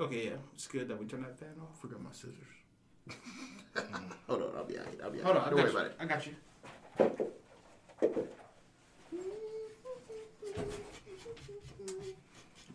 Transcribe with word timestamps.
Okay, 0.00 0.24
yeah, 0.26 0.36
it's 0.54 0.66
good 0.66 0.88
that 0.88 0.98
we 0.98 1.04
turned 1.06 1.24
that 1.24 1.38
fan 1.38 1.50
off. 1.60 1.78
Forgot 1.80 2.02
my 2.02 2.10
scissors. 2.12 2.34
Hold 4.26 4.42
on, 4.42 4.48
I'll 4.56 4.64
be 4.64 4.78
alright. 4.78 4.98
I'll 5.04 5.10
be 5.10 5.18
out 5.20 5.24
Hold 5.24 5.36
alright. 5.36 5.52
on, 5.52 5.56
Don't 5.56 5.58
worry 5.64 5.72
you. 5.72 5.78
about 5.78 5.86
it. 5.90 5.96
I 6.00 6.04
got 6.06 6.26
you. 6.26 7.30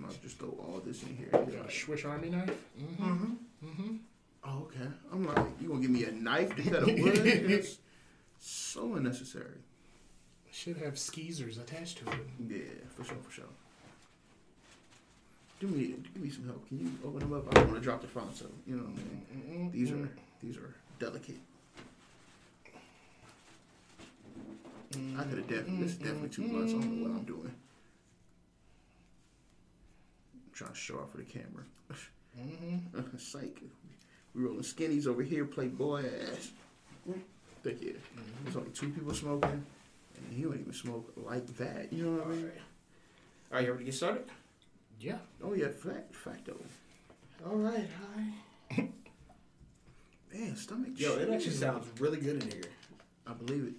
I'll 0.04 0.14
just 0.21 0.38
throw 0.38 0.50
all 0.59 0.82
this 0.86 1.02
in 1.04 1.16
here. 1.16 1.30
You 1.48 1.54
got 1.57 1.70
a 1.70 1.71
Swiss 1.71 2.05
Army 2.05 2.30
knife? 2.30 2.52
Mhm, 3.02 4.00
Oh, 4.48 4.60
okay. 4.68 4.88
I'm 5.12 5.26
like, 5.26 5.44
you 5.60 5.70
gonna 5.70 5.82
give 5.82 5.89
me 5.89 6.04
a 6.04 6.12
knife 6.12 6.55
to 6.55 6.62
cut 6.64 6.84
a 6.88 7.02
wood? 7.02 7.18
It's 7.26 7.80
so 8.39 8.94
unnecessary. 8.96 9.57
Should 10.52 10.78
have 10.78 11.00
skeezers 11.00 11.57
attached 11.57 11.98
to 12.00 12.10
it. 12.12 12.20
Yeah, 12.48 12.88
for 12.96 13.04
sure, 13.04 13.18
for 13.23 13.32
sure. 13.32 13.46
Give 15.60 15.72
me, 15.72 15.95
give 16.14 16.22
me 16.22 16.30
some 16.30 16.45
help. 16.45 16.68
Can 16.68 16.80
you 16.80 16.91
open 17.08 17.20
them 17.20 17.34
up? 17.34 17.48
I 17.50 17.54
don't 17.54 17.68
want 17.70 17.80
to 17.80 17.84
drop 17.84 18.02
the 18.02 18.08
phone, 18.08 18.34
so 18.34 18.46
you 18.68 18.76
know 18.76 18.84
what 18.84 18.91
I 18.91 19.52
mean. 19.58 19.72
These 19.72 19.91
are, 19.91 20.09
these 20.41 20.58
are 20.58 20.76
delicate. 21.00 21.40
I 25.18 25.23
could 25.23 25.38
have 25.38 25.48
definitely. 25.48 25.77
This 25.77 25.91
is 25.91 25.98
definitely 25.98 26.30
two 26.30 26.48
blunts. 26.48 26.73
I 26.73 26.77
don't 26.77 27.02
know 27.02 27.10
what 27.10 27.18
I'm 27.18 27.26
doing. 27.26 27.52
I'm 30.34 30.54
trying 30.54 30.72
to 30.72 30.76
show 30.77 30.96
off 30.96 31.12
for 31.12 31.18
the 31.18 31.23
camera. 31.23 31.63
Mm-hmm. 32.40 33.18
Psych. 33.18 33.62
We 34.34 34.44
rolling 34.44 34.62
skinnies 34.62 35.08
over 35.08 35.24
here. 35.24 35.46
Playboy 35.46 36.05
ass. 36.05 36.52
Think 37.63 37.82
yeah. 37.82 37.91
Mm-hmm. 37.91 38.44
There's 38.44 38.55
only 38.58 38.72
two 38.72 38.90
people 38.90 39.13
smoking, 39.13 39.66
and 40.18 40.34
he 40.38 40.44
don't 40.44 40.60
even 40.60 40.74
smoke 40.74 41.12
like 41.16 41.48
that. 41.58 41.91
You 41.91 42.05
know 42.05 42.24
what 42.24 42.27
I 42.27 42.30
mean? 42.30 42.52
Are 43.52 43.62
you 43.62 43.72
ready 43.72 43.80
to 43.80 43.85
get 43.85 43.94
started? 43.94 44.26
Yeah. 44.99 45.17
Oh 45.44 45.54
yeah, 45.54 45.67
fact, 45.70 46.16
facto. 46.16 46.55
All 47.45 47.55
right, 47.58 47.88
hi. 47.99 48.84
Man, 50.34 50.55
stomach. 50.55 50.91
Yo, 50.96 51.13
it 51.18 51.29
actually 51.29 51.51
sounds 51.51 51.88
really 51.99 52.18
good 52.18 52.43
in 52.43 52.51
here. 52.51 52.63
I 53.27 53.34
believe 53.34 53.66
it. 53.68 53.73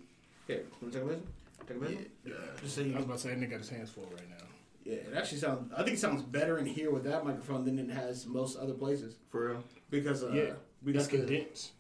Here, 0.47 0.65
let 0.81 0.83
me 0.83 0.91
take 0.93 1.03
a 1.03 1.05
listen. 1.07 1.27
Take 1.67 1.77
a 1.77 1.81
listen. 1.81 2.07
Yeah. 2.25 2.33
Uh, 2.35 2.61
Just 2.61 2.75
so 2.77 2.83
I 2.83 2.85
was 2.85 2.93
you. 2.95 2.99
about 2.99 3.13
to 3.15 3.19
say, 3.19 3.29
that 3.31 3.41
nigga 3.41 3.51
got 3.51 3.59
his 3.59 3.69
hands 3.69 3.91
full 3.91 4.05
right 4.05 4.29
now. 4.29 4.47
Yeah, 4.85 4.95
it 4.95 5.15
actually 5.17 5.39
sounds. 5.39 5.73
I 5.77 5.83
think 5.83 5.97
it 5.97 6.01
sounds 6.01 6.23
better 6.23 6.59
in 6.59 6.67
here 6.67 6.93
with 6.93 7.05
that 7.05 7.25
microphone 7.25 7.65
than 7.65 7.79
it 7.79 7.91
has 7.91 8.27
most 8.27 8.57
other 8.57 8.75
places 8.75 9.17
For 9.31 9.49
real. 9.49 9.65
because 9.91 10.23
uh, 10.23 10.31
Yeah. 10.33 10.53
we 10.85 10.93
got 10.93 11.05
the 11.05 11.19
condensed. 11.19 11.73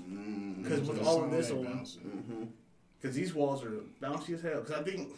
Mm. 0.00 0.62
because 0.62 0.80
with 0.82 1.04
all 1.04 1.24
of 1.24 1.30
this 1.30 1.50
on 1.50 1.64
mm-hmm. 1.64 2.44
because 3.00 3.16
these 3.16 3.34
walls 3.34 3.64
are 3.64 3.80
bouncy 4.00 4.30
as 4.34 4.42
hell. 4.42 4.60
Because 4.60 4.80
I 4.80 4.82
think 4.82 5.08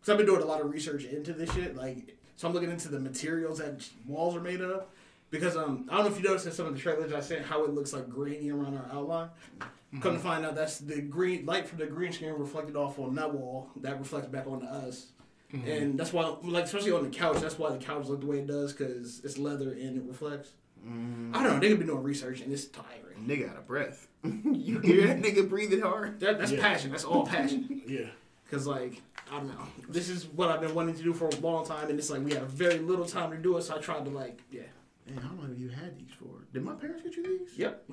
because 0.00 0.12
I've 0.12 0.18
been 0.18 0.26
doing 0.26 0.42
a 0.42 0.46
lot 0.46 0.60
of 0.60 0.70
research 0.70 1.04
into 1.04 1.32
this 1.32 1.50
shit. 1.54 1.76
Like, 1.76 2.16
so 2.36 2.48
I'm 2.48 2.54
looking 2.54 2.70
into 2.70 2.88
the 2.88 2.98
materials 2.98 3.58
that 3.58 3.88
walls 4.06 4.36
are 4.36 4.40
made 4.40 4.60
of. 4.60 4.84
Because 5.30 5.56
um, 5.56 5.88
I 5.90 5.96
don't 5.96 6.04
know 6.04 6.10
if 6.12 6.22
you 6.22 6.28
noticed 6.28 6.46
in 6.46 6.52
some 6.52 6.66
of 6.66 6.74
the 6.74 6.80
trailers 6.80 7.12
I 7.12 7.18
sent 7.18 7.44
how 7.44 7.64
it 7.64 7.74
looks 7.74 7.92
like 7.92 8.08
grainy 8.08 8.50
around 8.50 8.76
our 8.76 8.86
outline. 8.92 9.30
Come 9.60 10.00
to 10.00 10.08
mm-hmm. 10.10 10.18
find 10.18 10.46
out, 10.46 10.54
that's 10.54 10.78
the 10.78 11.00
green 11.00 11.46
light 11.46 11.68
from 11.68 11.78
the 11.78 11.86
green 11.86 12.12
screen 12.12 12.32
reflected 12.32 12.76
off 12.76 12.98
on 12.98 13.14
that 13.16 13.32
wall. 13.32 13.70
That 13.76 13.98
reflects 13.98 14.28
back 14.28 14.46
onto 14.46 14.66
us, 14.66 15.12
mm-hmm. 15.52 15.68
and 15.68 15.98
that's 15.98 16.12
why, 16.12 16.34
like, 16.42 16.64
especially 16.64 16.90
on 16.90 17.04
the 17.04 17.10
couch, 17.10 17.40
that's 17.40 17.58
why 17.58 17.70
the 17.70 17.78
couch 17.78 18.06
look 18.06 18.20
the 18.20 18.26
way 18.26 18.38
it 18.38 18.46
does 18.46 18.72
because 18.72 19.20
it's 19.24 19.38
leather 19.38 19.72
and 19.72 19.96
it 19.96 20.02
reflects. 20.04 20.50
Mm. 20.86 21.34
I 21.34 21.42
don't 21.42 21.54
know. 21.54 21.60
They 21.60 21.68
could 21.68 21.80
be 21.80 21.86
doing 21.86 22.02
research 22.02 22.40
and 22.40 22.52
it's 22.52 22.66
tiring. 22.66 23.24
Nigga 23.26 23.50
out 23.50 23.56
of 23.56 23.66
breath. 23.66 24.08
you 24.24 24.80
hear 24.84 25.06
that 25.06 25.22
nigga 25.22 25.48
breathing 25.48 25.80
hard? 25.80 26.20
That, 26.20 26.38
that's 26.38 26.52
Yeah. 26.52 26.60
passion. 26.60 26.90
That's 26.90 27.04
all 27.04 27.26
passion. 27.26 27.82
Yeah. 27.88 28.06
Cause 28.54 28.66
like 28.68 29.02
I 29.32 29.38
don't 29.38 29.48
know, 29.48 29.66
this 29.88 30.08
is 30.08 30.26
what 30.26 30.48
I've 30.50 30.60
been 30.60 30.74
wanting 30.74 30.94
to 30.94 31.02
do 31.02 31.12
for 31.12 31.26
a 31.26 31.34
long 31.36 31.66
time, 31.66 31.88
and 31.90 31.98
it's 31.98 32.08
like 32.10 32.22
we 32.24 32.34
have 32.34 32.48
very 32.48 32.78
little 32.78 33.04
time 33.04 33.30
to 33.32 33.36
do 33.36 33.56
it. 33.56 33.62
So 33.62 33.74
I 33.76 33.78
tried 33.78 34.04
to 34.04 34.10
like, 34.10 34.40
yeah, 34.52 34.62
Man, 35.08 35.18
how 35.18 35.30
long 35.34 35.48
have 35.48 35.58
you 35.58 35.70
had 35.70 35.98
these 35.98 36.10
for? 36.18 36.44
Did 36.52 36.62
my 36.62 36.74
parents 36.74 37.02
get 37.02 37.16
you 37.16 37.38
these? 37.38 37.58
yep. 37.58 37.84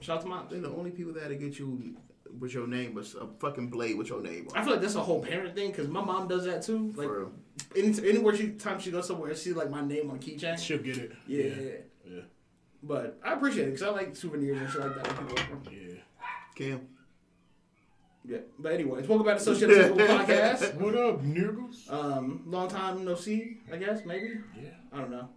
Shout 0.00 0.16
out 0.18 0.22
to 0.22 0.28
mom. 0.28 0.46
They're 0.50 0.60
the 0.60 0.70
only 0.70 0.90
people 0.90 1.12
that 1.14 1.28
get 1.38 1.58
you 1.58 1.94
with 2.38 2.52
your 2.52 2.66
name, 2.66 2.94
but 2.94 3.04
a 3.20 3.26
fucking 3.38 3.68
blade 3.70 3.96
with 3.96 4.08
your 4.08 4.20
name 4.22 4.48
On. 4.50 4.56
I 4.58 4.62
feel 4.64 4.72
like 4.72 4.82
that's 4.82 4.94
a 4.96 5.00
whole 5.02 5.22
parent 5.22 5.54
thing 5.54 5.70
because 5.70 5.88
my 5.88 6.02
mom 6.02 6.26
does 6.26 6.44
that 6.46 6.62
too. 6.62 6.92
Like 6.96 7.06
For 7.06 7.18
real. 7.20 7.32
any, 7.76 8.08
anywhere 8.08 8.36
she 8.36 8.50
time 8.50 8.80
she 8.80 8.90
goes 8.90 9.06
somewhere, 9.06 9.34
she 9.36 9.52
like 9.52 9.70
my 9.70 9.82
name 9.82 10.10
on 10.10 10.16
a 10.16 10.18
keychain. 10.18 10.58
She'll 10.58 10.78
get 10.78 10.96
it. 10.98 11.12
Yeah, 11.28 11.44
Yeah. 11.44 11.54
yeah. 11.62 11.70
Yeah. 12.16 12.20
But 12.82 13.18
I 13.24 13.34
appreciate 13.34 13.68
it 13.68 13.72
because 13.74 13.82
I 13.86 13.90
like 13.90 14.16
souvenirs 14.16 14.58
and 14.60 14.70
shit 14.70 14.80
like 14.80 14.94
that. 15.02 15.06
When. 15.08 15.74
Yeah. 15.74 15.94
Cam. 16.56 16.88
Yeah. 18.24 18.38
But 18.58 18.72
anyways, 18.72 19.08
welcome 19.08 19.26
back 19.26 19.38
to 19.38 19.42
Social 19.42 19.70
Simple 19.70 19.96
Podcast. 20.06 20.74
What 20.74 20.94
up, 20.94 21.22
niggas? 21.22 21.90
Um, 21.90 22.42
long 22.46 22.68
time 22.68 23.04
no 23.04 23.14
see, 23.14 23.58
I 23.72 23.76
guess 23.76 24.04
maybe. 24.04 24.40
Yeah. 24.60 24.68
I 24.92 24.98
don't 24.98 25.10
know. 25.10 25.28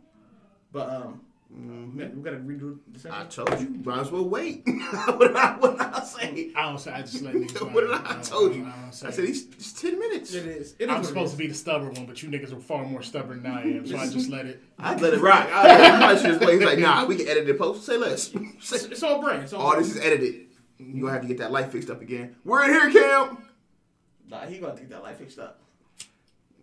But 0.74 0.90
um, 0.90 1.22
man, 1.50 2.12
we 2.16 2.22
gotta 2.22 2.38
redo 2.38 2.80
the 2.92 3.00
same. 3.00 3.14
I 3.14 3.24
told 3.26 3.58
you, 3.62 3.70
might 3.86 4.02
as 4.02 4.12
well 4.12 4.28
wait. 4.28 4.64
what 5.06 5.20
did 5.20 5.36
I, 5.38 5.56
what 5.60 5.78
did 5.78 5.82
I 5.82 6.04
say? 6.04 6.52
I 6.56 6.64
don't 6.64 6.78
say. 6.78 6.92
I 6.92 7.02
just 7.02 7.22
let 7.22 7.34
niggas. 7.36 7.74
What 7.74 7.82
did. 7.82 7.92
I, 7.92 8.20
I 8.20 8.22
told 8.22 8.54
you? 8.54 8.66
I, 8.66 8.72
don't. 8.72 8.86
I 8.86 8.92
said 8.92 9.26
it's, 9.26 9.44
it's 9.44 9.82
ten 9.82 9.98
minutes. 9.98 10.34
It 10.34 10.46
is. 10.46 10.76
It 10.78 10.86
is 10.86 10.90
I'm 10.90 11.06
supposed 11.06 11.28
is. 11.28 11.32
to 11.32 11.38
be 11.38 11.48
the 11.48 11.54
stubborn 11.54 11.94
one, 11.94 12.06
but 12.06 12.22
you 12.22 12.30
niggas 12.30 12.52
are 12.52 12.60
far 12.60 12.86
more 12.86 13.02
stubborn 13.02 13.44
than 13.44 13.54
I 13.54 13.62
am, 13.62 13.88
so 13.88 13.98
I 13.98 14.10
just 14.10 14.30
let 14.30 14.46
it. 14.46 14.62
I 14.78 14.96
let 14.96 15.14
it 15.14 15.22
rock. 15.22 15.48
I, 15.54 15.86
I 15.86 15.98
probably 16.00 16.24
just 16.24 16.42
wait. 16.42 16.60
He's 16.60 16.66
like, 16.66 16.80
nah, 16.80 17.06
we 17.06 17.16
can 17.16 17.30
edit 17.30 17.48
the 17.48 17.54
post. 17.54 17.86
Say 17.86 17.96
less. 17.96 18.34
It's, 18.34 18.68
Say, 18.68 18.90
it's 18.90 19.04
all 19.04 19.22
brand. 19.22 19.44
It's 19.44 19.54
all 19.54 19.62
all 19.62 19.72
brand. 19.72 19.86
this 19.86 19.96
is 19.96 20.02
edited. 20.02 20.48
You 20.92 21.02
gonna 21.02 21.14
have 21.14 21.22
to 21.22 21.28
get 21.28 21.38
that 21.38 21.52
light 21.52 21.72
fixed 21.72 21.90
up 21.90 22.02
again. 22.02 22.36
We're 22.44 22.64
in 22.66 22.92
here, 22.92 23.02
Cam. 23.02 23.38
Nah, 24.30 24.46
he 24.46 24.58
gonna 24.58 24.76
get 24.76 24.90
that 24.90 25.04
life 25.04 25.18
fixed 25.18 25.40
up. 25.40 25.60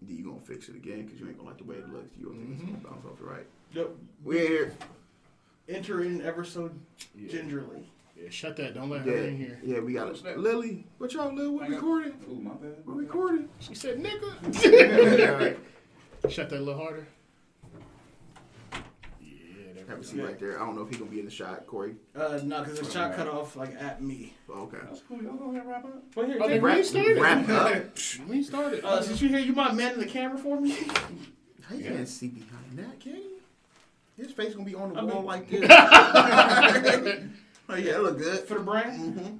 You 0.06 0.24
gonna 0.24 0.40
fix 0.40 0.68
it 0.68 0.76
again 0.76 1.04
because 1.04 1.20
you 1.20 1.28
ain't 1.28 1.36
gonna 1.36 1.48
like 1.48 1.58
the 1.58 1.64
way 1.64 1.76
it 1.76 1.88
looks. 1.92 2.10
You 2.18 2.26
gonna 2.26 2.38
think 2.38 2.50
it's 2.52 2.62
mm-hmm. 2.62 2.82
gonna 2.82 2.94
bounce 2.94 3.06
off 3.06 3.18
the 3.18 3.24
right. 3.24 3.46
Yep. 3.72 3.90
We're 4.24 4.48
here. 4.48 4.74
Enter 5.68 6.02
in 6.02 6.22
ever 6.22 6.42
so 6.42 6.70
Yeah. 7.14 7.30
gingerly. 7.30 7.88
Yeah, 8.16 8.28
shut 8.30 8.56
that. 8.56 8.74
Don't 8.74 8.90
let 8.90 9.02
her 9.02 9.10
Yeah, 9.10 9.22
in 9.28 9.36
here. 9.38 9.60
yeah, 9.62 9.80
we 9.80 9.94
got 9.94 10.08
it. 10.08 10.38
Lily, 10.38 10.84
what 10.98 11.12
y'all, 11.12 11.32
Lil? 11.32 11.52
We're 11.52 11.68
recording. 11.68 12.14
Ooh, 12.30 12.40
my 12.40 12.50
bad. 12.54 12.76
We're 12.84 12.94
recording. 12.94 13.48
She 13.60 13.74
said, 13.74 14.02
"Nigga." 14.02 15.18
yeah, 15.18 15.30
all 15.32 15.38
right. 15.38 15.58
Shut 16.28 16.50
that 16.50 16.58
a 16.58 16.60
little 16.60 16.80
harder. 16.80 17.06
Yeah, 19.90 19.96
there 19.96 19.96
Have 19.96 20.04
a 20.04 20.08
seat 20.08 20.16
go. 20.18 20.24
right 20.24 20.38
there. 20.38 20.62
I 20.62 20.66
don't 20.66 20.76
know 20.76 20.82
if 20.82 20.90
he 20.90 20.96
gonna 20.96 21.10
be 21.10 21.18
in 21.18 21.24
the 21.24 21.30
shot, 21.30 21.66
Corey. 21.66 21.94
Uh, 22.14 22.40
no, 22.44 22.62
because 22.62 22.80
the 22.80 22.90
shot 22.90 23.16
cut 23.16 23.26
off 23.28 23.56
like 23.56 23.74
at 23.80 24.02
me. 24.02 24.34
Oh, 24.48 24.62
okay. 24.62 24.78
That's 24.84 25.02
cool. 25.08 25.22
Y'all 25.22 25.34
go 25.36 25.46
ahead 25.50 25.60
and 25.62 25.68
wrap 25.68 25.84
up. 25.84 26.02
Well, 26.14 26.26
here, 26.26 26.38
Oh, 26.40 26.48
they 26.48 26.58
Wrap, 26.60 26.84
started. 26.84 27.18
wrap 27.20 27.48
up. 27.48 27.84
We 28.28 28.42
started. 28.42 28.84
uh, 28.84 29.02
since 29.02 29.20
you 29.20 29.28
here, 29.28 29.38
you 29.40 29.52
mind 29.52 29.76
manning 29.76 29.98
the 30.00 30.06
camera 30.06 30.38
for 30.38 30.60
me? 30.60 30.70
How 31.62 31.74
you 31.74 31.84
Yeah. 31.84 31.90
can't 31.92 32.08
see 32.08 32.28
behind 32.28 32.78
that, 32.78 33.00
can 33.00 33.16
you? 33.16 33.22
His 34.16 34.32
face 34.32 34.52
gonna 34.54 34.66
be 34.66 34.74
on 34.74 34.92
the 34.92 35.00
I 35.00 35.02
wall 35.04 35.16
mean- 35.16 35.24
like 35.26 35.48
this. 35.48 35.62
oh 37.68 37.74
yeah, 37.76 37.92
that 37.92 38.02
look 38.02 38.18
good. 38.18 38.40
for 38.46 38.54
the 38.54 38.60
brand? 38.60 39.14
hmm 39.18 39.36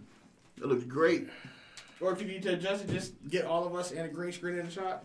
That 0.59 0.69
looks 0.69 0.85
great. 0.85 1.29
Or 2.01 2.13
if 2.13 2.21
you 2.23 2.27
need 2.29 2.43
to 2.45 2.55
adjust 2.55 2.85
it, 2.85 2.91
just 2.91 3.13
get 3.29 3.45
all 3.45 3.67
of 3.67 3.75
us 3.75 3.91
and 3.93 4.01
a 4.01 4.09
green 4.09 4.33
screen 4.33 4.59
in 4.59 4.65
the 4.67 4.73
shot. 4.73 5.05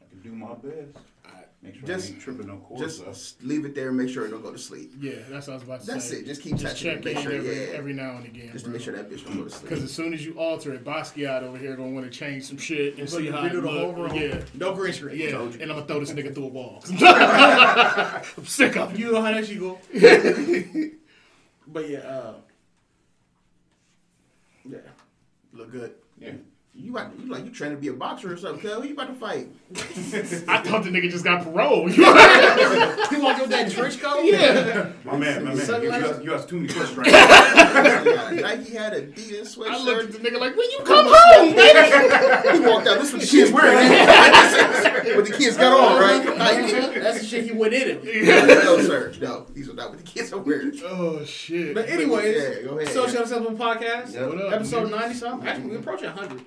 I 0.00 0.04
can 0.10 0.20
do 0.22 0.30
my 0.30 0.54
best. 0.54 0.96
Alright. 1.60 1.74
Make 1.74 1.74
sure 1.74 1.86
Just- 1.96 2.08
I 2.10 2.12
ain't 2.12 2.20
tripping 2.22 2.46
no 2.46 2.56
cords 2.58 3.00
up. 3.00 3.06
Just 3.08 3.42
leave 3.42 3.64
it 3.64 3.74
there 3.74 3.88
and 3.88 3.96
make 3.96 4.08
sure 4.08 4.24
it 4.24 4.30
don't 4.30 4.42
go 4.42 4.52
to 4.52 4.58
sleep. 4.58 4.92
yeah, 5.00 5.12
that's 5.28 5.48
what 5.48 5.54
I 5.54 5.56
was 5.56 5.62
about 5.64 5.80
to 5.80 5.86
That's 5.86 6.04
say. 6.04 6.10
That's 6.16 6.22
it. 6.22 6.26
Just 6.26 6.42
keep 6.42 6.52
Just 6.56 6.64
touching 6.76 6.90
check 6.90 6.98
it. 6.98 7.04
Make 7.04 7.18
sure, 7.18 7.32
every, 7.32 7.56
yeah. 7.56 7.66
every 7.76 7.92
now 7.94 8.16
and 8.16 8.26
again. 8.26 8.50
Just 8.52 8.64
to 8.66 8.70
make 8.70 8.80
sure 8.80 8.94
that 8.94 9.10
bitch 9.10 9.24
don't 9.24 9.36
go 9.38 9.44
to 9.44 9.50
sleep. 9.50 9.62
Because 9.68 9.82
as 9.82 9.92
soon 9.92 10.14
as 10.14 10.24
you 10.24 10.38
alter 10.38 10.72
it, 10.74 10.84
Basquiat 10.84 11.42
over 11.42 11.58
here 11.58 11.74
gonna 11.74 11.90
want 11.90 12.10
to 12.10 12.16
change 12.16 12.44
some 12.44 12.58
shit 12.58 12.96
and 12.98 13.08
So 13.10 13.18
see 13.18 13.24
you 13.24 13.32
how 13.32 13.42
redo 13.42 13.58
it 13.58 13.60
the 13.62 13.68
whole 13.70 13.88
look. 13.88 13.96
room. 14.12 14.14
Yeah, 14.14 14.40
No 14.54 14.72
green 14.72 14.92
screen. 14.92 15.18
yeah, 15.18 15.32
Told 15.32 15.54
you. 15.54 15.60
and 15.62 15.70
I'm 15.72 15.78
gonna 15.78 15.86
throw 15.88 16.00
this 16.00 16.12
nigga 16.12 16.32
through 16.34 16.44
a 16.44 16.48
wall. 16.48 16.82
I'm 18.36 18.46
sick 18.46 18.76
of 18.76 18.96
you. 18.98 19.06
You 19.06 19.12
know 19.14 19.22
how 19.22 19.32
that 19.32 19.46
shit 19.46 19.58
go. 19.58 19.78
but 21.66 21.88
yeah, 21.88 21.98
uh, 21.98 22.34
yeah. 24.68 24.78
Look 25.52 25.72
good. 25.72 25.94
Yeah. 26.18 26.32
You 26.80 26.92
about 26.92 27.10
you 27.18 27.26
like 27.28 27.44
you 27.44 27.50
trying 27.50 27.72
to 27.72 27.76
be 27.76 27.88
a 27.88 27.92
boxer 27.92 28.32
or 28.32 28.36
something? 28.36 28.60
Cuz 28.60 28.72
who 28.72 28.84
you 28.86 28.92
about 28.94 29.08
to 29.08 29.14
fight? 29.14 29.48
I 30.48 30.58
thought 30.62 30.84
the 30.84 30.90
nigga 30.90 31.10
just 31.10 31.24
got 31.24 31.42
parole. 31.42 31.88
He 33.08 33.16
walked 33.16 33.40
with 33.40 33.50
that 33.50 33.70
trench 33.70 34.00
coat. 34.00 34.24
yeah, 34.24 34.92
My 35.04 35.16
man, 35.16 35.42
my 35.44 35.50
man. 35.50 35.56
You, 35.56 35.64
Sunglasses? 35.64 36.10
ask, 36.10 36.22
you 36.24 36.34
ask 36.34 36.48
too 36.48 36.60
many 36.60 36.72
questions 36.72 36.96
right 36.98 37.10
now. 37.12 38.30
Nike 38.30 38.70
had 38.74 38.92
a 38.94 39.06
Adidas 39.08 39.58
I 39.68 39.76
looked 39.82 40.14
at 40.14 40.22
the 40.22 40.28
nigga 40.30 40.38
like, 40.38 40.56
when 40.56 40.70
you 40.70 40.78
come 40.84 41.06
home, 41.08 41.54
baby. 41.56 42.58
He 42.58 42.60
walked 42.68 42.86
out. 42.86 42.98
This 43.00 43.08
is 43.08 43.12
what 43.14 43.22
the 43.22 43.26
kids 43.26 43.50
wearing. 43.50 45.16
what 45.16 45.26
the 45.26 45.34
kids 45.36 45.56
got 45.56 45.72
on, 45.72 46.00
right? 46.00 46.24
Like, 46.38 46.94
That's 47.02 47.20
the 47.20 47.26
shit 47.26 47.44
he 47.44 47.52
went 47.52 47.74
in. 47.74 47.98
It. 48.04 48.64
no, 48.64 48.80
sir. 48.82 49.12
No, 49.20 49.46
these 49.52 49.68
are 49.68 49.74
not 49.74 49.90
what 49.90 49.98
the 49.98 50.04
kids 50.04 50.32
are 50.32 50.38
wearing. 50.38 50.72
Oh 50.84 51.24
shit. 51.24 51.74
But 51.74 51.88
anyways, 51.88 52.36
Yeah, 52.36 52.62
go 52.68 52.78
ahead. 52.78 52.92
Social 52.94 53.26
Simple 53.26 53.52
Podcast, 53.52 54.14
Yep. 54.14 54.28
What 54.28 54.40
up, 54.42 54.52
episode 54.52 54.90
ninety 54.90 55.14
something. 55.14 55.48
Actually, 55.48 55.70
we 55.70 55.76
approaching 55.76 56.10
hundred. 56.10 56.44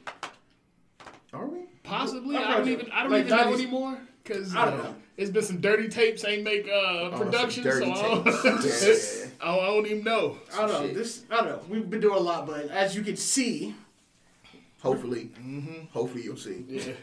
Are 1.34 1.46
we? 1.48 1.60
Possibly. 1.84 2.38
I'm 2.38 2.48
I 2.48 2.58
don't 2.58 2.68
even. 2.70 2.92
I 2.92 3.04
don't 3.04 3.12
like 3.12 3.26
even 3.26 3.38
know 3.38 3.54
anymore 3.54 3.98
because 4.24 4.56
I 4.56 4.66
don't 4.66 4.80
uh, 4.80 4.84
know. 4.84 4.96
it's 5.18 5.30
been 5.32 5.44
some 5.44 5.62
dirty 5.62 5.88
tapes 5.90 6.24
ain't 6.26 6.44
make 6.44 6.68
uh, 6.68 6.72
Oh, 6.72 7.12
production, 7.18 7.64
dirty 7.64 7.86
so 7.86 7.92
I 7.94 8.02
don't. 8.02 8.26
Yeah. 8.64 9.26
I 9.42 9.46
don't- 9.46 9.60
I 9.64 9.68
don't 9.68 9.86
even 9.88 10.04
know. 10.04 10.38
I 10.54 10.58
don't 10.58 10.68
know. 10.72 10.82
Shit. 10.88 10.94
This 10.96 11.24
I 11.32 11.36
don't 11.38 11.46
know. 11.48 11.62
We've 11.70 11.90
been 11.90 12.00
doing 12.02 12.18
a 12.18 12.20
lot, 12.22 12.46
but 12.48 12.70
as 12.70 12.96
you 12.96 13.02
can 13.02 13.16
see, 13.16 13.76
Hopefully, 14.84 15.30
hopefully 15.94 16.24
you'll 16.24 16.36
see. 16.38 16.66
Yeah. 16.68 16.94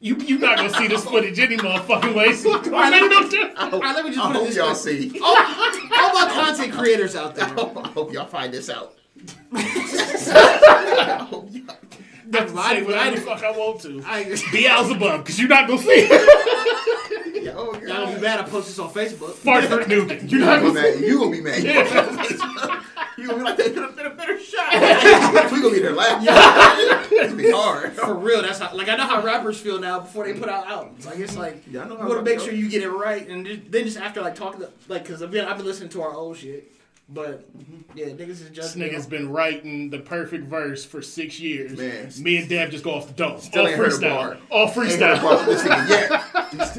You 0.00 0.16
you 0.18 0.38
not 0.38 0.56
gonna 0.56 0.70
see 0.72 0.86
this 0.86 1.04
footage 1.04 1.36
any 1.40 1.56
motherfucking 1.56 2.14
way. 2.14 2.32
So 2.32 2.50
what 2.50 2.66
am 2.66 2.74
I 2.74 3.08
gonna 3.08 3.28
do? 3.28 3.50
All 3.56 3.80
right, 3.80 3.94
let 3.96 4.04
me 4.04 4.12
just 4.12 4.24
I 4.24 4.26
put 4.28 4.36
it 4.36 4.38
hope 4.38 4.46
this 4.46 4.56
y'all 4.56 4.68
way. 4.68 4.74
see. 4.74 5.20
All, 5.24 5.36
all 5.36 6.12
my 6.14 6.30
content 6.32 6.72
creators 6.72 7.16
out 7.16 7.34
there. 7.34 7.44
I 7.58 7.88
hope 7.88 8.12
y'all 8.12 8.26
find 8.26 8.52
this 8.54 8.70
out. 8.70 8.94
I 9.52 11.26
hope 11.28 11.48
y'all- 11.52 11.76
That's 12.28 12.52
the 12.52 12.58
I- 12.58 12.74
same 12.76 12.84
whatever 12.86 13.16
the 13.16 13.22
fuck 13.22 13.42
I 13.44 13.50
want 13.52 13.80
to. 13.82 14.02
I, 14.06 14.24
Beelzebub, 14.52 15.22
because 15.22 15.38
you're 15.38 15.48
not 15.48 15.68
gonna 15.68 15.80
see 15.82 15.88
it. 15.90 16.72
Oh, 17.58 17.72
y'all 17.74 17.86
gonna 18.04 18.16
be 18.16 18.20
mad 18.20 18.40
I 18.40 18.42
post 18.42 18.66
this 18.66 18.78
on 18.78 18.90
Facebook. 18.90 19.32
Fartford 19.34 19.88
Newton. 19.88 20.28
You're 20.28 20.40
You 20.40 20.44
not 20.46 20.60
gonna 20.62 20.74
gonna 20.74 20.82
be 20.92 20.94
see 20.94 21.00
mad. 21.00 21.08
You 21.08 21.18
gonna 21.18 21.30
be 21.30 21.40
mad. 21.40 21.62
You 23.16 23.26
gonna 23.28 23.38
be 23.38 23.44
like, 23.44 23.56
that 23.56 23.66
could 23.66 23.76
have 23.82 23.96
been 23.96 24.06
a 24.06 24.10
better 24.10 24.38
shot. 24.38 24.72
we 25.52 25.62
gonna 25.62 25.72
be 25.74 25.78
there 25.80 25.92
laughing. 25.92 26.26
It's 26.28 27.30
gonna 27.30 27.42
be 27.42 27.50
hard. 27.50 27.92
For 27.92 28.14
real, 28.14 28.42
that's 28.42 28.58
how. 28.58 28.74
Like 28.74 28.88
I 28.88 28.96
know 28.96 29.04
how 29.06 29.22
rappers 29.22 29.58
feel 29.58 29.78
now 29.80 30.00
before 30.00 30.24
they 30.24 30.34
put 30.38 30.48
out 30.48 30.66
albums. 30.66 31.06
Like 31.06 31.18
it's 31.20 31.36
like 31.36 31.62
Yeah, 31.70 31.84
I 31.84 31.88
know 31.88 31.94
you 31.94 32.00
want 32.00 32.10
to 32.18 32.22
make 32.22 32.26
rappers 32.38 32.44
sure 32.44 32.52
you 32.54 32.68
get 32.68 32.82
it 32.82 32.90
right, 32.90 33.26
and 33.26 33.46
just, 33.46 33.70
then 33.70 33.84
just 33.84 33.96
after 33.96 34.20
like 34.20 34.34
talking 34.34 34.60
to 34.60 34.70
like 34.88 35.04
because 35.04 35.22
I've 35.22 35.30
been 35.30 35.46
I've 35.46 35.56
been 35.56 35.66
listening 35.66 35.88
to 35.90 36.02
our 36.02 36.12
old 36.14 36.36
shit, 36.36 36.70
but 37.08 37.48
yeah, 37.94 38.06
niggas 38.06 38.30
is 38.30 38.50
This 38.50 38.74
nigga's 38.74 39.06
been 39.06 39.30
writing 39.30 39.90
the 39.90 39.98
perfect 40.00 40.44
verse 40.44 40.84
for 40.84 41.00
six 41.02 41.38
years. 41.38 41.78
Man. 41.78 42.10
Me 42.18 42.38
and 42.38 42.48
Dev 42.48 42.70
just 42.70 42.82
go 42.82 42.94
off 42.94 43.06
the 43.06 43.12
dome. 43.14 43.40
Still 43.40 43.62
all 43.62 43.68
ain't 43.68 43.76
heard 43.76 43.92
a 43.92 43.96
freestyle. 43.96 44.00
bar. 44.00 44.38
All 44.50 44.66
Ain't 44.82 44.98
got 44.98 45.16
a 45.16 45.20
freestyle. 45.20 45.22
bar 45.22 45.44
this 45.46 45.62
nigga 45.62 45.88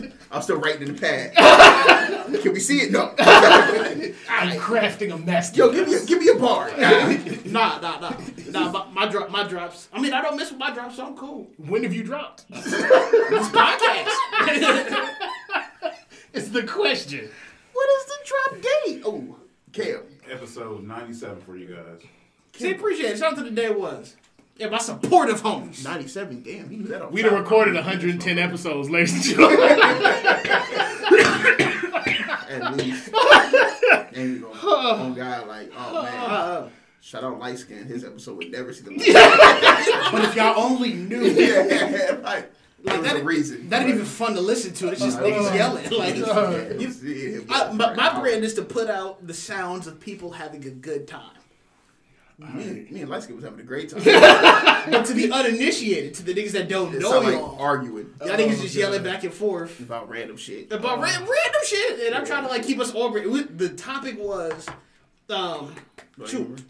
yet. 0.04 0.14
I'm 0.32 0.42
still 0.42 0.58
writing 0.60 0.88
in 0.88 0.96
the 0.96 1.00
pad. 1.00 1.34
Can 2.42 2.52
we 2.52 2.60
see 2.60 2.80
it? 2.80 2.92
No. 2.92 3.14
I'm 3.20 4.52
crafting 4.60 5.14
a 5.14 5.18
master. 5.18 5.60
Yo, 5.60 5.72
give 5.72 5.88
me 5.88 5.94
a, 5.96 6.06
give 6.06 6.20
me 6.20 6.28
a 6.28 6.36
bar. 6.36 6.70
nah 6.78 7.80
nah 7.80 8.00
nah 8.00 8.12
nah 8.50 8.72
my, 8.72 8.86
my 8.92 9.08
drop 9.10 9.30
my 9.32 9.48
drops. 9.48 9.88
I 9.94 10.02
mean 10.02 10.12
I 10.14 10.22
don't 10.22 10.36
miss 10.36 10.52
with 10.52 10.60
my 10.60 10.74
drops, 10.74 10.98
so 10.98 11.06
I'm 11.08 11.16
cool. 11.16 11.48
When 11.58 11.84
have 11.84 11.94
you 11.94 12.04
dropped? 12.04 12.46
This 12.50 13.48
podcast. 13.50 14.14
It's 16.34 16.50
the 16.50 16.64
question. 16.64 17.30
What 17.74 17.90
is 18.00 18.06
the 18.06 18.18
drop 18.26 18.62
date? 18.62 19.02
Oh, 19.06 19.36
Cam. 19.72 20.02
Episode 20.30 20.84
97 20.84 21.42
for 21.42 21.56
you 21.56 21.68
guys. 21.68 22.02
See, 22.54 22.72
appreciate 22.72 23.12
it. 23.12 23.18
Shout 23.20 23.34
out 23.34 23.38
to 23.38 23.44
the 23.44 23.52
day 23.52 23.66
it 23.66 23.80
was. 23.80 24.16
Yeah, 24.58 24.70
my 24.70 24.80
supportive 24.80 25.42
homies. 25.42 25.84
97. 25.84 26.42
Damn, 26.44 26.70
he 26.70 26.78
knew 26.78 26.88
that. 26.88 27.12
We'd 27.12 27.26
have 27.26 27.34
recorded 27.34 27.76
110 27.76 28.40
episodes, 28.40 28.90
ladies 28.90 29.14
and 29.14 29.24
gentlemen. 29.24 29.60
At 32.50 32.74
least. 32.78 33.10
and 34.14 34.30
you 34.30 34.40
go, 34.40 34.52
oh 34.64 35.14
God, 35.16 35.48
like, 35.48 35.72
oh 35.78 36.04
man. 36.04 36.14
Uh, 36.32 36.70
Shout 37.02 37.24
out 37.24 37.40
light 37.40 37.58
skin. 37.58 37.86
His 37.86 38.04
episode 38.04 38.36
would 38.38 38.52
never 38.52 38.74
see 38.74 38.84
the 38.84 38.92
light. 38.92 40.12
but 40.12 40.26
if 40.26 40.36
y'all 40.36 40.60
only 40.60 40.94
knew, 40.94 41.22
yeah, 41.26 42.16
right. 42.16 42.46
There 42.88 42.96
Like 42.96 43.04
was 43.04 43.12
that- 43.14 43.22
a 43.22 43.26
reason. 43.26 43.70
that 43.70 43.82
ain't 43.82 43.90
even 43.92 44.06
fun 44.06 44.34
to 44.36 44.42
listen 44.42 44.74
to. 44.76 44.90
It's 44.90 45.02
just 45.02 45.18
Uh, 45.20 45.24
niggas 45.24 45.56
yelling. 45.56 45.90
Like, 45.92 46.16
you- 46.82 46.92
see. 46.92 47.44
I, 47.50 47.72
my, 47.74 47.94
my 47.94 48.20
brand 48.20 48.44
is 48.44 48.54
to 48.56 48.62
put 48.62 48.90
out 48.90 49.26
the 49.26 49.34
sounds 49.34 49.88
of 49.88 50.00
people 50.00 50.32
having 50.32 50.66
a 50.66 50.70
good 50.70 51.08
time. 51.08 51.32
Me, 52.40 52.64
and- 52.64 52.92
me 52.92 53.02
and 53.02 53.10
light 53.10 53.24
skin 53.24 53.36
was 53.36 53.44
having 53.44 53.60
a 53.60 53.64
great 53.64 53.90
time. 53.90 54.02
But 54.90 55.04
to 55.08 55.14
the 55.14 55.32
uninitiated, 55.34 56.14
to 56.14 56.24
the 56.24 56.34
niggas 56.34 56.52
that 56.52 56.70
don't 56.70 56.96
It 56.96 57.02
know 57.02 57.12
sound 57.12 57.26
like 57.26 57.34
y'all, 57.34 57.58
arguing 57.60 58.14
y'all 58.22 58.30
niggas 58.38 58.60
Oh, 58.60 58.62
just 58.62 58.74
God. 58.76 58.80
yelling 58.80 59.04
back 59.04 59.24
and 59.26 59.34
forth 59.34 59.80
about 59.82 60.08
random 60.10 60.38
shit. 60.38 60.72
about 60.72 61.00
ra- 61.00 61.04
random 61.10 61.62
shit, 61.66 62.06
and 62.06 62.16
I'm 62.16 62.26
trying 62.26 62.44
to 62.44 62.50
like 62.50 62.64
keep 62.64 62.80
us 62.80 62.94
all. 62.94 63.10
The 63.12 63.74
topic 63.76 64.18
was, 64.18 64.66
um, 65.30 65.76
shoot, 66.26 66.62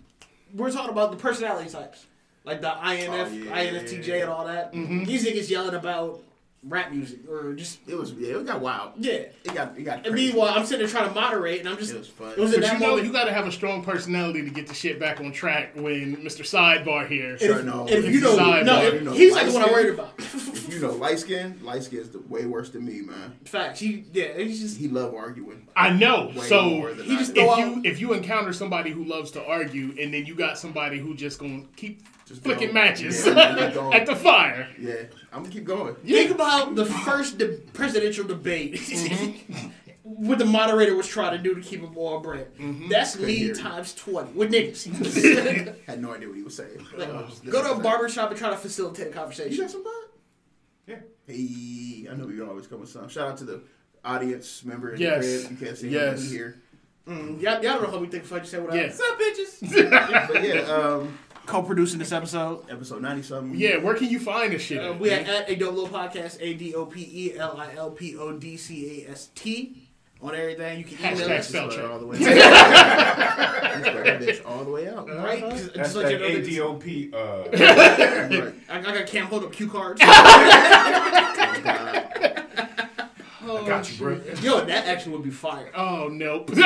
we're 0.56 0.72
talking 0.72 0.90
about 0.90 1.12
the 1.12 1.18
personality 1.18 1.70
types, 1.70 2.06
like 2.48 2.62
the 2.62 2.70
INF, 2.72 3.10
Oh, 3.30 3.34
yeah. 3.34 3.72
INFTJ, 3.72 4.22
and 4.22 4.30
all 4.32 4.46
that. 4.48 4.74
Mm-hmm. 4.74 5.04
These 5.04 5.26
niggas 5.26 5.50
yelling 5.50 5.76
about 5.76 6.22
rap 6.64 6.92
music 6.92 7.20
or 7.30 7.54
just 7.54 7.78
It 7.88 7.96
was 7.96 8.12
yeah, 8.14 8.36
it 8.36 8.46
got 8.46 8.60
wild. 8.60 8.94
yeah. 8.98 9.14
It 9.14 9.54
got 9.54 9.78
it 9.78 9.84
got 9.84 9.98
And 9.98 10.08
crazy. 10.08 10.28
meanwhile, 10.34 10.54
I'm 10.58 10.66
sitting 10.66 10.86
there 10.86 10.92
trying 10.92 11.08
to 11.08 11.14
moderate, 11.14 11.60
and 11.60 11.70
I'm 11.70 11.78
just. 11.78 11.94
It 11.94 12.00
was 12.00 12.08
fun. 12.08 12.32
It 12.32 12.40
was 12.40 12.52
But 12.52 12.62
that 12.62 12.74
you 12.74 12.80
know, 12.80 12.88
moment. 12.90 13.08
you 13.08 13.14
gotta 13.14 13.32
have 13.32 13.46
a 13.48 13.52
strong 13.52 13.84
personality 13.84 14.42
to 14.44 14.50
get 14.50 14.68
the 14.68 14.74
shit 14.74 15.00
back 15.00 15.20
on 15.20 15.32
track 15.32 15.74
when 15.76 16.18
Mr. 16.18 16.42
Sidebar 16.42 17.08
here. 17.08 17.38
Sure, 17.38 17.62
no. 17.62 17.82
and 17.82 17.90
if 18.04 18.12
you 18.14 18.20
know, 18.22 18.36
Side, 18.36 18.66
no, 18.66 18.82
if- 18.82 18.94
you 18.96 19.02
know, 19.02 19.14
he's 19.14 19.34
like 19.34 19.46
the 19.48 19.54
one 19.54 19.64
I'm 19.64 19.72
worried 19.72 19.94
about. 19.94 20.14
If 20.68 20.74
you 20.74 20.82
know 20.82 20.92
light 20.92 21.18
skin, 21.18 21.58
light 21.64 21.84
skin 21.84 22.00
is 22.00 22.10
the 22.10 22.20
way 22.20 22.46
worse 22.46 22.70
than 22.72 22.84
me, 22.86 23.00
man. 23.02 23.34
Facts. 23.46 23.80
He, 23.80 24.04
yeah, 24.12 24.34
he's 24.38 24.60
just. 24.60 24.78
He 24.78 24.90
love 24.90 25.14
arguing. 25.16 25.66
I 25.78 25.92
know. 25.92 26.34
So 26.42 26.94
he 27.04 27.16
just 27.18 27.32
if 27.38 27.58
you 27.58 27.82
if 27.86 28.02
you 28.02 28.12
encounter 28.14 28.52
somebody 28.52 28.92
who 28.92 29.06
loves 29.06 29.32
to 29.32 29.46
argue 29.46 29.96
and 30.00 30.14
then 30.14 30.26
you 30.26 30.36
got 30.36 30.58
somebody 30.60 30.98
who 31.00 31.16
just 31.16 31.40
gonna 31.40 31.64
keep 31.78 32.02
Just 32.28 32.44
flicking 32.44 32.68
go. 32.68 32.74
matches 32.74 33.26
Yeah, 33.26 33.90
at 33.94 34.06
the 34.06 34.16
fire. 34.16 34.68
Yeah, 34.80 35.04
I'm 35.32 35.44
gonna 35.44 35.54
keep 35.54 35.64
going. 35.64 35.96
Think 35.96 36.32
about 36.32 36.76
the 36.76 36.86
first 36.86 37.38
de- 37.38 37.58
presidential 37.74 38.26
debate. 38.26 38.76
Mm-hmm. 38.76 39.70
what 40.04 40.38
the 40.40 40.46
moderator 40.46 40.96
was 40.96 41.08
trying 41.08 41.36
to 41.36 41.38
do 41.38 41.54
to 41.56 41.62
keep 41.62 41.82
them 41.82 41.98
all 41.98 42.20
bread. 42.20 42.54
Mm-hmm. 42.58 42.90
That's 42.90 43.16
Couldn't 43.16 43.28
me 43.28 43.54
times 43.54 43.94
20 43.96 44.32
with 44.34 44.52
niggas. 44.52 45.84
Had 45.88 46.02
no 46.02 46.14
idea 46.14 46.28
what 46.30 46.38
he 46.38 46.44
was 46.44 46.56
saying. 46.56 46.86
Like, 46.98 47.10
I 47.10 47.12
go 47.12 47.22
to 47.22 47.28
a 47.28 47.62
listening. 47.68 47.82
barber 47.82 48.10
shop 48.10 48.30
and 48.32 48.40
try 48.40 48.50
to 48.50 48.58
facilitate 48.58 49.08
a 49.08 49.10
You 49.52 49.58
got 49.62 49.72
some 49.72 49.84
bud? 49.84 49.92
Yeah. 50.88 50.96
Hey, 51.26 52.08
I 52.10 52.16
know 52.16 52.30
you 52.30 52.48
always 52.48 52.68
come 52.68 52.80
with 52.82 52.90
some. 52.90 53.10
Shout 53.10 53.30
out 53.32 53.38
to 53.40 53.44
the 53.44 53.62
audience 54.06 54.64
member 54.64 54.94
in 54.94 55.02
Yes. 55.02 55.26
the 55.26 55.48
crib. 55.48 55.52
You 55.60 55.66
can't 55.66 55.78
see 55.78 55.90
Yes. 55.90 56.24
him 56.24 56.30
here. 56.32 56.62
Mm, 57.08 57.42
y'all, 57.42 57.54
y'all 57.54 57.62
don't 57.62 57.84
know 57.84 57.92
how 57.92 57.98
we 58.00 58.08
think 58.08 58.26
Fudge 58.26 58.48
said 58.48 58.64
what 58.64 58.74
Yeah. 58.74 58.84
What's 58.84 59.00
up, 59.00 59.18
bitches? 59.20 60.28
But 60.34 60.44
yeah, 60.44 60.62
um, 60.64 61.18
Co-producing 61.48 61.98
this 62.00 62.12
episode. 62.12 62.70
episode 62.70 63.02
ninety 63.02 63.24
something. 63.24 63.58
Yeah, 63.58 63.78
where 63.78 63.96
can 63.96 64.10
you 64.10 64.20
find 64.20 64.52
this 64.52 64.62
shit? 64.62 64.84
Uh, 64.84 64.92
we 64.94 65.10
are 65.14 65.20
at 65.20 65.50
a 65.50 65.56
dope 65.56 65.74
little 65.76 65.90
podcast, 65.90 66.38
A 66.42 66.54
D 66.56 66.76
O 66.76 66.86
P 66.86 67.08
E 67.10 67.38
L 67.38 67.56
I 67.58 67.74
L 67.76 67.92
P 67.92 68.18
O 68.18 68.34
D 68.38 68.58
C 68.58 69.06
A 69.08 69.12
S 69.12 69.30
T 69.34 69.88
on 70.22 70.36
everything. 70.36 70.80
You 70.80 70.84
can 70.84 70.98
email 71.14 71.30
Hashtag 71.30 71.40
us. 71.40 71.48
spell 71.48 71.70
check. 71.72 71.90
all 71.90 72.00
the 72.00 72.06
way. 72.06 72.18
out. 72.22 72.24
Bitch 74.22 74.46
all 74.46 74.66
the 74.66 74.72
way 74.72 74.90
out. 74.90 75.08
Right? 75.08 75.40
Just, 75.52 75.74
That's 75.74 75.94
just 75.94 75.96
let 75.96 76.12
you 76.12 76.18
that 76.18 76.30
know 76.60 76.78
that 76.82 76.84
ADOP. 76.84 77.14
Uh, 77.14 78.38
Right. 78.44 78.54
I, 78.70 78.80
I 78.80 78.82
got 78.82 79.08
Cam 79.08 79.28
hold 79.28 79.46
up 79.46 79.54
cue 79.54 79.70
cards. 79.70 80.02
Oh, 80.04 80.08
Oh, 83.50 83.64
I 83.64 83.66
got 83.66 83.90
you, 83.90 83.98
bro. 83.98 84.20
Yo, 84.42 84.66
that 84.66 84.88
action 84.88 85.14
would 85.14 85.24
be 85.24 85.30
fire. 85.30 85.72
Oh 85.74 86.10
nope. 86.12 86.48
That 86.48 86.60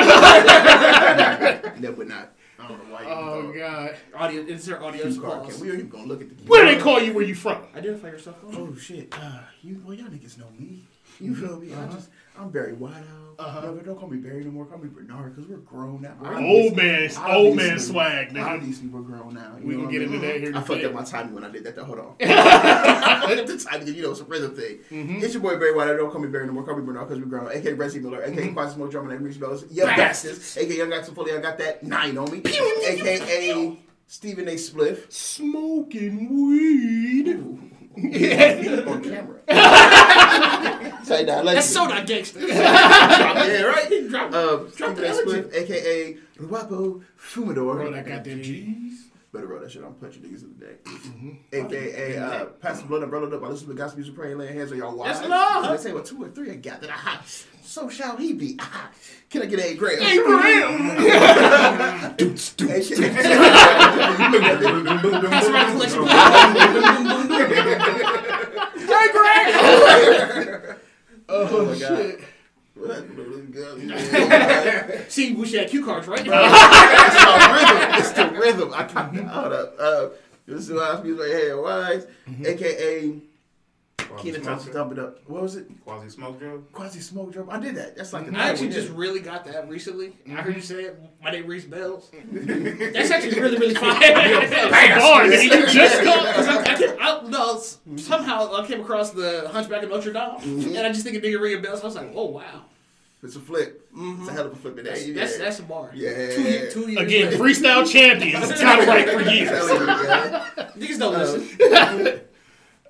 would 1.96 2.08
not. 2.08 2.32
I 2.62 2.68
don't 2.68 2.78
know 2.88 2.94
why 2.94 3.02
you 3.02 3.08
oh 3.08 3.42
thought- 3.42 3.54
god. 3.56 3.96
Audio, 4.14 4.42
insert 4.46 4.82
audio 4.82 5.02
Cue 5.10 5.20
card. 5.20 5.46
We 5.60 5.68
ain't 5.70 5.78
even 5.78 5.88
gonna 5.88 6.04
look 6.04 6.20
at 6.22 6.28
the. 6.28 6.44
Where 6.44 6.64
do 6.64 6.74
they 6.76 6.80
call 6.80 7.00
you? 7.00 7.12
Where 7.12 7.24
you 7.24 7.34
from? 7.34 7.62
Identify 7.74 8.08
yourself. 8.08 8.36
Oh 8.52 8.74
shit! 8.76 9.08
Uh, 9.12 9.40
you 9.62 9.82
well, 9.84 9.94
y'all 9.94 10.08
niggas 10.08 10.38
know 10.38 10.46
me. 10.58 10.84
You 11.20 11.34
feel 11.34 11.58
me? 11.60 11.74
I 11.74 11.86
just 11.88 12.08
I'm 12.38 12.50
Barry 12.50 12.72
Whiteout. 12.72 13.04
Uh-huh. 13.38 13.60
No, 13.62 13.74
don't 13.78 13.98
call 13.98 14.08
me 14.08 14.18
Barry 14.18 14.44
no 14.44 14.50
more. 14.50 14.66
Call 14.66 14.78
me 14.78 14.88
Bernard 14.88 15.34
because 15.34 15.48
we're 15.50 15.56
grown 15.58 16.02
now. 16.02 16.14
Old 16.38 16.76
man, 16.76 17.10
old 17.28 17.56
man 17.56 17.78
swag, 17.78 18.30
nigga. 18.30 18.44
Obviously, 18.44 18.88
we're 18.88 19.00
grown 19.00 19.34
now. 19.34 19.56
you 19.58 19.66
We 19.66 19.74
know 19.74 19.82
can 19.82 19.90
get 19.90 20.02
I 20.02 20.04
mean? 20.06 20.14
into 20.14 20.26
that 20.26 20.36
here. 20.40 20.48
in 20.50 20.54
I 20.56 20.60
a 20.60 20.62
fucked 20.64 20.84
up 20.84 20.92
my 20.92 21.02
timing 21.02 21.34
when 21.34 21.44
I 21.44 21.50
did 21.50 21.64
that. 21.64 21.74
Though. 21.76 21.84
Hold 21.84 21.98
on. 21.98 22.14
I 22.20 23.20
fucked 23.26 23.40
up 23.40 23.46
the 23.46 23.58
timing. 23.58 23.94
You 23.94 24.02
know, 24.02 24.10
it's 24.12 24.20
a 24.20 24.24
rhythm 24.24 24.54
thing. 24.54 24.78
Mm-hmm. 24.90 25.16
It's 25.24 25.34
your 25.34 25.42
boy 25.42 25.56
Barry 25.58 25.72
Whiteout. 25.74 25.96
Don't 25.96 26.10
call 26.12 26.20
me 26.20 26.28
Barry 26.28 26.46
no 26.46 26.52
more. 26.52 26.62
Call 26.64 26.76
me 26.76 26.84
Bernard 26.84 27.08
because 27.08 27.20
we're 27.22 27.28
grown. 27.28 27.50
AKA 27.50 27.74
Brezzy 27.74 28.00
Miller. 28.02 28.22
AKA 28.22 28.42
Mm-hmm. 28.44 28.54
Quasi 28.54 28.74
Smoke 28.74 28.90
Drummer 28.90 29.12
and 29.14 29.24
Reach 29.24 29.40
Bells. 29.40 29.64
Yeah, 29.70 29.96
bastards. 29.96 30.56
AKA 30.56 30.76
Young 30.76 30.90
Got 30.90 31.04
Some 31.06 31.14
Fully. 31.14 31.32
I 31.32 31.40
got 31.40 31.58
that 31.58 31.82
nine 31.82 32.16
on 32.18 32.30
me. 32.30 32.38
AKA 32.44 33.76
Stephen 34.06 34.48
A. 34.48 34.54
Spliff. 34.54 35.10
Smoking 35.10 36.46
weed. 36.46 37.28
on 38.88 39.02
camera. 39.02 39.40
Say 41.04 41.24
that. 41.24 41.44
That's 41.44 41.66
so 41.68 41.84
not 41.86 42.06
gangster. 42.06 42.40
Yeah, 42.48 43.62
right. 43.62 43.88
Drop- 44.08 44.32
Um, 44.34 44.70
drop 44.76 44.96
Stephen 44.96 45.48
the 45.50 45.58
A. 45.58 45.62
aka 45.62 46.16
Ruapo 46.38 47.02
Fumador. 47.18 47.74
Bro, 47.76 47.90
that 47.92 48.06
goddamn 48.06 48.42
G's. 48.42 49.08
Better 49.32 49.46
roll 49.46 49.60
that 49.62 49.70
shit. 49.70 49.82
I'm 49.82 49.94
punching 49.94 50.22
niggas 50.22 50.42
in 50.42 50.54
the 50.58 50.66
day. 50.66 50.76
AKA 51.58 52.18
uh, 52.18 52.44
Pass 52.60 52.80
the 52.82 52.86
Blood 52.86 53.02
Umbrella 53.02 53.34
Up. 53.34 53.42
I 53.42 53.46
listen 53.48 53.66
to 53.68 53.74
gospel 53.74 54.00
music, 54.00 54.14
praying, 54.14 54.36
laying 54.36 54.54
hands 54.54 54.70
on 54.72 54.78
y'all 54.78 54.94
wives. 54.94 55.20
Yes, 55.22 55.30
Lord. 55.30 55.78
They 55.78 55.82
say, 55.82 55.92
well, 55.92 56.02
two 56.02 56.22
or 56.22 56.28
three 56.28 56.50
are 56.50 56.54
gathered. 56.54 56.90
Aha. 56.90 57.22
So 57.62 57.88
shall 57.88 58.16
he 58.18 58.34
be. 58.34 58.56
Aha. 58.60 58.90
Can 59.30 59.40
I 59.42 59.46
get 59.46 59.58
a 59.60 59.74
gram? 59.74 60.02
Abraham. 60.02 61.06
Pass 65.30 65.48
around 65.48 65.78
the 65.78 65.86
collection. 65.88 66.04
Oh 71.34 71.66
my 71.66 71.78
god. 71.78 72.16
It's 72.74 75.06
See, 75.14 75.34
we 75.34 75.46
should 75.46 75.60
have 75.60 75.70
cue 75.70 75.84
cards, 75.84 76.08
right? 76.08 76.20
It's 76.26 77.24
the 77.24 77.52
rhythm. 77.52 77.78
It's 77.98 78.12
the 78.12 78.30
rhythm. 78.38 78.72
I 78.74 78.84
can't. 78.84 79.16
Hold 79.28 79.52
up. 79.52 79.74
Uh, 79.78 80.08
this 80.46 80.68
is 80.68 80.72
why 80.72 80.92
I 80.92 80.96
speak 80.98 81.18
right 81.18 81.28
here. 81.28 81.60
Wise, 81.60 82.06
aka 82.44 83.14
Kenan 84.18 84.42
Thompson 84.42 84.70
it 84.70 84.98
up. 84.98 85.18
What 85.26 85.42
was 85.42 85.56
it? 85.56 85.66
Quasi 85.84 86.08
smoke 86.08 86.38
drug. 86.38 86.72
Quasi 86.72 87.00
smoke 87.00 87.32
drop. 87.32 87.52
I 87.52 87.58
did 87.58 87.74
that. 87.76 87.96
That's 87.96 88.12
like 88.12 88.24
mm-hmm. 88.24 88.34
the 88.34 88.40
I 88.40 88.48
actually 88.48 88.68
yeah. 88.68 88.74
just 88.74 88.90
really 88.90 89.20
got 89.20 89.44
that 89.46 89.68
recently. 89.68 90.12
I 90.28 90.32
heard 90.32 90.56
you 90.56 90.62
say 90.62 90.84
it. 90.84 91.00
My 91.22 91.30
name 91.30 91.46
Reese 91.46 91.64
Bells. 91.64 92.10
That's 92.32 93.10
actually 93.10 93.40
really 93.40 93.58
really 93.58 93.74
fire. 93.74 93.92
Bar, 93.92 95.24
nigga, 95.24 95.44
you 95.44 95.66
just 95.66 96.04
got. 96.04 96.26
Because 96.26 96.48
I, 96.48 96.96
I, 97.00 97.20
I, 97.20 97.28
no, 97.28 97.60
somehow 97.96 98.54
I 98.54 98.66
came 98.66 98.80
across 98.80 99.10
the 99.10 99.48
Hunchback 99.52 99.82
of 99.82 99.90
Notre 99.90 100.12
Dame, 100.12 100.22
mm-hmm. 100.22 100.76
and 100.76 100.86
I 100.86 100.92
just 100.92 101.04
think 101.04 101.16
a 101.16 101.20
nigga 101.20 101.40
ringing 101.40 101.62
bells. 101.62 101.82
I 101.82 101.84
was 101.84 101.96
like, 101.96 102.12
oh 102.14 102.26
wow, 102.26 102.64
It's 103.22 103.36
a 103.36 103.40
flip. 103.40 103.88
It's 103.90 103.98
a 103.98 104.00
mm-hmm. 104.00 104.28
hell 104.28 104.46
of 104.46 104.52
a 104.52 104.56
flip. 104.56 104.78
in 104.78 104.84
there. 104.84 104.94
that's 104.94 105.06
Yeah. 105.06 105.14
that's, 105.14 105.38
that's 105.38 105.58
a 105.60 105.62
bar. 105.64 105.90
Yeah. 105.94 106.34
two, 106.34 106.42
year, 106.42 106.70
two 106.70 106.90
years 106.90 107.02
Again, 107.02 107.30
later. 107.30 107.42
freestyle 107.42 107.90
champions. 107.90 108.48
Title 108.60 108.86
right 108.86 109.08
for 109.08 109.20
I'm 109.20 109.28
years. 109.28 109.50
telling 109.50 109.80
you, 109.80 109.86
yeah. 109.86 110.46
niggas 110.76 110.98
don't 110.98 111.14
uh, 111.14 111.18
listen. 111.18 112.20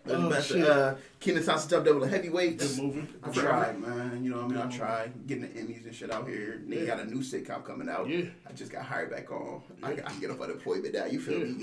Oh, 0.09 0.33
Oh, 0.35 0.41
shit. 0.41 0.65
uh, 0.69 0.97
Kenan 1.21 1.45
Thompson 1.45 1.71
double 1.71 1.85
double 2.01 2.07
heavyweights. 2.07 2.75
Good 2.77 2.83
movie. 2.85 3.07
I 3.23 3.31
tried, 3.31 3.81
man. 3.81 4.25
You 4.25 4.31
know 4.31 4.39
what 4.39 4.47
I 4.47 4.49
mean? 4.49 4.59
I 4.59 4.67
tried 4.77 5.27
getting 5.29 5.43
the 5.45 5.49
Emmys 5.51 5.85
and 5.85 5.95
shit 5.95 6.11
out 6.11 6.27
here. 6.27 6.61
Nigga 6.67 6.87
got 6.89 6.99
a 7.01 7.05
new 7.05 7.21
sitcom 7.21 7.65
coming 7.65 7.89
out. 7.89 8.09
Yeah. 8.09 8.25
I 8.49 8.53
just 8.53 8.73
got 8.73 8.85
hired 8.85 9.11
back 9.11 9.31
on. 9.31 9.63
I, 9.81 9.93
I 9.93 9.95
can 9.95 10.19
get 10.21 10.31
up 10.33 10.41
unemployment 10.41 10.93
now. 10.95 11.05
You 11.05 11.21
feel 11.21 11.39
me? 11.39 11.55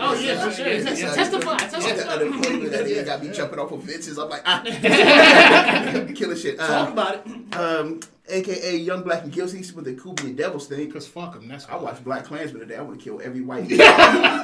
Oh 0.00 0.14
yeah, 0.14 0.44
for 0.44 0.50
sure. 0.52 0.66
Yeah, 0.66 0.82
Testify, 0.82 1.06
yeah. 1.06 1.14
testify. 1.14 1.50
Yeah, 1.52 1.68
testify. 1.68 2.12
unemployment. 2.14 2.70
That 2.72 2.86
nigga 2.86 3.04
got 3.06 3.22
me 3.22 3.30
jumping 3.30 3.58
off 3.60 3.70
of 3.70 3.84
fences. 3.84 4.18
I'm 4.18 4.28
like, 4.30 4.42
ah, 4.44 4.62
killing 6.14 6.36
shit. 6.36 6.58
Talk 6.58 6.88
Uh, 6.88 6.92
about 6.92 7.24
it. 7.24 7.56
um, 7.56 8.00
AKA 8.28 8.78
Young 8.78 9.02
Black 9.04 9.22
and 9.22 9.32
Guilty 9.32 9.58
with 9.72 9.84
the 9.84 9.94
Kubian 9.94 10.34
Devils 10.36 10.66
thing. 10.66 10.86
Because 10.86 11.06
fuck 11.06 11.34
them. 11.34 11.46
That's 11.46 11.66
I 11.68 11.76
why. 11.76 11.82
watched 11.84 12.02
Black 12.02 12.24
Klansman 12.24 12.58
today. 12.60 12.74
I 12.76 12.82
want 12.82 12.98
to 12.98 13.04
kill 13.04 13.20
every 13.22 13.42
white. 13.42 13.68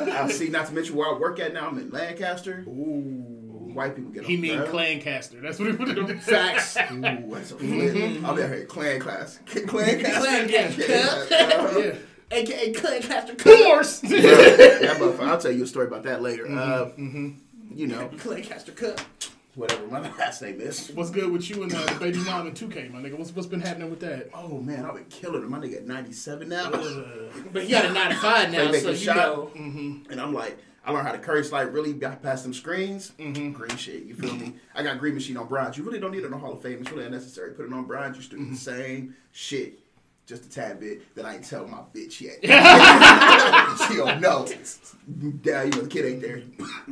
I 0.10 0.28
see. 0.30 0.48
Not 0.48 0.66
to 0.66 0.74
mention 0.74 0.96
where 0.96 1.08
I 1.14 1.18
work 1.18 1.38
at 1.40 1.52
now. 1.54 1.68
I'm 1.68 1.78
in 1.78 1.90
Lancaster. 1.90 2.64
Ooh. 2.68 3.28
White 3.72 3.96
people 3.96 4.10
get 4.10 4.24
He 4.24 4.36
mean. 4.36 4.58
Clancaster. 4.60 5.40
That's 5.40 5.58
what 5.58 5.70
he 5.70 5.76
put 5.76 5.96
in 5.96 6.18
Facts. 6.18 6.76
Ooh, 6.92 7.00
that's 7.30 7.52
a 7.52 7.56
flip. 7.56 8.22
I'll 8.24 8.34
be 8.36 8.42
out 8.42 8.48
here 8.50 8.66
clan 8.66 9.00
class. 9.00 9.38
Clan 9.46 9.66
class. 9.66 10.18
Clan 10.18 10.48
class. 10.48 10.78
Uh-huh. 11.32 11.78
Yeah. 11.78 11.94
AKA 12.30 12.72
Clancaster. 12.74 13.38
Course. 13.38 14.02
Yeah, 14.12 14.18
that 14.20 14.96
motherfucker. 14.98 15.20
I'll 15.26 15.38
tell 15.38 15.52
you 15.52 15.64
a 15.64 15.66
story 15.66 15.86
about 15.86 16.02
that 16.02 16.20
later. 16.22 16.44
Uh, 16.46 16.90
Mm-hmm. 16.98 17.30
you 17.74 17.86
know, 17.86 18.08
Clancaster 18.16 18.76
Cup. 18.76 19.00
Whatever 19.54 19.86
my 19.86 20.00
last 20.18 20.42
name 20.42 20.60
is. 20.60 20.90
What's 20.94 21.10
good 21.10 21.30
with 21.30 21.48
you 21.50 21.62
and 21.62 21.74
uh, 21.74 21.86
the 21.86 21.98
baby 22.00 22.18
mom 22.18 22.46
and 22.46 22.56
2K, 22.56 22.90
my 22.92 23.00
nigga? 23.00 23.18
What's 23.18 23.34
what's 23.34 23.46
been 23.48 23.60
happening 23.60 23.90
with 23.90 24.00
that? 24.00 24.30
Oh 24.34 24.58
man, 24.60 24.84
I've 24.84 24.94
been 24.94 25.04
killing 25.06 25.42
him. 25.42 25.50
My 25.50 25.58
nigga 25.58 25.76
at 25.76 25.86
97 25.86 26.48
now. 26.48 26.70
But 27.52 27.64
he 27.64 27.70
got 27.70 27.84
a 27.86 27.92
95 27.92 28.50
now, 28.52 28.72
so 28.72 28.90
you 28.90 28.96
shot. 28.96 29.16
know. 29.16 29.50
And 29.56 30.20
I'm 30.20 30.32
like, 30.34 30.58
I 30.84 30.90
learned 30.92 31.06
how 31.06 31.12
to 31.12 31.18
curry 31.18 31.44
slide 31.44 31.72
really 31.72 31.92
back 31.92 32.22
past 32.22 32.42
them 32.44 32.52
screens. 32.54 33.12
Mm-hmm. 33.18 33.52
Green 33.52 33.76
shit, 33.76 34.04
you 34.04 34.14
feel 34.14 34.34
me? 34.34 34.54
I 34.74 34.82
got 34.82 34.98
green 34.98 35.14
machine 35.14 35.36
on 35.36 35.46
bronze. 35.46 35.76
You 35.76 35.84
really 35.84 36.00
don't 36.00 36.10
need 36.12 36.24
it 36.24 36.32
on 36.32 36.40
Hall 36.40 36.54
of 36.54 36.62
Fame. 36.62 36.78
It's 36.80 36.90
really 36.90 37.04
unnecessary. 37.06 37.52
Put 37.52 37.66
it 37.66 37.72
on 37.72 37.84
bronze. 37.84 38.16
You're 38.16 38.24
still 38.24 38.38
do 38.38 38.44
the 38.46 38.50
Mm-hmm. 38.52 38.56
same 38.56 39.16
shit. 39.32 39.78
Just 40.24 40.46
a 40.46 40.48
tad 40.48 40.78
bit 40.78 41.14
that 41.16 41.26
I 41.26 41.34
ain't 41.34 41.44
tell 41.44 41.66
my 41.66 41.78
bitch 41.92 42.20
yet. 42.20 42.36
she 43.88 43.96
don't 43.96 44.20
know. 44.20 44.46
Dad, 45.42 45.64
you 45.64 45.70
know 45.72 45.82
the 45.82 45.88
kid 45.88 46.04
ain't 46.06 46.22
there. 46.22 46.42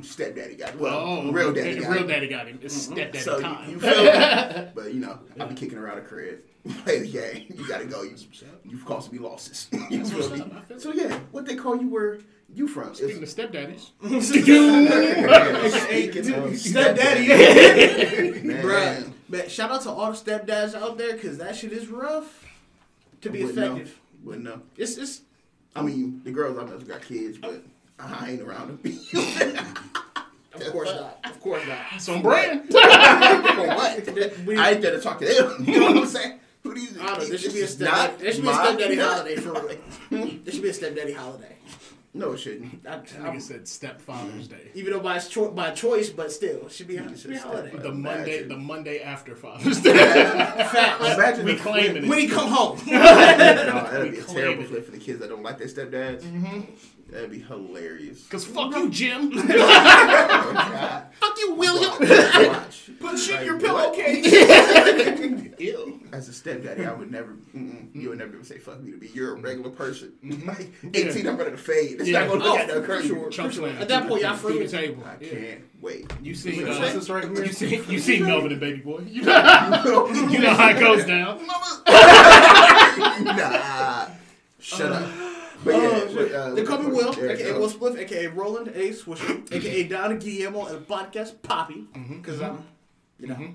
Stepdaddy 0.02 0.56
got 0.56 0.70
it. 0.70 0.74
Oh, 0.78 0.82
well, 0.82 0.98
Oh, 0.98 1.30
real 1.32 1.52
daddy 1.52 1.78
got 1.78 1.90
Real 1.92 2.04
it. 2.04 2.08
daddy 2.08 2.26
got 2.26 2.48
him. 2.48 2.58
It's 2.60 2.86
mm-hmm. 2.88 2.94
stepdaddy 2.94 3.18
So 3.20 3.36
you, 3.36 3.42
time. 3.42 3.70
you 3.70 3.78
feel 3.80 4.04
me? 4.04 4.66
But 4.74 4.92
you 4.94 5.00
know, 5.00 5.20
I 5.38 5.44
be 5.44 5.54
kicking 5.54 5.78
her 5.78 5.88
out 5.88 5.98
of 5.98 6.06
crib. 6.08 6.40
Play 6.84 6.98
the 7.00 7.08
game. 7.08 7.54
You 7.56 7.68
gotta 7.68 7.84
go. 7.84 8.02
You, 8.02 8.16
you've 8.64 8.84
caused 8.84 9.12
me 9.12 9.20
losses. 9.20 9.68
you 9.90 10.04
feel 10.04 10.28
me? 10.30 10.40
up. 10.40 10.52
I 10.56 10.60
feel 10.62 10.80
So 10.80 10.92
yeah, 10.92 11.16
what 11.30 11.46
they 11.46 11.54
call 11.54 11.80
you 11.80 11.88
where 11.88 12.18
you 12.52 12.66
from? 12.66 12.94
Speaking 12.94 13.22
It's- 13.22 13.38
of 13.38 13.52
stepdaddies, 13.52 13.90
Speaking 14.24 14.88
of 16.34 16.58
Stepdaddy. 16.58 18.42
Man, 18.42 18.62
Bruh. 18.64 19.12
Man, 19.28 19.48
shout 19.48 19.70
out 19.70 19.82
to 19.82 19.90
all 19.90 20.10
the 20.12 20.18
stepdads 20.18 20.74
out 20.74 20.98
there, 20.98 21.12
because 21.12 21.38
that 21.38 21.54
shit 21.54 21.70
is 21.72 21.86
rough 21.86 22.44
to 23.22 23.30
be 23.30 23.44
Wouldn't 23.44 23.56
know. 23.58 23.74
effective. 23.76 24.00
Wouldn't 24.24 24.44
know. 24.44 24.62
It's, 24.76 24.96
it's, 24.96 25.22
I 25.74 25.82
mean, 25.82 26.20
the 26.24 26.30
girls 26.30 26.58
I 26.58 26.64
know 26.64 26.78
got 26.78 27.02
kids, 27.02 27.38
but 27.38 27.62
I 27.98 28.30
ain't 28.30 28.42
around 28.42 28.68
them. 28.82 28.98
of 30.54 30.72
course 30.72 30.90
not. 30.92 31.18
Of 31.24 31.40
course 31.40 31.66
not. 31.66 31.78
it's 31.94 32.08
on 32.08 32.22
brand. 32.22 32.68
For 32.70 32.78
what? 32.80 34.16
We- 34.46 34.56
I 34.58 34.70
ain't 34.72 34.82
there 34.82 34.92
to 34.92 35.00
talk 35.00 35.18
to 35.20 35.24
them. 35.26 35.64
You 35.66 35.80
know 35.80 35.86
what 35.86 35.96
I'm 35.98 36.06
saying? 36.06 36.40
Who 36.62 36.74
these? 36.74 36.98
I 36.98 37.06
don't 37.06 37.18
know. 37.20 37.24
There 37.26 37.38
should 37.38 37.52
be 37.54 37.60
a 37.60 37.62
this 37.62 37.72
stepdaddy. 37.74 38.22
There 38.22 38.32
should 38.32 38.42
be 38.42 38.48
a 38.48 38.52
my- 38.52 38.64
stepdaddy 38.64 38.96
holiday 38.98 39.36
for 39.36 39.52
real. 39.52 39.78
There 40.44 40.52
should 40.52 40.62
be 40.62 40.68
a 40.68 40.74
stepdaddy 40.74 41.12
holiday. 41.12 41.56
No, 42.12 42.32
it 42.32 42.38
shouldn't. 42.38 42.84
I, 42.86 42.96
Nigga 42.96 43.24
I'm- 43.24 43.40
said 43.40 43.68
stepfather's 43.68 44.48
day. 44.48 44.72
even 44.74 44.92
though 44.92 44.98
by 45.00 45.18
cho- 45.20 45.52
by 45.52 45.70
choice, 45.70 46.10
but 46.10 46.32
still, 46.32 46.66
it 46.66 46.72
should 46.72 46.88
be 46.88 46.96
it 46.96 47.16
should 47.18 47.30
be 47.30 47.36
a 47.36 47.40
holiday. 47.40 47.70
The 47.76 47.92
Monday, 47.92 48.32
Imagine. 48.38 48.48
the 48.48 48.56
Monday 48.56 49.00
after 49.00 49.36
Father's 49.36 49.80
Day. 49.80 49.94
Facts. 49.96 51.14
Imagine 51.14 51.44
we 51.46 51.52
the 51.54 51.60
claiming 51.60 52.08
When 52.08 52.18
it. 52.18 52.22
he 52.22 52.28
come 52.28 52.48
home. 52.48 52.78
No, 52.86 52.98
that'd 52.98 54.10
be 54.10 54.18
a 54.18 54.22
terrible 54.24 54.56
claim 54.64 54.66
flip 54.68 54.84
for 54.86 54.90
the 54.90 54.98
kids 54.98 55.20
that 55.20 55.28
don't 55.28 55.42
like 55.44 55.58
their 55.58 55.68
stepdads. 55.68 56.22
Mm-hmm. 56.22 56.60
That'd 57.10 57.30
be 57.32 57.40
hilarious. 57.40 58.26
Cause 58.28 58.44
fuck 58.44 58.74
you, 58.74 58.88
Jim. 58.90 59.32
Oh, 59.42 61.02
Fuck 61.20 61.38
you, 61.38 61.54
William. 61.54 61.90
Watch. 62.52 62.90
Put 62.98 63.18
shit 63.18 63.32
Like, 63.34 63.40
in 63.42 63.46
your 63.46 63.58
what? 63.58 63.94
pillowcase. 63.94 65.50
Ew. 65.60 66.00
As 66.12 66.28
a 66.28 66.32
stepdaddy, 66.32 66.86
I 66.86 66.92
would 66.92 67.10
never, 67.10 67.36
mm-mm, 67.54 67.94
you 67.94 68.08
would 68.10 68.18
never 68.18 68.42
say 68.42 68.58
fuck 68.58 68.80
me 68.80 68.90
to 68.92 68.96
be. 68.96 69.08
You're 69.08 69.36
a 69.36 69.40
regular 69.40 69.70
person. 69.70 70.12
Mm-hmm. 70.24 70.48
Like, 70.48 70.72
18, 70.94 71.26
I'm 71.26 71.36
ready 71.36 71.50
to 71.50 71.56
fade. 71.56 72.00
It's 72.00 72.08
Yeah. 72.08 72.20
not 72.20 72.28
going 72.28 72.40
to 72.40 72.46
look 72.46 72.54
Oh, 72.54 72.58
at 72.62 72.68
that 72.68 72.76
for 72.80 72.86
curtain. 72.86 73.08
sure. 73.08 73.30
Chump. 73.30 73.52
At 73.80 73.88
that 73.88 74.08
point, 74.08 74.22
y'all 74.22 74.36
Through 74.36 74.50
free. 74.58 74.66
the 74.66 74.70
table. 74.76 75.04
I 75.04 75.16
Yeah. 75.22 75.30
can't 75.30 75.60
wait. 75.82 76.10
You 76.22 76.34
see, 76.34 76.64
What's 76.64 76.78
uh, 76.78 76.92
this 76.94 77.10
right 77.10 77.24
here? 77.24 77.44
you 77.44 77.52
see, 77.52 77.76
you 77.88 77.98
see 78.08 78.20
Melvin 78.20 78.52
and 78.52 78.60
Baby 78.60 78.80
Boy. 78.80 79.00
You 79.06 79.22
know, 79.22 80.08
you 80.30 80.38
know 80.38 80.54
how 80.54 80.68
it 80.70 80.80
goes 80.80 81.04
down. 81.04 81.46
nah. 83.24 84.06
Shut 84.60 84.92
up. 84.92 85.29
But 85.64 85.74
yeah, 85.74 85.80
Oh, 85.92 86.08
shit. 86.14 86.32
uh, 86.34 86.50
They 86.54 86.62
call 86.64 86.78
me 86.78 86.86
Will, 86.86 87.12
there 87.12 87.30
aka 87.32 87.52
go. 87.52 87.60
Will 87.60 87.70
Spliff, 87.70 87.98
aka 87.98 88.26
Roland 88.28 88.68
A. 88.74 88.90
Swisher, 88.90 89.52
aka 89.52 89.82
Donna 89.84 90.16
Guillermo, 90.16 90.66
and 90.66 90.76
the 90.76 90.80
podcast 90.94 91.42
Poppy, 91.42 91.86
because 91.92 92.40
I'm, 92.40 92.64
you 93.18 93.26
know, 93.28 93.54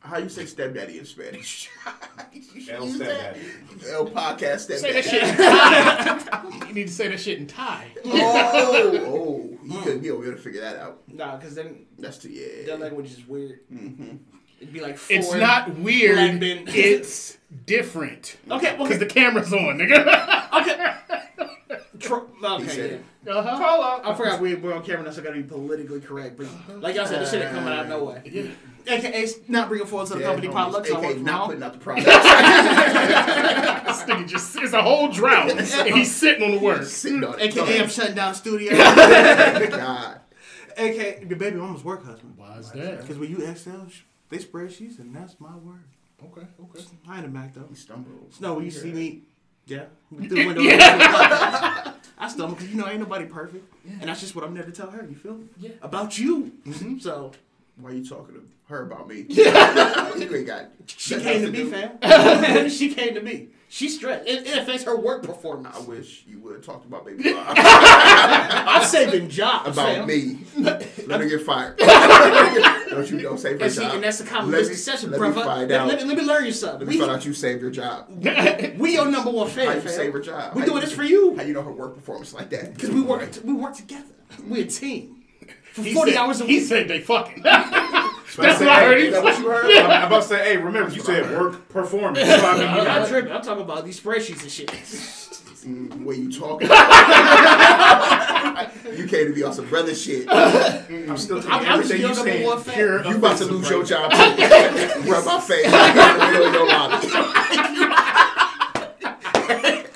How 0.00 0.18
you 0.18 0.28
say 0.28 0.46
stepdaddy 0.46 0.98
in 0.98 1.04
Spanish? 1.04 1.68
El 2.70 2.86
You 2.86 2.94
stepdaddy. 2.94 3.40
say- 3.80 3.92
El 3.92 4.06
podcast 4.10 4.60
Say 4.78 4.92
that 4.92 5.04
shit 5.04 5.22
in 5.22 5.36
Thai. 5.36 6.66
You 6.68 6.74
need 6.74 6.86
to 6.88 6.92
say 6.92 7.08
that 7.08 7.20
shit 7.20 7.38
in 7.38 7.46
Thai. 7.46 7.86
Oh, 8.04 8.98
oh, 9.06 9.58
you 9.64 9.78
couldn't 9.82 10.00
be 10.00 10.10
over 10.10 10.24
here 10.24 10.34
to 10.34 10.40
figure 10.40 10.60
that 10.60 10.76
out. 10.76 11.02
nah, 11.08 11.36
because 11.36 11.54
then 11.54 11.86
That's 11.98 12.18
too 12.18 12.30
yeah. 12.30 12.66
That 12.66 12.80
language 12.80 13.12
is 13.12 13.26
weird. 13.26 13.60
Mm-hmm. 13.72 14.16
It'd 14.60 14.72
be 14.72 14.80
like 14.80 14.98
It's 15.08 15.32
not 15.34 15.76
weird. 15.76 16.38
Black. 16.40 16.62
It's 16.76 17.36
different. 17.66 18.36
Okay, 18.50 18.72
Because 18.72 18.90
okay, 18.90 18.96
the 18.98 19.06
camera's 19.06 19.52
on, 19.52 19.78
nigga. 19.78 20.60
okay. 20.62 20.94
Tro- 22.02 22.26
He 22.58 22.68
said 22.68 22.90
yeah. 23.24 23.30
it. 23.30 23.36
Uh-huh. 23.36 24.00
I 24.04 24.14
forgot 24.14 24.40
we, 24.40 24.54
we're 24.56 24.74
on 24.74 24.82
camera 24.82 25.12
so 25.12 25.20
I 25.20 25.24
gotta 25.24 25.36
be 25.36 25.42
politically 25.44 26.00
correct. 26.00 26.36
But 26.36 26.80
like 26.80 26.96
y'all 26.96 27.06
said, 27.06 27.20
this 27.20 27.30
shit 27.30 27.42
ain't 27.42 27.52
coming 27.52 27.72
out 27.72 27.88
no 27.88 28.04
way. 28.04 28.22
Yeah. 28.24 28.42
AKA 28.84 29.28
not 29.48 29.68
bringing 29.68 29.86
forward 29.86 30.08
to 30.08 30.14
the 30.14 30.20
Yeah, 30.20 30.26
company 30.26 30.48
homies, 30.48 30.52
potluck, 30.52 30.86
so 30.86 30.98
AKA 30.98 31.08
work 31.14 31.18
not 31.18 31.46
putting 31.46 31.62
out 31.62 31.72
the 31.72 31.78
product. 31.84 32.06
This 32.06 32.14
nigga 34.02 34.26
just, 34.28 34.56
it's 34.56 34.72
a 34.72 34.82
whole 34.82 35.08
drought. 35.08 35.50
and 35.50 35.94
he's 35.94 36.12
sitting 36.14 36.42
on 36.42 36.50
the 36.52 36.58
work. 36.58 36.82
Sitting 36.84 37.22
on 37.22 37.38
it. 37.38 37.56
AKA 37.56 37.80
I'm 37.82 37.88
shutting 37.88 38.16
down 38.16 38.34
studio. 38.34 38.72
God. 38.76 40.20
AKA 40.76 41.24
your 41.28 41.38
baby 41.38 41.56
mama's 41.58 41.84
work 41.84 42.04
husband. 42.04 42.34
Why 42.36 42.56
is 42.56 42.70
that? 42.72 43.00
Because 43.02 43.18
when 43.18 43.30
you 43.30 43.46
exhale, 43.46 43.86
sh- 43.88 44.00
they 44.30 44.38
spreadsheets, 44.38 44.98
and 44.98 45.14
that's 45.14 45.38
my 45.38 45.54
word. 45.56 45.84
Okay, 46.24 46.46
okay. 46.60 46.84
I 47.08 47.18
ain't 47.18 47.26
a 47.26 47.28
Mac 47.28 47.52
though. 47.54 47.66
He 47.68 47.74
stumbled. 47.74 48.32
No, 48.40 48.54
when 48.54 48.64
you 48.64 48.70
see 48.70 48.92
me, 48.92 49.22
yeah, 49.72 49.84
through 50.14 50.28
the 50.28 50.46
window. 50.46 50.62
I 52.18 52.28
stumble 52.28 52.54
because 52.54 52.70
you 52.70 52.76
know 52.76 52.86
ain't 52.88 53.00
nobody 53.00 53.26
perfect, 53.26 53.72
and 53.84 54.08
that's 54.08 54.20
just 54.20 54.34
what 54.36 54.44
I'm 54.44 54.54
there 54.54 54.64
to 54.64 54.70
tell 54.72 54.90
her. 54.90 55.04
You 55.08 55.16
feel 55.16 55.34
me? 55.34 55.46
Yeah. 55.58 55.70
About 55.82 56.18
you. 56.18 56.52
Mm-hmm. 56.64 56.98
So 56.98 57.32
Why 57.76 57.90
are 57.90 57.94
you 57.94 58.06
talking 58.06 58.34
to 58.34 58.42
her 58.68 58.82
about 58.82 59.08
me? 59.08 59.24
you 59.28 59.44
ain't 59.44 60.46
got. 60.46 60.70
she 60.86 61.18
came 61.20 61.42
to 61.42 61.50
do. 61.50 61.64
me, 61.64 61.70
fam. 61.70 62.68
she 62.68 62.94
came 62.94 63.14
to 63.14 63.20
me. 63.22 63.48
She 63.74 63.88
stressed. 63.88 64.28
It, 64.28 64.46
it 64.46 64.58
affects 64.58 64.84
her 64.84 64.94
work 64.98 65.22
performance. 65.22 65.74
I 65.74 65.80
wish 65.80 66.24
you 66.28 66.38
would 66.40 66.56
have 66.56 66.62
talked 66.64 66.84
about 66.84 67.06
baby 67.06 67.22
Bob. 67.32 67.54
I'm 67.56 68.84
saving 68.84 69.30
jobs, 69.30 69.70
about 69.70 70.06
fam. 70.06 70.06
me. 70.06 70.40
Let 70.58 70.82
her 71.22 71.26
get 71.26 71.40
fired. 71.40 71.78
don't 71.78 73.10
you 73.10 73.22
don't 73.22 73.38
save 73.40 73.58
her 73.58 73.64
And, 73.64 73.72
see, 73.72 73.80
job. 73.80 73.94
and 73.94 74.04
that's 74.04 74.18
the 74.18 74.26
common 74.26 74.50
Let 74.50 74.64
me- 74.64 74.68
misconception, 74.68 75.10
let 75.12 75.20
me 75.22 75.32
find 75.32 75.70
Let, 75.70 75.80
out. 75.80 75.88
let 75.88 75.98
me, 76.02 76.04
let 76.04 76.18
me 76.18 76.22
learn 76.22 76.44
you 76.44 76.52
something. 76.52 76.80
Let 76.80 76.88
me 76.88 76.94
We, 76.96 77.00
find 77.00 77.12
out 77.12 77.24
you 77.24 77.32
saved 77.32 77.62
your 77.62 77.70
job. 77.70 78.08
we 78.78 78.92
your 78.92 79.10
number 79.10 79.30
one 79.30 79.48
fan, 79.48 79.66
How 79.68 79.72
you 79.72 79.80
fam. 79.80 79.90
save 79.90 80.12
her 80.12 80.20
job? 80.20 80.54
We 80.54 80.60
How 80.60 80.66
doing 80.66 80.80
this 80.82 80.92
for 80.92 81.04
you 81.04 81.34
How 81.36 81.42
you 81.42 81.54
know 81.54 81.62
her 81.62 81.72
work 81.72 81.94
performance 81.94 82.34
like 82.34 82.50
that? 82.50 82.74
because 82.74 82.90
we 82.90 83.00
work. 83.00 83.26
We 83.42 83.54
work 83.54 83.74
together. 83.74 84.04
We're 84.46 84.64
a 84.64 84.68
team. 84.68 85.22
For 85.72 85.80
He 85.82 85.94
40 85.94 86.10
said, 86.12 86.18
hours 86.20 86.40
a 86.42 86.44
week. 86.44 86.50
He 86.50 86.58
week. 86.58 86.68
said 86.68 86.88
they 86.88 87.00
fucking. 87.00 87.42
That's 88.36 88.60
what 88.60 88.68
I 88.68 88.84
heard 88.84 88.98
he 88.98 89.06
Is 89.06 89.14
that 89.14 89.22
what 89.24 89.38
you 89.38 89.48
heard? 89.50 89.64
I'm, 89.76 89.90
I'm 89.90 90.06
about 90.06 90.22
to 90.22 90.28
say, 90.28 90.44
hey, 90.44 90.56
remember 90.56 90.90
you 90.94 91.02
said 91.02 91.30
work 91.38 91.68
performance. 91.68 92.18
So 92.28 92.34
I 92.46 92.58
mean? 92.58 92.66
I'm 92.68 92.84
not 92.84 93.08
tripping. 93.08 93.32
I'm 93.32 93.42
talking 93.42 93.62
about 93.62 93.84
these 93.84 94.00
spreadsheets 94.00 94.42
and 94.42 94.50
shit. 94.50 94.72
Yes. 94.72 95.42
Mm, 95.66 96.04
Where 96.04 96.16
you 96.16 96.32
talking? 96.32 96.68
you 98.98 99.06
came 99.06 99.28
to 99.28 99.32
be 99.32 99.44
on 99.44 99.52
some 99.52 99.68
brother 99.68 99.94
shit. 99.94 100.26
I'm 100.28 101.16
still 101.16 101.36
taking 101.40 101.52
I'm, 101.52 101.64
I'm 101.66 101.82
just 101.82 101.92
everything 101.92 102.00
your 102.00 102.10
you 102.10 102.16
number 102.16 102.30
saying. 102.32 102.46
one 102.46 102.60
fan. 102.60 103.04
You 103.04 103.16
about 103.16 103.38
to 103.38 103.44
lose 103.44 103.70
your 103.70 103.84
job 103.84 104.10
too. 104.10 104.16
Rub 104.18 105.24
my 105.24 105.40
face. 105.40 105.66
in 105.66 105.70
the 105.70 106.28
middle 106.32 106.46
of 106.48 106.54
your 106.54 106.66
lobby. 106.66 107.06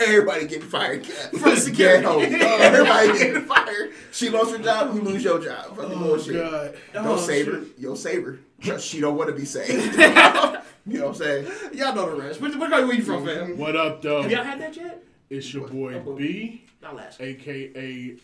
Everybody 0.07 0.47
getting 0.47 0.69
fired. 0.69 1.07
For 1.07 1.57
security. 1.57 2.03
Get 2.03 2.05
home. 2.05 2.23
Everybody 2.23 3.19
getting 3.19 3.43
fired. 3.45 3.91
She 4.13 4.31
lost 4.31 4.53
her 4.57 4.63
job. 4.63 4.95
You 4.95 5.03
lose 5.03 5.25
your 5.25 5.39
job. 5.41 5.77
Fucking 5.77 5.93
Oh, 5.93 5.99
bullshit. 5.99 6.35
God. 6.35 6.77
Don't 6.93 7.07
Oh, 7.07 7.17
save 7.17 7.45
shit. 7.47 7.55
her. 7.55 7.63
You'll 7.79 7.97
save 7.97 8.25
her. 8.25 8.39
Trust 8.61 8.87
she 8.87 9.01
don't 9.01 9.17
want 9.17 9.29
to 9.31 9.37
be 9.37 9.45
saved. 9.45 9.95
you 10.87 10.99
know 10.99 11.07
what 11.09 11.09
I'm 11.09 11.15
saying? 11.15 11.47
Y'all 11.75 11.95
know 11.95 12.15
the 12.15 12.23
rest. 12.23 12.41
Where, 12.41 12.51
where, 12.57 12.71
where 12.71 12.95
you 12.95 13.03
from, 13.03 13.27
fam? 13.27 13.49
Mm-hmm. 13.51 13.61
What 13.61 13.77
up, 13.77 14.01
though? 14.03 14.23
Have 14.23 14.31
y'all 14.31 14.45
had 14.45 14.61
that 14.61 14.77
yet? 14.77 15.03
It's 15.29 15.53
your 15.53 15.67
boy 15.69 15.99
B, 16.17 16.63
I'll 16.85 16.99
ask. 17.01 17.21
aka 17.21 18.17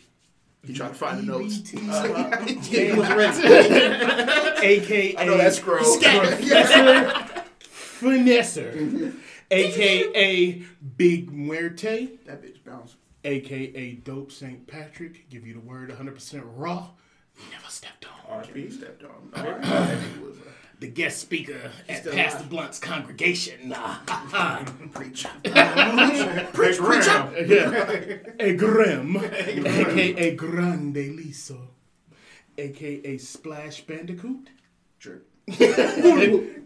You 0.63 0.73
trying 0.73 0.89
to 0.91 0.95
find 0.95 1.19
the 1.19 1.23
notes. 1.23 1.73
Uh-huh. 1.75 2.45
He 2.45 2.91
was 2.93 3.09
ready. 3.09 3.47
aka 4.65 5.17
I 5.17 5.25
know 5.25 5.37
that's 5.37 5.59
gross. 5.59 5.97
Professor 5.97 7.43
Finesser, 7.99 8.73
mm-hmm. 8.75 9.17
Aka 9.53 10.61
Big 10.97 11.31
Muerte, 11.31 12.19
That 12.25 12.41
bitch 12.41 12.63
bounce. 12.63 12.95
aka 13.23 13.91
Dope 14.03 14.31
St. 14.31 14.65
Patrick. 14.67 15.29
Give 15.29 15.45
you 15.45 15.53
the 15.53 15.59
word 15.59 15.89
100% 15.89 16.43
raw. 16.55 16.89
Never 17.51 17.69
stepped 17.69 18.05
on. 18.05 18.43
RP 18.43 18.71
stepped 18.71 19.03
on. 19.03 19.31
The 20.79 20.89
guest 20.89 21.19
speaker 21.19 21.71
at 21.87 22.03
Pastor 22.03 22.39
alive. 22.39 22.49
Blunt's 22.49 22.77
congregation. 22.77 23.71
a 23.71 24.65
preacher. 24.91 25.29
Preach, 26.51 26.77
preacher. 26.77 27.31
Yeah. 27.47 28.17
A 28.45 28.53
Grim, 28.53 29.15
aka 29.15 30.35
Grande 30.35 31.15
Liso, 31.15 31.69
aka 32.57 33.17
Splash 33.17 33.85
Bandicoot, 33.85 34.49
Sure. 34.99 35.21
aka 35.47 36.01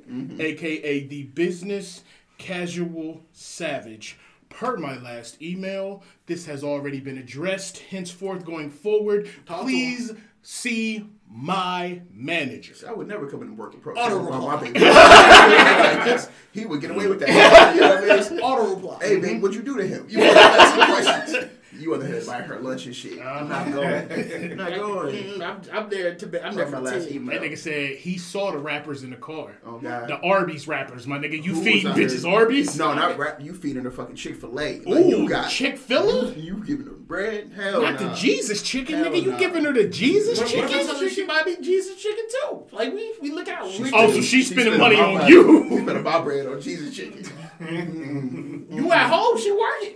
mm-hmm. 0.10 1.08
the 1.10 1.24
Business 1.36 2.02
Casual 2.38 3.24
Savage. 3.32 4.18
Per 4.50 4.78
my 4.78 4.98
last 4.98 5.42
email, 5.42 6.04
this 6.26 6.46
has 6.46 6.64
already 6.64 7.00
been 7.00 7.18
addressed. 7.18 7.80
Henceforth, 7.80 8.46
going 8.46 8.70
forward, 8.70 9.30
please 9.46 10.14
see 10.42 11.10
my 11.30 12.02
manager. 12.14 12.74
I 12.88 12.94
would 12.94 13.08
never 13.08 13.30
come 13.30 13.42
in 13.42 13.50
and 13.50 13.58
work 13.58 13.74
in 13.74 13.82
pro. 13.82 13.94
Auto 13.96 14.20
reply. 14.20 14.72
He 16.54 16.66
would 16.66 16.82
get 16.82 16.90
away 16.92 17.08
with 17.08 17.20
that. 17.20 17.76
You 17.76 17.82
know 17.82 17.96
what 17.96 18.12
I 18.12 18.30
mean? 18.30 18.40
Auto 18.40 18.76
reply. 18.76 18.98
Hey, 19.02 19.18
man, 19.18 19.42
what'd 19.42 19.56
you 19.56 19.62
do 19.62 19.78
to 19.78 19.86
him? 19.86 20.08
You 20.10 20.20
want 20.22 20.32
to 20.34 20.40
ask 20.40 20.76
some 20.76 20.88
questions. 20.88 21.52
You 21.80 21.94
on 21.94 22.00
the 22.00 22.08
head 22.08 22.26
buy 22.26 22.42
her 22.42 22.60
lunch 22.60 22.86
and 22.86 22.96
shit. 22.96 23.20
Uh-huh. 23.20 23.30
I'm 23.30 23.50
not 23.50 23.72
going. 23.72 24.12
I'm 24.52 24.58
not 24.58 24.74
going. 24.76 25.42
I'm, 25.42 25.62
I'm 25.72 25.90
there 25.90 26.16
to 26.16 26.28
be. 26.28 26.40
I'm 26.40 26.56
there 26.56 26.66
That's 26.66 26.76
for 26.78 26.82
my 26.84 26.92
last 26.92 27.08
team. 27.10 27.24
email. 27.24 27.40
That 27.40 27.50
nigga 27.50 27.58
said 27.58 27.96
he 27.98 28.18
saw 28.18 28.52
the 28.52 28.58
rappers 28.58 29.04
in 29.04 29.10
the 29.12 29.16
car. 29.18 29.58
Oh, 29.66 29.78
God. 29.80 30.08
The 30.10 30.20
Arby's 30.20 30.68
rappers, 30.68 31.06
my 31.08 31.18
nigga. 31.18 31.42
You 31.44 31.54
Who 31.56 31.64
feeding 31.64 31.92
bitches 31.94 32.24
there? 32.24 32.34
Arby's? 32.34 32.78
No, 32.78 32.94
not 32.94 33.18
rap. 33.18 33.42
You 33.42 33.54
feeding 33.54 33.84
her 33.84 33.92
fucking 33.92 34.16
Chick 34.16 34.36
Fil 34.36 34.60
A. 34.60 34.80
Like, 34.80 34.88
Ooh, 34.88 35.08
you 35.10 35.30
got 35.30 35.50
Chick 35.50 35.78
Fil 35.78 36.30
A? 36.30 36.34
You 36.34 36.64
giving 36.66 36.86
her 36.88 36.92
bread? 36.94 37.52
Hell 37.56 37.82
Not 37.82 38.00
nah. 38.02 38.10
the 38.10 38.16
Jesus 38.16 38.62
chicken, 38.62 38.96
Hell 38.98 39.06
nigga. 39.12 39.24
You 39.24 39.32
nah. 39.32 39.38
giving 39.38 39.64
her 39.66 39.72
the 39.74 39.88
Jesus 39.88 40.40
What, 40.40 40.54
what 40.56 40.70
chicken? 40.70 41.10
she 41.10 41.26
might 41.26 41.46
be 41.46 41.56
Jesus 41.62 42.02
chicken 42.02 42.26
too? 42.30 42.66
Like 42.72 42.94
we 42.94 43.14
we 43.22 43.32
look 43.32 43.48
out. 43.48 43.66
We, 43.80 43.92
Oh, 43.94 44.12
so 44.12 44.22
she's 44.22 44.50
spending 44.50 44.78
money 44.78 44.98
on 45.00 45.14
money. 45.16 45.30
you. 45.30 45.64
She 45.70 45.78
spending 45.84 46.04
my 46.04 46.22
bread 46.22 46.48
on 46.48 46.60
Jesus 46.62 46.96
chicken. 46.96 47.24
You 47.60 48.92
at 48.92 49.10
home? 49.10 49.38
She 49.38 49.52
working. 49.52 49.96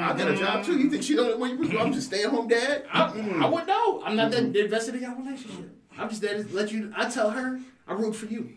I 0.00 0.14
got 0.16 0.28
a 0.28 0.36
job 0.36 0.64
too. 0.64 0.78
You 0.78 0.90
think 0.90 1.02
she 1.02 1.14
don't? 1.16 1.38
What 1.38 1.50
you, 1.50 1.78
I'm 1.78 1.92
just 1.92 2.08
stay 2.08 2.24
at 2.24 2.30
home 2.30 2.48
dad. 2.48 2.84
I, 2.92 3.04
I 3.42 3.46
wouldn't 3.48 3.66
know. 3.68 4.02
I'm 4.04 4.16
not 4.16 4.30
that 4.30 4.54
invested 4.56 4.94
in 4.96 5.04
our 5.04 5.16
relationship. 5.16 5.70
I'm 5.98 6.08
just 6.08 6.20
there 6.22 6.42
to 6.42 6.54
let 6.54 6.70
you. 6.72 6.92
I 6.96 7.08
tell 7.08 7.30
her 7.30 7.60
I 7.86 7.92
root 7.94 8.14
for 8.14 8.26
you. 8.26 8.50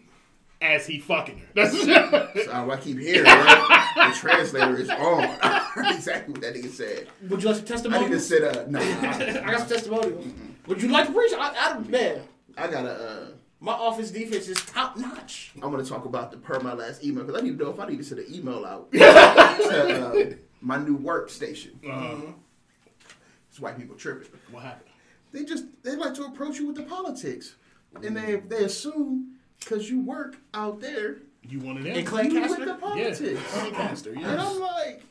As 0.62 0.86
he 0.86 1.00
fucking 1.00 1.40
her. 1.40 1.46
That's 1.56 1.82
So 1.82 2.72
I 2.72 2.78
keep 2.80 3.00
hearing 3.00 3.24
right? 3.26 4.12
the 4.12 4.16
translator 4.20 4.78
is 4.78 4.90
on. 4.90 5.28
Exactly 5.96 6.34
what 6.34 6.42
that 6.42 6.54
nigga 6.54 6.70
said. 6.70 7.08
Would 7.30 7.42
you 7.42 7.50
like 7.52 7.66
some 7.66 7.94
I 7.94 8.00
need 8.00 8.10
to 8.10 8.20
testimonials? 8.20 8.28
sit 8.28 8.44
uh 8.44 8.66
no. 8.68 8.80
I 9.42 9.52
got 9.52 9.60
some 9.62 9.70
testimonials. 9.70 10.26
Would 10.68 10.82
you 10.82 10.90
like 10.90 11.08
to 11.08 11.14
preach? 11.14 11.32
I, 11.34 11.54
I 11.58 11.80
man, 11.80 12.22
I 12.58 12.68
gotta 12.68 12.90
uh 12.92 13.28
my 13.64 13.72
office 13.74 14.10
defense 14.12 14.48
is 14.48 14.58
top 14.66 14.98
notch. 14.98 15.52
I'm 15.62 15.72
gonna 15.72 15.84
talk 15.86 16.06
about 16.06 16.32
the 16.32 16.38
per 16.38 16.60
my 16.60 16.74
last 16.74 17.04
email 17.04 17.24
because 17.24 17.40
I 17.40 17.44
need 17.46 17.58
to 17.58 17.64
know 17.64 17.70
if 17.72 17.80
I 17.80 17.88
need 17.88 17.98
to 17.98 18.04
send 18.04 18.20
an 18.22 18.34
email 18.34 18.66
out 18.66 18.92
to 18.92 20.08
uh, 20.08 20.34
my 20.62 20.78
new 20.78 20.98
workstation. 20.98 21.72
uh, 21.90 22.32
It's 23.50 23.60
white 23.60 23.78
people 23.78 23.96
tripping. 23.96 24.28
what 24.52 24.64
happened? 24.64 24.90
They 25.32 25.46
just 25.46 25.66
they 25.84 25.96
like 25.96 26.14
to 26.16 26.24
approach 26.26 26.58
you 26.58 26.68
with 26.68 26.76
the 26.76 26.84
politics, 26.84 27.56
and 28.04 28.18
they 28.18 28.38
they 28.38 28.64
assume 28.66 29.36
because 29.60 29.90
you 29.90 30.02
work 30.02 30.38
out 30.56 30.82
there, 30.82 31.18
You 31.48 31.60
wanted 31.60 31.86
In 31.86 31.94
that? 31.94 32.06
Clay- 32.08 32.28
you 32.30 32.42
with 32.42 32.52
Lancaster? 32.52 32.66
the 32.66 32.72
Yeah. 32.72 32.78
politics. 32.78 33.56
Lancaster, 33.56 34.14
And. 34.14 34.26
I'm 34.26 34.60
like, 34.60 35.02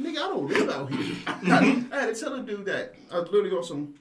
nigga, 0.00 0.16
I 0.16 0.28
don't 0.28 0.46
live 0.48 0.68
out 0.70 0.90
here. 0.90 1.14
I 1.26 2.00
had 2.00 2.14
to 2.14 2.20
tell 2.20 2.34
a 2.34 2.42
dude 2.42 2.64
that 2.64 2.94
I 3.12 3.18
was 3.20 3.28
literally 3.30 3.54
on 3.56 3.62
some. 3.64 3.94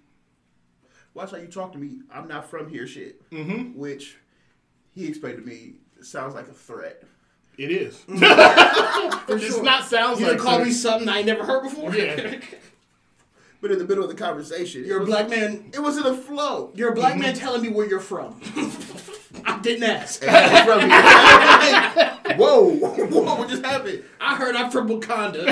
Watch 1.13 1.31
how 1.31 1.37
you 1.37 1.47
talk 1.47 1.73
to 1.73 1.77
me. 1.77 1.99
I'm 2.13 2.27
not 2.27 2.49
from 2.49 2.69
here, 2.69 2.87
shit. 2.87 3.29
Mm-hmm. 3.31 3.77
Which 3.77 4.17
he 4.95 5.07
explained 5.07 5.37
to 5.37 5.43
me 5.43 5.73
sounds 6.01 6.33
like 6.35 6.47
a 6.47 6.53
threat. 6.53 7.03
It 7.57 7.69
is. 7.71 7.97
For 7.97 8.13
It's 9.35 9.45
sure. 9.47 9.63
not 9.63 9.83
sounds 9.85 10.19
You 10.19 10.27
like 10.27 10.37
done 10.37 10.45
call 10.45 10.63
me 10.63 10.71
something 10.71 11.07
I 11.09 11.17
ain't 11.17 11.27
never 11.27 11.43
heard 11.45 11.63
before. 11.63 11.93
Yeah. 11.95 12.39
But 13.61 13.71
in 13.71 13.77
the 13.77 13.85
middle 13.85 14.03
of 14.03 14.09
the 14.09 14.15
conversation, 14.15 14.85
You're 14.85 14.97
a 14.97 14.99
was- 15.01 15.09
black 15.09 15.29
man. 15.29 15.69
It 15.71 15.79
was 15.79 15.95
in 15.95 16.03
a 16.07 16.15
flow. 16.17 16.71
You're 16.73 16.93
a 16.93 16.95
black 16.95 17.19
man 17.19 17.35
telling 17.35 17.61
me 17.61 17.69
where 17.69 17.87
you're 17.87 17.99
from. 17.99 18.41
I 19.45 19.59
didn't 19.61 19.83
ask. 19.83 20.23
I'm 20.27 20.65
from 20.65 20.79
here. 20.89 22.37
Whoa, 22.37 22.69
whoa, 22.73 23.35
what 23.35 23.49
just 23.49 23.63
happened? 23.63 24.03
I 24.19 24.35
heard 24.35 24.55
I'm 24.55 24.71
from 24.71 24.87
Wakanda. 24.89 25.45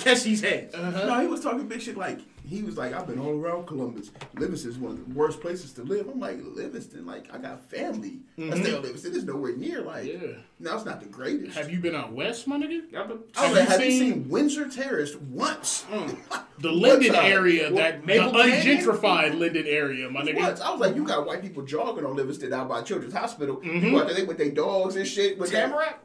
Catch 0.00 0.24
these 0.24 0.42
heads. 0.42 0.74
No, 0.74 1.18
he 1.22 1.26
was 1.26 1.40
talking 1.40 1.66
big 1.66 1.80
shit 1.80 1.96
like 1.96 2.18
he 2.46 2.62
was 2.62 2.76
like, 2.76 2.92
I've 2.92 3.06
been 3.06 3.18
all 3.18 3.38
around 3.40 3.66
Columbus. 3.66 4.10
Livingston 4.34 4.70
is 4.70 4.78
one 4.78 4.92
of 4.92 5.08
the 5.08 5.14
worst 5.14 5.40
places 5.40 5.72
to 5.74 5.82
live. 5.82 6.08
I'm 6.08 6.20
like, 6.20 6.38
Livingston, 6.42 7.06
like 7.06 7.32
I 7.32 7.38
got 7.38 7.68
family. 7.70 8.20
I 8.36 8.40
stay 8.40 8.42
in 8.42 8.50
mm-hmm. 8.50 8.82
Livingston. 8.82 9.14
It's 9.14 9.24
nowhere 9.24 9.56
near 9.56 9.80
like 9.80 10.04
Yeah. 10.06 10.34
now 10.60 10.76
it's 10.76 10.84
not 10.84 11.00
the 11.00 11.06
greatest. 11.06 11.56
Have 11.56 11.70
you 11.70 11.80
been 11.80 11.94
out 11.94 12.12
west, 12.12 12.46
my 12.46 12.58
nigga? 12.58 12.94
I 12.94 13.06
was 13.06 13.20
have 13.34 13.52
like, 13.52 13.62
you 13.62 13.68
have 13.68 13.84
you 13.84 13.90
seen- 13.90 14.12
seen 14.12 14.28
Windsor 14.28 14.68
Terrace 14.68 15.16
once? 15.16 15.84
Mm. 15.90 16.16
The 16.56 16.70
Linden 16.70 17.16
area, 17.16 17.64
What, 17.64 17.78
that 17.78 18.00
the 18.02 18.06
Maple 18.06 18.30
Canyon? 18.30 18.78
ungentrified 18.78 19.36
Linden 19.36 19.66
area, 19.66 20.08
my 20.08 20.22
nigga. 20.22 20.38
Once. 20.38 20.60
I 20.60 20.70
was 20.70 20.78
like, 20.78 20.94
you 20.94 21.04
got 21.04 21.26
white 21.26 21.42
people 21.42 21.64
jogging 21.64 22.06
on 22.06 22.14
Livingston 22.14 22.52
out 22.52 22.68
by 22.68 22.82
Children's 22.82 23.12
Hospital. 23.12 23.60
You 23.64 23.72
mm-hmm. 23.72 23.90
go 23.90 24.00
out 24.00 24.06
there 24.06 24.14
they 24.14 24.22
with 24.22 24.38
their 24.38 24.52
dogs 24.52 24.94
and 24.94 25.04
shit. 25.04 25.36
With 25.36 25.50
their- 25.50 25.66
Tamarack? 25.66 26.03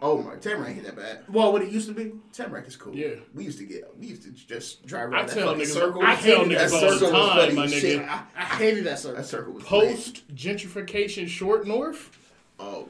Oh 0.00 0.22
my, 0.22 0.36
Tamarack 0.36 0.76
ain't 0.76 0.84
that 0.84 0.96
bad. 0.96 1.24
Well, 1.28 1.52
what 1.52 1.62
it 1.62 1.70
used 1.70 1.88
to 1.88 1.94
be. 1.94 2.12
Tamarack 2.32 2.68
is 2.68 2.76
cool. 2.76 2.94
Yeah. 2.94 3.16
we 3.34 3.44
used 3.44 3.58
to 3.58 3.64
get, 3.64 3.84
we 3.98 4.06
used 4.06 4.22
to 4.22 4.30
just 4.30 4.86
drive 4.86 5.12
I 5.12 5.16
around 5.16 5.28
that 5.28 5.34
tell 5.34 5.48
fucking 5.48 5.64
niggas, 5.64 5.72
circle. 5.72 6.02
I 6.02 6.14
tell 6.14 6.44
hated 6.44 6.56
niggas 6.56 6.70
that 6.70 6.72
all 6.72 6.80
the 6.80 6.98
circle 6.98 7.12
was 7.12 7.28
time, 7.28 7.38
funny 7.38 7.54
my 7.54 7.66
nigga. 7.66 7.80
shit. 7.80 8.00
I, 8.02 8.22
I 8.36 8.44
hated 8.44 8.84
that 8.84 8.98
circle. 8.98 9.16
That 9.16 9.26
circle 9.26 9.52
was 9.54 9.62
lit. 9.62 9.68
Post 9.70 10.34
gentrification 10.36 11.26
short 11.26 11.66
north. 11.66 12.32
Oh, 12.60 12.88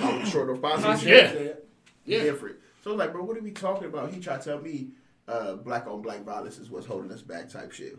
oh 0.00 0.24
short 0.24 0.50
of 0.50 0.60
positive. 0.60 1.06
Yeah. 1.06 1.52
Yeah. 2.18 2.22
different. 2.24 2.56
So 2.82 2.94
like, 2.94 3.12
bro, 3.12 3.22
what 3.22 3.36
are 3.36 3.42
we 3.42 3.52
talking 3.52 3.86
about? 3.86 4.12
He 4.12 4.20
tried 4.20 4.42
to 4.42 4.50
tell 4.50 4.60
me 4.60 4.88
uh, 5.28 5.54
black 5.54 5.86
on 5.86 6.02
black 6.02 6.22
violence 6.22 6.58
is 6.58 6.70
what's 6.70 6.86
holding 6.86 7.10
us 7.12 7.22
back, 7.22 7.48
type 7.48 7.72
shit. 7.72 7.98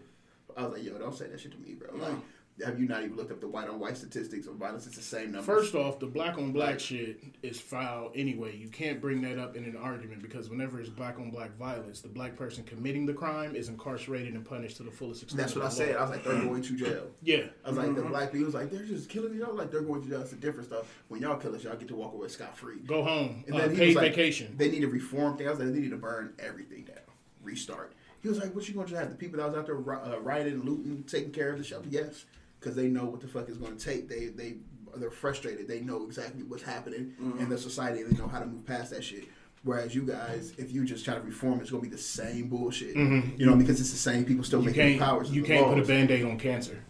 I 0.56 0.64
was 0.64 0.74
like, 0.74 0.84
yo, 0.84 0.98
don't 0.98 1.16
say 1.16 1.28
that 1.28 1.40
shit 1.40 1.52
to 1.52 1.58
me, 1.60 1.74
bro. 1.74 1.90
Like, 1.96 2.16
have 2.66 2.80
you 2.80 2.88
not 2.88 3.04
even 3.04 3.16
looked 3.16 3.32
up 3.32 3.40
the 3.40 3.48
white 3.48 3.70
on 3.70 3.80
white 3.80 3.96
statistics 3.98 4.48
of 4.48 4.56
violence? 4.56 4.88
It's 4.88 4.96
the 4.96 5.02
same 5.02 5.32
number. 5.32 5.42
First 5.46 5.76
off, 5.76 6.00
the 6.00 6.08
black 6.08 6.38
on 6.38 6.52
black 6.52 6.80
shit 6.80 7.24
is 7.44 7.60
foul 7.60 8.12
anyway. 8.16 8.58
You 8.58 8.68
can't 8.70 9.00
bring 9.00 9.22
that 9.22 9.38
up 9.38 9.56
in 9.56 9.64
an 9.66 9.76
argument 9.78 10.22
because 10.22 10.50
whenever 10.50 10.80
it's 10.80 10.90
black 10.90 11.20
on 11.20 11.30
black 11.30 11.56
violence, 11.58 12.02
the 12.02 12.08
black 12.08 12.36
person 12.36 12.64
committing 12.64 13.06
the 13.06 13.14
crime 13.14 13.56
is 13.56 13.70
incarcerated 13.70 14.34
and 14.34 14.44
punished 14.44 14.78
to 14.78 14.84
the 14.84 14.92
fullest 14.92 15.22
extent. 15.24 15.40
that's 15.40 15.56
what 15.56 15.66
I 15.66 15.70
the 15.70 15.76
said. 15.76 15.96
I 15.96 16.02
was 16.02 16.10
like, 16.12 16.24
they're 16.24 16.42
going 16.42 16.64
to 16.64 16.76
jail. 16.76 17.08
Yeah. 17.22 17.44
I 17.64 17.70
was 17.70 17.78
like, 17.78 17.96
the 17.96 18.02
black 18.02 18.32
people 18.32 18.46
was 18.46 18.56
like, 18.56 18.72
they're 18.72 18.84
just 18.86 19.10
killing 19.10 19.36
each 19.36 19.42
other. 19.42 19.54
Like 19.54 19.72
they're 19.72 19.82
going 19.82 20.02
to 20.02 20.10
jail. 20.10 20.22
It's 20.22 20.34
a 20.34 20.36
different 20.38 20.68
stuff. 20.70 20.86
When 21.10 21.22
y'all 21.22 21.38
kill 21.38 21.54
us, 21.56 21.64
y'all 21.64 21.76
get 21.76 21.88
to 21.90 21.96
walk 21.96 22.14
away 22.14 22.28
scot 22.28 22.58
free. 22.58 22.80
Go 22.86 23.04
home. 23.04 23.44
And 23.46 23.56
Uh, 23.56 23.70
he 23.70 23.76
paid 23.76 23.88
was 23.88 23.96
like, 23.98 24.12
vacation. 24.12 24.56
They 24.58 24.72
need 24.72 24.82
to 24.82 24.88
reform 24.88 25.38
things. 25.38 25.48
I 25.48 25.52
was 25.52 25.60
like, 25.60 25.74
they 25.74 25.80
need 25.80 25.92
to 25.92 25.98
burn 25.98 26.34
everything 26.40 26.86
down, 26.86 26.98
restart. 27.44 27.94
He 28.20 28.30
was 28.30 28.40
like, 28.40 28.54
"What 28.56 28.68
you 28.68 28.74
going 28.74 28.88
to 28.88 28.98
have 28.98 29.10
the 29.10 29.16
people 29.16 29.38
that 29.38 29.48
was 29.48 29.56
out 29.58 29.68
there 29.68 29.78
uh, 29.78 30.20
rioting, 30.20 30.62
looting, 30.64 31.04
taking 31.08 31.32
care 31.32 31.52
of 31.52 31.60
the 31.60 31.64
shelter?" 31.64 31.88
Yes, 31.90 32.26
because 32.60 32.76
they 32.76 32.88
know 32.88 33.06
what 33.06 33.22
the 33.22 33.28
fuck 33.28 33.50
is 33.50 33.58
going 33.58 33.76
to 33.78 33.84
take. 33.84 34.08
They 34.10 34.28
they 34.28 34.56
they're 34.96 35.12
frustrated. 35.12 35.68
They 35.68 35.82
know 35.82 36.04
exactly 36.06 36.44
what's 36.44 36.64
happening 36.64 37.14
in 37.40 37.50
the 37.50 37.58
society. 37.58 38.04
They 38.04 38.18
know 38.18 38.28
how 38.28 38.40
to 38.40 38.46
move 38.46 38.66
past 38.66 38.92
that 38.92 39.04
shit. 39.04 39.26
Whereas 39.64 39.94
you 39.94 40.04
guys, 40.04 40.54
if 40.58 40.72
you 40.72 40.86
just 40.86 41.04
try 41.04 41.16
to 41.16 41.22
reform, 41.22 41.60
it's 41.60 41.70
gonna 41.72 41.84
be 41.84 41.90
the 41.90 41.98
same 41.98 42.48
bullshit. 42.48 42.96
You 42.96 43.46
know, 43.46 43.56
because 43.56 43.80
it's 43.82 43.92
the 43.92 43.98
same 43.98 44.24
people 44.26 44.44
still 44.44 44.60
You 44.62 44.68
making 44.68 44.98
can't. 44.98 45.02
powers. 45.02 45.30
You 45.32 45.44
can't 45.44 45.66
put 45.68 45.74
a 45.76 45.78
laws. 45.80 45.88
band 45.88 46.12
aid 46.12 46.26
on 46.26 46.38
cancer. 46.40 46.82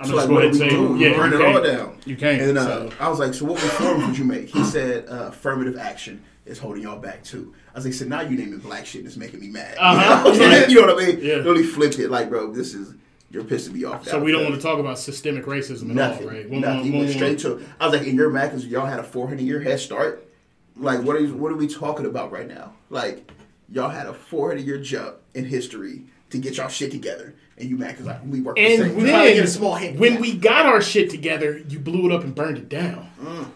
I'm 0.00 0.06
So, 0.06 0.12
gonna 0.16 0.22
like, 0.24 0.30
what 0.34 0.42
ahead 0.44 0.50
and 0.50 0.58
do 0.58 0.64
we 0.64 0.70
say, 0.70 0.76
do? 0.76 1.04
yeah, 1.10 1.16
burn 1.16 1.30
you 1.32 1.40
it 1.40 1.54
all 1.54 1.62
down. 1.62 1.98
You 2.04 2.16
can't. 2.16 2.42
And 2.42 2.58
uh, 2.58 2.64
so. 2.64 2.90
I 2.98 3.08
was 3.08 3.20
like, 3.20 3.32
so 3.32 3.44
what 3.44 3.62
reforms 3.62 4.06
would 4.06 4.18
you 4.18 4.24
make? 4.24 4.48
He 4.48 4.64
said 4.64 5.08
uh, 5.08 5.26
affirmative 5.28 5.78
action 5.78 6.24
is 6.46 6.58
holding 6.58 6.82
y'all 6.82 6.98
back 6.98 7.22
too. 7.22 7.54
I 7.72 7.78
was 7.78 7.84
like, 7.84 7.94
so 7.94 8.04
now 8.04 8.20
you 8.22 8.36
naming 8.36 8.58
black 8.58 8.84
shit 8.86 9.00
and 9.00 9.06
it's 9.06 9.16
making 9.16 9.38
me 9.40 9.48
mad. 9.48 9.76
Uh-huh. 9.78 10.32
you 10.68 10.80
know 10.80 10.92
what 10.92 11.00
I 11.02 11.06
mean? 11.06 11.18
Yeah. 11.22 11.34
Really 11.36 11.62
flipped 11.62 11.98
it. 12.00 12.10
Like, 12.10 12.28
bro, 12.28 12.52
this 12.52 12.74
is 12.74 12.94
you're 13.34 13.42
pissing 13.42 13.72
me 13.72 13.84
off. 13.84 14.06
So 14.06 14.22
we 14.22 14.30
don't 14.30 14.44
want 14.44 14.54
to 14.54 14.60
talk 14.60 14.78
about 14.78 14.96
systemic 14.96 15.44
racism 15.44 15.90
at 15.90 15.96
nothing. 15.96 16.28
all, 16.28 16.34
right? 16.34 16.48
nothing. 16.48 16.92
He 16.92 16.96
went 16.96 17.10
straight 17.10 17.40
to. 17.40 17.60
I 17.80 17.88
was 17.88 17.98
like, 17.98 18.06
in 18.06 18.14
your 18.14 18.30
Mac, 18.30 18.50
because 18.50 18.64
y'all 18.66 18.86
had 18.86 19.00
a 19.00 19.02
400 19.02 19.42
year 19.42 19.60
head 19.60 19.80
start. 19.80 20.28
Like, 20.76 21.02
what 21.02 21.16
are 21.16 21.20
you, 21.20 21.34
what 21.34 21.50
are 21.50 21.56
we 21.56 21.66
talking 21.66 22.06
about 22.06 22.30
right 22.30 22.46
now? 22.46 22.74
Like, 22.90 23.28
y'all 23.68 23.90
had 23.90 24.06
a 24.06 24.14
400 24.14 24.64
year 24.64 24.78
jump 24.78 25.16
in 25.34 25.44
history 25.44 26.04
to 26.30 26.38
get 26.38 26.56
y'all 26.56 26.68
shit 26.68 26.92
together, 26.92 27.34
and 27.58 27.68
you 27.68 27.76
Mac 27.76 27.98
is 27.98 28.06
like, 28.06 28.20
we 28.24 28.40
work 28.40 28.56
the 28.56 28.62
And 28.62 28.82
same. 28.82 29.04
Then, 29.04 29.34
get 29.34 29.44
a 29.44 29.48
small 29.48 29.74
hint. 29.74 29.98
when 29.98 30.20
we 30.20 30.36
got 30.36 30.66
our 30.66 30.80
shit 30.80 31.10
together, 31.10 31.58
you 31.68 31.80
blew 31.80 32.06
it 32.06 32.14
up 32.14 32.22
and 32.22 32.34
burned 32.34 32.58
it 32.58 32.68
down. 32.68 33.10
Mm. 33.20 33.50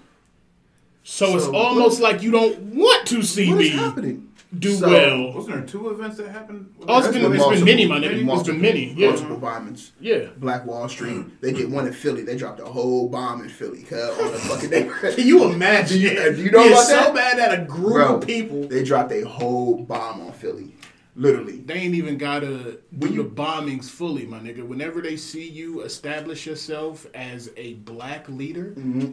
So, 1.04 1.36
it's 1.36 1.44
So, 1.44 1.56
almost 1.56 2.00
like 2.00 2.22
you 2.22 2.30
don't 2.32 2.58
want 2.74 3.06
to 3.08 3.22
see 3.22 3.50
What 3.50 3.62
is 3.62 3.70
me 3.70 3.76
happening? 3.76 4.27
Do 4.56 4.74
So- 4.74 4.88
well. 4.88 5.32
Wasn't 5.34 5.54
there 5.56 5.64
two 5.66 5.90
events 5.90 6.16
that 6.18 6.28
happened? 6.28 6.72
Oh, 6.86 6.98
it's 6.98 7.08
been, 7.08 7.32
it's 7.32 7.44
been 7.48 7.64
many, 7.64 7.86
my 7.86 7.98
nigga. 7.98 8.12
It's 8.14 8.22
multiple- 8.24 8.52
been 8.54 8.62
many. 8.62 8.94
Yeah. 8.94 9.10
Multiple 9.10 9.36
bombings. 9.38 9.90
Yeah. 10.00 10.26
Black 10.38 10.64
Wall 10.66 10.88
Street. 10.88 11.40
They 11.40 11.52
did 11.52 11.70
one 11.70 11.86
in 11.86 11.92
Philly. 11.92 12.22
They 12.22 12.36
dropped 12.36 12.60
a 12.60 12.64
whole 12.64 13.08
bomb 13.08 13.42
in 13.42 13.48
Philly. 13.48 13.82
cuz, 13.82 13.98
on 14.18 14.32
the 14.32 14.38
fucking 14.38 14.70
day. 14.70 14.90
Can 15.14 15.26
you 15.26 15.44
imagine? 15.50 15.98
Do 15.98 16.04
you- 16.04 16.32
do 16.36 16.42
you 16.42 16.50
know 16.50 16.66
about 16.66 16.84
so 16.84 16.94
that? 16.96 17.14
bad 17.14 17.38
that 17.38 17.60
a 17.60 17.64
group 17.64 17.92
Bro, 17.94 18.16
of 18.16 18.26
people. 18.26 18.68
They 18.68 18.82
dropped 18.84 19.12
a 19.12 19.22
whole 19.26 19.76
bomb 19.84 20.20
on 20.22 20.32
Philly. 20.32 20.74
Literally. 21.16 21.56
They 21.58 21.74
ain't 21.74 21.94
even 21.96 22.16
gotta 22.16 22.46
do 22.46 22.78
When 22.96 23.12
you- 23.12 23.24
the 23.24 23.28
bombings 23.28 23.90
fully, 23.90 24.24
my 24.24 24.38
nigga. 24.38 24.64
Whenever 24.66 25.02
they 25.02 25.16
see 25.16 25.48
you 25.48 25.82
establish 25.82 26.46
yourself 26.46 27.06
as 27.12 27.50
a 27.56 27.74
black 27.74 28.28
leader 28.28 28.72
Mm-hmm. 28.78 29.10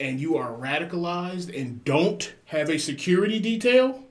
and 0.00 0.18
you 0.18 0.36
are 0.38 0.50
radicalized 0.52 1.56
and 1.56 1.84
don't 1.84 2.32
have 2.46 2.68
a 2.70 2.78
security 2.78 3.38
detail, 3.38 4.02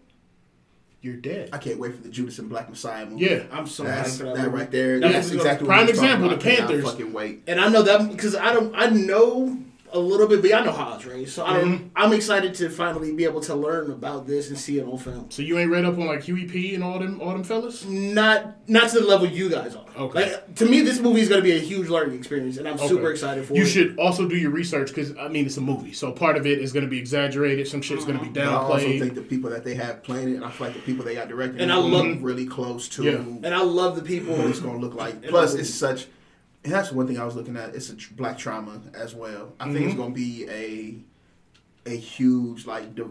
you're 1.02 1.16
dead. 1.16 1.50
I 1.52 1.58
can't 1.58 1.80
wait 1.80 1.96
for 1.96 2.02
the 2.02 2.10
Judas 2.10 2.38
and 2.40 2.48
Black 2.50 2.70
Messiah 2.70 3.06
movie. 3.06 3.26
Yeah. 3.26 3.44
I'm 3.52 3.66
so 3.68 3.84
That's, 3.84 4.14
hyped 4.14 4.18
for 4.20 4.24
that. 4.26 4.36
that 4.36 4.50
right 4.52 4.70
there. 4.72 5.00
That 5.00 5.12
That's 5.14 5.32
exactly 5.32 5.66
prime 5.68 5.80
what 5.80 5.86
we 5.88 5.92
was 5.94 6.00
talking 6.00 6.10
example, 6.12 6.30
about. 6.30 6.42
the 6.44 6.52
I 6.52 6.56
cannot 6.56 6.70
Panthers. 6.70 6.92
fucking 6.92 7.14
wait. 7.14 7.44
And 7.48 7.60
I 7.60 7.70
know 7.70 7.82
that 7.82 8.12
because 8.12 8.36
I 8.36 8.54
don't. 8.54 8.74
I 8.76 8.88
know 8.88 9.58
a 9.94 10.00
little 10.00 10.28
bit, 10.28 10.42
but 10.42 10.54
I 10.54 10.64
know 10.64 10.72
how 10.72 10.96
it's 10.96 11.06
raised. 11.06 11.34
So 11.34 11.46
I 11.46 11.54
don't. 11.60 11.72
Mm-hmm. 11.78 11.88
I'm 11.96 12.14
excited 12.14 12.54
to 12.56 12.70
finally 12.70 13.14
be 13.14 13.24
able 13.26 13.42
to 13.42 13.56
learn 13.56 13.92
about 13.92 14.26
this 14.28 14.50
and 14.50 14.58
see 14.58 14.80
it 14.80 14.86
on 14.88 14.98
film. 14.98 15.30
So 15.32 15.42
you 15.42 15.58
ain't 15.60 15.70
read 15.72 15.86
up 15.86 15.98
on 15.98 16.08
like 16.08 16.24
Huey 16.24 16.46
P 16.46 16.76
and 16.76 16.84
all 16.84 17.00
them 17.00 17.22
all 17.22 17.32
them 17.32 17.44
fellas? 17.44 17.86
Not 17.86 18.68
not 18.70 18.90
to 18.92 19.00
the 19.02 19.06
level 19.06 19.28
you 19.28 19.50
guys 19.50 19.76
are. 19.76 19.86
Okay. 19.98 20.32
Like 20.32 20.56
to 20.56 20.66
me, 20.66 20.82
this 20.82 21.00
movie 21.00 21.22
is 21.22 21.30
going 21.30 21.42
to 21.42 21.44
be 21.44 21.56
a 21.56 21.60
huge 21.60 21.90
learning 21.90 22.18
experience, 22.18 22.58
and 22.58 22.68
I'm 22.68 22.78
super 22.78 23.12
excited 23.12 23.46
for 23.46 23.54
You 23.56 23.64
it. 23.64 23.68
should 23.68 24.00
also 24.00 24.28
do 24.28 24.36
your 24.36 24.52
research 24.52 24.88
because 24.90 25.16
I 25.18 25.28
mean 25.28 25.46
it's 25.46 25.58
a 25.58 25.62
movie, 25.62 25.94
so 25.94 26.12
part 26.12 26.38
of 26.38 26.46
it 26.48 26.60
is 26.60 26.72
going 26.72 26.86
to 26.86 26.90
be 26.90 26.98
exaggerated. 27.00 27.68
Some 27.68 27.82
shit's 27.82 28.06
going 28.06 28.18
to 28.18 28.24
be 28.24 28.30
But 28.32 28.44
I 28.48 28.54
also 28.54 28.78
think 29.00 29.16
the 29.16 29.22
people 29.22 29.50
that 29.50 29.64
they 29.64 29.76
have 29.76 30.04
playing 30.04 30.30
it, 30.30 30.36
and 30.36 30.46
I 30.46 30.50
feel 30.52 30.68
like 30.68 30.76
the 30.76 30.82
people 30.84 31.04
they 31.06 31.16
got 31.16 31.28
directing, 31.28 31.60
And 31.62 31.72
I 31.72 31.76
love- 31.76 31.92
look 32.08 32.18
really 32.22 32.46
close 32.46 32.88
to 32.90 33.04
Yeah. 33.04 33.12
And 33.18 33.48
I 33.48 33.62
love 33.62 33.96
the 33.96 34.02
people. 34.02 34.36
what 34.36 34.48
it's 34.48 34.60
gonna 34.60 34.80
look 34.80 34.96
like. 34.96 35.24
Plus, 35.28 35.54
it's 35.54 35.70
such. 35.74 36.08
And 36.64 36.72
that's 36.74 36.92
one 36.92 37.08
thing 37.08 37.20
I 37.20 37.26
was 37.26 37.36
looking 37.36 37.58
at. 37.58 37.74
It's 37.76 37.90
a 37.90 37.96
tr- 37.96 38.14
black 38.14 38.38
trauma 38.38 38.82
as 38.94 39.16
well. 39.16 39.54
I 39.60 39.66
think 39.66 39.78
Mm-hmm. 39.78 39.88
it's 39.88 39.96
gonna 39.96 40.14
be 40.14 40.48
a 40.50 41.90
a 41.92 41.96
huge 41.98 42.66
like. 42.68 42.94
Di- 42.96 43.04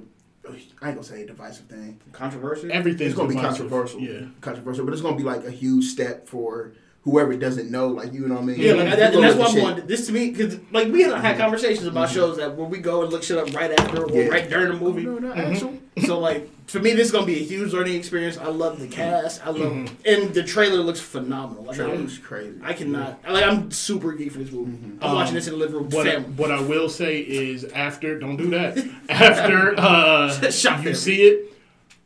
I 0.49 0.53
ain't 0.53 0.97
gonna 0.97 1.03
say 1.03 1.23
a 1.23 1.27
divisive 1.27 1.67
thing. 1.67 2.01
Controversial. 2.13 2.71
Everything's 2.73 3.11
It's 3.11 3.17
gonna 3.17 3.29
be 3.29 3.35
controversial. 3.35 4.01
Yeah. 4.01 4.27
controversial, 4.41 4.85
but 4.85 4.93
it's 4.93 5.03
gonna 5.03 5.17
be 5.17 5.23
like 5.23 5.45
a 5.45 5.51
huge 5.51 5.85
step 5.87 6.27
for 6.29 6.73
whoever 7.03 7.35
doesn't 7.37 7.71
know. 7.71 7.89
Like 7.89 8.13
you 8.13 8.27
know 8.29 8.35
what 8.35 8.43
I 8.43 8.47
mean? 8.47 8.61
Yeah, 8.61 8.73
like 8.73 8.97
that, 8.97 9.15
and 9.15 9.25
that's 9.25 9.37
look 9.37 9.39
why 9.39 9.47
I'm 9.47 9.53
shit. 9.53 9.63
wanting 9.63 9.87
this 9.87 10.07
to 10.07 10.13
me 10.13 10.31
because 10.31 10.59
like 10.71 10.89
we 10.89 11.03
had 11.03 11.13
had 11.13 11.33
mm-hmm. 11.33 11.41
conversations 11.41 11.87
about 11.87 12.09
mm-hmm. 12.09 12.15
shows 12.15 12.37
that 12.37 12.57
where 12.57 12.67
we 12.69 12.79
go 12.79 13.03
and 13.03 13.13
look 13.13 13.23
shit 13.23 13.39
up 13.39 13.55
right 13.55 13.73
after 13.79 14.05
or 14.05 14.11
Yeah. 14.11 14.29
right 14.29 14.49
during 14.49 14.73
the 14.73 14.79
movie. 14.79 15.05
No, 15.05 15.19
no, 15.19 15.33
mm-hmm. 15.33 15.53
actual- 15.53 15.79
So 16.07 16.19
like 16.19 16.49
for 16.67 16.79
me, 16.79 16.93
this 16.93 17.07
is 17.07 17.13
gonna 17.13 17.27
be 17.27 17.37
a 17.37 17.45
huge 17.45 17.73
learning 17.73 17.97
experience. 17.97 18.39
I 18.39 18.49
love 18.49 18.79
the 18.79 18.89
cast. 18.89 19.45
I 19.45 19.51
love 19.51 19.91
and 20.07 20.35
the 20.35 20.43
trailer 20.43 20.79
looks 20.79 21.01
phenomenal. 21.01 21.65
Like 21.65 21.77
Trailer 21.77 21.95
I'm, 21.95 22.09
crazy. 22.19 22.59
I 22.63 22.73
cannot. 22.75 23.21
Like 23.29 23.45
I'm 23.45 23.71
super 23.71 24.13
geek 24.13 24.33
for 24.33 24.39
this 24.39 24.53
movie. 24.53 24.73
I'm 25.01 25.11
Um, 25.11 25.15
watching 25.17 25.35
this 25.35 25.47
in 25.47 25.55
the 25.55 25.59
living 25.59 25.77
room. 25.77 25.91
What 25.91 26.07
I, 26.07 26.19
what 26.21 26.51
I 26.51 26.61
will 26.61 26.89
say 26.89 27.19
is 27.19 27.65
after 27.65 28.19
don't 28.19 28.37
do 28.37 28.51
that. 28.51 28.79
After 29.09 29.75
uh, 29.79 30.51
Shot 30.51 30.85
you 30.85 30.95
see 30.95 31.23
it, 31.23 31.50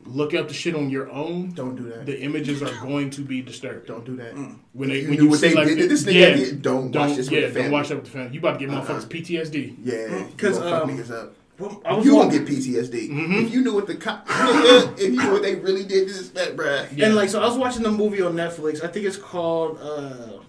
look 0.06 0.34
up 0.34 0.48
the 0.48 0.54
shit 0.54 0.74
on 0.74 0.90
your 0.90 1.10
own. 1.10 1.52
Don't 1.52 1.76
do 1.76 1.84
that. 1.90 2.06
The 2.06 2.20
images 2.20 2.62
are 2.62 2.74
going 2.82 3.10
to 3.10 3.22
be 3.22 3.42
disturbed. 3.42 3.86
Don't 3.86 4.04
do 4.04 4.16
that. 4.16 4.34
When 4.72 4.88
they 4.90 5.00
You 5.00 5.08
when 5.10 5.18
you 5.18 5.28
what 5.28 5.40
see 5.40 5.48
they 5.48 5.54
like 5.54 5.66
did 5.68 5.78
to 5.78 5.88
this 5.88 6.04
nigga, 6.04 6.12
yeah, 6.14 6.34
did- 6.34 6.62
don't 6.62 6.84
watch 6.86 6.92
don't 6.92 7.16
this 7.16 7.30
with 7.30 7.40
yeah 7.42 7.48
the 7.48 7.62
don't 7.62 7.70
watch 7.72 7.88
that 7.88 7.96
with 7.96 8.04
the 8.04 8.10
family. 8.10 8.32
You 8.34 8.38
about 8.40 8.58
to 8.58 8.66
get 8.66 8.74
Uh-uh. 8.74 8.84
motherfuckers 8.86 9.06
PTSD. 9.08 9.76
Yeah, 9.82 10.26
because 10.30 10.58
fuck 10.58 10.82
um, 10.84 10.90
niggas 10.90 11.10
up. 11.10 11.34
Well, 11.58 11.80
You 12.04 12.10
gonna 12.12 12.30
get 12.36 12.46
PTSD 12.48 13.10
Mm-hmm. 13.10 13.46
if 13.46 13.52
you 13.54 13.62
knew 13.62 13.74
what 13.74 13.86
the 13.86 13.94
cop. 13.94 14.26
if 14.28 15.00
you 15.12 15.22
knew 15.22 15.30
what 15.32 15.42
they 15.42 15.54
really 15.54 15.84
did 15.84 16.08
to 16.08 16.12
this 16.14 16.30
that 16.30 16.56
bruh. 16.56 16.88
Yeah. 16.96 17.06
And 17.06 17.14
like, 17.14 17.28
so 17.28 17.40
I 17.40 17.46
was 17.46 17.56
watching 17.56 17.82
the 17.84 17.92
movie 17.92 18.20
on 18.22 18.34
Netflix. 18.34 18.82
I 18.84 18.88
think 18.88 19.06
it's 19.06 19.16
called. 19.16 19.78
uh 19.80 20.40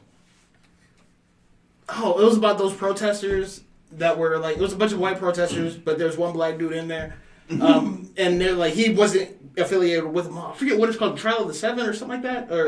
Oh, 1.87 2.19
it 2.19 2.25
was 2.25 2.37
about 2.37 2.57
those 2.57 2.73
protesters 2.73 3.61
that 3.93 4.17
were 4.17 4.37
like, 4.39 4.57
it 4.57 4.61
was 4.61 4.73
a 4.73 4.75
bunch 4.75 4.91
of 4.91 4.99
white 4.99 5.19
protesters, 5.19 5.77
but 5.77 5.99
there's 5.99 6.17
one 6.17 6.33
black 6.33 6.57
dude 6.57 6.73
in 6.73 6.87
there, 6.87 7.15
um, 7.61 8.09
and 8.17 8.41
they're 8.41 8.53
like, 8.55 8.73
he 8.73 8.89
wasn't 8.91 9.44
affiliated 9.57 10.05
with 10.05 10.25
them. 10.25 10.37
I 10.37 10.53
forget 10.53 10.77
what 10.77 10.89
it's 10.89 10.97
called, 10.97 11.17
Trial 11.17 11.39
of 11.41 11.47
the 11.47 11.53
Seven 11.53 11.85
or 11.85 11.93
something 11.93 12.21
like 12.21 12.23
that, 12.23 12.51
or 12.51 12.67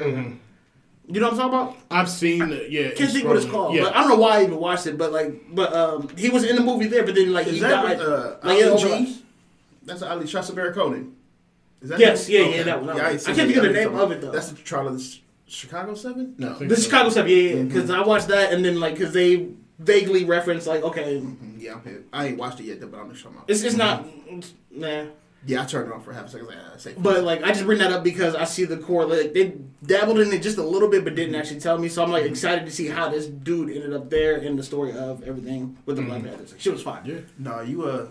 you 1.10 1.22
know 1.22 1.30
what 1.30 1.40
I'm 1.40 1.52
talking 1.52 1.60
about? 1.74 1.78
I've 1.90 2.10
seen 2.10 2.50
the- 2.50 2.68
yeah. 2.70 2.92
Can't 2.92 3.12
think 3.12 3.26
what 3.26 3.38
it's 3.38 3.46
called. 3.46 3.74
Yeah. 3.76 3.84
But 3.84 3.96
I 3.96 4.00
don't 4.02 4.10
know 4.10 4.18
why 4.18 4.40
I 4.40 4.44
even 4.44 4.58
watched 4.60 4.88
it, 4.88 4.98
but 4.98 5.12
like, 5.14 5.42
but 5.56 5.74
um, 5.74 6.10
he 6.18 6.30
was 6.30 6.44
in 6.44 6.56
the 6.58 6.62
movie 6.62 6.88
there, 6.88 7.04
but 7.06 7.16
then 7.16 7.32
like 7.34 7.48
he 7.48 7.56
Is 7.56 7.62
that 7.62 7.70
died. 7.84 7.98
with, 8.00 8.08
uh, 8.08 8.36
like 8.44 8.64
Ali 8.66 9.24
That's 9.86 10.02
Ali 10.02 10.28
Shasta 10.28 10.54
Barry 10.54 10.74
Conan. 10.74 11.16
Is 11.82 11.90
that 11.90 12.00
Yes, 12.00 12.28
yeah, 12.28 12.42
yeah, 12.42 12.64
that 12.64 12.84
one, 12.84 12.98
ain't 12.98 13.06
I 13.06 13.18
seen 13.18 13.36
can't 13.36 13.48
think 13.48 13.58
of 13.58 13.64
the 13.64 13.72
name 13.72 13.96
of 13.96 14.12
it, 14.12 14.20
though. 14.20 14.32
That's 14.32 14.50
the 14.52 14.58
trial 14.62 14.88
of 14.88 14.98
the 14.98 15.04
Ch- 15.04 15.22
Chicago 15.48 15.94
Seven. 15.94 16.34
No, 16.38 16.56
The 16.56 16.76
so. 16.76 16.82
Chicago 16.82 17.10
stuff, 17.10 17.28
yeah, 17.28 17.36
yeah, 17.36 17.54
Mm-hmm. 17.58 17.68
because 17.68 17.90
I 17.92 18.02
watched 18.02 18.28
that, 18.30 18.52
and 18.52 18.66
then 18.66 18.80
like, 18.80 18.96
because 18.98 19.14
they 19.14 19.50
vaguely 19.80 20.26
reference 20.26 20.66
like, 20.68 20.82
okay, 20.84 21.22
Mm, 21.22 21.62
yeah, 21.62 21.74
I'm 21.76 21.84
hit. 21.84 22.04
I 22.12 22.28
ain't 22.28 22.38
watched 22.38 22.60
it 22.60 22.64
yet, 22.66 22.82
but 22.92 23.00
I'm 23.00 23.12
just 23.12 23.22
talking 23.24 23.38
about. 23.38 23.50
it's 23.50 23.62
it's 23.62 23.76
not, 23.78 24.06
it's, 24.26 24.54
nah. 24.72 25.06
Yeah, 25.48 25.64
I 25.64 25.66
turned 25.66 25.90
it 25.90 25.94
on 25.94 26.02
for 26.02 26.12
half 26.12 26.26
a 26.26 26.30
second. 26.30 26.48
Like, 26.48 26.58
ah, 26.60 26.78
safe. 26.78 26.96
But 27.00 27.24
like, 27.24 27.42
I 27.42 27.54
just 27.54 27.66
bring 27.66 27.80
that 27.80 27.92
up 27.92 28.04
because 28.04 28.36
I 28.36 28.44
see 28.44 28.66
the 28.66 28.78
core. 28.78 29.06
Like, 29.06 29.34
they 29.34 29.56
dabbled 29.84 30.20
in 30.20 30.32
it 30.34 30.44
just 30.44 30.58
a 30.58 30.64
little 30.64 30.90
bit, 30.90 31.06
but 31.06 31.16
didn't 31.16 31.36
actually 31.36 31.62
tell 31.62 31.78
me. 31.78 31.88
So 31.88 32.04
I'm 32.04 32.12
like 32.12 32.26
excited 32.26 32.66
to 32.66 32.72
see 32.72 32.88
how 32.88 33.10
this 33.10 33.28
dude 33.28 33.70
ended 33.70 33.94
up 33.94 34.10
there 34.10 34.36
in 34.38 34.58
the 34.58 34.64
story 34.64 34.92
of 34.92 35.24
everything 35.24 35.78
with 35.86 35.96
the 35.96 36.02
Black 36.02 36.24
Panthers. 36.24 36.52
Like, 36.52 36.60
shit 36.60 36.74
was 36.74 36.84
fine. 36.84 37.06
Yeah. 37.06 37.20
No, 37.40 37.62
you 37.62 37.84
uh, 37.84 38.08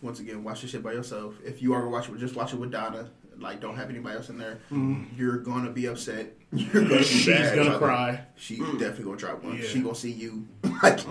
once 0.00 0.20
again, 0.20 0.44
watch 0.44 0.62
this 0.62 0.70
shit 0.70 0.82
by 0.82 0.92
yourself. 0.92 1.34
If 1.44 1.60
you 1.60 1.74
are 1.74 1.80
gonna 1.80 1.90
watch 1.90 2.08
it, 2.08 2.16
just 2.18 2.36
watch 2.36 2.52
it 2.52 2.60
with 2.60 2.70
Donna. 2.70 3.10
Like, 3.38 3.60
don't 3.60 3.76
have 3.76 3.90
anybody 3.90 4.16
else 4.16 4.28
in 4.30 4.38
there. 4.38 4.58
You're 5.16 5.38
gonna 5.38 5.70
be 5.70 5.86
upset. 5.86 6.32
You're 6.52 6.82
gonna 6.84 6.98
be. 6.98 7.04
She's 7.04 7.26
bad. 7.26 7.56
gonna 7.56 7.78
cry. 7.78 8.20
She 8.36 8.56
definitely 8.56 9.04
gonna 9.04 9.16
drop 9.16 9.44
one. 9.44 9.58
Yeah. 9.58 9.64
She 9.64 9.80
gonna 9.80 9.94
see 9.94 10.10
you 10.12 10.46
like 10.82 11.00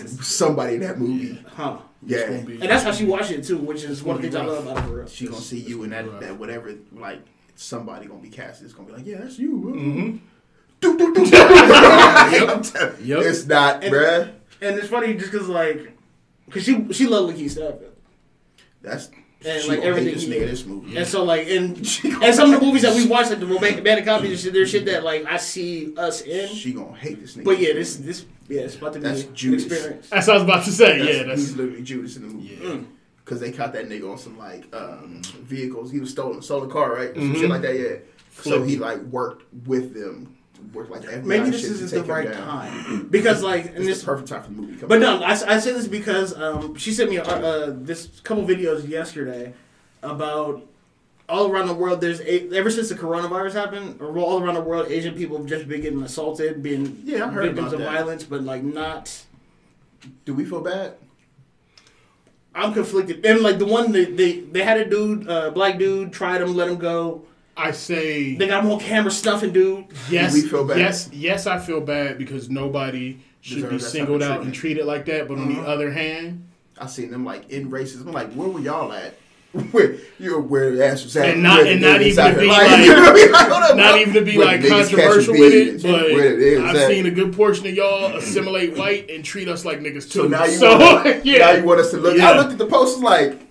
somebody 0.00 0.74
in 0.74 0.80
that 0.80 0.98
movie. 0.98 1.42
Huh. 1.54 1.78
Yeah, 2.02 2.18
And 2.26 2.62
that's 2.62 2.84
how 2.84 2.92
she 2.92 3.04
watched 3.04 3.30
it 3.32 3.42
too, 3.42 3.56
which 3.58 3.82
is 3.82 4.02
one 4.02 4.16
of 4.16 4.22
the 4.22 4.28
things 4.28 4.36
I 4.36 4.44
love 4.44 4.64
about 4.66 4.80
her. 4.82 4.88
For 4.88 4.96
real. 4.98 5.06
she 5.06 5.26
gonna 5.26 5.40
see 5.40 5.58
you 5.58 5.82
in 5.82 5.90
that, 5.90 6.20
that 6.20 6.38
whatever 6.38 6.74
like 6.92 7.20
somebody 7.56 8.06
gonna 8.06 8.20
be 8.20 8.28
cast. 8.28 8.62
It's 8.62 8.72
gonna 8.74 8.86
be 8.88 8.92
like, 8.94 9.06
yeah, 9.06 9.18
that's 9.18 9.38
you. 9.38 9.50
Mm-hmm. 9.74 10.16
Do, 10.80 10.98
do, 10.98 11.14
do. 11.14 11.22
I'm 11.36 12.62
Yep. 13.02 13.22
It's 13.22 13.46
not, 13.46 13.82
And- 13.82 13.94
bruh. 13.94 14.30
And 14.60 14.78
it's 14.78 14.88
funny 14.88 15.14
just 15.14 15.32
because 15.32 15.48
like, 15.48 15.96
cause 16.50 16.62
she 16.62 16.90
she 16.92 17.06
loved 17.06 17.34
LaKeith 17.36 17.50
Stanfield. 17.50 17.92
That's 18.82 19.10
And, 19.44 19.62
she 19.62 19.68
like, 19.68 19.80
everything 19.80 20.14
this 20.14 20.22
he 20.22 20.28
nigga 20.30 20.38
did. 20.40 20.48
this 20.48 20.64
movie. 20.66 20.96
And 20.96 21.06
so 21.06 21.22
like 21.24 21.46
and 21.48 21.76
and 22.22 22.34
some 22.34 22.52
of 22.52 22.58
the 22.60 22.66
movies 22.66 22.82
that 22.82 22.94
we 22.96 23.06
watched, 23.06 23.30
like 23.30 23.40
the 23.40 23.46
romantic 23.46 23.84
bad 23.84 24.04
copies 24.04 24.30
and 24.30 24.38
shit, 24.40 24.52
there's 24.54 24.70
shit 24.70 24.86
that 24.86 25.04
like 25.04 25.24
I 25.26 25.36
see 25.36 25.94
us 25.96 26.22
in. 26.22 26.48
She 26.48 26.72
gonna 26.72 26.96
hate 26.96 27.20
this 27.20 27.36
nigga. 27.36 27.44
But 27.44 27.58
yeah, 27.60 27.74
this 27.74 27.96
this 27.96 28.24
yeah, 28.48 28.62
it's 28.62 28.76
about 28.76 28.94
to 28.94 28.98
be 29.00 29.04
That's 29.04 29.24
an 29.24 29.34
Judas. 29.34 29.66
experience. 29.66 30.08
That's 30.08 30.26
what 30.26 30.32
I 30.32 30.36
was 30.36 30.42
about 30.44 30.64
to 30.64 30.72
say. 30.72 30.98
That's, 30.98 31.16
yeah, 31.16 31.22
that's 31.24 31.40
he's 31.40 31.56
literally 31.56 31.82
Judas 31.82 32.16
in 32.16 32.22
the 32.22 32.34
movie. 32.34 32.58
Yeah. 32.62 32.78
Cause 33.24 33.40
they 33.40 33.50
caught 33.50 33.72
that 33.72 33.88
nigga 33.88 34.10
on 34.10 34.18
some 34.18 34.38
like 34.38 34.72
um, 34.74 35.20
vehicles. 35.42 35.90
He 35.90 35.98
was 36.00 36.10
stolen, 36.10 36.40
stolen 36.42 36.70
car, 36.70 36.94
right? 36.94 37.12
Some 37.14 37.34
Mhm. 37.34 37.40
shit 37.40 37.50
like 37.50 37.62
that. 37.62 37.78
Yeah. 37.78 37.96
So 38.42 38.62
he 38.62 38.76
like 38.76 39.00
worked 39.02 39.44
with 39.66 39.94
them, 39.94 40.34
worked 40.34 40.35
like 40.74 41.24
Maybe 41.24 41.50
this 41.50 41.64
isn't 41.64 41.90
the 42.06 42.12
right 42.12 42.32
time 42.32 43.06
because 43.10 43.42
like 43.42 43.66
and 43.76 43.86
this 43.86 44.00
the 44.00 44.06
perfect 44.06 44.28
time 44.28 44.42
for 44.42 44.50
the 44.50 44.54
movie. 44.56 44.76
Come 44.76 44.88
But 44.88 45.02
on. 45.02 45.20
no, 45.20 45.24
I, 45.26 45.30
I 45.32 45.58
say 45.58 45.72
this 45.72 45.86
because 45.86 46.34
um, 46.38 46.74
she 46.76 46.92
sent 46.92 47.10
me 47.10 47.18
uh, 47.18 47.70
this 47.74 48.20
couple 48.22 48.44
videos 48.44 48.88
yesterday 48.88 49.54
about 50.02 50.62
all 51.28 51.50
around 51.50 51.66
the 51.66 51.74
world. 51.74 52.00
There's 52.00 52.20
a, 52.20 52.48
ever 52.56 52.70
since 52.70 52.88
the 52.88 52.94
coronavirus 52.94 53.54
happened, 53.54 54.00
or 54.00 54.16
all 54.18 54.42
around 54.42 54.54
the 54.54 54.60
world, 54.60 54.86
Asian 54.88 55.14
people 55.14 55.36
have 55.38 55.46
just 55.46 55.66
been 55.68 55.80
getting 55.80 56.02
assaulted, 56.02 56.62
being 56.62 57.02
Yeah, 57.04 57.24
I 57.26 57.28
heard 57.28 57.46
victims 57.46 57.72
of 57.72 57.80
that. 57.80 57.92
violence, 57.92 58.24
but 58.24 58.42
like 58.42 58.62
not. 58.62 59.24
Do 60.24 60.34
we 60.34 60.44
feel 60.44 60.60
bad? 60.60 60.94
I'm 62.54 62.72
conflicted, 62.72 63.26
and 63.26 63.40
like 63.40 63.58
the 63.58 63.66
one 63.66 63.92
that 63.92 64.16
they 64.16 64.40
they 64.40 64.62
had 64.62 64.78
a 64.80 64.88
dude, 64.88 65.28
uh, 65.28 65.50
black 65.50 65.78
dude, 65.78 66.12
tried 66.12 66.40
him, 66.40 66.54
let 66.56 66.68
him 66.68 66.76
go. 66.76 67.22
I 67.56 67.70
say 67.70 68.34
They 68.34 68.46
got 68.46 68.64
more 68.64 68.74
on 68.74 68.80
camera 68.80 69.10
snuffing 69.10 69.52
dude. 69.52 69.86
yes. 70.10 70.34
we 70.34 70.42
feel 70.42 70.64
bad? 70.64 70.78
Yes, 70.78 71.08
yes, 71.12 71.46
I 71.46 71.58
feel 71.58 71.80
bad 71.80 72.18
because 72.18 72.50
nobody 72.50 73.18
should 73.40 73.56
deserve 73.56 73.70
be 73.70 73.78
singled 73.78 74.22
out 74.22 74.42
and 74.42 74.52
treated 74.52 74.84
like 74.84 75.06
that. 75.06 75.28
But 75.28 75.38
on 75.38 75.54
the 75.54 75.60
uh-huh. 75.60 75.72
other 75.72 75.90
hand, 75.90 76.46
I 76.78 76.86
seen 76.86 77.10
them 77.10 77.24
like 77.24 77.48
in 77.50 77.70
races. 77.70 78.00
I'm 78.02 78.12
like, 78.12 78.32
where 78.32 78.48
were 78.48 78.60
y'all 78.60 78.92
at? 78.92 79.14
Where 79.70 79.96
you're 80.18 80.38
where 80.40 80.70
the 80.76 80.84
ass 80.86 81.02
was 81.02 81.16
at? 81.16 81.30
And 81.30 81.42
not- 81.42 81.66
and 81.66 81.80
not 81.80 82.02
even 82.02 82.34
to 82.34 82.38
be 82.40 82.46
Like, 82.46 82.68
like- 82.68 82.80
you 82.84 82.94
know 82.94 83.10
I 83.10 83.14
mean? 83.14 83.32
Like, 83.32 83.48
up, 83.48 83.76
not 83.76 83.98
even 83.98 84.12
to 84.12 84.20
be 84.20 84.36
like 84.36 84.60
the 84.60 84.68
niggas 84.68 84.70
catching 84.90 84.98
controversial 84.98 85.32
with 85.32 85.52
it, 85.54 85.82
but 85.82 86.12
where 86.12 86.62
I've 86.62 86.76
at. 86.76 86.88
seen 86.88 87.06
a 87.06 87.10
good 87.10 87.32
portion 87.32 87.66
of 87.66 87.72
y'all 87.72 88.16
assimilate 88.16 88.76
white 88.76 89.08
and 89.08 89.24
treat 89.24 89.48
us 89.48 89.64
like 89.64 89.80
niggas 89.80 90.10
too. 90.10 90.22
So 90.24 90.28
now 90.28 90.44
you 90.44 90.58
So, 90.58 90.78
want 90.78 91.24
yeah. 91.24 91.38
now 91.46 91.50
you 91.52 91.64
want 91.64 91.80
us 91.80 91.90
to 91.92 91.96
look. 91.96 92.18
Yeah. 92.18 92.32
I 92.32 92.36
looked 92.36 92.52
at 92.52 92.58
the 92.58 92.66
post 92.66 92.98
like, 92.98 93.45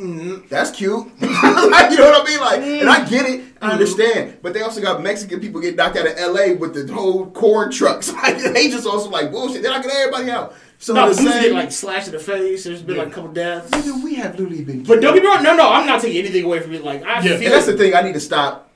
mm, 0.00 0.48
that's 0.48 0.70
cute. 0.70 1.06
you 1.20 1.26
know 1.28 1.34
what 1.34 1.94
I 1.96 2.24
mean? 2.26 2.40
Like, 2.40 2.60
and 2.60 2.88
I 2.88 3.08
get 3.08 3.26
it, 3.28 3.44
I 3.60 3.72
understand. 3.72 4.38
But 4.42 4.54
they 4.54 4.62
also 4.62 4.80
got 4.80 5.02
Mexican 5.02 5.40
people 5.40 5.60
getting 5.60 5.76
knocked 5.76 5.96
out 5.96 6.06
of 6.06 6.14
L.A. 6.16 6.54
with 6.54 6.74
the 6.74 6.92
whole 6.92 7.26
corn 7.30 7.70
trucks. 7.70 8.12
Like 8.20 8.38
they 8.38 8.68
just 8.70 8.86
also 8.86 9.10
like 9.10 9.30
bullshit. 9.30 9.62
They're 9.62 9.70
knocking 9.72 9.90
everybody 9.90 10.30
out. 10.30 10.54
So 10.78 10.94
No, 10.94 11.08
the 11.08 11.14
same, 11.14 11.42
get 11.42 11.52
like 11.52 11.72
slashed 11.72 12.08
in 12.08 12.14
the 12.14 12.18
face. 12.20 12.64
There's 12.64 12.82
been 12.82 12.96
like 12.96 13.08
a 13.08 13.10
couple 13.10 13.32
deaths. 13.32 13.70
nigga, 13.70 14.02
we 14.02 14.14
have 14.14 14.38
literally 14.38 14.64
been. 14.64 14.82
But 14.84 15.00
don't 15.02 15.14
get 15.14 15.22
me 15.22 15.28
wrong. 15.28 15.42
No, 15.42 15.54
no, 15.54 15.68
I'm 15.70 15.86
not 15.86 16.00
taking 16.00 16.18
anything 16.18 16.44
away 16.44 16.60
from 16.60 16.72
it. 16.74 16.82
Like 16.84 17.02
I 17.04 17.16
Yeah. 17.16 17.36
feel 17.36 17.44
And 17.44 17.52
that's 17.52 17.66
the 17.66 17.76
thing. 17.76 17.94
I 17.94 18.00
need 18.02 18.14
to 18.14 18.20
stop. 18.20 18.69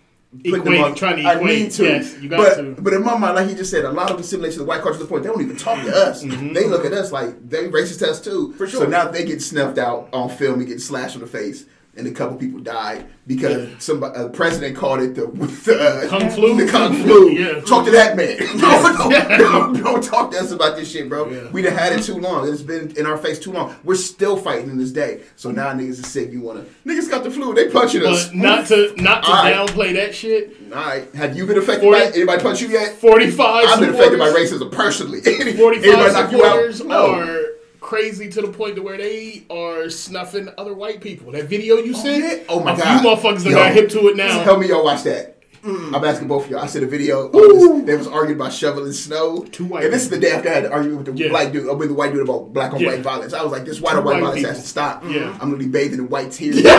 Equate- 0.44 0.81
on- 0.81 0.94
trying 0.94 1.16
to 1.16 1.23
I 1.25 1.35
equate, 1.37 1.62
need 1.62 1.70
to. 1.73 1.85
yes, 1.85 2.18
you 2.20 2.29
got 2.29 2.38
but, 2.38 2.55
to. 2.57 2.77
But 2.83 2.92
in 2.94 3.05
my 3.05 3.16
mind, 3.16 3.37
like 3.37 3.49
he 3.49 3.55
just 3.55 3.70
said, 3.70 3.85
a 3.85 3.90
lot 3.90 4.11
of 4.11 4.16
the 4.16 4.23
simulations 4.25 4.61
of 4.61 4.66
white 4.66 4.81
culture 4.83 4.99
to 4.99 5.05
the 5.05 5.09
point 5.09 5.23
they 5.23 5.29
don't 5.29 5.40
even 5.42 5.57
talk 5.57 5.83
to 5.85 5.94
us. 5.94 6.23
Mm-hmm. 6.25 6.53
They 6.53 6.66
look 6.66 6.85
at 6.85 6.92
us 6.92 7.12
like 7.12 7.49
they 7.49 7.68
racist 7.68 8.03
us 8.03 8.20
too. 8.20 8.53
For 8.55 8.66
sure. 8.66 8.81
So 8.83 8.87
now 8.88 9.09
they 9.09 9.25
get 9.25 9.42
snuffed 9.42 9.79
out 9.79 10.09
on 10.12 10.29
film 10.31 10.59
and 10.61 10.68
get 10.68 10.81
slashed 10.81 11.14
in 11.14 11.20
the 11.20 11.27
face, 11.27 11.66
and 11.96 12.07
a 12.07 12.11
couple 12.11 12.37
people 12.37 12.61
died 12.61 13.07
because 13.26 13.68
Yeah. 13.68 13.74
somebody, 13.78 14.20
a 14.20 14.28
president 14.28 14.76
called 14.76 15.00
it 15.00 15.14
the, 15.14 15.26
the 15.26 16.07
Kung 16.09 16.30
flu? 16.30 16.64
The 16.64 16.70
kung 16.70 16.94
flu. 16.94 17.30
Yeah. 17.35 17.61
Talk 17.62 17.85
to 17.87 17.90
that 17.92 18.16
man. 18.16 18.37
don't, 18.59 19.11
Yeah. 19.11 19.38
don't, 19.38 19.83
don't 19.83 20.02
talk 20.04 20.30
to 20.33 20.38
us 20.38 20.50
about 20.50 20.76
this 20.76 20.90
shit, 20.90 21.09
bro. 21.09 21.28
Yeah. 21.28 21.50
We 21.50 21.62
done 21.62 21.72
had 21.72 21.92
it 21.92 22.02
too 22.02 22.14
long. 22.18 22.48
It's 22.48 22.62
been 22.62 22.96
in 22.96 23.07
our 23.07 23.16
face 23.16 23.38
too 23.38 23.52
long. 23.52 23.74
We're 23.83 23.94
still 23.96 24.37
fighting 24.37 24.70
in 24.70 24.78
this 24.78 24.92
day. 24.92 25.22
So 25.37 25.50
mm. 25.50 25.57
now 25.57 25.72
niggas 25.72 25.90
is 25.90 26.07
sick. 26.07 26.30
You 26.30 26.40
wanna 26.40 26.64
niggas 26.87 27.11
got 27.11 27.24
the 27.24 27.30
flu. 27.30 27.54
They 27.54 27.68
punching 27.70 28.04
us. 28.04 28.28
But 28.28 28.37
not 28.37 28.66
to 28.68 28.94
not 28.96 29.24
to 29.24 29.30
All 29.30 29.42
right. 29.42 29.54
downplay 29.54 29.94
that 29.94 30.14
shit. 30.14 30.57
All 30.72 30.85
right. 30.85 31.12
Have 31.14 31.37
you 31.37 31.46
been 31.46 31.59
affected 31.59 31.85
Forty- 31.85 32.00
by 32.00 32.16
anybody 32.16 32.42
punch 32.42 32.61
you 32.61 32.68
yet? 32.68 32.94
Forty 32.96 33.30
five. 33.30 33.66
I've 33.68 33.80
been 33.80 33.94
affected 33.94 34.18
by 34.18 34.28
racism 34.28 34.70
personally. 34.70 35.20
Forty 35.20 35.80
five 35.80 36.12
knock 36.12 36.33
you 36.33 36.44
out? 36.44 36.72
supporters 36.74 36.85
No. 36.85 37.54
Are 37.85 37.88
crazy 37.88 38.29
to 38.31 38.40
the 38.42 38.49
point 38.49 38.77
to 38.77 38.83
where 38.83 38.97
they 38.97 39.44
are 39.51 39.90
snuffing 39.90 40.49
other 40.59 40.75
white 40.75 41.01
people. 41.01 41.33
That 41.33 41.44
video 41.44 41.77
you 41.77 41.94
sent, 41.94 42.25
yeah? 42.25 42.44
Oh 42.49 42.61
my 42.61 42.75
a 42.75 42.77
God. 42.77 43.01
few 43.01 43.11
motherfuckers 43.11 43.44
that 43.44 43.51
Yo. 43.51 43.57
got 43.57 43.73
hip 43.75 43.88
to 43.90 44.09
it 44.09 44.16
now. 44.16 44.40
Help 44.42 44.61
me, 44.61 44.68
y'all 44.68 44.85
watch 44.85 45.03
that. 45.05 45.31
I'm 45.66 45.94
asking 46.05 46.29
both 46.29 46.44
of 46.44 46.51
y'all. 46.51 46.61
I 46.61 46.66
said 46.66 46.83
a 46.83 46.87
video. 46.87 47.29
This, 47.29 47.87
they 47.87 47.97
was 47.97 48.07
arguing 48.07 48.38
about 48.38 48.53
shoveling 48.53 48.92
snow. 48.92 49.44
Two 49.51 49.64
white 49.64 49.85
and 49.85 49.94
this 49.94 50.03
is 50.03 50.11
the 50.11 50.18
day 50.18 50.33
after 50.33 50.51
I 50.51 50.53
had 50.53 50.64
to 50.64 50.70
argue 50.70 50.94
with 50.94 51.07
the 51.07 51.12
Yeah. 51.14 51.31
black 51.31 51.53
dude, 51.53 51.66
uh, 51.70 51.75
with 51.75 51.88
the 51.88 51.94
white 51.94 52.12
dude 52.12 52.20
about 52.20 52.53
black 52.53 52.75
on 52.75 52.81
Yeah. 52.81 52.88
white 52.88 53.01
violence. 53.01 53.33
I 53.33 53.42
was 53.42 53.51
like, 53.51 53.64
this 53.64 53.81
white 53.81 53.92
Two 53.92 53.99
on 54.01 54.05
white 54.05 54.12
white 54.16 54.20
violence 54.20 54.37
people. 54.40 54.53
has 54.53 54.62
to 54.62 54.68
stop. 54.68 55.05
Yeah. 55.09 55.31
I'm 55.40 55.49
gonna 55.51 55.57
be 55.57 55.66
bathing 55.66 56.01
in 56.01 56.11
white 56.11 56.33
tears. 56.33 56.57
this, 56.62 56.64
is, 56.66 56.73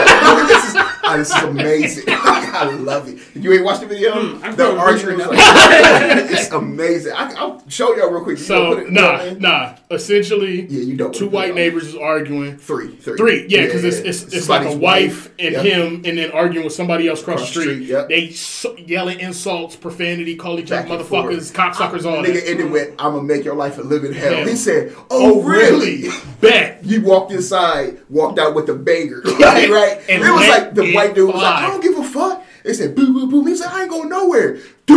ah, 0.77 1.15
this 1.17 1.35
is 1.35 1.43
amazing. 1.45 2.03
I 2.09 2.65
love 2.75 3.07
it. 3.09 3.17
You 3.33 3.53
ain't 3.53 3.63
watched 3.65 3.81
the 3.81 3.87
video? 3.87 4.39
I've 4.43 4.55
They're 4.55 4.77
arguing. 4.77 5.17
Like, 5.17 5.29
it's 6.31 6.51
amazing. 6.51 7.13
I, 7.13 7.33
I'll 7.33 7.63
show 7.67 7.95
y'all 7.95 8.11
real 8.11 8.23
quick. 8.23 8.37
You 8.37 8.43
So 8.43 8.75
put 8.75 8.83
it- 8.83 8.91
nah, 8.91 9.17
man? 9.17 9.39
nah. 9.39 9.75
Essentially, 9.91 10.65
Yeah, 10.67 10.81
you 10.81 10.95
don't. 10.97 11.13
two 11.13 11.25
wanna 11.27 11.29
put 11.29 11.33
it 11.33 11.35
white 11.35 11.49
on. 11.51 11.55
neighbors 11.55 11.83
is 11.89 11.95
arguing. 11.95 12.57
Three, 12.57 12.95
three, 12.95 13.17
Three, 13.17 13.45
yeah, 13.49 13.65
because 13.65 13.83
it's 13.83 13.99
yeah. 14.01 14.09
it's, 14.09 14.23
it's 14.33 14.49
like 14.49 14.61
a 14.61 14.71
Somebody's 14.71 14.77
wife 14.81 15.29
and 15.37 15.53
Yep. 15.53 15.63
him, 15.65 16.01
and 16.05 16.17
then 16.17 16.31
arguing 16.31 16.63
with 16.65 16.73
somebody 16.73 17.07
else 17.07 17.21
across, 17.21 17.41
Across 17.41 17.53
the 17.53 17.59
the 17.59 17.61
street. 17.65 17.75
street, 17.85 17.89
yep. 17.89 18.09
They 18.09 18.29
so, 18.31 18.75
yelling 18.77 19.19
insults, 19.19 19.75
profanity, 19.75 20.35
call 20.35 20.59
each 20.59 20.71
other 20.71 20.91
and 20.91 21.05
forth. 21.05 21.25
motherfuckers, 21.27 21.53
cocksuckers, 21.53 22.03
all 22.05 22.23
Nigga 22.23 22.33
that. 22.33 22.49
ended 22.49 22.65
mm-hmm. 22.65 22.71
with, 22.73 22.89
"I'm 22.97 23.13
gonna 23.13 23.23
make 23.23 23.43
your 23.45 23.55
life 23.55 23.77
a 23.77 23.81
living 23.81 24.13
hell." 24.13 24.33
Yeah. 24.33 24.45
He 24.47 24.55
said, 24.55 24.91
"Oh, 25.11 25.39
oh 25.39 25.41
really?" 25.43 26.09
Bet. 26.41 26.83
You 26.83 27.01
walked 27.03 27.31
inside, 27.31 27.99
walked 28.09 28.39
out 28.39 28.55
with 28.55 28.65
the 28.65 28.73
banger, 28.75 29.21
right? 29.39 29.69
Right? 29.69 30.01
And 30.09 30.23
it 30.23 30.31
was 30.31 30.47
like 30.47 30.73
the 30.73 30.93
white 30.93 31.13
dude 31.13 31.27
was 31.31 31.35
like, 31.43 31.63
"I 31.63 31.67
don't 31.67 31.81
give 31.81 31.97
a 31.97 32.03
fuck." 32.03 32.43
They 32.63 32.73
said, 32.73 32.95
"Boo, 32.95 33.13
boo, 33.13 33.27
boo." 33.27 33.45
He 33.45 33.55
said, 33.55 33.67
"I 33.71 33.81
ain't 33.83 33.91
going 33.91 34.09
nowhere." 34.09 34.57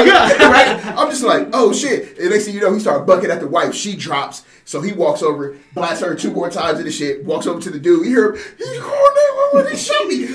Right? 0.00 0.80
I'm 0.96 1.10
just 1.10 1.22
like, 1.22 1.48
"Oh 1.52 1.72
shit!" 1.72 2.18
And 2.18 2.30
next 2.30 2.46
thing 2.46 2.54
you 2.54 2.60
know, 2.60 2.72
he 2.72 2.80
started 2.80 3.04
bucking 3.04 3.30
at 3.30 3.40
the 3.40 3.46
wife. 3.46 3.74
She 3.74 3.96
drops, 3.96 4.44
so 4.64 4.80
he 4.80 4.92
walks 4.92 5.22
over, 5.22 5.56
blasts 5.74 6.02
her 6.02 6.14
two 6.14 6.32
more 6.32 6.50
times 6.50 6.78
in 6.78 6.84
the 6.86 6.90
shit. 6.90 7.24
Walks 7.24 7.46
over 7.46 7.60
to 7.60 7.70
the 7.70 7.78
dude. 7.78 8.06
You 8.06 8.10
hear 8.10 8.32
him? 8.32 8.42
He's 8.56 8.78
nine 8.78 9.52
one. 9.52 9.70
He 9.70 9.76
shot 9.76 10.06
me. 10.06 10.26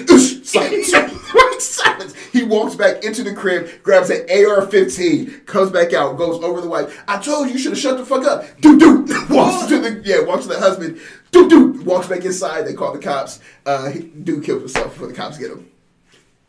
Silence. 0.45 0.91
Silence. 1.59 2.13
He 2.31 2.43
walks 2.43 2.75
back 2.75 3.03
into 3.03 3.23
the 3.23 3.33
crib, 3.33 3.81
grabs 3.81 4.09
an 4.09 4.21
AR-15, 4.29 5.45
comes 5.45 5.71
back 5.71 5.93
out, 5.93 6.17
goes 6.17 6.43
over 6.43 6.59
the 6.61 6.67
wife. 6.67 7.03
I 7.07 7.17
told 7.17 7.47
you, 7.47 7.53
you 7.53 7.59
should 7.59 7.71
have 7.71 7.79
shut 7.79 7.97
the 7.97 8.05
fuck 8.05 8.25
up. 8.25 8.45
Dude, 8.59 8.79
dude. 8.79 9.09
Walks 9.29 9.67
to 9.67 9.79
the 9.79 10.01
yeah, 10.03 10.21
walks 10.21 10.43
to 10.43 10.49
the 10.49 10.59
husband. 10.59 10.99
Dude, 11.31 11.49
dude. 11.49 11.85
Walks 11.85 12.07
back 12.07 12.23
inside. 12.23 12.63
They 12.63 12.73
call 12.73 12.93
the 12.93 12.99
cops. 12.99 13.39
Uh, 13.65 13.91
dude 14.23 14.43
killed 14.43 14.61
himself 14.61 14.93
before 14.93 15.07
the 15.07 15.13
cops 15.13 15.37
get 15.37 15.51
him. 15.51 15.69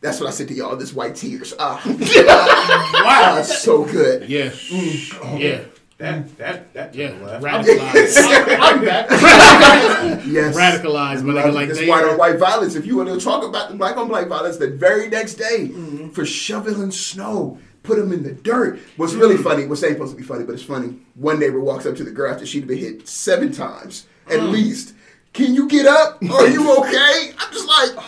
That's 0.06 0.20
what 0.20 0.28
I 0.28 0.30
said 0.30 0.46
to 0.48 0.54
y'all. 0.54 0.76
This 0.76 0.92
white 0.94 1.16
tears. 1.16 1.52
Ah, 1.58 1.82
wow, 1.84 3.34
that's 3.34 3.60
so 3.60 3.84
good. 3.84 4.28
Yeah, 4.28 4.50
Mm. 4.50 5.40
yeah, 5.40 5.60
That 5.98 6.38
that 6.38 6.72
that 6.74 6.94
yeah. 6.94 7.08
took 7.10 7.20
a 7.22 7.24
left. 7.24 7.44
Radicalized, 7.44 8.58
I'm 8.60 8.84
back. 8.84 9.06
Yes. 10.26 10.54
radicalized, 10.56 11.24
my 11.24 11.34
nigga. 11.34 11.52
Like 11.52 11.68
this 11.68 11.86
white 11.88 12.04
on 12.04 12.16
white 12.18 12.38
violence. 12.38 12.76
If 12.76 12.86
you 12.86 12.96
want 12.98 13.08
to 13.08 13.18
talk 13.18 13.42
about 13.44 13.70
the 13.70 13.76
black 13.76 13.96
on 13.96 14.06
black 14.06 14.28
violence, 14.28 14.58
the 14.58 14.70
very 14.70 15.08
next 15.08 15.34
day 15.34 15.70
Mm-hmm. 15.72 16.10
for 16.10 16.24
shoveling 16.24 16.92
snow, 16.92 17.58
put 17.82 17.98
them 17.98 18.12
in 18.12 18.22
the 18.22 18.32
dirt. 18.32 18.78
What's 18.96 19.12
Mm. 19.14 19.20
really 19.20 19.36
funny, 19.38 19.66
what's 19.66 19.82
ain't 19.82 19.94
supposed 19.94 20.12
to 20.12 20.16
be 20.16 20.22
funny, 20.22 20.44
but 20.44 20.52
it's 20.54 20.62
funny. 20.62 20.98
One 21.16 21.40
neighbor 21.40 21.58
walks 21.60 21.84
up 21.84 21.96
to 21.96 22.04
the 22.04 22.12
girl 22.12 22.32
after 22.32 22.46
she'd 22.46 22.68
been 22.68 22.78
hit 22.78 23.08
seven 23.08 23.50
times 23.52 24.06
at 24.28 24.38
Mm. 24.38 24.52
least. 24.52 24.94
Can 25.32 25.52
you 25.52 25.66
get 25.68 25.86
up? 25.86 26.22
Are 26.30 26.46
you 26.48 26.78
okay? 26.78 27.32
I'm 27.38 27.52
just 27.52 27.66
like, 27.68 28.04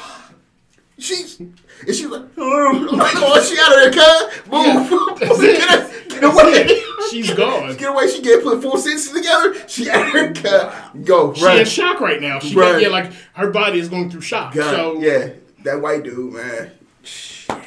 she's. 0.99 1.41
And 1.87 1.95
she's 1.95 2.07
like, 2.07 2.23
oh, 2.37 2.69
I'm 2.91 2.99
like, 2.99 3.13
oh, 3.17 3.43
she 3.43 3.59
out 3.61 3.87
of 3.87 3.93
there, 3.93 3.93
cuz. 3.93 4.47
Move. 4.51 5.19
That's 5.21 5.41
it. 5.41 5.59
get, 5.59 5.71
her- 5.71 6.09
get 6.09 6.25
away. 6.25 6.83
she's 7.11 7.33
gone. 7.35 7.77
Get 7.77 7.91
away. 7.91 8.09
She 8.09 8.21
can't 8.23 8.43
put 8.43 8.63
four 8.63 8.79
sentences 8.79 9.13
together. 9.13 9.69
She 9.69 9.89
out 9.91 10.07
of 10.07 10.13
there, 10.13 10.33
cuz. 10.33 11.05
Go. 11.07 11.33
She 11.35 11.59
in 11.61 11.65
shock 11.67 12.01
right 12.01 12.21
now. 12.21 12.39
She 12.41 12.55
Right. 12.55 12.73
got, 12.73 12.83
yeah, 12.83 12.89
like 12.89 13.13
her 13.35 13.51
body 13.51 13.79
is 13.79 13.89
going 13.89 14.11
through 14.11 14.23
shock. 14.23 14.55
God, 14.55 14.71
so 14.75 15.01
yeah, 15.01 15.31
that 15.65 15.81
white 15.81 16.03
dude, 16.05 16.33
man, 16.35 16.73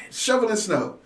shoveling 0.09 0.55
snow. 0.55 0.97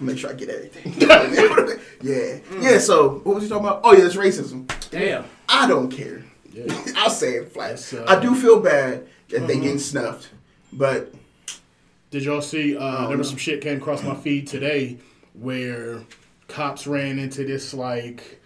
Make 0.00 0.16
sure 0.16 0.30
I 0.30 0.32
get 0.32 0.48
everything. 0.48 0.94
yeah, 2.00 2.38
yeah. 2.60 2.78
So 2.78 3.20
what 3.24 3.34
was 3.34 3.42
he 3.44 3.50
talking 3.50 3.66
about? 3.66 3.82
Oh 3.84 3.92
yeah, 3.92 4.06
it's 4.06 4.16
racism. 4.16 4.66
Damn. 4.90 5.24
I 5.46 5.66
don't 5.66 5.90
care. 5.90 6.24
Yeah. 6.50 6.64
I'll 6.96 7.10
say 7.10 7.32
it 7.34 7.52
flat. 7.52 7.92
Uh, 7.92 8.04
I 8.08 8.18
do 8.18 8.34
feel 8.34 8.60
bad 8.60 9.06
that 9.28 9.46
they 9.46 9.56
getting 9.60 9.78
snuffed, 9.78 10.30
but 10.72 11.12
Did 12.10 12.24
y'all 12.24 12.40
see? 12.42 12.76
Uh, 12.76 13.04
Oh, 13.04 13.08
there 13.08 13.18
was 13.18 13.28
some 13.28 13.36
shit 13.38 13.60
came 13.60 13.78
across 13.78 14.02
my 14.02 14.14
feed 14.14 14.46
today 14.46 14.98
where 15.34 16.00
cops 16.48 16.86
ran 16.86 17.18
into 17.18 17.44
this 17.44 17.74
like 17.74 18.40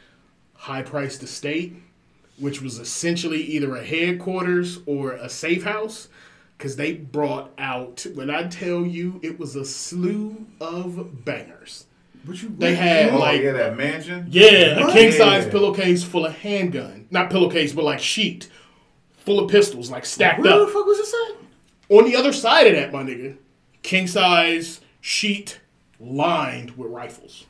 high 0.55 0.83
priced 0.83 1.23
estate, 1.23 1.77
which 2.39 2.61
was 2.61 2.79
essentially 2.79 3.41
either 3.43 3.77
a 3.77 3.85
headquarters 3.85 4.81
or 4.87 5.13
a 5.13 5.29
safe 5.29 5.63
house, 5.63 6.09
because 6.59 6.77
they 6.77 6.93
brought 6.95 7.53
out. 7.59 8.05
When 8.15 8.31
I 8.31 8.49
tell 8.49 8.85
you, 8.85 9.21
it 9.23 9.39
was 9.39 9.55
a 9.57 9.65
slew 9.65 10.45
of 10.61 11.25
bangers. 11.25 11.87
what 12.25 12.43
you 12.43 12.53
They 12.59 12.75
had 12.75 13.11
Oh 13.13 13.19
like 13.19 13.43
yeah, 13.43 13.53
that 13.53 13.77
mansion. 13.77 14.27
yeah, 14.31 14.89
a 14.89 14.93
king 14.93 15.13
size 15.13 15.45
Yeah. 15.45 15.51
pillowcase 15.53 16.03
full 16.05 16.27
of 16.27 16.37
handgun, 16.39 17.07
not 17.13 17.31
pillowcase, 17.31 17.73
but 17.73 17.85
like 17.85 18.01
sheet 18.01 18.49
full 19.19 19.39
of 19.39 19.49
pistols, 19.51 19.89
like 19.91 20.05
stacked 20.05 20.41
Where 20.41 20.53
up. 20.53 20.67
the 20.67 20.73
fuck 20.73 20.85
was 20.87 20.99
this 20.99 21.15
at? 21.29 21.97
On 21.97 22.05
the 22.05 22.17
other 22.17 22.33
side 22.33 22.67
of 22.69 22.75
that, 22.75 22.93
my 22.93 23.03
nigga, 23.03 23.37
king 23.83 24.07
size 24.07 24.81
sheet 25.01 25.61
lined 26.01 26.73
with 26.77 26.91
rifles. 26.91 27.45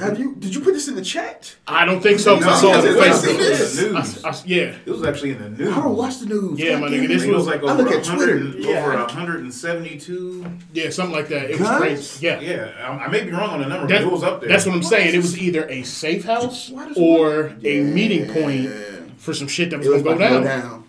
Have 0.00 0.16
you? 0.16 0.36
Did 0.36 0.54
you 0.54 0.60
put 0.60 0.74
this 0.74 0.86
in 0.86 0.94
the 0.94 1.02
chat? 1.02 1.56
I 1.66 1.84
don't 1.84 2.00
think 2.00 2.20
so. 2.20 2.36
'cause 2.38 2.46
I 2.46 2.60
saw 2.60 2.70
it 2.72 2.76
on 2.76 2.86
it 2.86 2.94
was 2.96 3.24
Facebook. 3.24 3.30
in 3.32 3.92
the 3.92 3.98
I- 3.98 4.02
news. 4.02 4.24
I- 4.24 4.42
yeah, 4.46 4.74
It 4.86 4.90
was 4.90 5.02
actually 5.02 5.32
in 5.32 5.38
the 5.42 5.50
news. 5.50 5.72
I 5.72 5.80
don't 5.80 5.96
watch 5.96 6.18
the 6.20 6.26
news. 6.26 6.60
Yeah, 6.60 6.78
my 6.78 6.88
God 6.88 6.92
nigga, 6.92 7.08
this 7.08 7.22
it. 7.24 7.30
It 7.30 7.34
was 7.34 7.46
like 7.48 7.60
I 7.64 7.72
over 7.72 7.82
look 7.82 7.92
at 7.92 8.04
Twitter. 8.04 8.36
100, 8.38 8.64
Yeah. 8.64 8.78
over 8.86 8.96
172. 8.96 10.46
yeah, 10.72 10.90
something 10.90 11.14
like 11.14 11.28
that. 11.28 11.46
It 11.50 11.58
was 11.58 11.68
Guns? 11.68 11.80
crazy. 11.80 12.26
Yeah. 12.26 12.40
Yeah, 12.40 12.68
I, 12.80 13.04
I 13.06 13.08
may 13.08 13.24
be 13.24 13.32
wrong 13.32 13.50
on 13.50 13.60
the 13.60 13.66
number, 13.66 13.88
That- 13.88 14.02
but 14.02 14.08
it 14.08 14.12
was 14.12 14.22
up 14.22 14.40
there. 14.40 14.48
That's 14.48 14.66
what 14.66 14.74
I'm 14.76 14.82
saying. 14.84 15.14
It 15.14 15.18
was 15.18 15.36
either 15.36 15.68
a 15.68 15.82
safe 15.82 16.24
house 16.24 16.70
Why 16.70 16.86
does 16.88 16.96
or 16.96 17.52
Yeah. 17.60 17.72
a 17.72 17.82
meeting 17.82 18.28
point 18.32 18.70
for 19.18 19.34
some 19.34 19.48
shit 19.48 19.70
that 19.70 19.78
was 19.78 19.86
It 19.88 19.90
was 19.94 20.02
gonna 20.02 20.14
about 20.16 20.28
go 20.30 20.34
to 20.38 20.44
go 20.44 20.48
down. 20.48 20.60
down. 20.62 20.84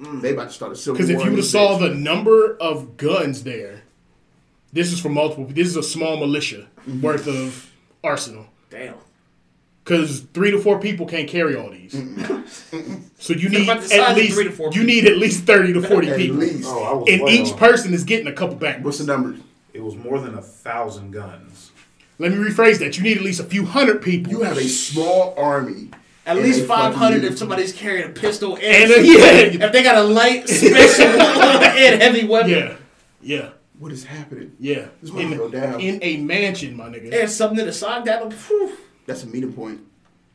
Mm, 0.00 0.22
They 0.22 0.32
about 0.32 0.48
to 0.48 0.54
start 0.54 0.72
a 0.72 0.76
civil 0.76 0.94
war. 0.94 0.96
Because 0.96 1.10
if 1.10 1.14
you 1.16 1.20
in 1.20 1.28
would 1.28 1.36
have 1.36 1.44
this 1.44 1.50
saw 1.52 1.76
bitch. 1.78 1.80
the 1.90 1.94
number 1.94 2.56
of 2.58 2.96
guns 2.96 3.42
there, 3.44 3.82
this 4.74 4.92
is 4.92 5.00
for 5.00 5.08
multiple. 5.08 5.46
This 5.46 5.68
is 5.68 5.76
a 5.76 5.82
small 5.82 6.16
militia 6.18 6.66
Mm-hmm. 6.86 7.00
worth 7.00 7.26
of 7.26 7.70
arsenal. 8.02 8.44
Damn. 8.68 8.94
Because 9.82 10.20
three 10.34 10.50
to 10.50 10.58
four 10.60 10.78
people 10.80 11.06
can't 11.06 11.26
carry 11.28 11.56
all 11.56 11.70
these. 11.70 11.94
So 13.18 13.32
you 13.32 13.48
need 13.48 13.62
about 13.64 13.80
the 13.80 13.88
size 13.88 13.98
at 14.00 14.16
least 14.16 14.34
three 14.34 14.44
to 14.44 14.50
four 14.50 14.70
you 14.72 14.84
need 14.84 15.06
at 15.06 15.16
least 15.16 15.44
thirty 15.44 15.72
to 15.72 15.80
forty 15.80 16.10
At 16.10 16.18
people, 16.18 16.36
least. 16.36 16.64
Oh, 16.66 16.82
I 16.84 16.92
was 16.92 17.08
and 17.08 17.22
way 17.22 17.32
each 17.32 17.52
off. 17.52 17.58
person 17.58 17.94
is 17.94 18.04
getting 18.04 18.26
a 18.26 18.32
couple 18.32 18.56
back. 18.56 18.84
What's 18.84 18.98
the 18.98 19.04
number? 19.06 19.36
It 19.72 19.80
was 19.82 19.96
more 19.96 20.20
than 20.20 20.34
a 20.34 20.42
thousand 20.42 21.12
guns. 21.12 21.70
Let 22.18 22.32
me 22.32 22.36
rephrase 22.36 22.78
that. 22.80 22.98
You 22.98 23.02
need 23.04 23.16
at 23.16 23.22
least 23.22 23.40
a 23.40 23.44
few 23.44 23.64
hundred 23.64 24.02
people. 24.02 24.30
You 24.30 24.42
have 24.42 24.58
a 24.58 24.64
small 24.68 25.34
army. 25.38 25.88
At 26.26 26.36
least 26.36 26.66
500 26.66 27.24
if 27.24 27.38
somebody's 27.38 27.72
carrying 27.72 28.06
a 28.10 28.12
pistol 28.12 28.56
and, 28.56 28.62
And 28.64 28.90
a- 28.92 29.06
yeah. 29.06 29.66
if 29.66 29.72
they 29.72 29.82
got 29.82 29.96
a 29.96 30.02
light 30.04 30.48
special 30.48 31.06
and 31.20 32.02
heavy 32.02 32.26
weapon 32.26 32.50
yeah, 32.50 32.76
yeah, 33.22 33.50
What 33.84 33.92
is 33.92 34.02
happening? 34.02 34.56
yeah. 34.58 34.86
This 35.02 35.12
might 35.12 35.26
In, 35.26 35.36
go 35.36 35.50
down. 35.50 35.78
in 35.78 35.98
a 36.00 36.16
mansion, 36.16 36.74
my 36.74 36.86
nigga. 36.86 37.20
and 37.20 37.30
something 37.30 37.58
in 37.58 37.66
the 37.66 37.72
side 37.74 38.06
that'll 38.06 38.30
whew. 38.30 38.78
That's 39.04 39.24
a 39.24 39.26
meeting 39.26 39.52
point. 39.52 39.82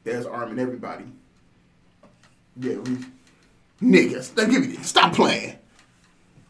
There's 0.03 0.27
arming 0.27 0.59
everybody. 0.59 1.05
Yeah, 2.59 2.75
we. 2.75 2.97
Niggas, 3.81 4.37
now 4.37 4.45
give 4.45 4.61
me 4.61 4.75
this. 4.75 4.85
Stop 4.85 5.13
playing. 5.15 5.55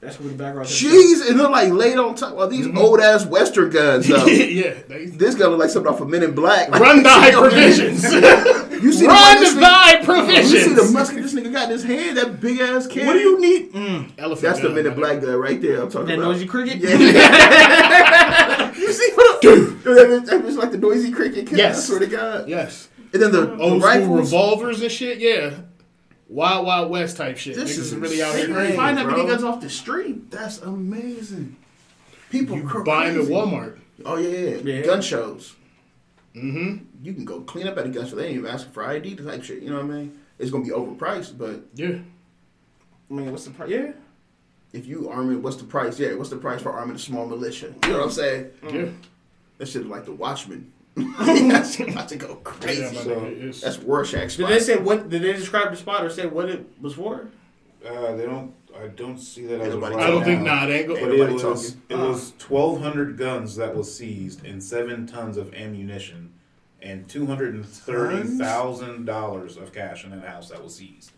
That's 0.02 0.20
what 0.20 0.28
the 0.28 0.36
background. 0.36 0.68
Jeez, 0.68 1.26
and 1.30 1.40
they're 1.40 1.50
like 1.50 1.72
laid 1.72 1.98
on 1.98 2.16
top. 2.16 2.36
Well, 2.36 2.50
these 2.50 2.68
mm-hmm. 2.68 2.78
old 2.78 3.00
ass 3.00 3.26
Western 3.26 3.70
guns, 3.70 4.10
yeah, 4.10 4.74
they, 4.90 5.06
this 5.06 5.36
guy 5.36 5.46
look 5.46 5.60
like 5.60 5.70
something 5.70 5.90
off 5.90 6.02
of 6.02 6.10
Men 6.10 6.24
in 6.24 6.36
Black. 6.36 6.70
run 6.70 7.02
thy 7.04 7.32
provisions. 7.32 8.04
You 8.82 8.92
see 8.94 9.02
the 9.02 9.08
run 9.08 9.36
one 9.36 9.44
this 9.44 9.54
thy 9.56 9.96
nigga- 10.02 10.38
You 10.38 10.44
see 10.44 10.74
the 10.74 10.92
musket 10.92 11.22
this 11.24 11.34
nigga 11.34 11.52
got 11.52 11.64
in 11.66 11.72
his 11.72 11.84
hand? 11.84 12.18
That 12.18 12.40
big 12.40 12.60
ass 12.60 12.88
cannon. 12.88 13.08
What 13.08 13.14
do 13.14 13.20
you 13.20 13.40
need? 13.42 13.74
Mm. 13.74 14.12
Elephant 14.18 14.42
That's 14.42 14.60
the 14.60 14.68
gun, 14.68 14.76
Men 14.76 14.86
in 14.88 14.94
Black 14.96 15.22
guy 15.22 15.34
right 15.34 15.62
there. 15.62 15.82
I'm 15.82 15.90
talking 15.92 16.08
That 16.08 16.14
about. 16.20 16.32
noisy 16.32 16.46
cricket? 16.46 16.78
Yeah. 16.78 18.74
you 18.78 18.94
see 18.94 19.12
what? 19.16 19.42
Dude, 19.42 19.84
that 19.84 20.42
was 20.44 20.56
like 20.58 20.72
the 20.72 20.78
noisy 20.78 21.12
cricket. 21.12 21.48
Cat, 21.48 21.58
Yes. 21.58 21.78
I 21.78 21.82
swear 21.82 22.00
to 22.00 22.08
God. 22.08 22.48
Yes. 22.50 22.90
And 23.14 23.22
then 23.22 23.32
the, 23.32 23.42
the 23.48 23.58
Old 23.58 23.82
school 23.82 23.92
rifles. 23.92 24.20
revolvers 24.34 24.82
and 24.82 24.92
shit. 24.92 25.20
Yeah. 25.20 25.52
Wild 26.28 26.66
Wild 26.68 26.92
West 26.92 27.18
type 27.18 27.38
shit. 27.38 27.56
This 27.56 27.72
Niggas 27.76 27.80
is 27.80 27.92
is 27.94 27.96
really 27.96 28.22
out 28.22 28.36
here. 28.36 28.48
You 28.48 28.54
crazy. 28.54 28.76
find 28.76 28.98
that 28.98 29.06
many 29.08 29.18
bro. 29.24 29.28
guns 29.28 29.44
off 29.44 29.62
the 29.62 29.70
street. 29.70 30.30
That's 30.30 30.60
amazing. 30.62 31.56
People 32.30 32.58
You 32.58 32.64
cr- 32.68 32.84
buy 32.84 33.10
them 33.10 33.22
at. 33.22 33.28
Walmart. 33.28 33.80
Oh 34.06 34.18
yeah, 34.18 34.30
yeah, 34.30 34.50
yeah. 34.64 34.74
Yeah. 34.76 34.82
gun 34.86 35.02
shows. 35.02 35.56
Mm-hmm. 36.36 36.86
You 37.04 37.14
can 37.14 37.26
go 37.26 37.42
clean 37.42 37.68
up 37.68 37.78
at 37.78 37.86
a 37.86 37.90
gun 37.90 38.08
show. 38.08 38.16
They 38.16 38.28
ain't 38.28 38.38
even 38.38 38.50
asking 38.50 38.72
for 38.72 38.86
ID 38.86 39.16
to 39.16 39.24
type 39.26 39.44
shit. 39.44 39.62
You 39.64 39.70
know 39.72 39.78
what 39.78 39.86
I 39.86 39.88
mean? 39.88 40.20
It's 40.38 40.52
gonna 40.52 40.64
be 40.64 40.70
overpriced, 40.72 41.38
but 41.38 41.62
Yeah. 41.74 41.98
I 43.10 43.14
mean, 43.14 43.32
what's 43.32 43.46
the 43.46 43.52
price? 43.52 43.70
Yeah. 43.70 43.92
if 44.72 44.86
you 44.86 45.10
arm 45.10 45.32
it, 45.34 45.38
what's 45.38 45.56
the 45.58 45.64
price? 45.64 46.00
Yeah, 46.00 46.14
what's 46.14 46.30
the 46.30 46.38
price 46.38 46.62
for 46.62 46.72
arming 46.72 46.96
a 46.96 47.00
small 47.00 47.26
militia? 47.26 47.74
You 47.84 47.90
know 47.90 47.98
what 47.98 48.04
I'm 48.06 48.12
saying? 48.12 48.52
Yeah. 48.72 48.86
That 49.58 49.68
shit 49.68 49.88
like 49.88 50.06
the 50.06 50.12
Watchmen. 50.14 50.72
That's 50.96 51.80
about 51.80 52.10
to 52.10 52.16
go 52.18 52.36
crazy. 52.36 52.84
my 52.84 52.90
So, 53.04 53.10
nigga, 53.16 53.38
it's- 53.38 53.62
That's 53.62 53.78
Rorschach 53.80 54.36
Did 54.36 54.48
they 54.48 54.60
say 54.60 54.78
what? 54.78 55.10
Did 55.10 55.24
they 55.24 55.34
describe 55.34 55.72
the 55.72 55.78
spot 55.78 56.06
or 56.06 56.10
say 56.10 56.28
what 56.28 56.50
it 56.50 56.66
was 56.80 56.94
for? 56.94 57.30
Uh, 57.86 58.16
they 58.16 58.26
don't. 58.26 58.54
I 58.78 58.88
don't 58.88 59.18
see 59.18 59.46
that 59.48 59.62
as 59.62 59.68
of 59.74 59.74
Nobody 59.76 59.96
right 59.96 60.06
I 60.06 60.08
don't 60.10 60.24
think 60.24 60.42
now. 60.44 60.56
nah, 60.62 60.66
they 60.68 60.80
ain't 60.80 60.88
go. 60.88 60.94
But 60.96 61.04
it 61.12 61.18
nobody 61.18 61.34
was 61.34 61.72
talking. 61.74 61.82
it 61.90 61.96
was 61.98 62.34
twelve 62.38 62.82
hundred 62.82 63.18
guns 63.18 63.56
that 63.56 63.76
was 63.76 63.94
seized 63.94 64.46
and 64.46 64.64
seven 64.64 65.06
tons 65.08 65.38
of 65.38 65.54
ammunition 65.54 66.32
and 66.82 67.08
two 67.10 67.26
hundred 67.26 67.56
and 67.56 67.66
thirty 67.66 68.28
thousand 68.28 69.06
dollars 69.06 69.58
of 69.58 69.74
cash 69.74 70.04
in 70.06 70.12
that 70.12 70.24
house 70.24 70.50
that 70.50 70.64
was 70.64 70.76
seized. 70.76 71.12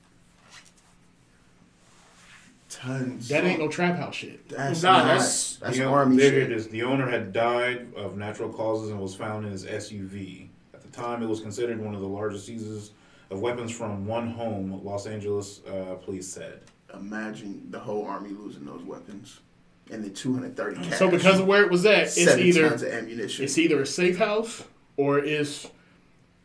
Tons. 2.70 3.28
That 3.28 3.44
ain't 3.44 3.60
no 3.60 3.68
trap 3.68 3.98
house 3.98 4.16
shit. 4.16 4.48
That's 4.48 4.82
Nah, 4.82 5.00
not. 5.00 5.06
that's- 5.08 5.58
That's, 5.62 5.78
the, 5.78 5.84
army 5.84 6.16
there 6.16 6.30
shit. 6.32 6.44
it 6.44 6.52
is. 6.54 6.70
The 6.70 6.84
owner 6.84 7.10
had 7.10 7.34
died 7.34 7.94
of 7.98 8.16
natural 8.18 8.50
causes 8.50 8.90
and 8.92 9.00
was 9.00 9.14
found 9.14 9.46
in 9.46 9.52
his 9.52 9.66
SUV. 9.66 10.48
At 10.74 10.82
the 10.82 10.88
time, 10.88 11.22
it 11.22 11.28
was 11.28 11.42
considered 11.42 11.82
one 11.84 11.94
of 11.94 12.02
the 12.02 12.08
largest 12.08 12.46
seizures 12.46 12.92
of 13.30 13.42
weapons 13.42 13.72
from 13.72 14.06
one 14.08 14.30
home. 14.32 14.80
Los 14.86 15.06
Angeles 15.06 15.60
uh, 15.68 15.96
police 15.96 16.30
said. 16.30 16.62
Imagine 16.96 17.68
the 17.70 17.80
whole 17.80 18.06
army 18.06 18.30
losing 18.32 18.66
those 18.66 18.82
weapons, 18.84 19.40
and 19.92 20.04
then 20.04 20.14
230 20.14 20.76
cash. 20.90 21.00
So 21.00 21.10
because 21.10 21.40
of 21.40 21.48
where 21.48 21.64
it 21.64 21.72
was 21.72 21.86
at, 21.86 22.04
it's 22.18 22.18
either 22.38 22.70
tons 22.70 22.82
of 22.84 22.90
ammunition. 22.90 23.44
it's 23.46 23.58
either 23.58 23.82
a 23.82 23.86
safe 23.86 24.18
house 24.18 24.64
or 24.98 25.20
it's 25.20 25.68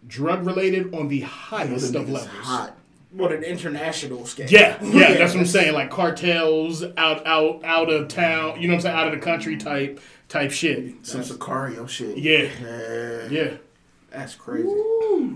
drug 0.06 0.46
related 0.46 0.94
on 0.94 1.08
the 1.08 1.20
highest 1.20 1.94
of 1.94 2.08
levels. 2.10 2.26
hot. 2.26 2.76
What 3.12 3.32
an 3.32 3.44
international 3.44 4.26
scale. 4.26 4.46
Yeah, 4.50 4.82
yeah, 4.84 5.14
that's 5.18 5.32
what 5.32 5.40
I'm 5.40 5.46
saying. 5.46 5.72
Like 5.74 5.90
cartels 5.90 6.82
out, 6.96 7.26
out, 7.26 7.64
out 7.64 7.88
of 7.88 8.08
town. 8.08 8.60
You 8.60 8.68
know 8.68 8.74
what 8.74 8.78
I'm 8.78 8.82
saying? 8.82 8.96
Out 8.96 9.06
of 9.08 9.14
the 9.14 9.20
country 9.24 9.56
type, 9.56 10.00
type 10.28 10.50
shit. 10.50 10.94
Some 11.06 11.22
Sicario 11.22 11.88
shit. 11.88 12.18
Yeah, 12.18 12.48
Yeah. 12.60 13.28
yeah, 13.30 13.56
That's 14.16 14.34
crazy. 14.34 14.66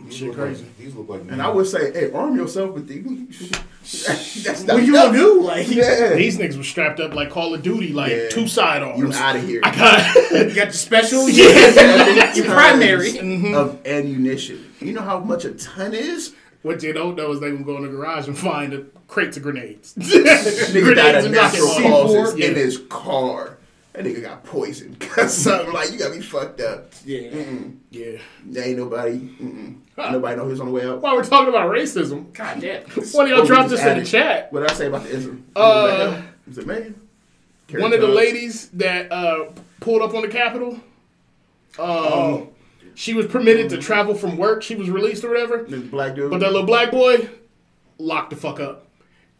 These 0.06 0.16
Shit 0.16 0.28
look 0.28 0.36
crazy. 0.38 0.62
Like, 0.64 0.78
these 0.78 0.94
look 0.94 1.08
like. 1.10 1.20
And 1.30 1.42
I 1.42 1.48
would 1.50 1.66
say, 1.66 1.92
hey, 1.92 2.10
arm 2.12 2.34
yourself 2.34 2.72
with 2.72 2.88
these. 2.88 3.50
That's 4.42 4.64
not 4.64 4.74
What 4.76 4.86
you 4.86 4.94
gonna 4.94 5.12
do? 5.16 5.42
Like, 5.42 5.68
Yeah. 5.68 6.14
these 6.14 6.38
niggas 6.38 6.56
were 6.56 6.62
strapped 6.64 6.98
up 6.98 7.12
like 7.14 7.28
Call 7.28 7.52
of 7.52 7.62
Duty, 7.62 7.92
like 7.92 8.10
Yeah. 8.12 8.28
two 8.30 8.48
sidearms. 8.48 8.98
You 8.98 9.12
out 9.12 9.36
of 9.36 9.46
here. 9.46 9.60
I 9.62 9.74
got. 9.76 10.14
you 10.48 10.54
got 10.54 10.68
the 10.68 10.72
special. 10.72 11.28
Yeah. 11.28 11.70
Seven 11.72 12.16
Your 12.16 12.24
tons 12.24 12.40
primary. 12.46 13.18
of 13.54 13.86
ammunition. 13.86 14.72
You 14.80 14.94
know 14.94 15.02
how 15.02 15.18
much 15.20 15.44
a 15.44 15.52
ton 15.52 15.92
is? 15.92 16.34
What 16.62 16.82
you 16.82 16.94
don't 16.94 17.16
know 17.16 17.32
is 17.32 17.40
they 17.40 17.50
gonna 17.50 17.62
go 17.64 17.76
in 17.76 17.82
the 17.82 17.88
garage 17.90 18.28
and 18.28 18.38
find 18.38 18.72
a 18.72 18.84
crate 19.08 19.36
of 19.36 19.42
grenades. 19.42 19.94
Nigga 19.94 20.94
died 20.94 21.14
of 21.16 21.26
and 21.26 21.34
rocket 21.36 21.52
natural 21.58 21.68
causes 21.90 22.38
Yeah. 22.38 22.46
in 22.48 22.54
his 22.54 22.78
car. 22.88 23.58
That 23.92 24.04
nigga 24.04 24.22
got 24.22 24.44
poisoned. 24.44 25.00
Cause 25.00 25.36
something 25.36 25.72
like 25.72 25.90
you 25.90 25.98
got 25.98 26.14
me 26.14 26.20
fucked 26.20 26.60
up. 26.60 26.92
Yeah. 27.04 27.20
Mm-mm. 27.30 27.76
Yeah. 27.90 28.18
There 28.46 28.64
ain't 28.68 28.78
nobody. 28.78 29.18
Mm-mm. 29.18 29.78
Huh. 29.96 30.12
Nobody 30.12 30.36
know 30.36 30.44
who's 30.44 30.60
on 30.60 30.66
the 30.66 30.72
way 30.72 30.86
out. 30.86 31.00
While 31.02 31.16
we're 31.16 31.24
talking 31.24 31.48
about 31.48 31.68
racism, 31.70 32.32
God 32.32 32.60
damn. 32.60 32.82
one 33.12 33.26
of 33.26 33.30
y'all 33.30 33.40
Oh, 33.40 33.46
dropped 33.46 33.70
just 33.70 33.82
this 33.82 33.92
in 33.92 33.98
the 33.98 34.04
chat. 34.04 34.52
What 34.52 34.60
did 34.60 34.70
I 34.70 34.74
say 34.74 34.86
about 34.86 35.02
the 35.02 35.10
ism? 35.10 35.44
Uh, 35.56 36.22
is 36.48 36.58
it 36.58 36.66
Megan? 36.66 37.00
One 37.72 37.92
of 37.92 38.00
the 38.00 38.08
ladies 38.08 38.68
that 38.70 39.10
uh, 39.12 39.46
pulled 39.80 40.02
up 40.02 40.14
on 40.14 40.22
the 40.22 40.28
Capitol, 40.28 40.74
um, 40.74 40.80
Oh. 41.78 42.48
she 42.94 43.14
was 43.14 43.26
permitted 43.26 43.70
to 43.70 43.78
travel 43.78 44.14
from 44.14 44.36
work. 44.36 44.62
She 44.62 44.74
was 44.74 44.88
released 44.90 45.22
or 45.24 45.28
whatever. 45.30 45.64
This 45.64 45.80
black 45.82 46.14
dude. 46.14 46.30
But 46.30 46.40
that 46.40 46.50
little 46.52 46.66
black 46.66 46.90
boy, 46.90 47.28
locked 47.98 48.30
the 48.30 48.36
fuck 48.36 48.58
up. 48.60 48.86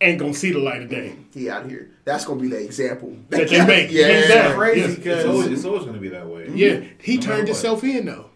Ain't 0.03 0.19
gonna 0.19 0.33
see 0.33 0.53
the 0.53 0.59
light 0.59 0.83
of 0.83 0.89
day. 0.89 1.15
he 1.35 1.51
out 1.51 1.69
here. 1.69 1.91
That's 2.05 2.25
gonna 2.25 2.41
be 2.41 2.49
the 2.49 2.59
example 2.59 3.15
That 3.29 3.49
they 3.51 3.65
make. 3.67 3.91
Yeah. 3.91 4.07
Hands 4.07 4.29
down. 4.35 4.57
Crazy 4.57 4.81
Yeah. 4.81 4.87
It's 4.87 4.95
because 4.97 5.27
always, 5.27 5.47
it's 5.49 5.65
always 5.65 5.83
going 5.83 5.95
to 5.95 6.01
be 6.01 6.09
that 6.09 6.27
way. 6.27 6.49
Yeah, 6.55 6.81
he 6.99 7.17
No 7.17 7.23
turned 7.23 7.39
matter 7.41 7.47
himself 7.49 7.85
in 7.85 8.07
though. 8.07 8.31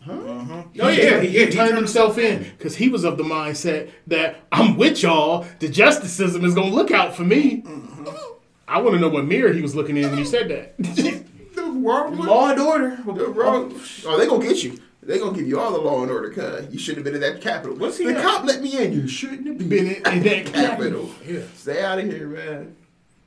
Huh? 0.00 0.12
Uh-huh. 0.12 0.62
Oh 0.80 0.88
Yeah, 0.88 1.20
yeah, 1.20 1.20
he, 1.20 1.46
turned 1.52 1.76
himself 1.76 2.18
in 2.18 2.42
because 2.42 2.76
he 2.76 2.88
was 2.88 3.04
of 3.04 3.18
the 3.18 3.24
mindset 3.24 3.90
that 4.08 4.40
I'm 4.50 4.76
with 4.76 5.02
y'all. 5.02 5.46
The 5.60 5.68
justice 5.68 6.12
system 6.12 6.44
is 6.44 6.54
gonna 6.54 6.74
look 6.74 6.90
out 6.90 7.14
for 7.14 7.24
me. 7.24 7.62
I 8.66 8.80
want 8.80 8.94
to 8.94 9.00
know 9.00 9.08
what 9.08 9.26
mirror 9.26 9.52
he 9.52 9.62
was 9.62 9.74
looking 9.76 9.96
in 9.96 10.08
when 10.10 10.18
he 10.18 10.24
said 10.24 10.48
that. 10.48 11.24
The 11.58 11.64
wrong 11.64 12.16
law 12.16 12.50
and 12.50 12.60
order. 12.60 12.98
The 13.04 13.26
wrong. 13.26 13.74
Oh, 14.06 14.16
they 14.16 14.26
gonna 14.28 14.46
get 14.46 14.62
you. 14.62 14.78
They 15.08 15.18
gonna 15.18 15.34
give 15.36 15.48
you 15.48 15.58
all 15.58 15.72
the 15.72 15.78
law 15.80 16.02
and 16.02 16.10
order. 16.12 16.28
Cause 16.30 16.66
you 16.70 16.78
shouldn't 16.78 17.04
have 17.06 17.12
been 17.12 17.22
in 17.22 17.32
that 17.32 17.40
capital. 17.40 17.74
What's 17.76 17.96
he 17.96 18.04
the 18.04 18.14
at? 18.16 18.22
cop 18.22 18.44
let 18.44 18.60
me 18.62 18.76
in. 18.78 18.92
You 18.92 19.08
shouldn't 19.08 19.46
have 19.46 19.56
been, 19.58 19.68
Been 19.70 19.86
in, 19.86 20.06
in 20.06 20.22
that 20.22 20.52
capital. 20.52 21.10
Yeah, 21.26 21.40
Stay 21.54 21.82
out 21.82 21.98
of 21.98 22.04
here, 22.04 22.28
man. 22.28 22.76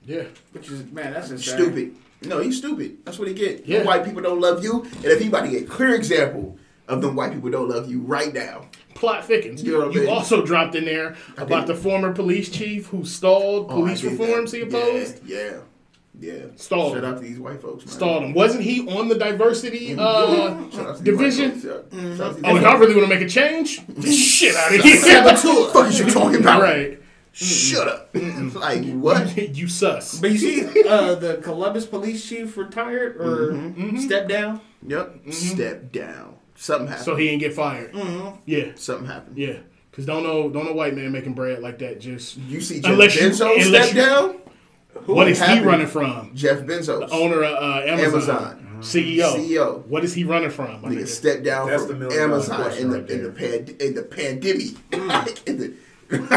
yeah. 0.05 0.25
Which 0.51 0.69
is 0.69 0.85
man, 0.91 1.11
that's 1.13 1.31
insane. 1.31 1.55
Stupid. 1.55 1.95
No, 2.23 2.39
he's 2.39 2.59
stupid. 2.59 2.99
That's 3.03 3.17
what 3.17 3.27
he 3.27 3.33
get. 3.33 3.65
Yeah. 3.65 3.79
Them 3.79 3.87
white 3.87 4.05
people 4.05 4.21
don't 4.21 4.39
love 4.39 4.63
you, 4.63 4.83
and 4.83 5.05
if 5.05 5.19
he 5.19 5.27
about 5.27 5.41
to 5.45 5.49
get 5.49 5.63
a 5.63 5.65
clear 5.65 5.95
example 5.95 6.55
of 6.87 7.01
them 7.01 7.15
white 7.15 7.33
people 7.33 7.49
don't 7.49 7.67
love 7.67 7.89
you 7.89 8.01
right 8.01 8.31
now. 8.31 8.67
Plot 8.93 9.25
thickens. 9.25 9.63
You 9.63 9.79
know 9.79 9.89
You 9.89 10.07
also 10.07 10.45
dropped 10.45 10.75
in 10.75 10.85
there 10.85 11.15
about 11.37 11.65
did. 11.65 11.75
the 11.75 11.81
former 11.81 12.13
police 12.13 12.49
chief 12.49 12.85
who 12.87 13.05
stalled 13.05 13.71
Oh, 13.71 13.75
police 13.77 14.03
I 14.05 14.09
reforms 14.09 14.51
that. 14.51 14.57
he 14.57 14.63
opposed. 14.63 15.25
Yeah, 15.25 15.37
yeah, 15.37 15.57
yeah. 16.19 16.45
Stalled. 16.55 16.93
Shout 16.95 17.03
out 17.05 17.17
to 17.17 17.23
these 17.23 17.39
white 17.39 17.61
folks, 17.61 17.85
man. 17.85 17.93
Stalled 17.95 18.23
him. 18.23 18.33
Wasn't 18.33 18.63
he 18.63 18.87
on 18.87 19.07
the 19.07 19.15
diversity 19.15 19.93
uh, 19.97 19.97
Shout 19.97 20.39
out 20.39 20.57
to 20.69 20.69
these 20.71 20.79
white 20.83 21.03
division? 21.03 21.51
yeah. 21.91 22.17
Shout 22.17 22.33
out 22.33 22.39
Oh, 22.43 22.53
white 22.53 22.61
y'all 22.63 22.77
really 22.77 22.95
want 22.95 23.09
to 23.09 23.15
make 23.15 23.25
a 23.25 23.29
change? 23.29 23.81
Shit 24.05 24.55
out 24.55 24.73
of 24.75 24.81
here. 24.81 25.23
What 25.23 25.35
the 25.41 25.69
fuck 25.73 25.87
is 25.87 25.99
you 25.99 26.09
talking 26.09 26.41
about? 26.41 26.61
right. 26.61 26.99
Shut 27.33 27.87
up. 27.87 28.09
like 28.15 28.83
what? 28.93 29.37
you 29.57 29.67
sus. 29.67 30.19
But 30.19 30.31
you 30.31 30.37
see, 30.37 30.83
uh, 30.87 31.15
the 31.15 31.37
Columbus 31.41 31.85
police 31.85 32.27
chief 32.27 32.57
retired 32.57 33.15
or 33.15 33.53
Mm-hmm. 33.53 33.97
stepped 33.99 34.27
down. 34.27 34.59
Yep. 34.85 35.15
Step 35.31 35.91
down. 35.93 36.35
Something 36.55 36.87
happened. 36.87 37.05
So 37.05 37.15
he 37.15 37.27
didn't 37.27 37.39
get 37.39 37.53
fired. 37.53 37.95
Yeah, 38.45 38.71
Something 38.75 39.07
happened. 39.07 39.37
yeah. 39.37 39.59
Cause 39.93 40.05
don't 40.05 40.23
know 40.23 40.49
don't 40.49 40.65
know 40.65 40.73
white 40.73 40.95
man 40.95 41.11
making 41.11 41.33
bread 41.33 41.59
like 41.61 41.79
that. 41.79 41.99
Just 41.99 42.37
You 42.37 42.61
see 42.61 42.79
Jeff 42.81 42.91
Unless 42.91 43.15
you- 43.15 43.29
Bezos 43.29 43.65
unless 43.65 43.89
step 43.91 43.95
you- 43.95 44.01
down? 44.01 44.35
What 45.07 45.27
is 45.27 45.39
happened? 45.39 45.59
he 45.61 45.65
running 45.65 45.87
from? 45.87 46.31
Jeff 46.35 46.59
Bezos. 46.59 47.09
Owner 47.11 47.43
of 47.43 47.53
uh, 47.63 47.81
Amazon, 47.87 48.13
Amazon. 48.15 48.67
CEO. 48.81 49.35
CEO. 49.35 49.85
What 49.87 50.03
is 50.03 50.13
he 50.13 50.23
running 50.23 50.49
from? 50.49 50.81
my 50.81 50.89
Nigga 50.89 51.01
nigga? 51.03 51.07
step 51.07 51.43
down 51.43 51.67
That's 51.69 51.85
from 51.85 51.99
the 51.99 52.07
Amazon 52.19 52.61
question 52.63 52.85
in 52.85 52.89
the 52.91 52.99
right 53.01 53.09
in 53.09 53.23
the 53.23 53.29
there. 53.29 53.63
pan, 53.65 53.75
in 53.79 53.93
the 53.95 54.03
pandemic. 54.03 55.07
Like, 55.07 55.47
in 55.47 55.57
the, 55.59 55.73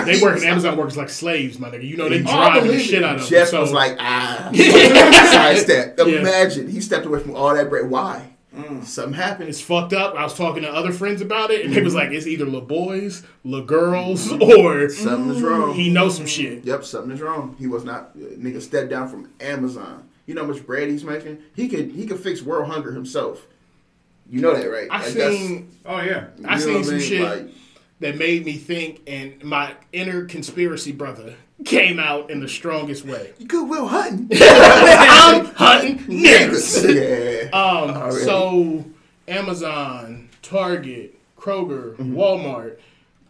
They 0.05 0.21
working 0.21 0.45
Amazon 0.49 0.77
workers 0.77 0.97
like 0.97 1.09
slaves, 1.09 1.59
my 1.59 1.71
nigga. 1.71 1.85
You 1.89 1.97
know 1.97 2.09
they 2.09 2.21
Oh, 2.21 2.23
driving 2.25 2.71
the 2.71 2.79
shit 2.79 3.03
out 3.03 3.17
of 3.17 3.21
them. 3.23 3.29
Jeff 3.31 3.49
So, 3.49 3.61
was 3.61 3.73
like, 3.73 3.97
ah, 3.99 4.51
sidestep. 4.55 5.99
Yeah. 5.99 6.05
Imagine 6.21 6.69
he 6.69 6.81
stepped 6.81 7.07
away 7.07 7.21
from 7.21 7.35
all 7.35 7.55
that 7.55 7.69
bread. 7.71 7.89
Why? 7.91 8.31
Something 8.85 9.15
happened. 9.15 9.49
it's 9.49 9.61
fucked 9.61 9.93
up. 9.93 10.15
I 10.15 10.23
was 10.23 10.35
talking 10.35 10.63
to 10.63 10.71
other 10.73 10.93
friends 10.93 11.21
about 11.21 11.51
it, 11.51 11.65
and 11.65 11.73
they 11.73 11.79
Mm-hmm. 11.79 11.85
was 11.85 11.95
like, 11.95 12.11
it's 12.11 12.27
either 12.27 12.45
little 12.45 12.61
boys, 12.61 13.23
little 13.45 13.67
girls, 13.67 14.31
or 14.41 14.89
something's 14.89 15.43
wrong. 15.43 15.75
he 15.75 15.91
knows 15.91 16.17
some 16.17 16.27
shit. 16.27 16.65
Yep, 16.65 16.85
something 16.85 17.11
is 17.13 17.21
wrong. 17.21 17.57
He 17.59 17.67
was 17.67 17.85
not 17.85 18.11
uh, 18.15 18.35
nigga 18.37 18.61
stepped 18.63 18.91
down 18.91 19.09
from 19.09 19.31
Amazon. 19.41 20.09
You 20.27 20.35
know 20.35 20.43
how 20.43 20.53
much 20.53 20.65
bread 20.65 20.89
he's 20.89 21.05
making? 21.05 21.39
He 21.55 21.69
could 21.69 21.91
he 21.93 22.07
could 22.07 22.21
fix 22.21 22.43
world 22.43 22.71
hunger 22.71 22.93
himself. 22.93 23.47
You 24.31 24.41
know 24.41 24.55
that, 24.55 24.67
right? 24.71 24.89
I 24.91 24.99
Like, 25.03 25.09
seen 25.13 25.71
Oh 25.85 26.01
yeah. 26.01 26.29
I 26.47 26.59
seen 26.59 26.83
some 26.85 26.95
mean? 26.97 27.03
shit 27.05 27.21
Like, 27.23 27.49
that 28.01 28.17
made 28.17 28.45
me 28.45 28.55
think, 28.55 29.03
and 29.07 29.43
my 29.45 29.75
inner 29.93 30.25
conspiracy 30.25 30.93
brother 30.93 31.35
came 31.65 32.01
out 32.01 32.31
in 32.31 32.41
the 32.41 32.49
strongest 32.49 33.05
way. 33.05 33.33
You 33.39 33.47
Goodwill 33.47 33.87
Hunting. 33.87 34.29
I'm 34.41 35.45
hunting 35.55 35.99
niggas. 36.09 36.95
yeah. 36.95 37.51
Um. 37.51 37.84
So 38.25 38.85
Amazon, 39.29 40.29
Target, 40.43 41.19
Kroger, 41.39 41.97
Mm-hmm. 41.97 42.17
Walmart, 42.17 42.79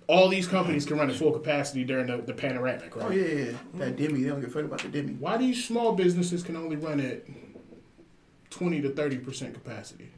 all 0.06 0.28
these 0.28 0.46
companies 0.46 0.84
can 0.84 0.98
run 0.98 1.08
at 1.08 1.16
full 1.16 1.32
capacity 1.32 1.82
during 1.84 2.06
the, 2.06 2.18
the 2.18 2.34
panoramic, 2.34 2.94
right? 2.96 3.06
Oh 3.06 3.10
yeah, 3.10 3.44
yeah. 3.46 3.52
That 3.74 3.96
Demi, 3.96 4.22
they 4.22 4.28
don't 4.28 4.40
give 4.40 4.50
a 4.50 4.52
fuck 4.52 4.64
about 4.64 4.80
the 4.80 4.88
Demi. 4.88 5.14
Why 5.14 5.36
do 5.38 5.46
these 5.46 5.64
small 5.64 5.92
businesses 5.94 6.42
can 6.42 6.56
only 6.56 6.76
run 6.76 7.00
at 7.00 7.24
twenty 8.50 8.80
to 8.82 8.90
thirty 8.90 9.16
percent 9.18 9.54
capacity? 9.54 10.10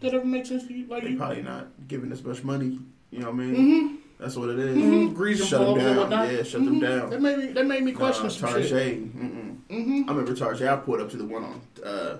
That 0.00 0.14
ever 0.14 0.24
make 0.24 0.46
sense 0.46 0.66
to 0.68 0.72
you? 0.74 0.86
Like 0.86 1.02
They 1.02 1.10
you? 1.10 1.16
probably 1.16 1.42
not 1.42 1.66
giving 1.88 2.12
as 2.12 2.22
much 2.22 2.44
money. 2.44 2.78
You 3.10 3.18
know 3.20 3.26
what 3.26 3.34
I 3.34 3.36
mean? 3.38 3.54
Mm-hmm. 3.56 3.94
That's 4.20 4.36
what 4.36 4.48
it 4.50 4.58
is. 4.58 4.76
Mhm. 4.76 5.14
Grease 5.14 5.44
Shut 5.44 5.60
them 5.76 5.78
down. 5.78 6.10
Yeah, 6.10 6.42
shut 6.42 6.64
them 6.64 6.78
down. 6.80 7.10
That 7.10 7.20
made 7.20 7.38
me. 7.38 7.46
That 7.52 7.66
made 7.66 7.82
me 7.84 7.92
question 7.92 8.24
Nah, 8.24 8.28
some 8.30 8.62
shit. 8.62 8.72
Mm-mm. 9.16 9.47
Mm-hmm. 9.70 10.04
I 10.08 10.12
remember 10.12 10.34
Target. 10.34 10.68
I 10.68 10.76
pulled 10.76 11.00
up 11.00 11.10
to 11.10 11.16
the 11.16 11.24
one 11.24 11.44
on 11.44 11.60
uh, 11.84 12.18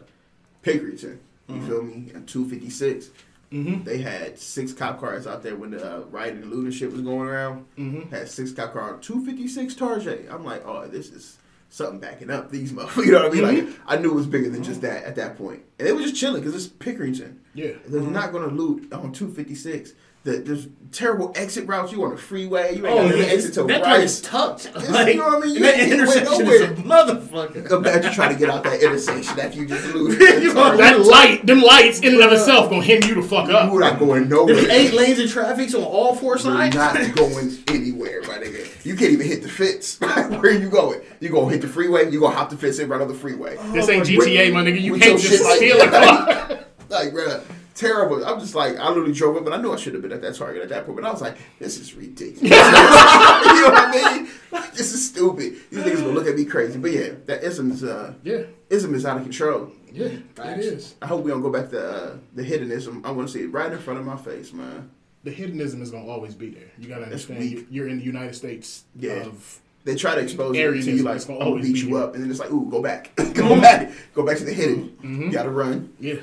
Pickerington. 0.63 1.19
You 1.49 1.63
feel 1.63 1.83
me? 1.83 2.13
Fifty 2.27 2.71
six. 2.71 3.09
Mm-hmm. 3.53 3.85
They 3.85 3.99
had 3.99 4.39
six 4.39 4.75
cop 4.75 5.01
cars 5.01 5.27
out 5.27 5.43
there 5.43 5.57
when 5.57 5.71
the 5.71 5.83
uh, 5.83 6.01
rioting 6.11 6.43
and 6.43 6.51
looting 6.51 6.71
shit 6.71 6.93
was 6.93 7.01
going 7.01 7.27
around. 7.27 7.65
Mm-hmm. 7.79 8.11
Had 8.11 8.29
six 8.29 8.53
cop 8.53 8.75
cars, 8.75 8.93
on 8.93 9.01
two 9.01 9.25
fifty 9.25 9.49
six 9.49 9.75
Tarjay. 9.75 10.31
I'm 10.31 10.45
like, 10.45 10.67
oh, 10.67 10.87
this 10.87 11.11
is 11.11 11.39
something 11.71 11.99
backing 11.99 12.31
up 12.31 12.51
these 12.51 12.73
motherfuckers. 12.73 13.05
You 13.07 13.13
know 13.13 13.29
what 13.29 13.39
I 13.39 13.53
mean? 13.53 13.67
Like, 13.67 13.79
I 13.87 13.97
knew 13.97 14.11
it 14.11 14.15
was 14.15 14.27
bigger 14.27 14.51
than 14.51 14.63
just 14.63 14.83
that 14.83 15.05
at 15.05 15.17
that 15.17 15.39
point. 15.39 15.63
And 15.79 15.89
they 15.89 15.93
were 15.93 16.03
just 16.03 16.17
chilling 16.17 16.43
because 16.43 16.55
it's 16.55 16.73
Pickerington. 16.73 17.37
Yeah. 17.55 17.73
They're 17.87 18.03
not 18.03 18.33
going 18.33 18.49
to 18.49 18.55
loot 18.55 18.93
on 18.93 19.13
256. 19.13 19.93
The, 20.25 20.33
there's 20.39 20.67
terrible 20.91 21.33
exit 21.37 21.67
routes. 21.69 21.93
You 21.93 22.03
on 22.05 22.11
the 22.11 22.17
freeway. 22.17 22.75
You 22.77 22.87
ain't 22.87 22.99
Oh 22.99 23.09
got 23.09 23.19
yeah, 23.19 23.25
exit 23.27 23.55
to 23.55 23.63
the 23.63 23.69
that 23.69 23.83
right. 23.83 24.01
is 24.03 24.21
tucked. 24.21 24.67
It's- 24.67 24.91
Like, 24.91 25.15
you 25.15 25.21
know 25.21 25.29
what 25.29 25.45
I 25.45 25.47
mean? 25.47 25.63
that 25.63 25.77
You 25.77 25.83
ain't 25.85 25.93
intersection 25.93 26.47
is 26.49 26.61
a 26.61 26.67
nowhere. 26.83 27.05
motherfucker. 27.07 27.71
Imagine 27.71 28.13
trying 28.13 28.33
to 28.35 28.39
get 28.39 28.51
out 28.51 28.65
that 28.65 28.83
intersection 28.83 29.39
after 29.41 29.59
you 29.59 29.67
just 29.67 29.95
lose. 29.95 30.19
You 30.43 30.53
know, 30.55 30.77
That 30.77 31.01
light, 31.01 31.47
them 31.47 31.63
lights 31.63 32.01
in 32.01 32.15
and 32.15 32.23
of 32.23 32.33
itself 32.33 32.69
gonna 32.69 32.83
hem 32.85 33.03
you 33.05 33.15
the 33.15 33.23
fuck 33.23 33.49
up. 33.49 33.71
You're 33.71 33.81
not 33.81 33.99
going 33.99 34.29
There's 34.29 34.49
nowhere. 34.49 34.71
eight 34.71 34.93
lanes 34.93 35.19
of 35.21 35.31
traffic 35.31 35.73
on 35.75 35.83
all 35.85 36.15
four 36.17 36.37
sides. 36.39 36.75
You're 36.75 36.85
not 36.85 37.15
going 37.17 37.57
anywhere, 37.69 38.23
my 38.23 38.39
nigga. 38.39 38.85
You 38.85 38.97
can't 38.97 39.13
even 39.13 39.27
hit 39.27 39.43
the 39.43 39.49
fence. 39.49 39.99
Where 40.01 40.41
are 40.41 40.51
you 40.51 40.69
going? 40.71 41.01
You 41.21 41.29
gonna 41.29 41.51
hit 41.51 41.61
the 41.63 41.69
freeway? 41.69 42.11
You 42.11 42.21
gonna 42.21 42.35
hop 42.35 42.51
the 42.51 42.57
fence 42.57 42.79
and 42.81 42.91
right 42.91 43.01
on 43.01 43.09
the 43.09 43.15
freeway? 43.15 43.57
This 43.73 43.89
oh, 43.89 43.93
ain't 43.93 44.07
GTA, 44.07 44.53
my 44.53 44.63
nigga. 44.65 44.81
You 44.81 44.99
can't 44.99 45.21
just 45.21 45.33
shit 45.33 45.45
like 45.45 45.57
steal 45.57 45.77
a 45.81 45.91
that. 45.91 46.49
car. 46.49 46.59
like, 46.89 47.13
bruh, 47.13 47.43
terrible. 47.79 48.25
I'm 48.25 48.41
just 48.41 48.55
like, 48.55 48.77
I 48.77 48.89
literally 48.89 49.13
drove 49.13 49.37
up, 49.37 49.45
but 49.45 49.53
I 49.53 49.61
knew 49.63 49.73
I 49.73 49.77
should 49.77 49.95
have 49.95 50.03
been 50.03 50.13
at 50.13 50.21
that 50.23 50.35
Target 50.35 50.63
at 50.63 50.69
that 50.71 50.85
point. 50.85 50.97
But 50.97 51.07
I 51.07 51.11
was 51.13 51.21
like, 51.23 51.37
this 51.59 51.79
is 51.79 51.95
ridiculous. 51.95 52.43
you 52.43 52.49
know 52.51 53.71
what 53.71 53.89
I 53.97 54.17
mean? 54.19 54.29
Like, 54.51 54.73
this 54.75 54.93
is 54.93 55.09
stupid. 55.09 55.55
These 55.71 55.81
niggas 55.85 55.97
gonna 56.01 56.09
look 56.09 56.27
at 56.27 56.37
me 56.37 56.45
crazy. 56.45 56.79
But 56.79 56.93
yeah, 56.93 57.11
that 57.27 57.43
ism 57.45 57.71
is 57.71 57.85
uh, 57.85 58.15
Yeah, 58.23 58.43
ism 58.71 58.95
is 58.95 59.07
out 59.07 59.17
of 59.19 59.23
control. 59.23 59.73
yeah, 59.93 60.07
it 60.07 60.59
is. 60.61 60.95
I 61.01 61.07
hope 61.07 61.23
we 61.25 61.31
don't 61.31 61.43
go 61.43 61.51
back 61.51 61.71
to 61.71 61.89
uh, 61.89 62.17
the 62.35 62.43
hiddenism. 62.43 63.05
I 63.07 63.11
want 63.13 63.29
to 63.29 63.33
see 63.33 63.45
it 63.45 63.53
right 63.53 63.73
in 63.73 63.79
front 63.79 63.99
of 64.01 64.07
my 64.07 64.17
face, 64.17 64.53
man. 64.53 64.91
The 65.25 65.31
hiddenism 65.35 65.81
is 65.83 65.91
gonna 65.91 66.07
always 66.07 66.35
be 66.35 66.51
there. 66.51 66.71
You 66.79 66.89
gotta 66.89 67.05
understand. 67.05 67.45
you- 67.45 67.67
You're 67.71 67.89
in 67.89 67.99
the 67.99 68.05
United 68.05 68.35
States 68.35 68.85
Yeah. 68.97 69.25
of 69.27 69.61
They 69.85 69.95
try 69.95 70.15
to 70.15 70.21
expose 70.21 70.57
it 70.57 70.61
to 70.85 70.91
you 70.93 71.03
like, 71.03 71.17
is 71.17 71.25
I'm 71.29 71.39
gonna 71.39 71.51
gonna 71.51 71.63
beat 71.63 71.75
be 71.75 71.81
you 71.81 71.89
here. 71.89 71.99
up, 71.99 72.15
and 72.15 72.23
then 72.23 72.31
it's 72.31 72.41
like, 72.41 72.51
ooh, 72.53 72.69
go 72.71 72.81
back, 72.83 73.11
go 73.35 73.61
back, 73.61 73.91
go 74.15 74.25
back 74.25 74.37
to 74.39 74.45
the 74.45 74.53
hidden. 74.53 74.97
Mhm. 75.03 75.23
You 75.27 75.31
gotta 75.33 75.51
run. 75.51 75.93
yeah. 76.01 76.17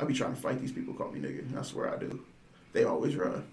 I 0.00 0.04
be 0.04 0.14
trying 0.14 0.34
to 0.34 0.40
fight 0.40 0.60
these 0.60 0.72
people. 0.72 0.94
Call 0.94 1.10
me 1.10 1.20
nigga. 1.20 1.58
I 1.58 1.62
swear 1.62 1.92
I 1.94 1.98
do. 1.98 2.24
They 2.72 2.84
always 2.84 3.16
run. 3.16 3.44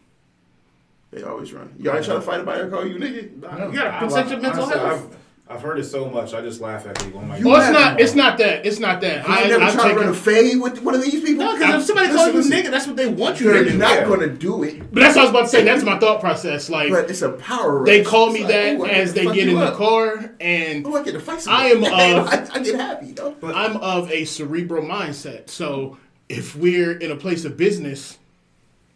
They 1.12 1.24
always 1.24 1.54
run. 1.54 1.74
Y'all 1.80 2.04
try 2.04 2.16
to 2.16 2.22
fight 2.22 2.42
about 2.42 2.60
it? 2.60 2.70
Call 2.70 2.86
you 2.86 2.96
nigga. 2.96 3.38
No. 3.38 3.68
You 3.70 3.78
gotta 3.78 4.06
protect 4.06 4.30
your 4.30 4.40
mental 4.40 4.64
honestly, 4.64 4.82
health. 4.82 5.18
I've, 5.48 5.58
I've 5.58 5.62
heard 5.62 5.78
it 5.80 5.84
so 5.86 6.10
much. 6.10 6.34
I 6.34 6.42
just 6.42 6.60
laugh 6.60 6.86
at 6.88 7.00
people. 7.00 7.22
I'm 7.22 7.30
like, 7.30 7.40
You 7.40 7.48
oh, 7.48 7.52
Well, 7.52 7.62
it's 7.62 7.72
not. 7.72 8.02
It's 8.02 8.16
not 8.16 8.38
that. 8.40 8.66
It's 8.66 8.80
not 8.80 9.00
that. 9.02 9.28
You 9.28 9.34
I, 9.34 9.48
never 9.48 9.72
try 9.72 9.94
to 9.94 9.96
run 9.96 10.10
a 10.10 10.14
fade 10.14 10.60
with 10.60 10.82
one 10.82 10.96
of 10.96 11.04
these 11.04 11.22
people. 11.24 11.46
No, 11.46 11.54
because 11.56 11.82
if 11.82 11.88
somebody 11.88 12.14
calls 12.14 12.34
you 12.34 12.52
nigga, 12.52 12.72
that's 12.72 12.88
what 12.88 12.96
they 12.96 13.08
want 13.08 13.40
you 13.40 13.54
to 13.54 13.64
do. 13.64 13.70
They're 13.70 13.78
not 13.78 14.08
gonna 14.08 14.28
do 14.28 14.64
it, 14.64 14.80
But 14.92 15.02
that's 15.02 15.16
what 15.16 15.22
I 15.22 15.24
was 15.26 15.30
about 15.30 15.42
to 15.44 15.48
say. 15.50 15.64
That's 15.64 15.84
my 15.84 16.00
thought 16.00 16.20
process. 16.20 16.70
Like 16.70 16.90
but 16.90 17.10
it's 17.10 17.22
a 17.22 17.30
power. 17.30 17.86
they 17.86 18.04
call 18.04 18.32
me 18.32 18.40
like, 18.40 18.48
that 18.50 18.80
ooh, 18.80 18.86
as 18.86 19.14
they 19.14 19.26
get 19.26 19.36
you 19.36 19.52
in 19.52 19.60
the 19.60 19.72
car, 19.72 20.32
and 20.42 20.86
Oh, 20.86 20.98
I 20.98 21.04
get 21.04 21.14
to 21.14 21.20
fight 21.20 21.48
I 21.48 21.68
am 21.70 21.84
of- 21.84 21.94
I, 22.28 22.48
I 22.52 22.60
get 22.60 22.76
happy, 22.76 23.12
though. 23.14 23.36
But- 23.40 23.56
I'm 23.56 23.78
of 23.78 24.12
a 24.12 24.26
cerebral 24.26 24.84
mindset. 24.84 25.50
So 25.50 25.98
if 26.30 26.56
we're 26.56 26.98
in 26.98 27.12
a 27.12 27.16
place 27.16 27.46
of 27.46 27.58
business 27.58 28.18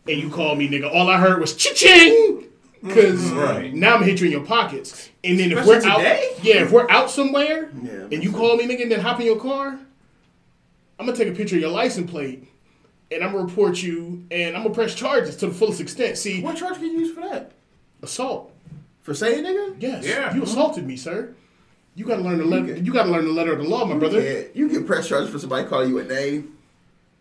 and 0.08 0.18
you 0.18 0.30
call 0.30 0.56
me 0.56 0.68
nigga, 0.68 0.92
all 0.94 1.10
I 1.10 1.18
heard 1.18 1.40
was 1.40 1.56
cha-ching. 1.56 2.46
Because 2.82 3.22
mm-hmm. 3.22 3.38
Right. 3.38 3.74
now 3.74 3.94
I'm 3.96 4.00
gonna 4.00 4.12
hit 4.12 4.22
you 4.22 4.28
in 4.28 4.32
your 4.32 4.46
pockets. 4.46 5.10
And 5.24 5.38
then 5.38 5.52
if 5.52 5.58
Especially 5.60 5.90
we're 5.90 5.96
out, 5.96 6.44
yeah, 6.44 6.64
if 6.64 6.72
we're 6.72 6.90
out 6.90 7.12
somewhere 7.12 7.70
Yeah, 7.84 8.08
and 8.12 8.24
you 8.24 8.32
call 8.32 8.56
me 8.56 8.66
nigga 8.68 8.84
and 8.84 8.92
then 8.92 9.02
hop 9.02 9.20
in 9.20 9.26
your 9.26 9.40
car, 9.40 9.78
I'm 10.98 11.06
gonna 11.06 11.18
take 11.18 11.28
a 11.28 11.34
picture 11.34 11.56
of 11.56 11.62
your 11.62 11.72
license 11.72 12.10
plate 12.10 12.48
and 13.12 13.24
I'm 13.24 13.34
gonna 13.34 13.44
report 13.44 13.82
you 13.82 14.24
and 14.32 14.56
I'm 14.56 14.64
gonna 14.64 14.74
press 14.74 14.96
charges 14.96 15.36
to 15.38 15.48
the 15.48 15.54
fullest 15.54 15.82
extent. 15.82 16.18
See, 16.18 16.42
What 16.42 16.56
charge 16.56 16.76
can 16.76 16.86
you 16.86 17.00
use 17.00 17.14
for 17.14 17.22
that? 17.22 17.52
assault. 18.02 18.54
For 19.02 19.14
saying 19.14 19.44
nigga? 19.44 19.76
Yes, 19.80 20.06
Yeah. 20.06 20.34
you 20.34 20.44
assaulted 20.44 20.88
me, 20.88 20.96
sir. 20.96 21.34
You 21.96 22.06
gotta 22.06 22.22
learn 22.22 22.38
the 22.38 22.46
letter. 22.46 22.78
You 22.78 22.94
gotta 22.94 23.10
learn 23.12 23.26
the 23.26 23.34
letter 23.34 23.52
of 23.52 23.60
the 23.60 23.68
law, 23.68 23.84
my 23.84 23.98
brother. 23.98 24.22
Yeah, 24.22 24.44
you 24.54 24.70
can 24.70 24.86
press 24.86 25.10
charges 25.10 25.30
for 25.30 25.38
somebody 25.40 25.68
calling 25.68 25.90
you 25.90 26.00
a 26.00 26.06
name. 26.06 26.56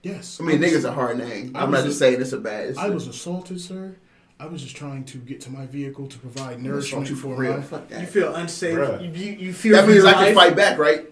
Yes. 0.09 0.39
I 0.41 0.45
mean, 0.45 0.61
was- 0.61 0.71
nigga's 0.73 0.85
a 0.85 0.93
hard 0.93 1.19
name. 1.19 1.53
I 1.55 1.63
I'm 1.63 1.71
was 1.71 1.81
not 1.81 1.85
a- 1.85 1.89
just 1.89 1.99
saying 1.99 2.21
it's 2.21 2.33
a 2.33 2.39
bad. 2.39 2.67
It's 2.71 2.79
I 2.79 2.89
was 2.89 3.07
assaulted, 3.07 3.61
sir. 3.61 3.97
I 4.41 4.47
was 4.47 4.63
just 4.63 4.77
trying 4.77 5.05
to 5.07 5.19
get 5.19 5.41
to 5.43 5.51
my 5.51 5.67
vehicle 5.67 6.07
to 6.07 6.19
provide 6.19 6.63
nourishment 6.63 7.11
you 7.11 7.17
for 7.17 7.35
for 7.35 7.41
real. 7.43 7.57
my. 7.57 7.61
Fuck 7.63 7.89
that. 7.89 8.01
You 8.01 8.07
feel 8.07 8.35
unsafe. 8.37 9.01
You, 9.03 9.11
you, 9.11 9.33
you 9.33 9.53
fear 9.53 9.73
That 9.73 9.87
means 9.89 10.05
your 10.05 10.09
I 10.09 10.13
can 10.27 10.35
fight 10.35 10.55
back, 10.57 10.79
right? 10.79 11.07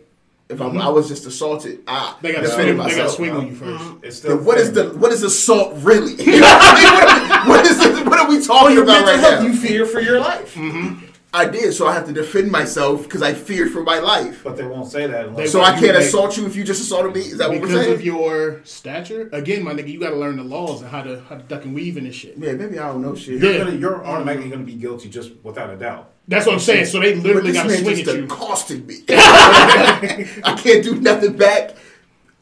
If 0.49 0.61
I'm, 0.61 0.79
I 0.79 0.89
was 0.91 1.09
just 1.09 1.27
assaulted, 1.27 1.81
ah, 1.89 2.17
They 2.23 2.31
gotta 2.33 2.47
defended 2.47 2.77
swing. 2.77 2.89
They 2.89 2.95
gotta 2.97 3.11
swing 3.11 3.31
on 3.33 3.47
you 3.49 3.53
1st 3.55 4.05
It's 4.05 4.21
Then 4.21 4.31
still 4.37 4.45
what 4.45 4.59
is 4.59 4.71
the 4.73 4.85
fair. 4.91 4.99
what 4.99 5.11
is 5.11 5.25
assault 5.25 5.73
really? 5.79 6.13
You 6.23 6.39
know 6.39 6.47
what, 6.47 6.63
I 6.63 7.39
mean? 7.41 7.49
what 7.49 7.67
is 7.67 7.79
this, 7.79 8.01
what 8.07 8.19
are 8.21 8.29
we 8.29 8.41
talking 8.45 8.75
Your 8.77 8.85
about 8.85 9.05
right 9.05 9.19
health, 9.19 9.41
now? 9.43 9.47
you 9.49 9.57
fear 9.57 9.85
for 9.87 9.99
your 10.01 10.21
life. 10.21 10.55
Mm-hmm. 10.55 11.05
I 11.37 11.45
did, 11.47 11.73
so 11.75 11.87
I 11.87 11.93
have 11.93 12.07
to 12.07 12.13
defend 12.13 12.51
myself 12.51 13.03
because 13.05 13.23
I 13.23 13.35
fear 13.35 13.69
for 13.69 13.83
my 13.83 13.99
life. 13.99 14.43
But 14.43 14.57
they 14.57 14.65
won't 14.67 14.91
say 14.91 15.07
that. 15.07 15.27
Unless 15.27 15.53
So. 15.53 15.61
I 15.61 15.73
can't 15.73 15.83
make- 15.95 15.97
assault 15.97 16.37
you 16.39 16.47
if 16.47 16.57
you 16.57 16.65
just 16.65 16.81
assaulted 16.81 17.15
me. 17.15 17.21
Is 17.21 17.39
that 17.39 17.51
what 17.51 17.61
we're 17.61 17.69
saying? 17.69 17.79
Because 17.81 17.95
of 18.01 18.05
your 18.05 18.61
stature, 18.65 19.29
again, 19.33 19.63
my 19.63 19.73
nigga, 19.75 19.89
you 19.93 20.01
gotta 20.01 20.17
learn 20.17 20.37
the 20.37 20.45
laws 20.45 20.81
and 20.83 20.91
how 20.91 21.03
to 21.03 21.21
how 21.29 21.37
to 21.37 21.43
duck 21.43 21.65
and 21.67 21.75
weave 21.75 21.97
in 21.99 22.05
this 22.05 22.15
shit. 22.15 22.35
yeah, 22.39 22.53
maybe 22.53 22.79
I 22.79 22.87
don't 22.89 23.03
know 23.03 23.15
shit. 23.15 23.41
you're, 23.43 23.53
Yeah. 23.53 23.59
gonna, 23.65 23.77
you're 23.77 24.05
automatically 24.07 24.49
going 24.49 24.65
to 24.67 24.67
be 24.73 24.79
guilty 24.79 25.09
just 25.11 25.33
without 25.43 25.69
a 25.71 25.77
doubt. 25.77 26.11
That's 26.29 26.47
what 26.47 26.55
I'm 26.55 26.61
saying. 26.61 26.87
So 26.87 27.01
they 27.01 27.15
But 27.15 27.23
literally 27.25 27.53
this 27.53 27.57
gotta 27.63 27.69
man 27.75 27.85
swing 27.85 27.97
just 27.97 28.09
at 28.09 28.17
you. 28.17 28.25
accosted 28.25 28.87
me. 28.87 28.97
I 29.09 30.59
can't 30.63 30.83
do 30.83 30.97
nothing 31.01 31.37
back 31.37 31.75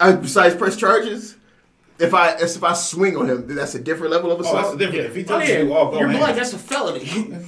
uh, 0.00 0.16
besides 0.16 0.54
press 0.54 0.76
charges. 0.76 1.36
If 1.98 2.12
I 2.14 2.30
if 2.40 2.62
I 2.64 2.72
swing 2.74 3.16
on 3.16 3.28
him, 3.28 3.46
that's 3.54 3.74
a 3.74 3.80
different 3.80 4.12
level 4.12 4.32
of 4.32 4.40
Oh, 4.40 4.42
that's 4.42 4.54
assault. 4.66 4.78
different. 4.78 5.02
Yeah. 5.02 5.08
If 5.10 5.14
he 5.16 5.22
Oh, 5.24 5.26
touches 5.26 5.48
yeah. 5.50 5.58
you, 5.62 5.74
oh, 5.76 5.90
go 5.90 5.98
You're 5.98 6.08
ahead. 6.08 6.20
black. 6.20 6.36
That's 6.36 6.52
a 6.52 6.58
felony. 6.58 7.04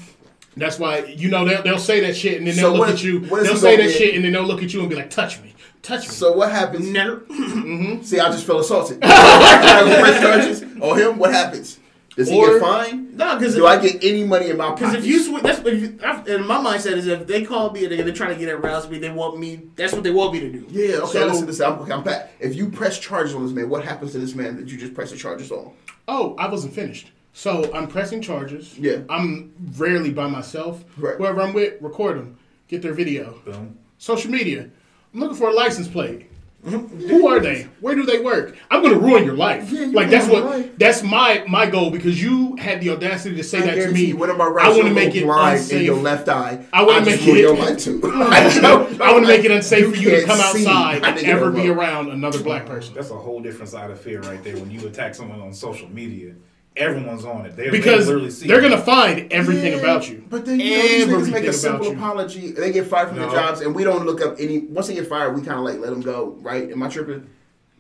That's 0.57 0.79
why 0.79 1.01
you 1.05 1.29
know 1.29 1.45
they'll, 1.45 1.63
they'll 1.63 1.79
say 1.79 2.01
that 2.01 2.17
shit 2.17 2.39
and 2.39 2.47
then 2.47 2.55
So 2.55 2.63
they'll 2.63 2.71
look 2.73 2.81
what- 2.81 2.91
at 2.91 3.03
you. 3.05 3.21
what 3.21 3.43
is 3.43 3.49
They'll 3.49 3.57
say 3.59 3.77
that 3.77 3.83
get? 3.85 3.97
shit 3.97 4.15
and 4.15 4.25
then 4.25 4.33
they'll 4.33 4.43
look 4.45 4.63
at 4.63 4.73
you 4.73 4.81
and 4.81 4.89
be 4.89 4.97
like, 4.97 5.11
"Touch 5.11 5.41
me, 5.43 5.55
touch 5.83 6.09
me." 6.09 6.15
so 6.15 6.33
what 6.33 6.51
happens? 6.51 6.87
Never. 6.89 7.17
Mm-hmm. 7.67 8.03
See, 8.03 8.21
I 8.21 8.31
just 8.31 8.47
felt 8.47 8.61
assaulted. 8.61 9.01
Can 9.03 9.11
I 9.11 9.81
go 9.91 10.01
press 10.01 10.21
charges 10.23 10.63
on 10.81 10.99
him? 10.99 11.19
What 11.19 11.33
happens? 11.33 11.81
Does 12.17 12.29
he 12.29 12.37
Or- 12.39 12.53
get 12.53 12.61
fined? 12.63 13.17
No, 13.17 13.37
because 13.39 13.55
Do 13.57 13.67
I 13.67 13.77
get 13.79 14.03
any 14.05 14.23
money 14.25 14.49
in 14.51 14.57
my 14.57 14.71
Because 14.71 14.91
pocket? 14.91 14.99
if 15.01 15.07
you 15.07 15.19
swing, 15.21 15.43
that's 15.43 15.59
if 15.67 15.81
you, 15.83 15.99
I've- 16.05 16.31
and 16.33 16.47
my 16.47 16.57
mindset 16.59 16.93
is 16.93 17.07
if 17.09 17.27
they 17.27 17.45
call 17.45 17.71
me 17.73 17.85
and 17.85 17.93
they're, 17.93 18.05
they're 18.05 18.15
trying 18.15 18.35
to 18.35 18.39
get 18.43 18.49
aroused 18.55 18.91
me, 18.91 18.99
they 18.99 19.11
want 19.11 19.39
me. 19.39 19.63
That's 19.75 19.93
what 19.93 20.03
they 20.05 20.11
want 20.13 20.33
me 20.33 20.41
to 20.41 20.51
do. 20.51 20.67
yeah, 20.71 20.97
okay, 20.99 21.13
So- 21.13 21.27
listen 21.27 21.41
to 21.41 21.47
this. 21.47 21.61
I'm, 21.61 21.73
okay, 21.81 21.93
I'm 21.93 22.03
back. 22.05 22.31
If 22.41 22.55
you 22.55 22.71
press 22.71 22.99
charges 22.99 23.35
on 23.35 23.43
this 23.45 23.53
man, 23.53 23.69
what 23.69 23.85
happens 23.85 24.13
to 24.13 24.19
this 24.19 24.35
man 24.35 24.57
that 24.57 24.69
you 24.69 24.79
just 24.79 24.95
press 24.95 25.11
the 25.11 25.17
charges 25.17 25.51
on? 25.51 25.73
Oh, 26.09 26.35
I 26.39 26.47
wasn't 26.49 26.73
finished. 26.73 27.11
So 27.37 27.70
I'm 27.74 27.87
pressing 27.87 28.22
charges. 28.22 28.78
Yeah. 28.78 29.01
I'm 29.11 29.53
rarely 29.76 30.11
by 30.11 30.26
myself. 30.26 30.82
Right. 30.97 31.16
Whoever 31.18 31.43
I'm 31.43 31.53
with, 31.53 31.74
record 31.82 32.16
them, 32.16 32.39
get 32.66 32.80
their 32.80 32.95
video. 32.95 33.39
Boom. 33.45 33.76
Social 33.99 34.30
media. 34.30 34.70
I'm 35.12 35.20
looking 35.20 35.37
for 35.37 35.51
a 35.51 35.53
license 35.53 35.87
plate. 35.87 36.30
Mm-hmm. 36.64 37.09
Who 37.09 37.26
are 37.28 37.39
they? 37.39 37.64
Where 37.80 37.95
do 37.95 38.05
they 38.05 38.20
work? 38.20 38.57
I'm 38.70 38.82
gonna 38.82 38.99
ruin 38.99 39.24
your 39.24 39.37
life. 39.37 39.70
Yeah, 39.70 39.80
you 39.82 39.93
like 39.93 40.09
that's 40.09 40.26
what 40.28 40.45
life. 40.47 40.78
that's 40.78 41.03
my 41.03 41.45
my 41.47 41.66
goal 41.66 41.91
because 41.91 42.20
you 42.20 42.57
had 42.57 42.80
the 42.80 42.89
audacity 42.91 43.37
to 43.37 43.45
say 43.45 43.59
I 43.59 43.66
that 43.66 43.74
to 43.87 43.93
me. 43.93 44.14
What 44.14 44.30
am 44.30 44.41
I 44.41 44.47
right? 44.47 44.64
I 44.66 44.68
want 44.70 44.84
to 44.89 44.95
make 44.95 45.12
go 45.12 45.18
it 45.20 45.24
blind 45.24 45.59
unsafe. 45.59 45.78
in 45.80 45.84
your 45.84 45.97
left 45.97 46.30
eye. 46.30 46.64
I 46.72 46.84
wanna 46.84 47.05
just 47.05 47.20
make 47.20 47.26
ruin 47.26 47.37
it- 47.37 47.41
your 47.43 47.57
life 47.57 47.78
too. 47.78 48.01
Mm. 48.01 49.01
I 49.03 49.12
want 49.12 49.24
to 49.24 49.28
make 49.28 49.45
it 49.45 49.51
unsafe 49.51 49.91
for 49.91 49.97
you 49.97 50.11
to 50.11 50.24
come 50.24 50.41
outside 50.41 51.05
and 51.05 51.16
think 51.16 51.28
ever 51.28 51.51
be 51.53 51.68
around 51.68 52.11
another 52.11 52.43
black 52.43 52.64
person. 52.64 52.95
That's 52.95 53.11
a 53.11 53.14
whole 53.14 53.41
different 53.41 53.68
side 53.68 53.91
of 53.91 54.01
fear 54.01 54.22
right 54.22 54.43
there. 54.43 54.57
When 54.57 54.70
you 54.70 54.89
attack 54.89 55.14
someone 55.14 55.41
on 55.41 55.53
social 55.53 55.89
media, 55.91 56.34
everyone's 56.77 57.24
on 57.24 57.47
it. 57.47 57.57
They, 57.57 57.70
because 57.70 58.07
they 58.07 58.31
see 58.31 58.47
they're 58.49 58.61
gonna 58.61 58.81
find 58.81 59.33
everything 59.33 59.72
Yeah, 59.72 59.79
about 59.79 60.09
you. 60.09 60.24
But 60.29 60.45
then 60.47 60.61
you 60.61 60.70
know, 60.77 60.83
these 60.83 61.07
niggas 61.29 61.33
make 61.33 61.45
a 61.45 61.53
simple 61.53 61.93
apology. 61.93 62.51
They 62.53 62.72
get 62.72 62.87
fired 62.87 63.09
from 63.09 63.18
No. 63.18 63.31
their 63.31 63.41
jobs, 63.41 63.61
and 63.61 63.74
we 63.74 63.85
don't 63.85 64.05
look 64.07 64.20
up 64.20 64.37
any. 64.39 64.59
Once 64.59 64.89
they 64.89 64.95
get 64.95 65.07
fired, 65.09 65.35
we 65.35 65.43
kind 65.43 65.59
of 65.59 65.64
like 65.64 65.79
let 65.79 65.91
them 65.91 66.01
go, 66.01 66.37
right? 66.41 66.70
Am 66.70 66.83
I 66.83 66.89
tripping? 66.89 67.27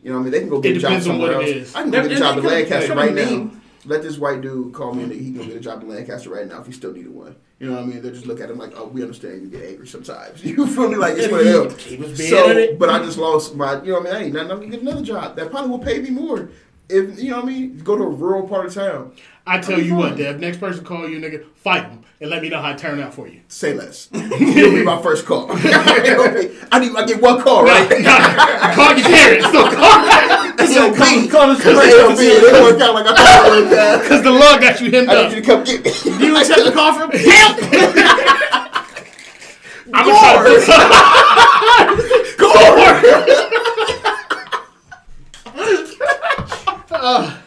You 0.02 0.10
know 0.12 0.16
what 0.16 0.20
I 0.20 0.22
mean? 0.24 0.32
They 0.32 0.40
can 0.40 0.48
go 0.48 0.60
get 0.60 0.72
It 0.72 0.76
a 0.78 0.80
job 0.80 0.88
depends 0.90 1.06
on 1.08 1.12
somewhere 1.14 1.32
what 1.36 1.42
else. 1.42 1.50
it 1.50 1.56
is. 1.56 1.74
I 1.74 1.82
can 1.82 1.90
go 1.90 2.02
That- 2.02 2.08
get 2.08 2.16
a 2.16 2.20
job 2.20 2.34
that 2.36 2.44
in 2.44 2.50
Lancaster 2.50 2.94
right 2.94 3.14
now. 3.14 3.24
mean- 3.30 3.60
Let 3.88 4.02
this 4.02 4.18
white 4.18 4.40
dude 4.40 4.72
call 4.72 4.94
me 4.94 5.04
and 5.04 5.12
he 5.12 5.26
can 5.30 5.34
go 5.34 5.44
get 5.44 5.54
a 5.56 5.60
job 5.60 5.80
in 5.80 5.88
Lancaster 5.88 6.28
right 6.30 6.48
now 6.48 6.60
if 6.60 6.66
he 6.66 6.72
still 6.72 6.92
needed 6.92 7.14
one. 7.14 7.36
You 7.60 7.68
know 7.68 7.74
what 7.76 7.84
I 7.84 7.86
mean? 7.86 8.02
They 8.02 8.10
just 8.10 8.26
look 8.26 8.40
at 8.40 8.50
him 8.50 8.58
like, 8.58 8.72
oh, 8.76 8.86
we 8.88 9.00
understand 9.00 9.42
you 9.42 9.48
get 9.48 9.62
angry 9.68 9.86
sometimes. 9.86 10.44
You 10.44 10.66
feel 10.66 10.88
me? 10.88 10.96
Like 10.96 11.14
it's 11.16 11.30
one 11.30 11.46
of 11.46 11.46
them. 11.46 11.76
Being 11.88 12.14
So, 12.16 12.50
it. 12.50 12.80
but 12.80 12.90
I 12.90 12.98
just 13.04 13.16
lost 13.16 13.54
my, 13.54 13.80
you 13.82 13.92
know 13.92 14.00
what 14.00 14.08
I 14.08 14.12
mean? 14.12 14.14
I 14.14 14.24
ain't 14.24 14.34
nothing. 14.34 14.50
I'm 14.50 14.58
gonna 14.58 14.70
get 14.72 14.82
another 14.82 15.02
job 15.02 15.36
that 15.36 15.52
probably 15.52 15.70
will 15.70 15.78
pay 15.78 16.00
me 16.00 16.10
more. 16.10 16.48
If 16.88 17.18
you 17.20 17.30
know 17.30 17.36
what 17.36 17.44
I 17.44 17.48
mean, 17.48 17.78
go 17.78 17.96
to 17.96 18.02
a 18.04 18.08
rural 18.08 18.46
part 18.48 18.66
of 18.66 18.74
town. 18.74 19.12
I 19.46 19.58
tell 19.58 19.72
I'll 19.74 19.80
be 19.80 19.86
you 19.86 19.94
what, 19.96 20.10
fine. 20.10 20.18
Dev. 20.18 20.40
Next 20.40 20.58
person 20.58 20.84
call 20.84 21.08
you, 21.08 21.18
nigga, 21.20 21.44
fight 21.56 21.88
them 21.88 22.02
and 22.20 22.30
let 22.30 22.42
me 22.42 22.48
know 22.48 22.60
how 22.62 22.70
it 22.72 22.78
turned 22.78 23.00
out 23.00 23.12
for 23.14 23.26
you. 23.28 23.40
Say 23.48 23.74
less. 23.74 24.08
You'll 24.12 24.72
be 24.72 24.82
my 24.84 25.00
first 25.02 25.24
call. 25.26 25.46
I 25.52 26.78
need. 26.80 26.94
I 26.96 27.04
get 27.06 27.20
one 27.20 27.40
call, 27.42 27.64
right? 27.64 27.88
call 28.74 28.96
your 28.96 29.06
parents. 29.06 29.46
So 29.46 29.62
call 29.70 30.06
AOB. 30.56 30.96
Call- 30.96 31.28
call 31.30 31.50
us 31.50 31.62
Cause 31.62 32.20
It 32.20 32.40
didn't 32.40 32.62
work 32.62 32.80
out 32.80 32.94
like 32.94 33.06
I 33.06 33.14
thought 33.14 33.46
it 33.58 33.64
would 33.68 33.78
out. 33.78 34.02
because 34.02 34.22
the 34.22 34.30
law 34.30 34.58
got 34.58 34.80
you 34.80 34.90
hemmed 34.90 35.08
I 35.10 35.16
up. 35.16 35.30
need 35.30 35.36
you 35.36 35.42
to 35.42 35.46
come 35.46 35.64
get 35.64 35.84
me. 35.84 35.90
Do 36.18 36.26
you 36.26 36.36
accept 36.36 36.64
the 36.64 36.72
call 36.72 36.92
from 36.94 37.10
help? 37.10 37.58
I'm 39.94 40.04
gonna 40.04 40.18
try 40.18 40.36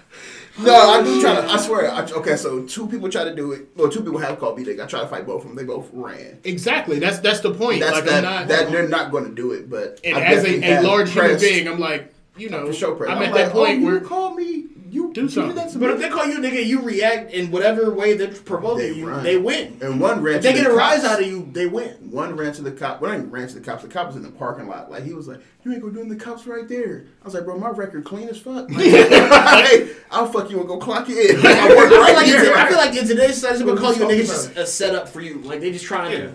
No, 0.62 0.74
I 0.74 1.04
do 1.04 1.22
try 1.22 1.36
to. 1.36 1.48
I 1.50 1.58
swear. 1.58 1.90
I, 1.90 2.04
okay, 2.04 2.36
so 2.36 2.64
two 2.64 2.88
people 2.88 3.10
try 3.10 3.24
to 3.24 3.34
do 3.34 3.54
it. 3.54 3.70
Well, 3.76 3.90
two 3.90 4.02
people 4.02 4.18
have 4.18 4.40
called 4.40 4.58
me. 4.58 4.64
They 4.64 4.82
I 4.82 4.86
try 4.88 5.00
to 5.00 5.08
fight 5.08 5.26
both 5.26 5.44
of 5.44 5.48
them. 5.48 5.56
They 5.56 5.64
both 5.64 5.90
ran. 5.94 6.40
Exactly. 6.44 7.00
That's 7.00 7.20
that's 7.20 7.40
the 7.40 7.54
point. 7.54 7.80
That's 7.80 7.96
like 7.96 8.06
that. 8.06 8.24
Not. 8.24 8.48
that 8.50 8.70
they're 8.70 8.88
not 8.88 9.12
going 9.12 9.24
to 9.26 9.32
do 9.32 9.54
it. 9.54 9.70
But 9.70 10.02
and 10.04 10.18
I 10.18 10.22
as 10.22 10.44
a, 10.44 10.80
a 10.80 10.82
large 10.82 11.12
human 11.12 11.30
pressed 11.30 11.44
being, 11.44 11.68
I'm 11.68 11.80
like, 11.80 12.14
you 12.38 12.50
know, 12.50 12.72
for 12.74 12.96
press. 12.96 13.10
I'm 13.10 13.18
I'm 13.18 13.24
at 13.24 13.32
like, 13.34 13.46
that 13.46 13.52
point 13.54 13.82
oh, 13.82 13.86
where 13.86 13.94
you 13.96 14.02
call 14.02 14.34
me. 14.34 14.66
You 15.10 15.14
Do 15.14 15.22
you 15.22 15.28
did 15.28 15.34
something. 15.34 15.56
that 15.56 15.80
But 15.80 15.90
if 15.92 16.00
they 16.00 16.10
call 16.10 16.26
you 16.28 16.38
nigga, 16.40 16.66
you 16.66 16.82
react 16.82 17.32
in 17.32 17.52
whatever 17.52 17.92
way 17.92 18.16
they're 18.16 18.28
proposing 18.30 18.92
They 18.94 19.00
you, 19.00 19.08
run. 19.10 19.24
they 19.24 19.38
win. 19.38 19.78
and 19.82 20.00
one 20.00 20.22
ran. 20.22 20.38
If 20.38 20.44
they 20.44 20.54
get 20.54 20.66
the 20.66 20.72
a 20.72 20.76
rise 20.76 21.04
out 21.04 21.20
of 21.22 21.28
you, 21.28 21.50
they 21.52 21.66
win. 21.68 22.12
One 22.12 22.36
ran 22.36 22.54
to 22.54 22.62
the 22.62 22.72
cop. 22.72 23.02
Well, 23.02 23.12
I 23.12 23.16
didn't 23.18 23.32
ran 23.32 23.48
to 23.48 23.56
the 23.56 23.62
cops. 23.62 23.84
The 23.84 23.90
cop 23.90 24.08
was 24.08 24.16
in 24.16 24.24
the 24.24 24.32
parking 24.32 24.68
lot. 24.68 24.90
Like 24.92 25.04
he 25.04 25.14
was 25.14 25.28
like, 25.28 25.40
"You 25.64 25.74
ain't 25.74 25.82
gonna 25.82 25.94
do. 25.94 26.06
The 26.06 26.16
cops 26.16 26.46
right 26.48 26.68
there. 26.68 27.06
I 27.22 27.26
was 27.26 27.34
like, 27.34 27.46
"Bro, 27.46 27.60
my 27.60 27.70
record 27.70 28.04
clean 28.06 28.30
as 28.30 28.38
fuck. 28.40 28.70
Like, 28.72 29.96
I'll 30.12 30.28
fuck 30.28 30.50
you 30.50 30.60
and 30.60 30.68
go 30.68 30.78
clock 30.78 31.08
you 31.10 31.20
in. 31.20 31.38
I 31.46 31.68
work 31.76 31.88
I 31.88 31.90
feel 31.90 32.14
like, 32.14 32.26
here. 32.26 32.44
in, 32.44 32.54
I 32.58 32.68
feel 32.70 32.78
like 32.78 32.96
in 32.96 33.08
today's 33.08 33.36
society, 33.36 33.64
What 33.64 33.76
people 33.78 33.92
call 33.94 33.96
you 33.98 34.04
a 34.06 34.08
nigga 34.14 34.28
just 34.28 34.56
a 34.58 34.66
setup 34.66 35.08
for 35.10 35.22
you. 35.22 35.40
Like 35.40 35.60
they 35.62 35.72
just 35.72 35.86
trying 35.86 36.12
Yeah, 36.12 36.32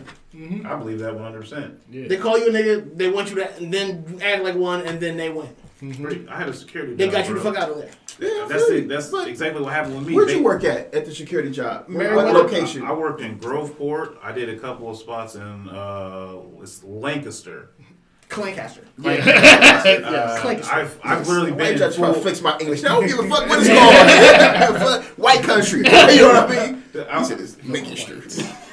to. 0.62 0.68
I 0.68 0.76
believe 0.76 0.98
that 1.00 1.14
one 1.14 1.22
hundred 1.24 1.40
percent. 1.42 1.80
They 1.90 2.16
call 2.16 2.38
you 2.38 2.48
a 2.48 2.52
nigga. 2.52 2.96
They 2.96 3.10
want 3.10 3.30
you 3.30 3.36
to 3.36 3.50
then 3.60 4.20
act 4.22 4.42
like 4.42 4.54
one, 4.56 4.86
and 4.86 4.98
then 5.00 5.16
they 5.16 5.30
win. 5.30 5.48
Mm-hmm. 5.82 6.28
I 6.30 6.38
had 6.38 6.48
a 6.48 6.54
security. 6.54 6.94
They 6.94 7.08
got 7.08 7.28
you 7.28 7.34
the 7.34 7.40
fuck 7.40 7.56
out 7.56 7.70
of 7.70 7.76
there. 7.78 7.90
Yeah, 8.20 8.46
That's 8.48 8.64
feel 8.66 8.76
it. 8.76 8.88
That's 8.88 9.08
But 9.08 9.28
exactly 9.28 9.62
what 9.62 9.72
happened 9.72 9.96
with 9.96 10.06
me. 10.06 10.14
Where'd 10.14 10.28
They- 10.28 10.36
you 10.38 10.42
work 10.44 10.64
at 10.64 10.94
at 10.94 11.04
the 11.04 11.14
security 11.14 11.50
job? 11.50 11.88
Meriwether. 11.88 12.32
What 12.32 12.44
location? 12.44 12.82
I, 12.82 12.90
I 12.90 12.92
worked 12.92 13.20
in 13.20 13.38
Groveport. 13.38 14.16
I 14.22 14.32
did 14.32 14.48
a 14.48 14.58
couple 14.58 14.88
of 14.90 14.96
spots 14.96 15.34
in 15.34 15.68
uh, 15.68 16.36
it's 16.62 16.82
Lancaster. 16.84 17.70
Clancaster. 18.28 18.84
Uh, 18.98 20.40
Lancaster. 20.44 20.74
I've, 20.74 20.98
I've 21.04 21.28
literally 21.28 21.52
Why 21.52 21.58
been 21.58 21.78
you 21.78 21.84
in 21.84 21.92
trying 21.92 22.14
to 22.14 22.20
fix 22.20 22.40
my 22.40 22.56
English? 22.58 22.82
I 22.84 22.88
don't 22.88 23.06
give 23.06 23.18
a 23.18 23.28
fuck 23.28 23.48
what 23.48 23.58
it's 23.60 23.68
called. 24.88 25.04
White 25.18 25.42
country. 25.42 25.78
You 25.80 25.84
know 25.84 26.28
what 26.32 26.50
I 26.50 26.66
mean? 26.72 26.82
I- 27.08 27.18
He 27.20 27.24
said 27.26 27.40
it's 27.40 27.56
Lancaster. 27.64 28.22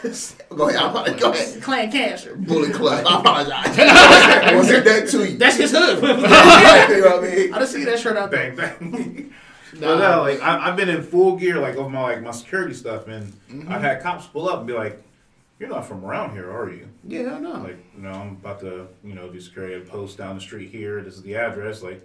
Go 0.49 0.69
ahead. 0.69 0.81
I 0.81 0.89
apologize. 0.89 1.19
Go 1.19 1.31
ahead. 1.31 1.91
Clancaster. 1.91 2.47
Bullet 2.47 2.73
Club. 2.73 3.05
I 3.05 3.19
apologize. 3.19 3.79
I 3.79 4.55
want 4.55 4.67
to 4.67 4.73
say 4.73 4.81
that 4.81 5.09
to 5.09 5.31
you. 5.31 5.37
That's 5.37 5.57
his 5.57 5.71
hood. 5.71 6.01
you 6.01 7.01
know 7.01 7.17
what 7.17 7.23
I 7.23 7.35
mean? 7.35 7.53
I 7.53 7.59
just 7.59 7.73
see 7.73 7.83
that 7.85 7.99
shirt 7.99 8.17
out 8.17 8.31
there. 8.31 8.53
bang 8.55 8.77
bang. 8.79 9.33
But 9.73 9.97
no, 9.97 10.21
like 10.21 10.41
I, 10.41 10.69
I've 10.69 10.75
been 10.75 10.89
in 10.89 11.01
full 11.01 11.37
gear, 11.37 11.59
like 11.59 11.75
of 11.75 11.89
my 11.91 12.01
like 12.01 12.21
my 12.21 12.31
security 12.31 12.73
stuff, 12.73 13.07
and 13.07 13.33
I've 13.49 13.55
mm-hmm. 13.55 13.71
had 13.71 14.01
cops 14.01 14.27
pull 14.27 14.49
up 14.49 14.59
and 14.59 14.67
be 14.67 14.73
like, 14.73 15.01
"You're 15.59 15.69
not 15.69 15.85
from 15.85 16.03
around 16.03 16.31
here, 16.31 16.51
are 16.51 16.69
you?" 16.69 16.87
Yeah, 17.07 17.35
I 17.35 17.39
know. 17.39 17.53
Like, 17.53 17.77
you 17.95 18.03
know, 18.03 18.11
I'm 18.11 18.29
about 18.29 18.59
to, 18.61 18.87
you 19.03 19.13
know, 19.13 19.29
do 19.29 19.39
security 19.39 19.75
at 19.75 19.81
a 19.81 19.85
post 19.85 20.17
down 20.17 20.35
the 20.35 20.41
street 20.41 20.69
here. 20.69 21.01
This 21.01 21.15
is 21.15 21.23
the 21.23 21.35
address. 21.35 21.81
Like, 21.81 22.01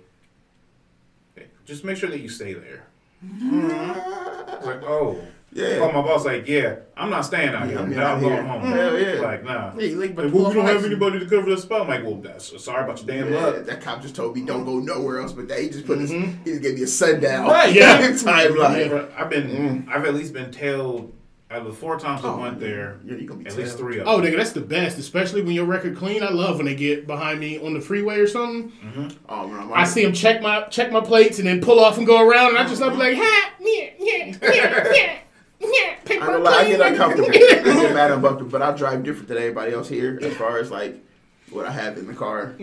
hey, 1.34 1.46
just 1.64 1.84
make 1.84 1.96
sure 1.96 2.08
that 2.08 2.20
you 2.20 2.28
stay 2.28 2.54
there. 2.54 2.86
Mm-hmm. 3.24 4.66
Like, 4.66 4.82
oh, 4.82 5.18
Yeah. 5.52 5.78
Call 5.78 5.92
my 5.92 6.02
boss 6.02 6.24
like, 6.26 6.46
yeah, 6.46 6.76
I'm 6.96 7.08
not 7.08 7.22
staying 7.22 7.54
out 7.54 7.66
here. 7.68 7.78
I'm 7.78 7.90
Now 7.90 8.14
I'm 8.14 8.16
out 8.16 8.20
going 8.20 8.32
here. 8.34 8.42
home. 8.44 8.62
Hell 8.62 8.98
yeah. 9.00 9.20
Like, 9.20 9.44
nah. 9.44 9.72
Yeah, 9.78 9.96
like, 9.96 10.14
but 10.14 10.26
Like, 10.26 10.34
well, 10.34 10.48
we 10.48 10.54
don't 10.54 10.66
have 10.66 10.84
anybody 10.84 11.18
to 11.18 11.26
cover 11.26 11.48
the 11.50 11.56
spot. 11.56 11.82
I'm 11.82 11.88
like, 11.88 12.04
well, 12.04 12.16
that's 12.16 12.62
sorry 12.62 12.84
about 12.84 12.98
your 12.98 13.06
damn 13.06 13.32
Yeah, 13.32 13.46
luck. 13.46 13.64
that 13.64 13.80
cop 13.80 14.02
just 14.02 14.14
told 14.16 14.36
me 14.36 14.44
don't 14.44 14.64
go 14.64 14.72
mm-hmm. 14.76 14.86
nowhere 14.86 15.20
else, 15.20 15.32
but 15.32 15.48
that 15.48 15.58
he 15.60 15.70
just 15.70 15.86
put 15.86 15.98
his, 15.98 16.10
mm-hmm. 16.10 16.42
he 16.44 16.50
just 16.50 16.62
gave 16.62 16.74
me 16.74 16.82
a 16.82 16.86
sundown 16.86 17.46
Right, 17.48 17.72
yeah. 17.74 18.10
timeline. 18.10 19.10
I've 19.16 19.30
been, 19.30 19.48
mm. 19.48 19.88
I've 19.88 20.04
at 20.04 20.14
least 20.14 20.34
been 20.34 20.50
tailed 20.50 21.12
out 21.50 21.60
of 21.60 21.66
the 21.66 21.72
four 21.72 21.98
times 21.98 22.24
I 22.24 22.28
Oh, 22.28 22.38
went 22.38 22.58
there. 22.58 22.98
Yeah, 23.04 23.16
you 23.16 23.26
gonna 23.26 23.40
be 23.40 23.46
At 23.46 23.56
least 23.56 23.78
three 23.78 23.98
of 23.98 24.08
Oh, 24.08 24.18
nigga, 24.18 24.36
that's 24.36 24.52
the 24.52 24.60
best, 24.60 24.98
especially 24.98 25.42
when 25.42 25.52
your 25.52 25.64
record 25.64 25.96
clean. 25.96 26.22
I 26.22 26.30
love 26.30 26.56
when 26.56 26.66
they 26.66 26.74
get 26.74 27.06
behind 27.06 27.38
me 27.38 27.58
on 27.64 27.74
the 27.74 27.80
freeway 27.80 28.18
or 28.18 28.26
something. 28.26 28.72
Mm-hmm. 28.84 29.08
Oh 29.28 29.46
man, 29.46 29.70
I 29.72 29.84
see 29.84 30.02
them 30.02 30.12
check 30.12 30.42
my 30.42 30.62
check 30.62 30.90
my 30.90 31.00
plates 31.00 31.38
and 31.38 31.46
then 31.46 31.60
pull 31.60 31.78
off 31.78 31.98
and 31.98 32.06
go 32.06 32.26
around, 32.26 32.50
and 32.50 32.58
I 32.58 32.66
just 32.66 32.80
like 32.80 32.92
be 32.92 32.98
mm-hmm. 32.98 33.20
like, 33.20 33.28
ha, 33.28 33.52
yeah, 33.60 33.90
yeah, 33.98 34.36
yeah, 34.42 34.92
yeah, 34.92 35.18
yeah, 35.60 35.68
I 35.68 36.04
paper 36.04 36.26
don't 36.26 36.42
lie, 36.42 36.52
I 36.52 36.68
get 36.68 36.80
uncomfortable. 36.80 37.28
I 37.30 37.32
get 37.32 37.94
mad 37.94 38.10
uncomfortable, 38.10 38.50
but 38.50 38.62
I 38.62 38.72
drive 38.72 39.04
different 39.04 39.28
than 39.28 39.38
everybody 39.38 39.72
else 39.72 39.88
here 39.88 40.18
as 40.22 40.34
far 40.34 40.58
as 40.58 40.70
like 40.70 41.05
what 41.50 41.64
I 41.66 41.70
have 41.70 41.96
in 41.96 42.06
the 42.06 42.12
car, 42.14 42.54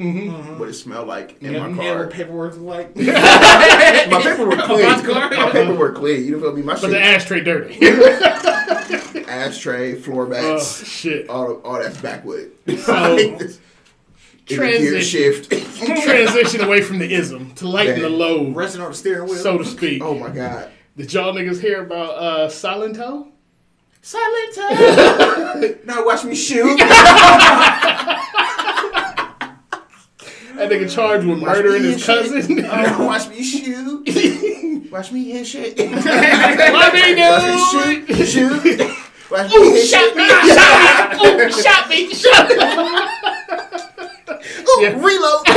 what 0.57 0.69
it 0.69 0.73
smelled 0.73 1.07
like 1.07 1.41
in 1.41 1.53
Yeah, 1.53 1.67
my 1.67 1.83
yeah, 1.83 1.91
car. 1.93 1.99
what 2.05 2.11
paperwork 2.13 2.57
like. 2.57 2.95
My 2.95 4.19
paperwork 4.21 4.59
clean. 4.59 4.85
Box? 4.85 5.03
My 5.07 5.49
paperwork 5.51 5.95
clean. 5.95 6.25
You 6.25 6.31
don't 6.33 6.41
feel 6.41 6.53
me? 6.55 6.61
My 6.61 6.73
But 6.79 6.91
the 6.91 6.99
ashtray 7.01 7.41
dirty. 7.41 7.79
ashtray, 9.27 9.95
floor 9.95 10.25
oh 10.25 10.29
mats, 10.29 10.85
shit. 10.87 11.29
all 11.29 11.53
all 11.61 11.79
that's 11.81 11.99
backwood. 12.01 12.51
So, 12.79 12.93
Like 13.15 13.39
this- 13.39 13.59
in 14.49 14.57
the 14.59 14.67
gear 14.67 14.77
transition. 14.79 15.01
shift. 15.47 15.51
Transition 16.03 16.61
away 16.61 16.81
from 16.81 16.99
the 16.99 17.11
ism 17.13 17.51
to 17.55 17.67
lighten 17.67 18.01
the 18.01 18.09
load, 18.09 18.53
Resting 18.55 18.81
on 18.81 18.91
the 18.91 18.97
steering 18.97 19.29
wheel. 19.29 19.35
so 19.37 19.57
to 19.57 19.63
speak. 19.65 20.03
oh 20.03 20.15
my 20.15 20.29
god. 20.29 20.69
Did 20.97 21.13
y'all 21.13 21.33
niggas 21.33 21.61
hear 21.61 21.81
about 21.83 22.09
uh, 22.11 22.47
Silento? 22.49 23.29
Silent 24.05 24.53
toe! 24.53 25.75
Now 25.85 26.05
watch 26.05 26.25
me 26.25 26.35
shoot. 26.35 26.77
That 30.55 30.69
nigga 30.69 30.93
charged 30.93 31.25
with 31.25 31.41
Watch 31.41 31.57
murdering 31.57 31.83
his 31.83 32.05
cousin. 32.05 32.57
Now 32.57 32.95
oh, 32.99 33.07
watch 33.07 33.27
me 33.29 33.43
shoot. 33.43 34.51
Watch 34.91 35.11
me 35.11 35.31
hit 35.31 35.47
shit. 35.47 35.75
Let 35.79 35.89
me 35.89 36.71
Watch 36.71 36.93
me 36.93 37.15
do 37.15 37.57
shoot. 37.71 38.27
Shoot. 38.27 39.03
Watch 39.31 39.49
me 39.49 39.57
Ooh, 39.57 39.73
hit 39.73 39.87
shot 39.87 40.01
shit. 40.01 40.15
me, 40.15 40.27
shot 40.53 41.09
me, 41.09 41.17
ooh, 41.25 41.51
shot 41.51 41.89
me, 41.89 42.13
shot 42.13 42.47
me. 42.47 42.55
Ooh, 44.61 44.81
Yeah. 44.81 44.93
reload. 44.93 45.47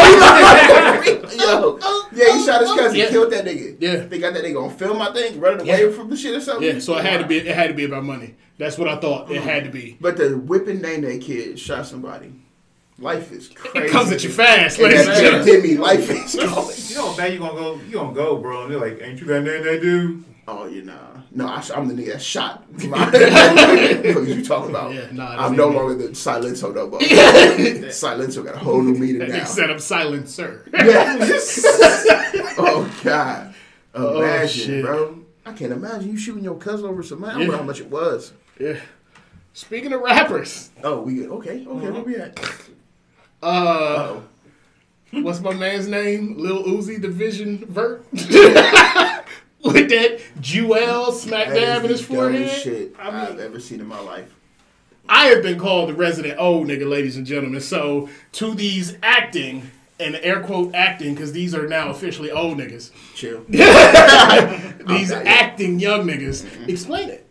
Reload. 1.04 1.82
Yo. 1.82 2.02
Yeah, 2.12 2.38
he 2.38 2.46
shot 2.46 2.62
his 2.62 2.72
cousin. 2.72 2.96
Yeah. 2.96 3.08
Killed 3.10 3.30
that 3.32 3.44
nigga. 3.44 3.76
Yeah. 3.78 3.96
They 4.06 4.18
got 4.18 4.32
that 4.32 4.42
nigga 4.42 4.64
on 4.64 4.74
film, 4.74 5.02
I 5.02 5.12
think, 5.12 5.42
running 5.42 5.68
away 5.68 5.92
from 5.92 6.08
the 6.08 6.16
shit 6.16 6.34
or 6.34 6.40
something. 6.40 6.66
Yeah, 6.66 6.78
so 6.78 6.96
it 6.96 7.04
had 7.04 7.18
to 7.20 7.26
be. 7.26 7.36
It 7.36 7.54
had 7.54 7.68
to 7.68 7.74
be 7.74 7.84
about 7.84 8.04
money. 8.04 8.36
That's 8.56 8.78
what 8.78 8.88
I 8.88 8.96
thought. 8.96 9.30
It 9.30 9.36
uh-huh. 9.36 9.50
had 9.50 9.64
to 9.64 9.70
be. 9.70 9.98
But 10.00 10.16
the 10.16 10.38
whipping 10.38 10.80
Nae 10.80 10.96
Nae 10.96 11.18
kid 11.18 11.58
shot 11.58 11.84
somebody. 11.86 12.32
Life 12.98 13.30
is 13.32 13.48
crazy. 13.48 13.86
It 13.88 13.90
comes 13.90 14.10
at 14.10 14.24
you 14.24 14.30
fast, 14.30 14.78
And 14.78 14.84
ladies 14.88 15.04
that 15.06 15.14
and 15.16 15.16
shit 15.18 15.32
gentlemen. 15.32 15.46
hit 15.46 15.62
me. 15.62 15.76
Life 15.76 16.10
is 16.10 16.34
You 16.34 16.96
know 16.96 17.10
how 17.10 17.16
bad 17.16 17.32
you 17.32 17.38
gonna 17.38 17.52
go? 17.54 17.74
You 17.86 17.92
gonna 17.92 18.14
go, 18.14 18.36
bro? 18.38 18.62
And 18.64 18.72
they're 18.72 18.80
like, 18.80 19.02
"Ain't 19.02 19.20
you 19.20 19.26
got 19.26 19.42
nothing 19.42 19.64
to 19.64 19.80
do?" 19.80 20.24
Oh, 20.48 20.66
you 20.66 20.82
know. 20.82 20.98
No, 21.32 21.46
I, 21.48 21.62
I'm 21.74 21.88
the 21.88 21.94
nigga 21.94 22.12
that 22.12 22.22
shot. 22.22 22.64
what 22.70 24.26
you 24.28 24.42
talking 24.44 24.70
about? 24.70 24.94
Yeah, 24.94 25.08
nah, 25.12 25.44
I'm 25.46 25.54
no 25.56 25.68
me. 25.70 25.76
longer 25.76 25.94
the 25.96 26.08
Silencio 26.14 26.74
no 26.74 26.88
more. 26.88 27.00
Silencio 27.00 28.44
got 28.44 28.54
a 28.54 28.58
whole 28.58 28.80
new 28.80 28.94
meaning 28.94 29.18
That 29.18 29.28
now. 29.28 29.38
nigga 29.40 29.46
said 29.46 29.70
I'm 29.70 29.78
silent, 29.80 30.28
sir. 30.30 30.64
Yes. 30.72 31.62
oh 32.58 32.90
God. 33.04 33.54
Oh, 33.94 34.20
imagine, 34.22 34.48
shit. 34.66 34.84
bro. 34.84 35.18
I 35.44 35.52
can't 35.52 35.72
imagine 35.72 36.10
you 36.12 36.16
shooting 36.16 36.44
your 36.44 36.56
cousin 36.56 36.86
over 36.88 37.02
some. 37.02 37.22
I 37.24 37.32
don't 37.32 37.40
Yeah. 37.42 37.46
know 37.48 37.56
how 37.58 37.62
much 37.64 37.80
it 37.80 37.90
was. 37.90 38.32
Yeah. 38.58 38.78
Speaking 39.52 39.92
of 39.92 40.00
rappers, 40.02 40.70
Oh, 40.84 41.00
we 41.00 41.14
good. 41.16 41.30
Okay, 41.30 41.66
okay, 41.66 41.86
uh-huh. 41.86 41.92
where 41.92 42.02
we 42.02 42.16
at? 42.16 42.38
Uh, 43.42 44.20
what's 45.12 45.40
my 45.40 45.54
man's 45.54 45.88
name? 45.88 46.36
Lil 46.38 46.64
Uzi 46.64 47.00
Division 47.00 47.58
Vert. 47.66 48.04
With 48.12 49.88
that 49.88 50.20
Jewel 50.40 51.10
smack 51.12 51.48
that 51.48 51.54
dab 51.54 51.84
in 51.84 51.90
is 51.90 51.98
his 51.98 52.06
forehead. 52.06 52.50
shit 52.50 52.94
I 52.98 53.04
mean- 53.10 53.14
I've 53.20 53.40
ever 53.40 53.58
seen 53.58 53.80
in 53.80 53.86
my 53.86 53.98
life. 54.00 54.32
I 55.08 55.26
have 55.26 55.42
been 55.42 55.58
called 55.58 55.88
the 55.88 55.94
resident 55.94 56.38
old 56.38 56.66
nigga, 56.66 56.88
ladies 56.88 57.16
and 57.16 57.24
gentlemen. 57.26 57.60
So 57.60 58.08
to 58.32 58.54
these 58.54 58.96
acting 59.02 59.70
and 60.00 60.16
air 60.16 60.40
quote 60.42 60.74
acting, 60.74 61.14
because 61.14 61.32
these 61.32 61.54
are 61.54 61.66
now 61.68 61.90
officially 61.90 62.30
old 62.30 62.58
niggas. 62.58 62.90
Chill. 63.14 63.44
These 63.48 65.12
Okay. 65.12 65.28
acting 65.28 65.78
young 65.80 66.06
niggas, 66.06 66.68
explain 66.68 67.08
it. 67.08 67.26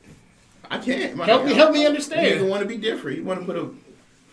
I 0.72 0.78
can't. 0.80 1.16
my 1.16 1.26
Help 1.26 1.46
me, 1.46 1.54
help 1.54 1.74
me 1.74 1.86
understand. 1.86 2.50
want 2.50 2.64
to 2.64 2.68
be 2.68 2.78
different. 2.78 3.18
You 3.20 3.24
want 3.26 3.42
to 3.42 3.46
put 3.46 3.56
a 3.58 3.70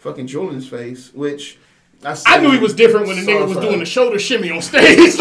fucking 0.02 0.26
jewel 0.26 0.48
in 0.48 0.56
his 0.56 0.68
face, 0.68 1.12
which 1.14 1.58
I, 2.04 2.16
I 2.26 2.40
knew 2.40 2.50
he 2.50 2.58
was 2.58 2.74
different 2.74 3.06
when 3.06 3.24
the 3.24 3.30
nigga 3.30 3.48
was 3.48 3.56
doing 3.58 3.78
the 3.78 3.86
shoulder 3.86 4.18
shimmy 4.18 4.50
on 4.50 4.60
stage. 4.60 4.98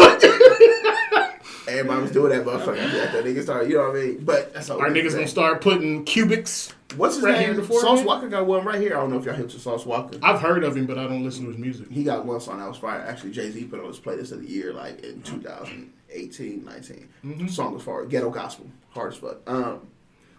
Everybody 1.68 2.02
was 2.02 2.10
doing 2.10 2.30
that 2.30 2.44
motherfucker. 2.44 2.76
Yeah, 2.76 3.12
that 3.12 3.24
nigga 3.24 3.42
started, 3.42 3.70
you 3.70 3.78
know 3.78 3.88
what 3.88 3.96
I 3.96 4.00
mean? 4.00 4.24
But 4.24 4.52
that's 4.52 4.68
all. 4.68 4.80
Our 4.80 4.90
niggas 4.90 5.14
gonna 5.14 5.28
start 5.28 5.62
putting 5.62 6.04
cubics. 6.04 6.72
What's 6.96 7.14
his 7.14 7.24
right 7.24 7.38
name? 7.38 7.62
forehead? 7.62 7.80
Sauce 7.80 8.00
Walka 8.00 8.28
got 8.28 8.46
one 8.46 8.64
right 8.64 8.78
here. 8.80 8.94
I 8.94 9.00
don't 9.00 9.10
know 9.10 9.18
if 9.18 9.24
y'all 9.24 9.34
hit 9.34 9.48
to 9.50 9.58
Sauce 9.58 9.84
Walka. 9.84 10.18
I've 10.22 10.40
heard 10.40 10.64
of 10.64 10.76
him, 10.76 10.86
but 10.86 10.98
I 10.98 11.04
don't 11.04 11.24
listen 11.24 11.44
to 11.44 11.50
his 11.50 11.58
music. 11.58 11.90
He 11.90 12.04
got 12.04 12.26
one 12.26 12.40
song 12.40 12.58
that 12.58 12.68
was 12.68 12.76
fire. 12.76 13.00
Actually, 13.00 13.30
Jay 13.30 13.50
Z 13.50 13.64
put 13.64 13.80
on 13.80 13.86
his 13.86 14.00
playlist 14.00 14.32
of 14.32 14.42
the 14.42 14.48
year, 14.48 14.74
like 14.74 15.02
in 15.02 15.22
2018, 15.22 16.64
19. 16.64 17.08
Mm-hmm. 17.24 17.46
Song 17.46 17.72
was 17.72 17.82
fire. 17.84 18.04
Ghetto 18.04 18.28
gospel, 18.28 18.66
hard 18.90 19.12
as 19.12 19.18
fuck. 19.18 19.38
Um, 19.46 19.86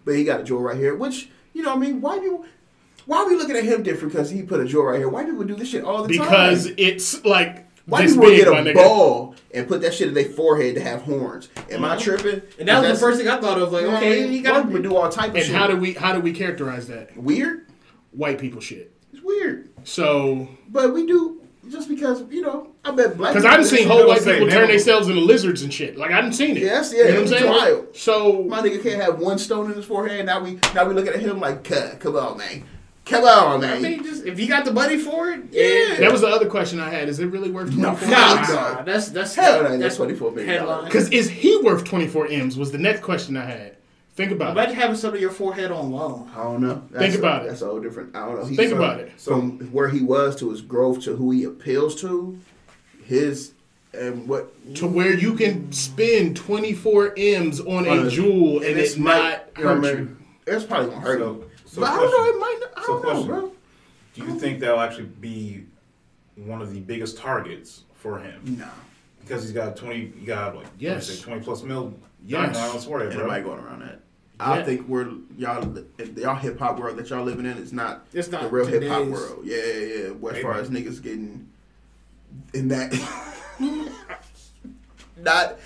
but 0.05 0.15
he 0.15 0.25
got 0.25 0.41
a 0.41 0.43
jewel 0.43 0.61
right 0.61 0.77
here, 0.77 0.95
which 0.95 1.29
you 1.53 1.61
know, 1.61 1.69
what 1.69 1.77
I 1.77 1.87
mean, 1.87 2.01
why 2.01 2.19
people, 2.19 2.45
why 3.05 3.17
are 3.17 3.27
we 3.27 3.35
looking 3.35 3.55
at 3.55 3.63
him 3.63 3.83
different? 3.83 4.13
Because 4.13 4.29
he 4.29 4.43
put 4.43 4.59
a 4.59 4.65
jewel 4.65 4.85
right 4.85 4.97
here. 4.97 5.09
White 5.09 5.25
people 5.25 5.43
do 5.43 5.55
this 5.55 5.69
shit 5.69 5.83
all 5.83 6.03
the 6.03 6.09
Because 6.09 6.27
time. 6.27 6.29
Because 6.29 6.65
it's 6.77 7.25
like 7.25 7.67
White 7.85 8.03
this 8.03 8.13
people 8.13 8.29
big, 8.29 8.45
get 8.45 8.67
a 8.67 8.73
ball 8.73 9.35
and 9.53 9.67
put 9.67 9.81
that 9.81 9.93
shit 9.93 10.07
in 10.07 10.13
their 10.13 10.25
forehead 10.25 10.75
to 10.75 10.81
have 10.81 11.01
horns. 11.01 11.49
Am 11.69 11.83
I 11.83 11.89
uh-huh. 11.89 11.99
tripping? 11.99 12.41
And 12.59 12.67
that 12.67 12.81
was 12.81 12.99
the 12.99 13.05
first 13.05 13.19
thing 13.19 13.27
I 13.27 13.39
thought 13.39 13.59
of. 13.59 13.71
Like, 13.73 13.81
you 13.83 13.87
know 13.89 13.95
I 13.95 13.97
okay, 13.97 14.21
mean? 14.23 14.31
he 14.31 14.41
got 14.41 14.65
people 14.65 14.81
do 14.81 14.95
all 14.95 15.09
type 15.09 15.31
of 15.31 15.35
And 15.35 15.45
shit. 15.45 15.55
how 15.55 15.67
do 15.67 15.75
we 15.75 15.93
how 15.93 16.13
do 16.13 16.21
we 16.21 16.31
characterize 16.31 16.87
that? 16.87 17.15
weird? 17.17 17.67
White 18.11 18.39
people 18.39 18.61
shit. 18.61 18.95
It's 19.11 19.21
weird. 19.21 19.69
So 19.83 20.47
But 20.69 20.93
we 20.93 21.05
do 21.05 21.41
just 21.69 21.89
because 21.89 22.23
you 22.29 22.41
know. 22.41 22.69
I 22.85 22.91
bet 22.91 23.15
black. 23.17 23.33
because 23.33 23.45
I 23.45 23.51
done 23.51 23.61
do 23.61 23.67
seen 23.67 23.87
whole 23.87 24.07
white 24.07 24.23
people 24.23 24.49
turn 24.49 24.67
themselves 24.67 25.07
into 25.07 25.21
lizards 25.21 25.61
and 25.61 25.73
shit. 25.73 25.97
Like 25.97 26.11
I 26.11 26.21
didn't 26.21 26.35
seen 26.35 26.57
it. 26.57 26.63
Yes, 26.63 26.93
yeah, 26.93 27.03
You 27.03 27.07
know 27.09 27.13
what 27.13 27.21
I'm 27.21 27.27
saying? 27.27 27.49
wild. 27.49 27.95
So 27.95 28.43
My 28.43 28.61
nigga 28.61 28.83
can't 28.83 29.01
have 29.01 29.19
one 29.19 29.39
stone 29.39 29.69
in 29.71 29.77
his 29.77 29.85
forehead. 29.85 30.25
Now 30.25 30.41
we 30.41 30.59
now 30.73 30.85
we 30.85 30.93
looking 30.93 31.13
at 31.13 31.19
him 31.19 31.39
like, 31.39 31.63
come 31.99 32.15
on, 32.15 32.37
man, 32.37 32.63
come 33.05 33.23
on, 33.25 33.63
I 33.63 33.67
man." 33.67 33.81
mean, 33.81 34.03
just 34.03 34.25
if 34.25 34.39
you 34.39 34.47
got 34.47 34.65
the 34.65 34.73
money 34.73 34.97
for 34.97 35.29
it, 35.29 35.41
Yeah. 35.51 35.99
that 35.99 36.11
was 36.11 36.21
the 36.21 36.27
other 36.27 36.47
question 36.47 36.79
I 36.79 36.89
had. 36.89 37.09
Is 37.09 37.19
it 37.19 37.27
really 37.27 37.51
worth 37.51 37.75
No. 37.75 37.89
twenty 37.95 38.05
four? 38.05 38.09
Nah. 38.09 38.37
M's? 38.39 38.49
Nah, 38.49 38.81
that's 38.83 39.09
that's 39.09 39.35
Hell 39.35 39.63
no, 39.63 39.69
that's 39.69 39.81
that's 39.81 39.95
twenty 39.97 40.15
four 40.15 40.31
million 40.31 40.85
Because 40.85 41.09
is 41.09 41.29
he 41.29 41.57
worth 41.57 41.83
twenty 41.83 42.07
four 42.07 42.27
m's? 42.27 42.57
Was 42.57 42.71
the 42.71 42.77
next 42.77 43.01
question 43.01 43.35
I 43.37 43.45
had. 43.45 43.75
Think 44.15 44.31
about 44.31 44.49
it. 44.49 44.51
Imagine 44.59 44.75
having 44.75 44.95
some 44.95 45.15
of 45.15 45.19
your 45.19 45.31
forehead 45.31 45.71
on 45.71 45.91
loan. 45.91 46.29
I 46.35 46.43
don't 46.43 46.61
know. 46.61 46.83
Think 46.95 47.15
a- 47.15 47.17
about 47.17 47.45
it. 47.45 47.49
That's 47.49 47.63
a 47.63 47.65
whole 47.65 47.79
different. 47.79 48.15
I 48.15 48.25
don't 48.27 48.35
know. 48.39 48.45
He's 48.45 48.55
Think 48.57 48.69
from, 48.69 48.77
about 48.79 48.99
it. 48.99 49.11
From 49.19 49.57
where 49.71 49.89
he 49.89 50.01
was 50.03 50.35
to 50.35 50.51
his 50.51 50.61
growth 50.61 51.01
to 51.05 51.15
who 51.15 51.31
he 51.31 51.45
appeals 51.45 51.99
to, 52.01 52.37
his 53.05 53.53
and 53.93 54.27
what 54.27 54.75
To 54.75 54.87
where 54.87 55.13
you 55.13 55.33
can 55.33 55.71
spend 55.71 56.35
twenty 56.37 56.73
four 56.73 57.13
m's 57.17 57.59
on 57.59 57.87
On 57.87 57.99
a 57.99 58.05
a- 58.05 58.09
jewel 58.09 58.57
and, 58.57 58.77
it's 58.77 58.93
it 58.95 58.99
not 58.99 59.45
you 59.57 59.63
know 59.63 59.75
what 59.75 59.83
hurt 59.85 59.97
you. 59.99 60.17
It's 60.47 60.63
probably 60.65 60.89
gonna 60.89 61.01
hurt 61.01 61.19
So- 61.19 61.29
him. 61.33 61.43
So 61.73 61.81
but 61.81 61.89
I 61.91 61.95
don't 61.97 62.11
know. 62.11 62.17
question. 62.17 62.35
It 62.35 62.39
might. 62.39 62.57
Not, 62.61 62.69
I 62.77 62.81
So 62.85 62.87
don't 62.87 63.01
know, 63.03 63.09
question. 63.11 63.27
bro. 63.27 63.51
Do 64.15 64.23
you 64.25 64.39
think 64.39 64.59
that'll 64.59 64.79
actually 64.79 65.05
be 65.05 65.65
one 66.35 66.61
of 66.61 66.71
the 66.73 66.79
biggest 66.79 67.17
targets 67.17 67.83
for 67.95 68.19
him? 68.19 68.57
Nah. 68.59 68.65
Because 69.21 69.41
he's 69.43 69.51
got 69.53 69.75
twenty, 69.75 70.11
he 70.19 70.25
got 70.25 70.55
like 70.55 70.67
Yes. 70.77 71.09
yes. 71.09 71.21
twenty 71.21 71.41
plus 71.41 71.63
mil. 71.63 71.93
Yes. 72.25 72.55
I 72.57 72.67
don't 72.67 72.79
swear, 72.81 73.03
Ain't 73.05 73.13
bro. 73.13 73.23
nobody 73.23 73.43
going 73.43 73.59
around 73.59 73.81
that. 73.81 73.99
I 74.39 74.59
Yeah. 74.59 74.65
think 74.65 74.87
we're 74.87 75.09
y'all 75.37 75.77
y'all 76.15 76.35
hip 76.35 76.59
hop 76.59 76.77
world 76.79 76.97
that 76.97 77.09
y'all 77.09 77.23
living 77.23 77.45
in 77.45 77.57
is 77.57 77.71
not 77.73 78.05
It's 78.13 78.29
not 78.29 78.43
the 78.43 78.49
real 78.49 78.65
hip 78.65 78.83
hop 78.87 79.07
world. 79.07 79.39
Yeah, 79.45 79.57
yeah, 79.57 80.09
yeah. 80.21 80.29
As 80.29 80.41
far 80.41 80.53
as 80.55 80.69
niggas 80.69 81.01
getting 81.01 81.47
in 82.53 82.67
that, 82.69 82.91
not 85.17 85.57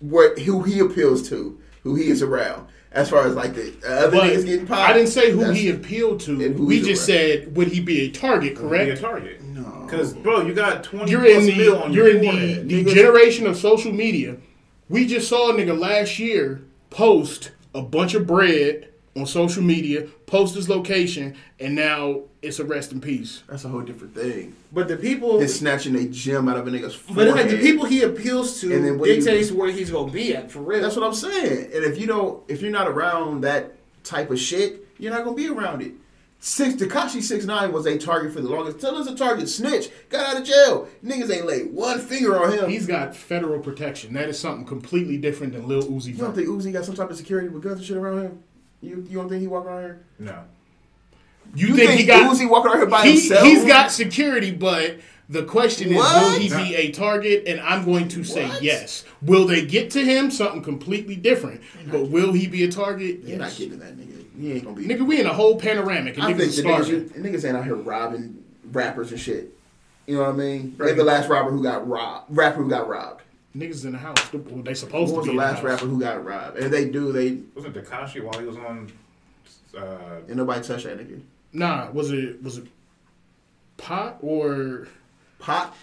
what 0.00 0.38
who 0.40 0.62
he 0.62 0.78
appeals 0.80 1.28
to, 1.30 1.58
who 1.82 1.94
he 1.94 2.08
is 2.08 2.22
around. 2.22 2.66
As 2.96 3.10
far 3.10 3.26
as 3.26 3.34
like 3.34 3.54
the 3.54 3.74
other 3.86 4.10
But 4.16 4.24
niggas 4.30 4.44
getting 4.46 4.66
popped, 4.66 4.90
I 4.90 4.92
didn't 4.94 5.10
say 5.10 5.30
who 5.30 5.50
he 5.50 5.68
appealed 5.70 6.18
to. 6.20 6.36
We 6.54 6.78
just 6.80 7.08
around. 7.08 7.18
said 7.18 7.56
would 7.56 7.68
he 7.68 7.80
be 7.80 8.00
a 8.06 8.10
target? 8.10 8.56
Be 8.58 8.76
a 8.90 8.96
target. 8.96 9.42
No. 9.42 9.82
Because 9.84 10.14
bro, 10.14 10.40
you 10.46 10.54
got 10.54 10.82
twenty 10.82 11.10
You're 11.12 11.20
plus 11.20 11.46
in 11.46 11.58
mil 11.58 11.74
the 11.76 11.82
on 11.84 11.92
you're 11.92 12.06
your 12.08 12.16
in 12.16 12.20
the, 12.22 12.30
forehead. 12.30 12.68
the 12.68 12.84
Niggas- 12.84 12.94
generation 12.94 13.46
of 13.46 13.56
social 13.56 13.92
media. 13.92 14.36
We 14.88 15.06
just 15.06 15.28
saw 15.28 15.50
a 15.50 15.52
nigga 15.54 15.78
last 15.78 16.18
year 16.18 16.62
post 16.90 17.52
a 17.74 17.82
bunch 17.82 18.14
of 18.14 18.26
bread 18.26 18.88
on 19.16 19.26
social 19.26 19.62
media, 19.62 20.02
post 20.26 20.54
his 20.54 20.68
location, 20.68 21.34
and 21.58 21.74
now 21.74 22.20
it's 22.42 22.58
a 22.58 22.64
rest 22.64 22.92
in 22.92 23.00
peace. 23.00 23.42
That's 23.48 23.64
a 23.64 23.68
whole 23.68 23.80
different 23.80 24.14
thing. 24.14 24.54
But 24.72 24.88
the 24.88 24.96
people, 24.96 25.40
It's 25.40 25.54
snatching 25.54 25.96
a 25.96 26.04
gem 26.04 26.48
out 26.48 26.56
of 26.58 26.66
a 26.66 26.70
nigga's 26.70 26.94
but 26.96 27.14
forehead. 27.14 27.28
it's 27.28 27.36
like 27.36 27.50
the 27.50 27.58
people 27.58 27.86
he 27.86 28.02
appeals 28.02 28.60
to 28.60 28.72
And 28.74 28.84
then 28.84 28.98
what 28.98 29.08
you- 29.08 29.16
dictates 29.16 29.50
where 29.50 29.70
he's 29.70 29.90
gonna 29.90 30.12
be 30.12 30.34
at 30.36 30.50
for 30.50 30.60
real. 30.60 30.82
That's 30.82 30.96
what 30.96 31.04
I'm 31.06 31.14
saying. 31.14 31.70
And 31.74 31.84
if 31.84 31.98
you 31.98 32.06
don't, 32.06 32.42
if 32.48 32.60
you're 32.60 32.70
not 32.70 32.88
around 32.88 33.40
that 33.42 33.74
type 34.04 34.30
of 34.30 34.38
shit, 34.38 34.86
you're 34.98 35.12
not 35.12 35.24
gonna 35.24 35.36
be 35.36 35.48
around 35.48 35.82
it. 35.82 35.92
Six 36.38 36.74
Tekashi 36.74 37.22
six 37.22 37.46
nine 37.46 37.72
was 37.72 37.86
a 37.86 37.96
target 37.96 38.32
for 38.32 38.40
the 38.42 38.48
longest. 38.48 38.78
Tell 38.78 38.94
us 38.96 39.08
a 39.08 39.14
target 39.16 39.48
snitch 39.48 39.88
got 40.10 40.28
out 40.28 40.40
of 40.42 40.46
jail. 40.46 40.86
Niggas 41.04 41.34
ain't 41.34 41.46
laid 41.46 41.72
one 41.72 41.98
finger 41.98 42.36
on 42.40 42.52
him. 42.52 42.68
He's 42.70 42.86
got 42.86 43.16
federal 43.16 43.58
protection. 43.58 44.12
That 44.12 44.28
is 44.28 44.38
something 44.38 44.66
completely 44.66 45.16
different 45.16 45.54
than 45.54 45.66
Lil 45.66 45.82
Uzi 45.84 46.08
you 46.08 46.12
don't 46.14 46.34
Vert. 46.34 46.44
think 46.44 46.48
Uzi 46.48 46.72
got 46.72 46.84
some 46.84 46.94
type 46.94 47.10
of 47.10 47.16
security 47.16 47.48
with 47.48 47.62
guns 47.62 47.78
and 47.78 47.86
shit 47.86 47.96
around 47.96 48.20
him? 48.22 48.38
You 48.80 49.04
you 49.08 49.18
don't 49.18 49.28
think 49.28 49.40
he 49.40 49.46
walk 49.48 49.64
around 49.66 49.82
here? 49.82 50.04
No. 50.18 50.44
You, 51.54 51.68
You 51.68 51.76
think, 51.76 51.88
think 51.90 52.00
he 52.00 52.06
got 52.06 52.34
Uzi 52.34 52.48
walking 52.48 52.70
around 52.70 52.80
here 52.80 52.86
by 52.86 53.02
he, 53.04 53.12
himself? 53.12 53.46
He's 53.46 53.64
got 53.64 53.90
security, 53.92 54.50
but 54.50 54.96
the 55.28 55.44
question 55.44 55.88
is, 55.88 55.94
will 55.96 56.02
What? 56.02 56.40
he 56.40 56.48
be 56.48 56.74
a 56.74 56.90
target? 56.90 57.44
And 57.46 57.60
I'm 57.60 57.84
going 57.84 58.08
to 58.08 58.24
say 58.24 58.46
What? 58.48 58.62
yes. 58.62 59.04
Will 59.22 59.46
they 59.46 59.64
get 59.64 59.90
to 59.92 60.04
him? 60.04 60.30
Something 60.30 60.62
completely 60.62 61.16
different. 61.16 61.60
But 61.90 62.10
will 62.10 62.32
he 62.32 62.46
be 62.48 62.64
a 62.64 62.70
target? 62.70 63.20
You're 63.24 63.38
not 63.38 63.46
Yes. 63.48 63.58
getting 63.58 63.78
that 63.78 63.96
nigga. 63.96 64.24
He 64.38 64.52
ain't 64.52 64.64
gonna 64.64 64.76
be. 64.76 64.84
Nigga, 64.86 65.06
we 65.06 65.18
in 65.20 65.26
a 65.26 65.32
whole 65.32 65.58
panoramic 65.58 66.14
and 66.16 66.24
I 66.24 66.32
niggas 66.32 66.36
think 66.36 66.48
is 66.50 66.56
the 66.56 66.62
niggas, 66.64 67.08
niggas 67.22 67.44
ain't 67.48 67.56
out 67.56 67.64
here 67.64 67.74
robbing 67.76 68.42
rappers 68.72 69.10
and 69.12 69.20
shit. 69.20 69.52
You 70.06 70.16
know 70.16 70.22
what 70.24 70.30
I 70.34 70.36
mean? 70.36 70.76
Like 70.78 70.96
the 70.96 71.04
last 71.04 71.28
rapper 71.28 71.50
who 71.50 71.62
got 71.62 71.88
robbed, 71.88 72.26
rapper 72.36 72.62
who 72.62 72.68
got 72.68 72.86
robbed. 72.88 73.22
Niggas 73.56 73.84
in 73.84 73.92
the 73.92 73.98
house. 73.98 74.16
Well, 74.32 74.62
they 74.62 74.74
supposed 74.74 75.10
Who 75.12 75.16
was 75.18 75.26
to 75.26 75.32
the 75.32 75.32
be 75.32 75.38
in 75.42 75.44
last 75.44 75.62
the 75.62 75.68
house. 75.70 75.80
rapper 75.82 75.86
who 75.86 76.00
got 76.00 76.24
robbed? 76.24 76.58
And 76.58 76.72
they 76.72 76.88
do, 76.90 77.10
they 77.12 77.38
Wasn't 77.54 77.74
Tekashi 77.74 78.22
while 78.22 78.38
he 78.38 78.44
was 78.46 78.56
on? 78.56 78.92
Uh, 79.76 80.20
and 80.28 80.36
nobody 80.36 80.62
touch 80.66 80.84
that 80.84 80.98
nigga. 80.98 81.20
Nah, 81.52 81.90
was 81.90 82.10
it 82.12 82.42
was 82.42 82.58
it 82.58 82.66
pot 83.76 84.18
or 84.20 84.88
Pot. 85.38 85.74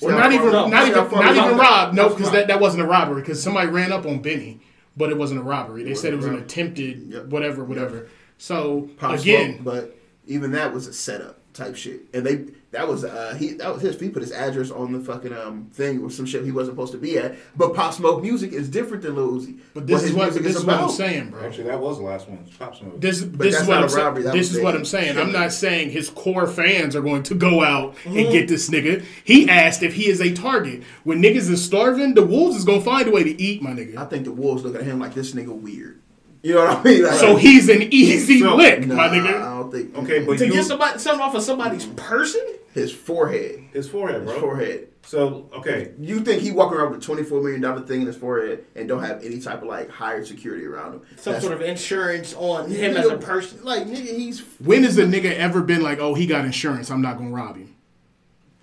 or 0.00 0.10
not 0.12 0.32
even 0.32 0.50
no, 0.50 0.66
not 0.68 0.88
even 0.88 1.04
not 1.10 1.10
we 1.10 1.16
even 1.30 1.34
got? 1.34 1.58
robbed? 1.58 1.94
No, 1.94 2.08
because 2.10 2.32
that, 2.32 2.48
that 2.48 2.60
wasn't 2.60 2.82
a 2.82 2.86
robbery. 2.86 3.20
Because 3.22 3.42
somebody 3.42 3.68
ran 3.68 3.92
up 3.92 4.06
on 4.06 4.20
Benny, 4.20 4.60
but 4.96 5.10
it 5.10 5.16
wasn't 5.18 5.40
a 5.40 5.42
robbery. 5.42 5.84
They 5.84 5.92
It 5.92 5.98
said 5.98 6.12
it 6.12 6.16
was 6.16 6.24
wasn't 6.26 6.38
an 6.40 6.44
attempted 6.44 7.12
Yep. 7.12 7.24
whatever, 7.26 7.64
whatever. 7.64 8.08
So 8.38 8.88
Pop 8.98 9.18
again, 9.20 9.54
Smoke, 9.60 9.64
but 9.64 9.96
even 10.26 10.52
that 10.52 10.72
was 10.72 10.86
a 10.86 10.92
setup 10.92 11.38
type 11.52 11.76
shit. 11.76 12.00
And 12.14 12.24
they 12.26 12.44
that 12.72 12.88
was 12.88 13.04
uh 13.04 13.36
he 13.38 13.52
that 13.54 13.72
was 13.72 13.82
his 13.82 14.00
he 14.00 14.08
put 14.08 14.22
his 14.22 14.32
address 14.32 14.70
on 14.70 14.92
the 14.92 15.00
fucking 15.00 15.32
um 15.32 15.68
thing 15.72 16.02
or 16.02 16.10
some 16.10 16.24
shit 16.26 16.44
he 16.44 16.50
wasn't 16.50 16.74
supposed 16.74 16.92
to 16.92 16.98
be 16.98 17.18
at. 17.18 17.36
But 17.56 17.74
Pop 17.74 17.92
Smoke 17.94 18.22
music 18.22 18.52
is 18.52 18.68
different 18.68 19.02
than 19.02 19.14
Lil 19.14 19.32
Uzi. 19.32 19.58
but 19.74 19.86
this 19.86 20.02
is 20.02 20.12
what 20.14 20.32
this 20.34 20.56
is 20.56 20.64
what 20.64 20.76
I'm 20.80 20.88
saying, 20.90 21.30
bro. 21.30 21.44
actually, 21.46 21.64
that 21.64 21.78
was 21.78 21.98
the 21.98 22.04
last 22.04 22.28
one. 22.28 22.44
Pop 22.58 22.74
Smoke. 22.76 23.00
This, 23.00 23.22
But 23.22 23.38
this 23.40 23.52
that's 23.52 23.62
is 23.62 23.68
what 23.68 23.74
not 23.74 23.80
I'm 23.82 23.86
a 23.86 23.90
saying. 23.90 24.04
robbery, 24.06 24.22
that 24.24 24.32
This 24.32 24.48
was 24.48 24.56
is 24.56 24.62
what 24.64 24.74
a- 24.74 24.78
I'm 24.78 24.84
saying. 24.84 25.18
I'm 25.18 25.32
not 25.32 25.52
saying 25.52 25.90
his 25.90 26.08
core 26.10 26.46
fans 26.46 26.96
are 26.96 27.02
going 27.02 27.22
to 27.24 27.34
go 27.34 27.62
out 27.62 27.94
and 28.06 28.14
get 28.14 28.48
this 28.48 28.70
nigga. 28.70 29.04
He 29.22 29.48
asked 29.48 29.82
if 29.82 29.94
he 29.94 30.08
is 30.08 30.20
a 30.20 30.32
target. 30.32 30.82
When 31.04 31.20
niggas 31.22 31.50
is 31.50 31.62
starving, 31.64 32.14
the 32.14 32.24
wolves 32.24 32.56
is 32.56 32.64
gonna 32.64 32.80
find 32.80 33.06
a 33.06 33.10
way 33.10 33.22
to 33.24 33.40
eat, 33.42 33.60
my 33.62 33.70
nigga. 33.72 33.96
I 33.98 34.06
think 34.06 34.24
the 34.24 34.32
Wolves 34.32 34.64
look 34.64 34.74
at 34.74 34.82
him 34.82 34.98
like 34.98 35.12
this 35.14 35.32
nigga 35.32 35.48
weird. 35.54 35.98
You 36.42 36.54
know 36.54 36.64
what 36.64 36.78
I 36.78 36.82
mean? 36.82 37.02
Like, 37.04 37.12
So 37.20 37.36
he's 37.36 37.68
an 37.68 37.82
easy 37.92 38.40
So- 38.40 38.56
lick, 38.56 38.84
nah, 38.86 38.96
my 38.96 39.08
nigga. 39.08 39.36
I 39.42 39.58
don't 39.60 39.70
think 39.70 39.96
Okay, 39.98 40.24
but 40.24 40.38
to 40.38 40.46
you 40.46 40.52
get 40.52 40.64
somebody 40.64 40.98
something 40.98 41.20
off 41.20 41.34
of 41.36 41.42
somebody's 41.42 41.84
person. 41.84 42.40
His 42.72 42.92
forehead. 42.92 43.64
his 43.72 43.88
forehead, 43.88 44.22
His 44.22 44.30
bro. 44.30 44.40
forehead. 44.40 44.88
So 45.04 45.50
okay, 45.52 45.92
You 45.98 46.20
think 46.20 46.42
he 46.42 46.52
walking 46.52 46.78
around 46.78 46.92
with 46.92 47.00
a 47.00 47.04
twenty 47.04 47.24
four 47.24 47.40
million 47.42 47.60
dollar 47.60 47.80
thing 47.80 48.02
in 48.02 48.06
his 48.06 48.16
forehead 48.16 48.64
and 48.76 48.88
don't 48.88 49.02
have 49.02 49.24
any 49.24 49.40
type 49.40 49.60
of 49.62 49.68
like 49.68 49.90
higher 49.90 50.24
security 50.24 50.64
around 50.64 50.92
him? 50.94 51.00
Some 51.16 51.32
That's- 51.32 51.42
sort 51.42 51.54
of 51.54 51.60
insurance 51.62 52.34
on 52.34 52.70
him 52.70 52.96
as 52.96 53.06
a 53.06 53.16
person. 53.16 53.58
Like 53.64 53.86
nigga, 53.88 54.16
he's 54.16 54.40
When 54.60 54.84
has 54.84 54.98
a 54.98 55.04
nigga 55.04 55.34
ever 55.36 55.60
been 55.60 55.82
like, 55.82 55.98
oh, 55.98 56.14
he 56.14 56.26
got 56.26 56.44
insurance, 56.44 56.88
I'm 56.90 57.02
not 57.02 57.18
gonna 57.18 57.30
rob 57.30 57.56
him? 57.56 57.71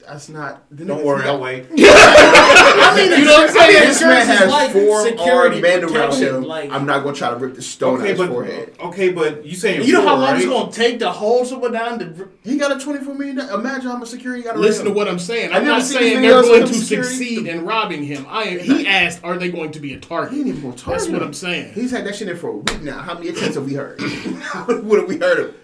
That's 0.10 0.30
not. 0.30 0.64
don't 0.76 0.88
nigga- 0.88 1.04
worry, 1.06 1.22
he 1.24 1.28
I'll 1.30 1.40
wait. 1.40 1.66
I 1.72 2.94
mean, 2.96 3.20
You 3.20 3.26
know 3.26 3.34
what 3.34 3.50
I'm 3.50 3.56
saying? 3.56 3.88
This 3.88 4.02
man 4.02 4.28
has 4.28 4.50
like 4.50 4.72
four 4.72 5.04
security 5.04 5.30
armed 5.32 5.62
men 5.62 5.84
around 5.84 6.14
him. 6.16 6.44
Like, 6.44 6.72
I'm 6.72 6.86
not 6.86 7.04
gonna 7.04 7.16
try 7.16 7.30
to 7.30 7.36
rip 7.36 7.56
the 7.56 7.62
stone 7.62 7.96
out 7.96 8.02
of 8.02 8.08
his 8.08 8.18
but 8.18 8.30
forehead. 8.30 8.76
okay, 8.80 9.10
but 9.12 9.46
you 9.46 9.56
saying 9.56 9.84
you 9.84 9.94
know 9.94 10.02
how 10.02 10.16
four, 10.16 10.26
long 10.26 10.36
it's 10.38 10.46
gonna 10.46 10.72
take 10.72 11.00
to 11.00 11.12
hold 11.12 11.48
someone 11.48 11.72
down 11.72 12.00
to. 12.00 12.30
He 12.44 12.58
got 12.58 12.76
a 12.76 12.84
twenty 12.84 13.04
four 13.04 13.14
million. 13.16 13.38
dollar- 13.38 13.60
Imagine 13.60 13.90
how 13.92 13.98
much 13.98 14.10
security 14.10 14.42
he 14.42 14.46
got. 14.46 14.56
around 14.56 14.62
Listen 14.62 14.86
to 14.86 14.92
what 14.92 15.08
I'm 15.08 15.20
saying. 15.20 15.52
I've 15.52 15.62
I'm 15.62 15.66
not 15.68 15.84
saying 15.84 16.22
they're 16.22 16.42
going 16.42 16.66
to 16.68 16.74
security- 16.74 17.08
succeed 17.10 17.48
in 17.48 17.66
robbing 17.66 18.04
him. 18.04 18.26
I 18.30 18.44
am, 18.44 18.60
he 18.60 18.88
asked, 18.88 19.24
are 19.24 19.38
they 19.38 19.50
going 19.52 19.72
to 19.72 19.80
be 19.80 19.94
a 19.94 20.00
target? 20.00 20.34
He 20.34 20.40
ain't 20.40 20.48
even 20.50 20.62
gonna 20.62 20.76
target 20.76 21.02
That's 21.02 21.12
what. 21.12 21.24
I'm 21.24 21.34
saying. 21.34 21.74
He's 21.74 21.92
had 21.92 22.06
that 22.06 22.16
shit 22.16 22.28
in 22.30 22.38
for 22.38 22.48
a 22.50 22.58
week 22.58 22.82
now. 22.82 23.00
How 23.00 23.14
many 23.14 23.30
attempts 23.30 23.56
have 23.56 23.66
we 23.66 23.74
heard? 23.76 24.00
what 24.84 25.00
have 25.00 25.08
we 25.08 25.18
heard 25.18 25.40
of? 25.40 25.56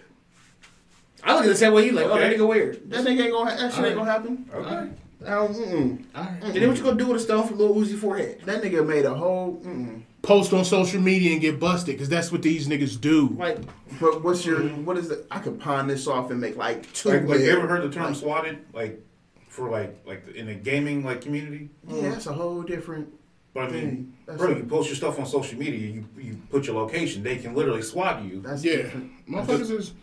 I 1.26 1.34
look 1.34 1.44
at 1.44 1.46
it 1.48 1.50
the 1.50 1.56
same 1.58 1.74
way 1.74 1.86
you 1.86 1.92
like. 1.94 2.06
Oh, 2.06 2.18
that 2.18 2.32
nigga 2.32 2.48
weird. 2.48 2.90
That 2.90 3.04
nigga 3.06 3.22
ain't 3.24 3.32
gonna. 3.32 3.58
That 3.58 3.74
shit 3.74 3.86
ain't 3.86 3.96
gonna 3.96 4.12
happen. 4.12 4.50
Okay. 4.54 4.90
I 5.26 5.30
don't, 5.30 5.54
mm-mm. 5.56 6.04
All 6.14 6.24
right. 6.24 6.44
And 6.44 6.54
then 6.54 6.68
what 6.70 6.78
you 6.78 6.84
gonna 6.84 6.98
do 6.98 7.08
with 7.08 7.18
a 7.18 7.20
stone 7.20 7.48
from 7.48 7.58
Lil 7.58 7.74
Uzi 7.74 7.98
forehead? 7.98 8.42
That 8.46 8.62
nigga 8.62 8.86
made 8.86 9.06
a 9.06 9.14
whole. 9.14 9.60
Mm-mm. 9.66 10.04
Post 10.22 10.54
on 10.54 10.66
social 10.66 11.02
media 11.02 11.32
and 11.34 11.42
get 11.42 11.60
busted 11.60 11.96
because 11.96 12.10
that's 12.10 12.32
what 12.32 12.42
these 12.42 12.68
niggas 12.68 13.00
do. 13.00 13.30
Like, 13.38 13.60
But 14.00 14.24
what's 14.24 14.46
your? 14.46 14.60
What 14.62 14.98
is 14.98 15.10
it? 15.12 15.26
I 15.32 15.40
could 15.40 15.60
pawn 15.60 15.88
this 15.88 16.08
off 16.08 16.32
and 16.32 16.40
make 16.42 16.58
like 16.58 16.92
two. 16.94 17.10
Like, 17.10 17.28
like 17.28 17.40
you 17.42 17.52
ever 17.52 17.68
heard 17.68 17.84
the 17.84 17.94
term 17.94 18.06
Like, 18.06 18.16
swatted? 18.16 18.58
Like 18.74 19.02
for 19.50 19.70
like 19.70 19.96
like 20.06 20.28
in 20.36 20.48
the 20.48 20.54
gaming 20.56 21.04
like 21.04 21.22
community. 21.22 21.70
Yeah, 21.88 22.10
that's 22.10 22.26
a 22.28 22.34
whole 22.34 22.62
different. 22.64 23.10
But 23.54 23.66
I 23.66 23.70
mean, 23.72 24.14
Dang, 24.28 24.38
bro, 24.38 24.52
a- 24.52 24.58
you 24.58 24.64
post 24.66 24.90
your 24.90 24.96
stuff 24.96 25.18
on 25.20 25.26
social 25.26 25.58
media. 25.58 25.80
You 25.80 26.06
you 26.20 26.38
put 26.52 26.68
your 26.68 26.76
location. 26.76 27.24
They 27.24 27.38
can 27.38 27.54
literally 27.56 27.82
swat 27.84 28.24
you. 28.24 28.42
That's 28.42 28.64
Yeah, 28.64 28.78
different. 28.78 29.12
motherfuckers 29.30 29.72
is 29.72 29.94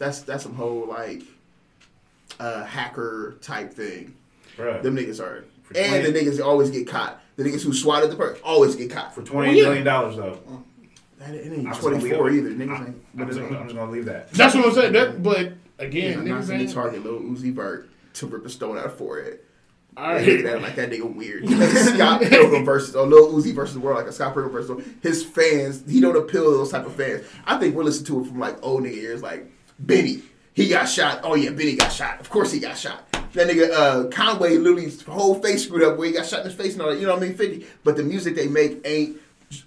That's 0.00 0.22
that's 0.22 0.42
some 0.42 0.54
whole 0.54 0.86
like 0.88 1.22
uh, 2.40 2.64
hacker 2.64 3.36
type 3.42 3.72
thing. 3.72 4.16
Bruh. 4.56 4.82
Them 4.82 4.96
niggas 4.96 5.20
are, 5.20 5.44
For 5.62 5.76
and 5.76 6.02
20 6.02 6.10
the 6.10 6.18
niggas 6.18 6.44
always 6.44 6.70
get 6.70 6.88
caught. 6.88 7.20
The 7.36 7.44
niggas 7.44 7.62
who 7.62 7.72
swatted 7.72 8.10
the 8.10 8.16
person 8.16 8.40
always 8.42 8.74
get 8.74 8.90
caught. 8.90 9.14
for 9.14 9.22
twenty 9.22 9.58
eight 9.60 9.62
million 9.62 9.84
dollars 9.84 10.16
though. 10.16 10.40
That 11.18 11.34
it 11.34 11.52
ain't 11.52 11.58
I'm 11.58 11.64
just 11.66 11.82
gonna 11.82 11.98
twenty 12.00 12.14
four 12.14 12.30
either. 12.30 12.50
Niggas 12.50 12.76
I'm, 12.78 12.86
ain't. 12.86 13.04
I'm 13.18 13.26
just, 13.28 13.38
gonna, 13.38 13.58
I'm 13.58 13.64
just 13.64 13.76
gonna 13.76 13.90
leave 13.92 14.06
that. 14.06 14.32
that's 14.32 14.54
what 14.54 14.64
I'm 14.66 14.72
saying. 14.72 14.92
That, 14.94 15.22
but 15.22 15.52
again, 15.78 16.18
I'm 16.20 16.28
not 16.28 16.40
niggas 16.42 16.46
finna 16.48 16.60
ain't. 16.60 16.72
target 16.72 17.04
Lil 17.04 17.20
Uzi 17.20 17.52
Vert 17.54 17.90
to 18.14 18.26
rip 18.26 18.44
a 18.46 18.50
stone 18.50 18.78
out 18.78 18.86
of 18.86 18.96
forehead. 18.96 19.40
All 19.96 20.04
I 20.06 20.14
right. 20.14 20.26
look 20.26 20.44
at 20.46 20.56
him 20.56 20.62
like 20.62 20.76
that 20.76 20.90
nigga 20.90 21.14
weird. 21.14 21.44
Like 21.50 21.68
Scott 21.70 22.22
Pilgrim 22.22 22.64
versus 22.64 22.96
or 22.96 23.06
Lil 23.06 23.32
Uzi 23.34 23.54
versus 23.54 23.74
the 23.74 23.80
world, 23.80 23.98
like 23.98 24.06
a 24.06 24.12
Scott 24.12 24.32
Pilgrim 24.32 24.52
versus 24.52 24.68
the 24.68 24.74
world. 24.76 24.88
his 25.02 25.22
fans. 25.24 25.84
He 25.86 26.00
don't 26.00 26.16
appeal 26.16 26.44
to 26.44 26.50
those 26.52 26.70
type 26.70 26.86
of 26.86 26.94
fans. 26.94 27.26
I 27.44 27.58
think 27.58 27.74
we're 27.74 27.84
listening 27.84 28.06
to 28.06 28.20
it 28.24 28.28
from 28.28 28.38
like 28.38 28.56
old 28.62 28.82
nigga 28.84 28.94
ears, 28.96 29.22
like 29.22 29.50
Benny. 29.80 30.22
He 30.54 30.68
got 30.68 30.88
shot. 30.88 31.20
Oh 31.22 31.34
yeah, 31.34 31.50
Benny 31.50 31.76
got 31.76 31.90
shot. 31.92 32.20
Of 32.20 32.30
course 32.30 32.52
he 32.52 32.60
got 32.60 32.76
shot. 32.76 33.10
That 33.32 33.48
nigga 33.48 33.70
uh, 33.70 34.08
Conway 34.08 34.56
literally 34.58 34.84
his 34.84 35.02
whole 35.02 35.36
face 35.36 35.64
screwed 35.64 35.84
up 35.84 35.96
where 35.96 36.08
he 36.08 36.12
got 36.12 36.26
shot 36.26 36.40
in 36.40 36.46
his 36.46 36.54
face 36.54 36.74
and 36.74 36.82
all 36.82 36.90
that. 36.90 36.98
You 36.98 37.06
know 37.06 37.14
what 37.14 37.22
I 37.22 37.26
mean? 37.26 37.36
Fifty. 37.36 37.66
But 37.84 37.96
the 37.96 38.02
music 38.02 38.34
they 38.34 38.48
make 38.48 38.80
ain't 38.84 39.16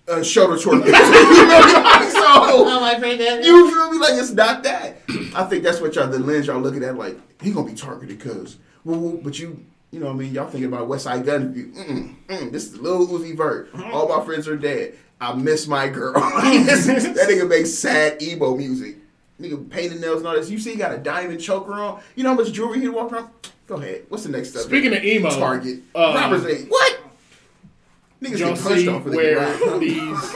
uh, 0.07 0.23
shoulder 0.23 0.57
toward 0.57 0.79
you 0.85 0.91
know 0.91 0.99
what 0.99 1.85
I 1.85 1.99
mean? 2.01 2.11
So 2.11 2.79
like 2.79 2.99
that. 3.17 3.43
you 3.43 3.71
feel 3.71 3.91
me? 3.91 3.97
Like 3.97 4.13
it's 4.13 4.31
not 4.31 4.63
that. 4.63 4.97
I 5.35 5.43
think 5.45 5.63
that's 5.63 5.81
what 5.81 5.95
y'all 5.95 6.07
the 6.07 6.19
lens 6.19 6.47
y'all 6.47 6.59
looking 6.59 6.83
at. 6.83 6.95
Like 6.95 7.17
he 7.41 7.51
gonna 7.51 7.69
be 7.69 7.75
targeted 7.75 8.17
because, 8.17 8.57
well, 8.83 9.19
but 9.23 9.39
you, 9.39 9.65
you 9.91 9.99
know, 9.99 10.07
what 10.07 10.13
I 10.13 10.17
mean, 10.17 10.33
y'all 10.33 10.47
thinking 10.47 10.71
about 10.71 10.87
Westside 10.87 11.25
Gunn 11.25 11.53
View. 11.53 11.67
Mm-mm, 11.67 12.15
mm, 12.27 12.51
this 12.51 12.71
is 12.71 12.79
Lil 12.79 13.07
Uzi 13.07 13.35
Vert. 13.35 13.69
All 13.91 14.07
my 14.07 14.23
friends 14.25 14.47
are 14.47 14.57
dead. 14.57 14.95
I 15.21 15.33
miss 15.33 15.67
my 15.67 15.87
girl. 15.87 16.13
that 16.13 17.27
nigga 17.29 17.47
makes 17.47 17.71
sad 17.71 18.21
emo 18.21 18.55
music. 18.57 18.97
Nigga 19.41 19.69
painting 19.69 19.99
nails 19.99 20.19
and 20.19 20.27
all 20.27 20.35
this. 20.35 20.49
You 20.49 20.59
see, 20.59 20.71
he 20.71 20.77
got 20.77 20.93
a 20.93 20.97
diamond 20.97 21.41
choker 21.41 21.73
on. 21.73 22.01
You 22.15 22.23
know 22.23 22.29
how 22.29 22.35
much 22.35 22.51
jewelry 22.51 22.79
he'd 22.79 22.89
walk 22.89 23.11
around? 23.11 23.29
Go 23.67 23.75
ahead. 23.75 24.03
What's 24.09 24.23
the 24.23 24.29
next 24.29 24.49
step? 24.51 24.61
Speaking 24.63 24.95
of 24.95 25.03
emo, 25.03 25.29
Target. 25.29 25.79
uh, 25.95 26.13
Robbers 26.15 26.45
Aid. 26.45 26.69
What? 26.69 26.99
Niggas 28.21 28.37
get 28.37 28.59
punched 28.61 28.87
off 28.87 29.03
for 29.03 29.09
the 29.09 29.15
where 29.17 29.79
these 29.79 30.31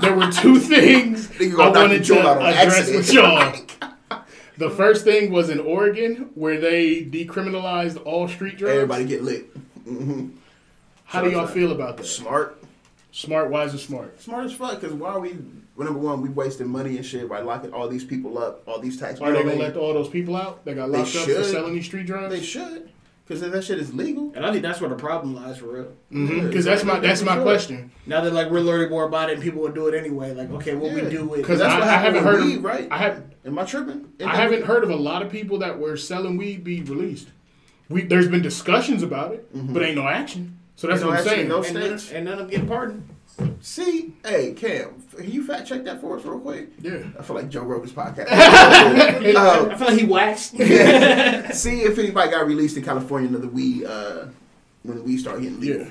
there 0.00 0.14
were 0.16 0.30
two 0.30 0.58
things 0.60 1.30
I 1.40 1.68
wanted 1.68 2.04
to 2.04 2.18
address 2.20 2.90
with 2.90 3.12
y'all. 3.12 3.54
The 4.58 4.70
first 4.70 5.04
thing 5.04 5.32
was 5.32 5.50
in 5.50 5.60
Oregon 5.60 6.30
where 6.34 6.58
they 6.58 7.04
decriminalized 7.04 8.00
all 8.06 8.26
street 8.26 8.56
drugs. 8.56 8.72
Everybody 8.72 9.04
get 9.04 9.22
lit. 9.22 9.44
hmm 9.84 10.28
How 11.04 11.20
do 11.20 11.30
y'all 11.30 11.46
feel 11.46 11.72
about 11.72 11.98
that? 11.98 12.06
Smart. 12.06 12.62
Smart, 13.12 13.50
wise, 13.50 13.74
or 13.74 13.78
smart? 13.78 14.18
Smart 14.22 14.46
as 14.46 14.54
fuck. 14.54 14.80
Because 14.80 14.94
why 14.94 15.10
are 15.10 15.20
we? 15.20 15.36
Well, 15.76 15.86
Number 15.86 16.00
one, 16.00 16.22
we 16.22 16.28
wasting 16.28 16.68
money 16.68 16.96
and 16.96 17.04
shit 17.04 17.28
by 17.28 17.40
locking 17.40 17.72
all 17.72 17.88
these 17.88 18.04
people 18.04 18.38
up, 18.38 18.62
all 18.66 18.78
these 18.80 18.98
tax. 18.98 19.20
Are 19.20 19.32
they 19.32 19.42
gonna 19.42 19.56
let 19.56 19.76
all 19.76 19.92
those 19.92 20.08
people 20.08 20.34
out 20.36 20.64
that 20.64 20.74
got 20.74 20.90
They 20.90 20.98
locked 20.98 21.14
up 21.16 21.22
for 21.24 21.30
should. 21.30 21.44
selling 21.46 21.74
these 21.74 21.84
street 21.84 22.06
drugs? 22.06 22.32
They 22.34 22.42
should, 22.42 22.90
because 23.26 23.42
that 23.42 23.62
shit 23.64 23.78
is 23.78 23.92
legal. 23.92 24.32
And 24.34 24.46
I 24.46 24.50
think 24.50 24.62
that's 24.62 24.80
where 24.80 24.88
the 24.90 24.96
problem 24.96 25.34
lies 25.34 25.58
for 25.58 25.66
real. 25.66 25.92
Mm-hmm. 26.10 26.46
Because 26.48 26.64
that's 26.64 26.82
my 26.84 26.98
that's 26.98 27.22
my 27.22 27.34
Sure. 27.34 27.42
question. 27.42 27.90
Now 28.06 28.22
that 28.22 28.32
like 28.32 28.50
we're 28.50 28.60
learning 28.60 28.90
more 28.90 29.04
about 29.04 29.28
it, 29.30 29.34
and 29.34 29.42
people 29.42 29.60
will 29.62 29.72
do 29.72 29.86
it 29.88 29.94
anyway. 29.94 30.32
Like, 30.34 30.50
okay, 30.52 30.74
what 30.74 30.92
Yeah. 30.96 31.04
we 31.04 31.10
do 31.10 31.34
it. 31.34 31.38
Because 31.38 31.58
that's 31.58 31.74
I, 31.74 31.78
what 31.78 31.88
I 31.88 31.98
haven't 31.98 32.24
heard 32.24 32.42
weed, 32.44 32.56
of, 32.58 32.64
right? 32.64 32.88
I 32.90 32.98
have 32.98 33.22
Am 33.44 33.58
I 33.58 33.64
tripping? 33.64 34.06
I 34.24 34.34
haven't 34.34 34.64
heard 34.64 34.82
of 34.82 34.90
a 34.90 34.96
lot 34.96 35.22
of 35.22 35.30
people 35.30 35.58
that 35.58 35.78
were 35.78 35.96
selling 35.96 36.36
weed 36.36 36.64
be 36.64 36.80
released. 36.82 37.28
We 37.88 38.02
there's 38.02 38.26
been 38.28 38.42
discussions 38.42 39.02
about 39.04 39.32
it, 39.32 39.54
mm-hmm. 39.54 39.72
but 39.72 39.82
ain't 39.82 39.96
no 39.96 40.08
action. 40.08 40.58
So 40.74 40.88
that's 40.88 41.00
Ain't 41.00 41.04
no 41.04 41.08
what 41.08 41.20
I'm 41.20 41.26
action, 41.26 41.36
saying. 41.38 41.48
no 41.48 41.62
and, 41.62 41.74
none, 41.74 41.98
states. 41.98 42.12
and 42.12 42.24
none 42.24 42.32
of 42.34 42.38
them 42.40 42.48
getting 42.50 42.66
pardoned. 42.68 43.08
See, 43.60 44.14
hey 44.24 44.52
Cam, 44.54 45.02
can 45.14 45.30
you 45.30 45.44
fact 45.44 45.68
check 45.68 45.84
that 45.84 46.00
for 46.00 46.18
us 46.18 46.24
real 46.24 46.38
quick? 46.38 46.70
Yeah. 46.80 47.02
I 47.18 47.22
feel 47.22 47.36
like 47.36 47.48
Joe 47.48 47.62
Rogan's 47.62 47.92
podcast. 47.92 48.26
I 48.30 49.32
um, 49.34 49.76
feel 49.78 49.88
like 49.88 49.98
he 49.98 50.06
waxed. 50.06 50.50
see 50.56 51.82
if 51.82 51.98
anybody 51.98 52.30
got 52.30 52.46
released 52.46 52.76
in 52.76 52.82
California 52.84 53.28
under 53.28 53.40
the 53.40 53.48
weed 53.48 53.84
uh, 53.84 54.26
when 54.82 54.96
the 54.96 55.02
weed 55.02 55.18
started 55.18 55.42
getting 55.42 55.60
legal. 55.60 55.82
Yeah. 55.82 55.90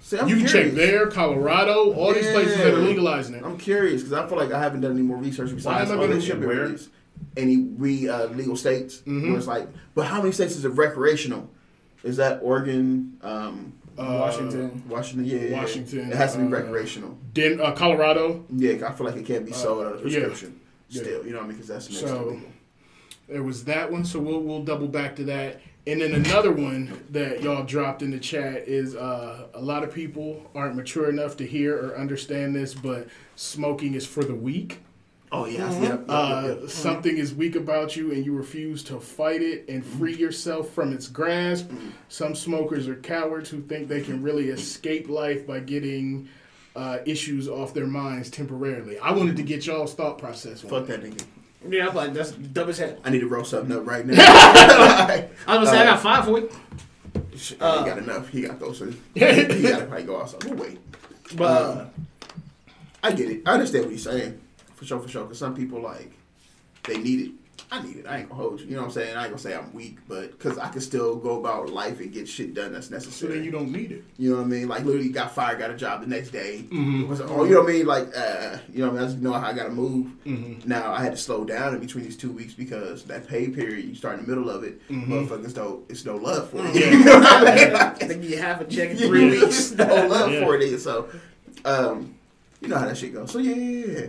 See, 0.00 0.16
You 0.26 0.36
can 0.38 0.46
check 0.46 0.72
there, 0.72 1.08
Colorado, 1.08 1.92
all 1.92 2.12
these 2.14 2.30
places 2.30 2.56
that 2.58 2.74
are 2.74 2.78
legalizing 2.78 3.34
it. 3.34 3.44
I'm 3.44 3.58
curious 3.58 4.02
because 4.02 4.12
I 4.12 4.26
feel 4.28 4.38
like 4.38 4.52
I 4.52 4.60
haven't 4.60 4.80
done 4.80 4.92
any 4.92 5.02
more 5.02 5.16
research 5.16 5.54
besides 5.54 5.90
am 5.90 5.98
I 5.98 6.00
all 6.02 6.08
gonna 6.08 6.20
this 6.20 6.34
where? 6.34 6.74
Any 7.36 7.58
re 7.76 8.08
uh, 8.08 8.26
legal 8.28 8.56
states 8.56 9.02
Mhm. 9.06 9.28
where 9.28 9.36
it's 9.38 9.46
like, 9.46 9.68
but 9.94 10.06
how 10.06 10.20
many 10.20 10.32
states 10.32 10.56
is 10.56 10.64
it 10.64 10.70
recreational? 10.70 11.50
Is 12.02 12.16
that 12.16 12.40
Oregon, 12.42 13.18
um, 13.22 13.74
Uh, 13.79 13.79
Washington. 14.04 14.82
Washington? 14.88 15.24
Yeah. 15.24 15.52
Washington, 15.60 16.10
It 16.10 16.16
has 16.16 16.32
to 16.32 16.38
be 16.38 16.44
uh, 16.44 16.48
recreational. 16.48 17.16
Den- 17.32 17.60
uh, 17.60 17.72
Colorado. 17.72 18.44
Yeah, 18.50 18.88
I 18.88 18.92
feel 18.92 19.06
like 19.06 19.16
it 19.16 19.26
can't 19.26 19.44
be 19.46 19.52
sold 19.52 19.84
out 19.86 19.92
of 19.94 19.98
Uh, 19.98 20.02
prescription. 20.02 20.60
Yeah. 20.88 21.02
Still, 21.02 21.24
you 21.26 21.30
know 21.32 21.38
what 21.38 21.44
I 21.44 21.48
mean? 21.48 21.56
Because 21.56 21.68
that's 21.68 21.88
next 21.90 22.00
So-. 22.00 22.40
There 23.28 23.42
was 23.44 23.64
that 23.64 23.92
one, 23.92 24.04
so 24.04 24.18
we'll 24.18 24.40
we'll 24.40 24.64
double 24.64 24.88
back 24.88 25.14
to 25.16 25.24
that. 25.24 25.60
And 25.86 26.00
then 26.00 26.12
another 26.14 26.52
one 26.52 27.04
that 27.10 27.42
y'all 27.42 27.64
dropped 27.64 28.02
in 28.02 28.10
the 28.10 28.18
chat 28.18 28.68
is 28.68 28.94
uh, 28.96 29.46
a 29.54 29.60
lot 29.60 29.82
of 29.84 29.94
people 29.94 30.50
aren't 30.54 30.74
mature 30.76 31.08
enough 31.08 31.36
to 31.38 31.46
hear 31.46 31.76
or 31.76 31.96
understand 31.96 32.54
this, 32.54 32.74
but 32.74 33.08
smoking 33.36 33.94
is 33.94 34.04
for 34.06 34.24
the 34.24 34.34
weak. 34.34 34.80
Oh 35.32 35.46
yeah, 35.46 35.68
I 35.68 35.70
see 35.72 35.80
that. 35.86 36.04
Uh, 36.08 36.42
Yep, 36.42 36.48
yep, 36.50 36.60
yep. 36.62 36.70
Something 36.70 37.16
is 37.18 37.32
weak 37.34 37.54
about 37.56 37.94
you, 37.96 38.12
and 38.12 38.24
you 38.26 38.34
refuse 38.34 38.82
to 38.84 38.98
fight 38.98 39.42
it 39.42 39.68
and 39.68 39.84
free 39.86 40.14
yourself 40.16 40.70
from 40.70 40.92
its 40.92 41.06
grasp. 41.06 41.70
Some 42.08 42.34
smokers 42.34 42.88
are 42.88 42.96
cowards 42.96 43.48
who 43.48 43.60
think 43.62 43.86
they 43.88 44.00
can 44.00 44.22
really 44.22 44.48
escape 44.48 45.08
life 45.08 45.46
by 45.46 45.60
getting 45.60 46.28
uh, 46.74 46.98
issues 47.06 47.48
off 47.48 47.72
their 47.74 47.86
minds 47.86 48.28
temporarily. 48.30 48.98
I 48.98 49.12
wanted 49.12 49.36
to 49.36 49.42
get 49.44 49.66
y'all's 49.66 49.94
thought 49.94 50.18
process. 50.18 50.64
On 50.64 50.70
Fuck 50.70 50.88
it. 50.88 51.00
that 51.00 51.02
nigga. 51.02 51.24
yeah, 51.68 51.88
I'm 51.88 51.94
like 51.94 52.12
that's 52.12 52.32
dumb 52.32 52.68
as 52.68 52.78
hell. 52.78 52.96
I 53.04 53.10
need 53.10 53.20
to 53.20 53.28
roll 53.28 53.44
something 53.44 53.76
up 53.76 53.86
right 53.86 54.04
now. 54.04 54.14
I 54.18 55.28
I 55.46 55.58
was 55.58 55.68
gonna 55.68 55.78
say 55.78 55.82
I 55.82 55.84
got 55.92 56.00
five 56.00 56.24
for 56.24 56.40
you, 56.40 56.50
he 57.32 57.56
Uh, 57.60 57.84
got 57.84 57.98
enough. 57.98 58.28
He 58.30 58.42
got 58.42 58.58
those. 58.58 58.80
in. 58.82 58.92
he 59.14 59.20
got 59.20 59.78
to 59.80 59.86
probably 59.86 60.02
go 60.04 60.20
outside. 60.22 60.42
We'll 60.44 60.54
wait. 60.56 60.78
but 61.36 61.44
uh, 61.44 61.84
I 63.02 63.12
get 63.12 63.30
it. 63.30 63.42
I 63.46 63.52
understand 63.54 63.84
what 63.84 63.92
he's 63.92 64.02
saying. 64.02 64.40
For 64.80 64.86
sure, 64.86 64.98
for 64.98 65.08
sure. 65.08 65.22
Because 65.24 65.38
some 65.38 65.54
people, 65.54 65.80
like, 65.82 66.10
they 66.84 66.96
need 66.96 67.20
it. 67.20 67.30
I 67.70 67.82
need 67.82 67.98
it. 67.98 68.06
I 68.08 68.18
ain't 68.20 68.30
gonna 68.30 68.40
hold 68.42 68.58
you. 68.60 68.66
You 68.68 68.72
know 68.76 68.78
what 68.80 68.86
I'm 68.86 68.92
saying? 68.92 69.14
I 69.16 69.24
ain't 69.24 69.30
gonna 69.30 69.38
say 69.42 69.54
I'm 69.54 69.72
weak, 69.74 69.98
but 70.08 70.30
because 70.32 70.56
I 70.58 70.70
can 70.70 70.80
still 70.80 71.14
go 71.16 71.38
about 71.38 71.68
life 71.68 72.00
and 72.00 72.10
get 72.10 72.26
shit 72.26 72.54
done 72.54 72.72
that's 72.72 72.90
necessary. 72.90 73.32
So 73.32 73.36
then 73.36 73.44
you 73.44 73.50
don't 73.50 73.70
need 73.70 73.92
it. 73.92 74.02
You 74.16 74.30
know 74.30 74.36
what 74.38 74.44
I 74.46 74.48
mean? 74.48 74.66
Like 74.66 74.84
literally 74.86 75.10
got 75.10 75.34
fired, 75.34 75.58
got 75.58 75.70
a 75.70 75.76
job 75.76 76.00
the 76.00 76.06
next 76.06 76.30
day. 76.30 76.64
Mhm. 76.70 77.06
Was- 77.06 77.20
oh, 77.20 77.44
you 77.44 77.52
know 77.52 77.60
what 77.60 77.68
I 77.68 77.72
mean? 77.74 77.86
Like, 77.86 78.08
uh, 78.16 78.56
you 78.72 78.78
know 78.80 78.86
what 78.86 78.92
I 78.92 78.94
mean? 78.94 79.02
I 79.02 79.06
just 79.12 79.18
know 79.22 79.32
how 79.34 79.46
I 79.46 79.52
gotta 79.52 79.70
move. 79.70 80.06
Mhm. 80.26 80.66
Now 80.66 80.90
I 80.90 81.02
had 81.02 81.12
to 81.12 81.18
slow 81.18 81.44
down 81.44 81.74
in 81.74 81.80
between 81.80 82.02
these 82.04 82.16
two 82.16 82.32
weeks 82.32 82.54
because 82.54 83.04
that 83.04 83.28
pay 83.28 83.48
period, 83.48 83.84
you 83.84 83.94
start 83.94 84.18
in 84.18 84.24
the 84.24 84.28
middle 84.28 84.48
of 84.48 84.64
it, 84.64 84.80
Mhm. 84.88 85.06
motherfuckers 85.08 85.54
don't. 85.54 85.84
It's 85.90 86.06
no 86.06 86.16
love 86.16 86.48
for 86.50 86.64
it. 86.66 86.74
Yeah. 86.74 86.90
you 86.92 87.04
know 87.04 87.20
what 87.20 87.48
I 87.48 87.54
mean? 87.66 87.74
I 87.76 87.90
think 87.90 88.24
you 88.24 88.38
have 88.38 88.62
a 88.62 88.64
check 88.64 88.90
in 88.92 88.96
three 88.96 89.06
Three 89.08 89.30
weeks. 89.32 89.42
weeks, 89.42 89.70
no 89.72 90.06
love 90.08 90.32
Yeah. 90.32 90.44
for 90.44 90.56
it. 90.56 90.62
Is. 90.62 90.82
So, 90.82 91.08
um, 91.66 92.14
you 92.62 92.68
know 92.68 92.78
how 92.78 92.86
that 92.86 92.96
shit 92.96 93.12
goes. 93.12 93.30
So 93.30 93.38
yeah, 93.38 93.54
yeah, 93.54 93.86
yeah. 93.86 94.06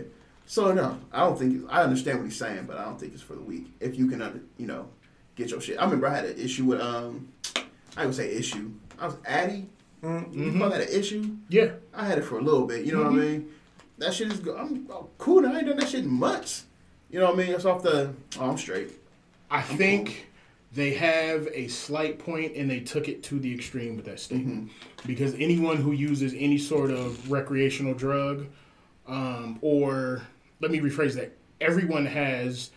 So 0.52 0.70
no, 0.70 0.98
I 1.10 1.20
don't 1.20 1.38
think 1.38 1.64
I 1.70 1.80
understand 1.80 2.18
what 2.18 2.24
he's 2.24 2.36
saying, 2.36 2.64
but 2.66 2.76
I 2.76 2.84
don't 2.84 3.00
think 3.00 3.14
it's 3.14 3.22
for 3.22 3.32
the 3.32 3.40
weak. 3.40 3.72
If 3.80 3.96
you 3.96 4.06
can, 4.06 4.20
under, 4.20 4.42
you 4.58 4.66
know, 4.66 4.86
get 5.34 5.48
your 5.48 5.62
shit. 5.62 5.78
I 5.78 5.84
remember 5.84 6.06
I 6.06 6.14
had 6.14 6.26
an 6.26 6.38
issue 6.38 6.66
with 6.66 6.78
um, 6.78 7.32
I 7.96 8.04
would 8.04 8.14
say 8.14 8.30
issue. 8.30 8.70
I 8.98 9.06
was 9.06 9.16
Addy. 9.24 9.70
You 10.02 10.54
call 10.58 10.68
that 10.68 10.82
an 10.82 10.88
issue? 10.90 11.36
Yeah. 11.48 11.70
I 11.94 12.04
had 12.04 12.18
it 12.18 12.24
for 12.26 12.38
a 12.38 12.42
little 12.42 12.66
bit. 12.66 12.84
You 12.84 12.92
know 12.92 13.04
what 13.04 13.12
I 13.12 13.16
mean? 13.16 13.50
That 13.96 14.12
shit 14.12 14.30
is. 14.30 14.40
Go- 14.40 14.58
I'm 14.58 14.86
oh, 14.90 15.08
cool. 15.16 15.40
Now. 15.40 15.54
I 15.54 15.56
ain't 15.60 15.68
done 15.68 15.78
that 15.78 15.88
shit 15.88 16.04
in 16.04 16.10
months. 16.10 16.66
You 17.08 17.20
know 17.20 17.30
what 17.30 17.36
I 17.36 17.46
mean? 17.46 17.54
It's 17.54 17.64
off 17.64 17.82
the. 17.82 18.12
Oh, 18.38 18.50
I'm 18.50 18.58
straight. 18.58 18.90
I 19.50 19.62
think 19.62 20.26
they 20.74 20.92
have 20.92 21.48
a 21.54 21.68
slight 21.68 22.18
point 22.18 22.56
and 22.56 22.68
they 22.68 22.80
took 22.80 23.08
it 23.08 23.22
to 23.22 23.38
the 23.38 23.54
extreme 23.54 23.96
with 23.96 24.04
that 24.04 24.20
statement. 24.20 24.70
Because 25.06 25.32
anyone 25.36 25.78
who 25.78 25.92
uses 25.92 26.34
any 26.36 26.58
sort 26.58 26.90
of 26.90 27.30
recreational 27.30 27.94
drug, 27.94 28.48
um, 29.06 29.58
or 29.62 30.20
let 30.62 30.70
me 30.70 30.80
rephrase 30.80 31.14
that, 31.16 31.36
everyone 31.60 32.06
has 32.06 32.70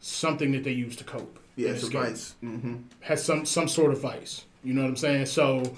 something 0.00 0.52
that 0.52 0.64
they 0.64 0.72
use 0.72 0.96
to 0.96 1.04
cope. 1.04 1.38
Yeah, 1.56 1.70
it's 1.70 1.84
advice. 1.84 2.34
Mm-hmm. 2.42 2.76
Has 3.00 3.22
some 3.22 3.44
some 3.44 3.68
sort 3.68 3.92
of 3.92 4.00
vice. 4.00 4.46
You 4.64 4.72
know 4.72 4.82
what 4.82 4.88
I'm 4.88 4.96
saying? 4.96 5.26
So 5.26 5.76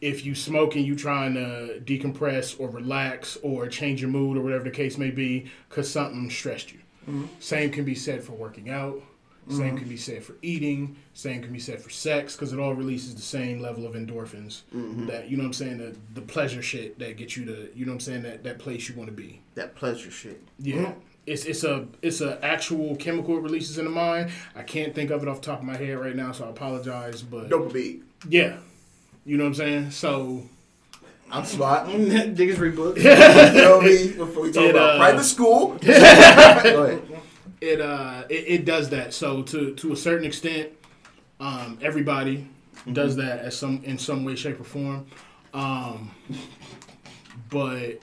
if 0.00 0.24
you 0.24 0.34
smoke 0.34 0.76
and 0.76 0.84
you 0.84 0.94
trying 0.94 1.34
to 1.34 1.80
decompress 1.84 2.60
or 2.60 2.68
relax 2.68 3.36
or 3.42 3.66
change 3.66 4.00
your 4.00 4.10
mood 4.10 4.36
or 4.36 4.42
whatever 4.42 4.64
the 4.64 4.70
case 4.70 4.98
may 4.98 5.10
be 5.10 5.50
because 5.68 5.90
something 5.90 6.30
stressed 6.30 6.70
you. 6.70 6.78
Mm-hmm. 7.08 7.24
Same 7.40 7.70
can 7.70 7.84
be 7.84 7.94
said 7.94 8.22
for 8.22 8.32
working 8.32 8.70
out. 8.70 9.00
Same 9.48 9.60
mm-hmm. 9.60 9.76
can 9.76 9.88
be 9.88 9.96
said 9.96 10.24
for 10.24 10.34
eating. 10.42 10.96
Same 11.14 11.40
can 11.40 11.52
be 11.52 11.60
said 11.60 11.80
for 11.80 11.88
sex 11.88 12.34
because 12.34 12.52
it 12.52 12.58
all 12.58 12.74
releases 12.74 13.14
the 13.14 13.22
same 13.22 13.60
level 13.60 13.86
of 13.86 13.94
endorphins. 13.94 14.62
Mm-hmm. 14.74 15.06
That 15.06 15.30
you 15.30 15.36
know 15.36 15.44
what 15.44 15.48
I'm 15.48 15.52
saying. 15.52 15.78
The, 15.78 15.96
the 16.14 16.20
pleasure 16.20 16.62
shit 16.62 16.98
that 16.98 17.16
gets 17.16 17.36
you 17.36 17.44
to 17.46 17.70
you 17.74 17.86
know 17.86 17.92
what 17.92 17.96
I'm 17.96 18.00
saying 18.00 18.22
that 18.22 18.42
that 18.42 18.58
place 18.58 18.88
you 18.88 18.96
want 18.96 19.08
to 19.08 19.14
be. 19.14 19.40
That 19.56 19.74
pleasure 19.74 20.10
shit. 20.10 20.40
Yeah. 20.58 20.92
It's 21.26 21.44
it's 21.44 21.64
a 21.64 21.88
it's 22.02 22.20
a 22.20 22.38
actual 22.44 22.94
chemical 22.96 23.36
it 23.36 23.40
releases 23.40 23.78
in 23.78 23.84
the 23.84 23.90
mind. 23.90 24.30
I 24.54 24.62
can't 24.62 24.94
think 24.94 25.10
of 25.10 25.22
it 25.24 25.28
off 25.28 25.40
the 25.40 25.46
top 25.46 25.58
of 25.58 25.64
my 25.64 25.76
head 25.76 25.98
right 25.98 26.14
now, 26.14 26.30
so 26.30 26.44
I 26.46 26.50
apologize. 26.50 27.20
But 27.22 27.48
Dopamine. 27.48 28.02
yeah, 28.28 28.58
you 29.24 29.36
know 29.36 29.42
what 29.42 29.48
I'm 29.48 29.54
saying. 29.54 29.90
So 29.90 30.42
I'm 31.28 31.44
smart. 31.44 31.88
Niggas 31.88 32.58
read 32.60 32.76
books. 32.76 33.02
You 33.02 33.10
know 33.60 33.80
me? 33.80 34.12
Before 34.12 34.44
we 34.44 34.52
talk 34.52 34.62
It, 34.64 34.70
about 34.70 34.90
uh, 34.90 34.98
private 34.98 35.24
school. 35.24 35.76
Go 35.84 35.90
ahead. 35.92 37.02
it 37.60 37.80
uh 37.80 38.22
it, 38.30 38.44
it 38.46 38.64
does 38.64 38.90
that. 38.90 39.12
So 39.12 39.42
to 39.42 39.74
to 39.74 39.92
a 39.92 39.96
certain 39.96 40.26
extent, 40.26 40.68
um, 41.40 41.76
everybody 41.82 42.46
does 42.92 43.16
that 43.16 43.40
as 43.40 43.56
some 43.58 43.82
in 43.82 43.98
some 43.98 44.24
way, 44.24 44.36
shape, 44.36 44.60
or 44.60 44.64
form. 44.64 45.06
Um, 45.52 46.12
but 47.50 47.98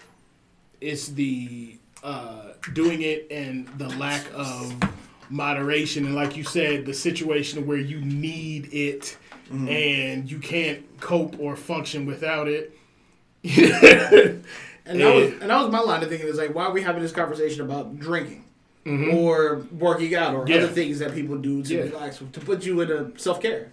it's 0.84 1.08
the 1.10 1.78
uh, 2.04 2.50
doing 2.74 3.02
it 3.02 3.28
and 3.32 3.68
the 3.78 3.90
lack 3.98 4.24
of 4.36 4.74
moderation 5.30 6.06
and 6.06 6.14
like 6.16 6.36
you 6.38 6.44
said 6.44 6.86
the 6.86 6.94
situation 6.94 7.66
where 7.66 7.78
you 7.78 8.00
need 8.02 8.70
it 8.74 9.18
and 9.50 10.30
you 10.30 10.40
can't 10.40 10.84
cope 11.00 11.40
or 11.40 11.56
function 11.56 12.06
without 12.06 12.48
it 12.48 12.78
And 14.86 15.00
that 15.00 15.16
was 15.16 15.32
and 15.42 15.50
that 15.50 15.62
was 15.62 15.72
my 15.72 15.80
line 15.80 16.04
of 16.04 16.10
thinking 16.10 16.28
is 16.28 16.38
like, 16.38 16.54
why 16.54 16.66
are 16.66 16.72
we 16.74 16.82
having 16.82 17.02
this 17.02 17.14
conversation 17.14 17.62
about 17.62 17.98
drinking 18.00 18.44
or 18.86 19.66
working 19.72 20.14
out 20.14 20.34
or 20.36 20.40
Mm-hmm. 20.44 20.52
Yeah. 20.52 20.58
other 20.58 20.68
things 20.68 21.00
that 21.00 21.14
people 21.14 21.38
do 21.38 21.64
to 21.64 21.74
Yeah. 21.74 21.82
relax 21.84 22.18
to 22.18 22.40
put 22.42 22.66
you 22.66 22.82
in 22.82 22.92
a 22.92 23.18
self 23.18 23.42
care? 23.42 23.72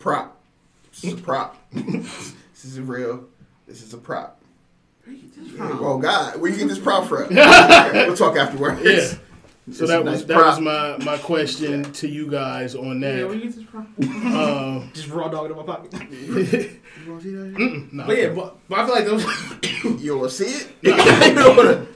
Prop. 0.00 0.40
This 0.90 1.04
is 1.04 1.12
a 1.12 1.16
prop. 1.22 1.56
this 1.72 2.64
is 2.64 2.80
real. 2.80 3.24
This 3.68 3.80
is 3.82 3.94
a 3.94 3.98
prop. 3.98 4.40
Oh 5.60 5.98
God, 5.98 6.40
where 6.40 6.50
you 6.50 6.56
get 6.58 6.68
this 6.68 6.78
prop 6.78 7.06
from? 7.06 7.28
we'll 7.34 8.16
talk 8.16 8.36
afterwards. 8.36 8.80
yeah 8.82 9.00
so 9.72 9.84
It's 9.84 9.88
that 9.88 10.00
a 10.00 10.02
was 10.02 10.12
nice 10.20 10.24
that 10.24 10.34
prop. 10.36 10.46
was 10.46 10.60
my 10.60 10.96
my 11.04 11.16
question 11.18 11.90
to 11.92 12.08
you 12.08 12.30
guys 12.30 12.74
on 12.74 13.00
that. 13.00 13.14
Yeah, 13.14 13.16
that 13.20 13.26
where 13.28 13.36
you 13.36 13.42
get 13.44 13.54
this 13.56 13.64
from? 13.64 13.86
um 14.36 14.90
Just 14.94 15.08
raw 15.08 15.28
dog 15.28 15.50
in 15.50 15.56
my 15.56 15.62
pocket. 15.62 15.92
You 17.04 17.10
wanna 17.12 17.22
see 17.22 17.30
that? 17.34 17.88
no. 17.92 18.06
But 18.06 18.16
yeah, 18.16 18.28
but, 18.30 18.56
but 18.68 18.78
I 18.78 18.84
feel 18.86 18.94
like 18.94 19.04
those. 19.04 19.24
You 20.02 20.16
wanna 20.18 20.30
see 20.30 20.44
it? 20.46 20.68
you 20.82 20.92
don't 20.96 21.56
wanna- 21.56 21.86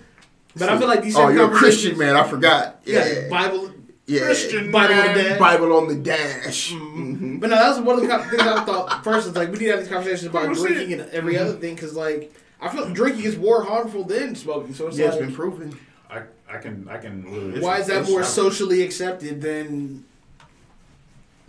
but 0.57 0.69
I 0.71 0.79
feel 0.79 0.89
like 0.89 1.03
these. 1.03 1.15
oh, 1.17 1.27
same 1.29 1.37
you're 1.37 1.53
a 1.53 1.57
Christian 1.57 1.97
man. 1.99 2.17
I 2.17 2.25
forgot. 2.27 2.81
Yeah, 2.85 3.07
Yeah, 3.07 3.29
Bible. 3.29 3.71
yeah. 4.07 4.21
Christian 4.25 4.71
Bible 4.73 4.95
on 4.95 5.15
the 5.15 5.23
dash. 5.23 5.39
Bible 5.39 5.73
on 5.77 5.89
the 5.89 5.95
dash. 5.97 6.73
Mhm. 6.73 7.41
But 7.41 7.51
no, 7.51 7.57
that 7.57 7.69
was 7.69 7.81
one 7.81 7.97
of 7.97 8.03
the 8.03 8.09
things 8.31 8.43
I 8.43 8.65
thought 8.65 9.05
first. 9.05 9.29
Is 9.29 9.37
like 9.37 9.49
we 9.53 9.59
need 9.59 9.67
to 9.67 9.71
have 9.73 9.81
these 9.81 9.89
conversations 9.89 10.25
about 10.31 10.53
drinking 10.55 10.93
and 11.01 11.11
every 11.11 11.37
other 11.39 11.53
thing 11.53 11.75
because 11.75 11.95
like 11.95 12.33
I 12.61 12.69
feel 12.69 12.85
like 12.85 12.95
drinking 12.95 13.25
is 13.25 13.37
more 13.37 13.63
harmful 13.63 14.05
than 14.05 14.35
smoking. 14.35 14.75
So 14.75 14.89
it's 14.89 14.99
Yeah, 14.99 15.07
it's 15.07 15.17
like, 15.17 15.27
been 15.27 15.35
proven. 15.35 15.79
I, 16.11 16.23
I 16.51 16.59
can 16.59 16.89
I 16.89 16.97
can 16.99 17.23
literally. 17.31 17.61
why 17.61 17.79
is 17.81 17.87
that 17.89 18.07
more 18.09 18.21
it's- 18.21 18.33
socially 18.35 18.83
accepted 18.83 19.41
than 19.41 20.05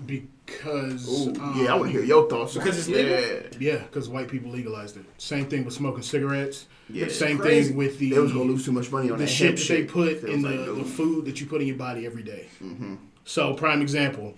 because 0.05 1.27
Ooh, 1.27 1.31
um, 1.41 1.55
yeah, 1.61 1.73
I 1.73 1.75
want 1.75 1.91
to 1.91 1.97
hear 1.97 2.03
your 2.05 2.29
thoughts. 2.29 2.53
because 2.53 2.77
it's 2.77 2.87
legal? 2.87 3.17
Yeah, 3.59 3.77
because 3.77 4.07
white 4.09 4.27
people 4.29 4.49
legalized 4.51 4.97
it. 4.97 5.03
Same 5.17 5.45
thing 5.45 5.65
with 5.65 5.73
smoking 5.73 6.03
cigarettes. 6.03 6.67
Yeah, 6.89 7.05
yeah. 7.05 7.11
Same 7.11 7.37
crazy. 7.37 7.69
thing 7.69 7.77
with 7.77 7.99
the 7.99 8.11
They 8.11 8.19
was 8.19 8.31
gonna 8.31 8.45
lose 8.45 8.65
too 8.65 8.71
much 8.71 8.91
money 8.91 9.09
on 9.11 9.17
the 9.17 9.25
that 9.25 9.29
shit 9.29 9.57
that 9.57 9.67
they 9.67 9.83
put 9.83 10.23
in 10.23 10.41
the, 10.41 10.49
like, 10.49 10.65
the 10.67 10.75
dude. 10.75 10.85
food 10.87 11.25
that 11.25 11.39
you 11.41 11.47
put 11.47 11.61
in 11.61 11.67
your 11.67 11.75
body 11.75 12.05
every 12.05 12.23
day. 12.23 12.47
Mm-hmm. 12.63 12.95
So, 13.25 13.53
prime 13.53 13.81
example, 13.81 14.33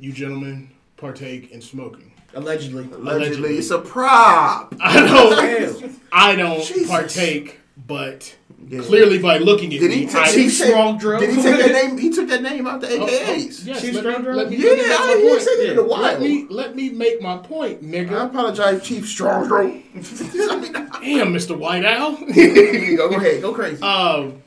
you 0.00 0.12
gentlemen 0.12 0.70
partake 0.96 1.50
in 1.52 1.60
smoking. 1.60 2.12
Allegedly. 2.34 2.84
Allegedly, 2.84 3.10
Allegedly. 3.12 3.58
it's 3.58 3.70
a 3.70 3.78
prop. 3.78 4.74
I 4.80 5.00
don't, 5.06 5.80
Damn. 5.80 6.00
I 6.12 6.36
don't 6.36 6.62
Jesus. 6.64 6.88
partake, 6.88 7.60
but 7.86 8.36
Yeah. 8.68 8.82
clearly 8.82 9.18
by 9.18 9.38
looking 9.38 9.72
at 9.74 9.80
Did 9.80 9.90
he 9.90 10.00
me, 10.00 10.06
take? 10.06 10.14
I, 10.16 10.30
Did 10.30 10.34
he 10.38 10.48
Chief 10.48 10.58
take, 10.58 10.68
Strong 10.68 10.98
Drill. 10.98 11.20
did 11.20 11.30
he 11.34 11.42
take 11.42 11.58
that 11.58 11.72
name? 11.86 11.98
He 11.98 12.10
took 12.10 12.28
that 12.28 12.42
name 12.42 12.66
out 12.68 12.80
the 12.80 12.88
Oh, 12.98 13.02
oh, 13.02 13.06
AKAs. 13.06 13.66
yes, 13.66 13.80
Chief 13.80 13.94
let 13.94 14.04
me, 14.04 14.10
Strong 14.12 14.24
let 14.36 14.50
me, 14.50 14.56
Yeah, 14.56 14.68
let 14.70 14.76
me 14.78 14.82
make 14.88 15.00
I 15.00 15.06
my 15.06 15.12
ain't 15.12 15.28
point. 15.30 15.42
said 15.42 15.58
it 15.58 15.70
in 15.72 15.78
a 15.78 15.82
while. 15.82 16.00
Let 16.02 16.20
me 16.20 16.46
let 16.50 16.76
me 16.76 16.90
make 16.90 17.20
my 17.20 17.36
point, 17.38 17.82
nigga. 17.82 18.12
I 18.12 18.24
apologize, 18.26 18.82
Chief 18.84 19.08
Strong. 19.08 19.48
Go 19.48 19.62
Damn, 19.94 21.32
Mr. 21.34 21.58
White 21.58 21.84
Owl. 21.84 22.12
go 22.16 23.16
ahead, 23.16 23.42
go 23.42 23.52
crazy. 23.54 23.82
um, 23.82 24.42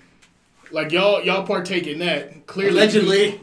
like 0.72 0.92
y'all 0.94 1.22
y'all 1.24 1.46
partake 1.46 1.88
in 1.88 2.00
that. 2.00 2.46
Clearly, 2.48 2.78
Allegedly. 2.78 3.42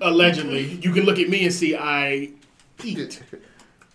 allegedly, 0.00 0.62
you 0.82 0.92
can 0.92 1.04
look 1.04 1.18
at 1.18 1.28
me 1.28 1.44
and 1.44 1.52
see 1.52 1.74
I 1.74 2.30
eat. 2.84 3.20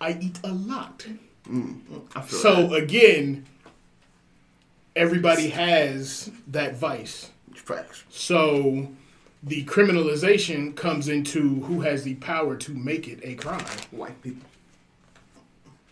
I 0.01 0.17
eat 0.19 0.39
a 0.43 0.51
lot. 0.51 1.05
I 1.47 2.21
feel 2.21 2.39
So 2.39 2.67
that. 2.67 2.83
again, 2.83 3.45
everybody 4.95 5.49
has 5.49 6.29
that 6.47 6.75
vice. 6.75 7.29
facts. 7.55 8.03
So 8.09 8.89
the 9.43 9.63
criminalization 9.65 10.75
comes 10.75 11.07
into 11.07 11.61
who 11.61 11.81
has 11.81 12.03
the 12.03 12.15
power 12.15 12.55
to 12.57 12.73
make 12.73 13.07
it 13.07 13.19
a 13.23 13.35
crime. 13.35 13.63
White 13.91 14.21
people. 14.21 14.47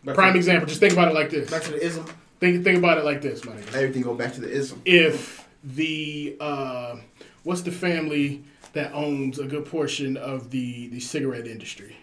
Back 0.04 0.16
Prime 0.16 0.36
example, 0.36 0.68
just 0.68 0.80
think 0.82 0.94
about 0.94 1.08
it 1.08 1.14
like 1.14 1.30
this. 1.30 1.50
Back 1.50 1.64
to 1.64 1.72
the 1.72 1.84
ism. 1.86 2.06
Think 2.40 2.64
think 2.66 2.78
about 2.78 2.98
it 2.98 3.06
like 3.06 3.22
this, 3.22 3.46
my 3.46 3.54
nigga. 3.54 3.74
Everything 3.76 4.02
go 4.02 4.14
back 4.16 4.34
to 4.34 4.42
the 4.42 4.50
ism. 4.52 4.82
If 4.84 5.48
the 5.64 6.36
uh, 6.42 6.98
what's 7.44 7.62
the 7.62 7.72
family 7.72 8.44
that 8.74 8.92
owns 8.94 9.40
a 9.40 9.46
good 9.46 9.66
portion 9.66 10.18
of 10.18 10.50
the 10.50 10.90
the 10.90 11.00
cigarette 11.00 11.48
industry? 11.48 11.96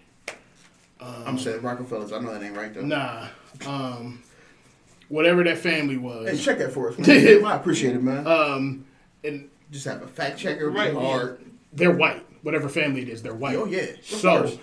I'm 1.03 1.39
saying 1.39 1.63
Rockefellers. 1.63 2.13
I 2.13 2.19
know 2.19 2.33
that 2.33 2.43
ain't 2.43 2.57
right 2.57 2.73
though. 2.75 2.83
Nah, 2.83 3.27
um, 3.67 4.23
whatever 5.09 5.43
that 5.45 5.59
family 5.59 5.97
was. 5.97 6.27
Hey, 6.27 6.33
was. 6.33 6.45
check 6.45 6.59
that 6.59 6.73
for 6.73 6.91
us. 6.91 6.99
Man. 7.07 7.45
I 7.45 7.57
appreciate 7.57 7.95
it, 7.97 8.03
man. 8.03 8.27
Um, 8.27 8.85
and 9.25 9.49
Just 9.71 9.85
have 9.87 10.03
a 10.03 10.07
fact 10.07 10.39
checker. 10.39 10.71
Right, 10.71 10.93
Right. 10.95 11.03
Hard. 11.03 11.45
they're 11.73 11.91
white. 11.93 12.25
Whatever 12.43 12.69
family 12.69 13.03
it 13.03 13.09
is, 13.09 13.23
they're 13.23 13.35
white. 13.35 13.57
Oh 13.57 13.67
yeah. 13.67 13.87
So 14.03 14.39
course. 14.39 14.59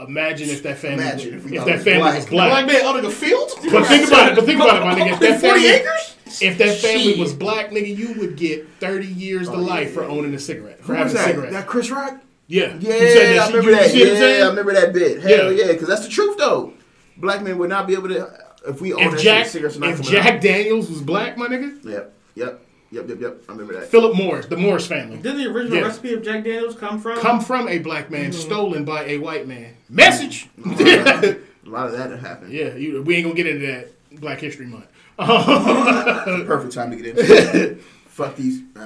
imagine 0.00 0.48
if 0.48 0.62
that 0.64 0.78
family, 0.78 1.04
Imagine 1.04 1.34
if 1.34 1.46
if 1.46 1.64
that 1.64 1.74
was 1.76 1.84
family 1.84 2.00
black. 2.00 2.14
was 2.16 2.26
black. 2.26 2.50
Black 2.50 2.66
man 2.66 2.84
owning 2.86 3.04
a 3.04 3.10
field? 3.10 3.50
But 3.70 3.86
think 3.86 4.08
about 4.08 4.32
it. 4.32 4.34
But 4.36 4.44
think 4.46 4.60
about 4.60 4.76
it, 4.76 4.84
my 4.84 4.94
nigga. 4.98 5.12
If 5.12 5.20
that 5.20 5.40
40 5.40 5.60
family, 5.60 5.68
acres? 5.68 6.16
if 6.42 6.58
that 6.58 6.76
family 6.78 7.04
Shit. 7.12 7.18
was 7.18 7.32
black, 7.34 7.70
nigga, 7.70 7.96
you 7.96 8.14
would 8.14 8.36
get 8.36 8.68
thirty 8.80 9.06
years 9.06 9.48
to 9.48 9.54
Oh, 9.54 9.60
yeah, 9.60 9.66
life 9.66 9.92
for 9.94 10.02
owning 10.04 10.34
a 10.34 10.38
cigarette, 10.40 10.78
for 10.80 10.94
Who 10.96 11.02
was 11.04 11.12
having 11.12 11.16
a 11.16 11.18
that? 11.18 11.26
cigarette. 11.26 11.52
That 11.52 11.66
Chris 11.68 11.90
Rock? 11.90 12.20
Yeah, 12.50 12.76
Yeah, 12.80 12.92
Who 12.98 13.08
said 13.08 13.38
I 13.38 13.46
remember 13.48 13.70
You- 13.70 13.76
that. 13.76 13.94
you 13.94 14.04
see 14.16 14.38
Yeah. 14.38 14.44
I 14.44 14.48
remember 14.48 14.72
that 14.74 14.92
bit. 14.92 15.20
Hell 15.22 15.52
Yeah. 15.52 15.64
yeah, 15.66 15.72
because 15.72 15.88
that's 15.88 16.02
the 16.02 16.08
truth 16.10 16.36
though. 16.38 16.72
Black 17.16 17.42
men 17.42 17.58
would 17.58 17.68
not 17.70 17.86
be 17.86 17.94
able 17.94 18.08
to 18.08 18.28
if 18.66 18.80
we 18.80 18.92
own 18.92 19.02
If 19.02 19.10
that 19.12 19.20
Jack, 19.20 19.42
shit, 19.44 19.52
cigarettes 19.52 19.76
are 19.76 19.80
not 19.80 19.90
if 19.90 19.96
coming 19.96 20.10
Jack 20.12 20.34
out. 20.34 20.40
Daniels 20.42 20.90
was 20.90 21.00
black, 21.00 21.36
my 21.38 21.46
nigga, 21.48 21.82
Yep, 21.84 22.12
yep, 22.34 22.62
yep, 22.90 23.08
yep, 23.08 23.20
yep. 23.20 23.42
I 23.48 23.52
remember 23.52 23.74
that. 23.74 23.86
Philip 23.88 24.14
Morris, 24.14 24.46
the 24.46 24.56
Morris 24.58 24.86
family, 24.86 25.16
Didn't 25.16 25.38
the 25.38 25.46
original 25.46 25.78
Yeah. 25.78 25.84
recipe 25.84 26.12
of 26.12 26.22
Jack 26.22 26.44
Daniels 26.44 26.74
come 26.74 27.00
from? 27.00 27.18
come 27.20 27.40
from 27.40 27.68
a 27.68 27.78
black 27.78 28.10
man, 28.10 28.30
mm-hmm. 28.32 28.40
stolen 28.40 28.84
by 28.84 29.04
a 29.06 29.18
white 29.18 29.46
man. 29.48 29.74
Message. 29.88 30.48
Mm-hmm. 30.60 31.68
a 31.68 31.70
lot 31.70 31.86
of 31.86 31.92
that 31.92 32.10
had 32.10 32.20
happened. 32.20 32.52
yeah, 32.52 32.74
you, 32.74 33.02
we 33.02 33.14
ain't 33.16 33.24
gonna 33.24 33.34
get 33.34 33.46
into 33.46 33.66
that 33.66 34.20
Black 34.20 34.40
History 34.40 34.66
Month. 34.66 34.86
Perfect 35.18 36.72
time 36.74 36.90
to 36.90 36.96
get 36.96 37.06
into. 37.18 37.78
Fuck 38.10 38.36
these. 38.36 38.62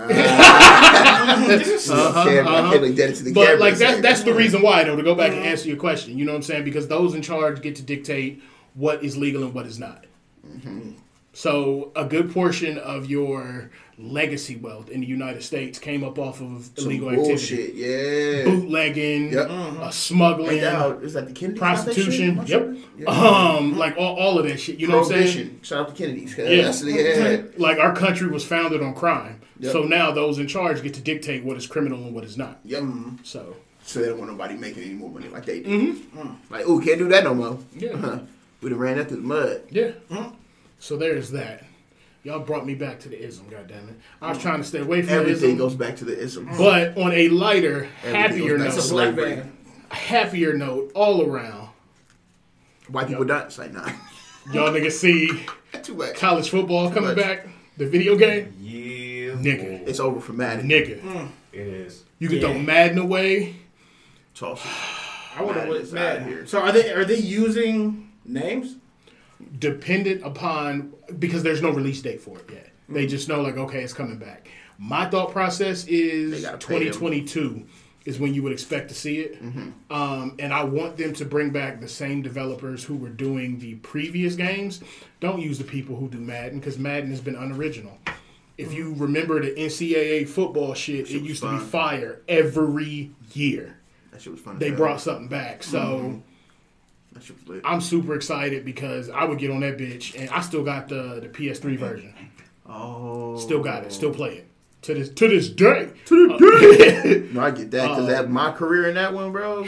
Uh, 1.86 2.24
camera. 2.24 2.52
I 2.52 2.70
can't 2.70 2.82
like 2.82 2.94
dead 2.94 3.10
it 3.10 3.16
to 3.16 3.24
the 3.24 3.32
But 3.32 3.58
like 3.58 3.76
that's 3.76 4.00
that's 4.00 4.22
the 4.22 4.32
reason 4.32 4.62
why 4.62 4.84
though 4.84 4.96
to 4.96 5.02
go 5.02 5.14
back 5.14 5.30
and 5.30 5.40
uh-huh. 5.40 5.48
answer 5.48 5.68
your 5.68 5.76
question. 5.76 6.16
You 6.16 6.24
know 6.24 6.32
what 6.32 6.36
I'm 6.36 6.42
saying? 6.42 6.64
Because 6.64 6.88
those 6.88 7.14
in 7.14 7.22
charge 7.22 7.60
get 7.60 7.76
to 7.76 7.82
dictate 7.82 8.42
what 8.74 9.02
is 9.02 9.16
legal 9.16 9.42
and 9.42 9.52
what 9.52 9.66
is 9.66 9.78
not. 9.78 10.04
Mm-hmm. 10.46 10.92
So 11.32 11.92
a 11.96 12.04
good 12.04 12.32
portion 12.32 12.78
of 12.78 13.06
your 13.06 13.70
legacy 13.98 14.56
wealth 14.56 14.90
in 14.90 15.00
the 15.00 15.06
United 15.06 15.42
States 15.42 15.78
came 15.78 16.02
up 16.02 16.18
off 16.18 16.40
of 16.40 16.70
Some 16.76 16.86
illegal 16.86 17.10
activity, 17.10 17.30
bullshit. 17.32 17.74
Yeah. 17.74 18.44
bootlegging, 18.44 19.32
Yep. 19.32 19.50
Uh-huh. 19.50 19.82
uh, 19.82 19.90
smuggling, 19.90 20.50
Ain't 20.58 20.60
that 20.62 21.12
that 21.12 21.26
the 21.28 21.32
Kennedy 21.32 21.58
prostitution. 21.58 22.36
Foundation? 22.36 22.84
Yep. 22.98 23.08
Um, 23.08 23.16
mm-hmm. 23.16 23.78
like 23.78 23.96
all, 23.96 24.16
all 24.16 24.38
of 24.38 24.46
that 24.46 24.58
shit. 24.58 24.78
You 24.78 24.88
know 24.88 24.98
what 24.98 25.12
I'm 25.12 25.26
saying? 25.26 25.60
Shout 25.62 25.80
out 25.80 25.88
to 25.88 25.94
Kennedy's. 25.94 26.36
Yeah. 26.38 26.72
Yeah. 26.82 27.42
Like 27.56 27.78
our 27.78 27.94
country 27.94 28.28
was 28.28 28.44
founded 28.44 28.82
on 28.82 28.94
crime. 28.94 29.40
Yep. 29.60 29.72
So 29.72 29.82
now 29.82 30.10
those 30.10 30.38
in 30.38 30.48
charge 30.48 30.82
get 30.82 30.94
to 30.94 31.00
dictate 31.00 31.44
what 31.44 31.56
is 31.56 31.66
criminal 31.66 31.98
and 32.04 32.14
what 32.14 32.24
is 32.24 32.36
not. 32.36 32.58
Yep. 32.64 32.82
Mm-hmm. 32.82 33.16
So 33.22 33.56
So 33.84 34.00
they 34.00 34.08
don't 34.08 34.18
want 34.18 34.30
nobody 34.30 34.54
making 34.54 34.82
any 34.82 34.94
more 34.94 35.10
money 35.10 35.28
like 35.28 35.44
they 35.46 35.60
do. 35.60 35.94
Mm-hmm. 35.94 36.18
Mm. 36.20 36.36
Like, 36.50 36.64
oh, 36.66 36.80
can't 36.80 36.98
do 36.98 37.08
that 37.08 37.24
no 37.24 37.34
more. 37.34 37.58
Yeah. 37.76 38.20
We'd 38.60 38.70
have 38.72 38.80
ran 38.80 38.96
that 38.98 39.08
through 39.08 39.18
the 39.18 39.22
mud. 39.22 39.62
Yeah. 39.70 39.92
So 40.78 40.96
there's 40.96 41.30
that. 41.30 41.64
Y'all 42.24 42.40
brought 42.40 42.64
me 42.66 42.74
back 42.74 42.98
to 43.00 43.08
the 43.10 43.22
ism, 43.22 43.44
goddammit. 43.50 43.94
I 44.22 44.30
was 44.30 44.38
trying 44.38 44.58
to 44.58 44.64
stay 44.64 44.78
away 44.80 45.02
from 45.02 45.08
the 45.08 45.12
Everything 45.20 45.50
ism. 45.50 45.58
goes 45.58 45.74
back 45.74 45.96
to 45.96 46.04
the 46.06 46.18
ism. 46.18 46.48
But 46.56 46.96
on 46.96 47.12
a 47.12 47.28
lighter, 47.28 47.84
happier 48.02 48.56
note, 48.56 48.70
to 48.72 48.76
It's 48.78 48.90
a 48.90 48.92
black 48.94 49.14
man. 49.14 49.56
happier 49.90 50.54
note 50.54 50.90
all 50.94 51.22
around. 51.30 51.68
White 52.88 53.08
people 53.08 53.24
die. 53.24 53.42
It's 53.44 53.58
like, 53.58 53.72
nah. 53.74 53.88
Y'all 54.52 54.70
niggas 54.72 54.92
see 54.92 55.28
Too 55.82 55.94
much. 55.94 56.16
college 56.16 56.48
football 56.48 56.90
coming 56.90 57.10
much. 57.14 57.16
back, 57.18 57.46
the 57.76 57.86
video 57.86 58.16
game, 58.16 58.54
Yeah, 58.60 59.34
Nigga. 59.34 59.86
It's 59.86 60.00
over 60.00 60.20
for 60.20 60.32
Madden. 60.32 60.68
nigga. 60.68 61.00
Mm. 61.02 61.28
It 61.52 61.60
is. 61.66 62.04
You 62.18 62.28
can 62.28 62.38
Yeah. 62.38 62.48
throw 62.52 62.58
Madden 62.58 62.98
away. 62.98 63.56
Toss 64.34 64.64
it. 64.64 64.70
I 65.36 65.42
wonder 65.42 65.60
Madden 65.60 65.68
what 65.74 65.80
is 65.82 65.92
Madden. 65.92 66.28
here. 66.28 66.46
So 66.46 66.60
are 66.60 66.72
they 66.72 66.90
are 66.92 67.04
they 67.04 67.16
using 67.18 68.10
names? 68.24 68.76
Dependent 69.58 70.22
upon 70.24 70.92
because 71.18 71.42
there's 71.42 71.62
no 71.62 71.70
release 71.70 72.00
date 72.00 72.20
for 72.20 72.38
it 72.38 72.50
yet. 72.50 72.70
They 72.88 73.02
mm-hmm. 73.02 73.08
just 73.10 73.28
know 73.28 73.40
like 73.40 73.56
okay, 73.56 73.82
it's 73.82 73.92
coming 73.92 74.18
back. 74.18 74.48
My 74.78 75.06
thought 75.08 75.32
process 75.32 75.86
is 75.86 76.42
gotta 76.42 76.58
pay 76.58 76.84
them. 76.84 76.92
2022 76.92 77.66
is 78.04 78.18
when 78.18 78.34
you 78.34 78.42
would 78.42 78.52
expect 78.52 78.88
to 78.88 78.94
see 78.94 79.20
it. 79.20 79.42
Mm-hmm. 79.42 79.92
Um, 79.92 80.36
and 80.38 80.52
I 80.52 80.64
want 80.64 80.96
them 80.96 81.14
to 81.14 81.24
bring 81.24 81.50
back 81.50 81.80
the 81.80 81.88
same 81.88 82.22
developers 82.22 82.84
who 82.84 82.96
were 82.96 83.08
doing 83.08 83.58
the 83.58 83.76
previous 83.76 84.34
games. 84.34 84.82
Don't 85.20 85.40
use 85.40 85.58
the 85.58 85.64
people 85.64 85.96
who 85.96 86.08
do 86.08 86.18
Madden 86.18 86.58
because 86.58 86.78
Madden 86.78 87.10
has 87.10 87.20
been 87.20 87.36
unoriginal. 87.36 87.98
If 88.58 88.72
you 88.72 88.90
mm-hmm. 88.90 89.02
remember 89.02 89.40
the 89.40 89.52
NCAA 89.52 90.28
football 90.28 90.74
shit, 90.74 91.08
Shit 91.08 91.22
it 91.22 91.22
used 91.22 91.42
to 91.42 91.50
be 91.50 91.58
fire 91.58 92.20
every 92.28 93.10
year. 93.32 93.78
That 94.12 94.22
shit 94.22 94.32
was 94.32 94.40
fun. 94.40 94.58
They 94.58 94.70
brought 94.70 95.00
something 95.00 95.28
back. 95.28 95.62
So 95.62 95.78
that 95.80 95.90
shit 95.90 96.02
was 96.06 96.12
lit. 96.12 96.22
I'm 97.64 97.80
super 97.80 98.14
excited 98.14 98.64
because 98.64 99.08
I 99.10 99.24
would 99.24 99.38
get 99.38 99.50
on 99.50 99.60
that 99.60 99.76
bitch 99.78 100.18
and 100.18 100.28
I 100.30 100.40
still 100.40 100.64
got 100.64 100.88
the, 100.88 101.20
the 101.22 101.28
PS3 101.28 101.78
version. 101.78 102.14
Oh, 102.66 103.36
Still 103.38 103.62
got 103.62 103.84
it. 103.84 103.92
Still 103.92 104.12
play 104.12 104.36
it. 104.38 104.48
To 104.82 104.94
this 104.94 105.08
to 105.10 105.28
this 105.28 105.48
day. 105.48 105.90
to 106.06 106.28
the 106.28 106.38
day. 106.78 107.28
no, 107.32 107.40
I 107.40 107.50
get 107.52 107.70
that 107.70 107.88
because 107.88 108.00
Um, 108.00 108.06
that 108.06 108.30
my 108.30 108.52
career 108.52 108.88
in 108.88 108.94
that 108.96 109.14
one, 109.14 109.32
bro. 109.32 109.64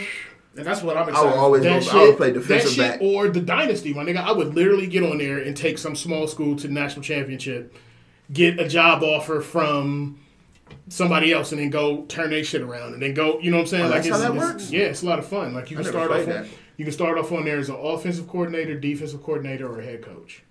And 0.55 0.65
that's 0.65 0.81
what 0.83 0.97
I'm 0.97 1.05
I 1.07 1.09
excited. 1.09 1.29
will 1.31 1.39
always 1.39 1.63
that 1.63 1.69
go, 1.69 1.73
I 1.91 2.01
would 2.01 2.07
shit, 2.09 2.17
play 2.17 2.31
that 2.31 2.39
defensive 2.39 2.71
shit 2.71 2.91
back. 2.93 3.01
or 3.01 3.27
the 3.29 3.41
dynasty, 3.41 3.93
my 3.93 4.03
nigga. 4.03 4.17
I 4.17 4.31
would 4.31 4.53
literally 4.55 4.87
get 4.87 5.03
on 5.03 5.17
there 5.19 5.37
and 5.39 5.55
take 5.57 5.77
some 5.77 5.95
small 5.95 6.27
school 6.27 6.55
to 6.55 6.67
the 6.67 6.73
national 6.73 7.03
championship, 7.03 7.75
get 8.33 8.59
a 8.59 8.67
job 8.67 9.03
offer 9.03 9.41
from 9.41 10.19
somebody 10.89 11.31
else, 11.31 11.51
and 11.51 11.61
then 11.61 11.69
go 11.69 12.03
turn 12.05 12.29
their 12.31 12.43
shit 12.43 12.61
around, 12.61 12.93
and 12.93 13.01
then 13.01 13.13
go. 13.13 13.39
You 13.39 13.51
know 13.51 13.57
what 13.57 13.61
I'm 13.61 13.67
saying? 13.67 13.85
Oh, 13.85 13.89
like 13.89 13.95
that's 14.03 14.07
it's, 14.07 14.15
how 14.17 14.21
that 14.23 14.35
it's- 14.35 14.53
works? 14.53 14.71
Yeah, 14.71 14.81
it's 14.85 15.03
a 15.03 15.05
lot 15.05 15.19
of 15.19 15.27
fun. 15.27 15.53
Like 15.53 15.69
you 15.71 15.79
I 15.79 15.83
can 15.83 15.93
never 15.93 16.05
start 16.07 16.19
off. 16.21 16.25
that. 16.27 16.45
You 16.77 16.85
can 16.85 16.93
start 16.93 17.17
off 17.17 17.31
on 17.31 17.45
there 17.45 17.57
as 17.59 17.69
an 17.69 17.75
offensive 17.75 18.27
coordinator, 18.27 18.79
defensive 18.79 19.23
coordinator, 19.23 19.67
or 19.67 19.79
a 19.79 19.83
head 19.83 20.01
coach, 20.01 20.43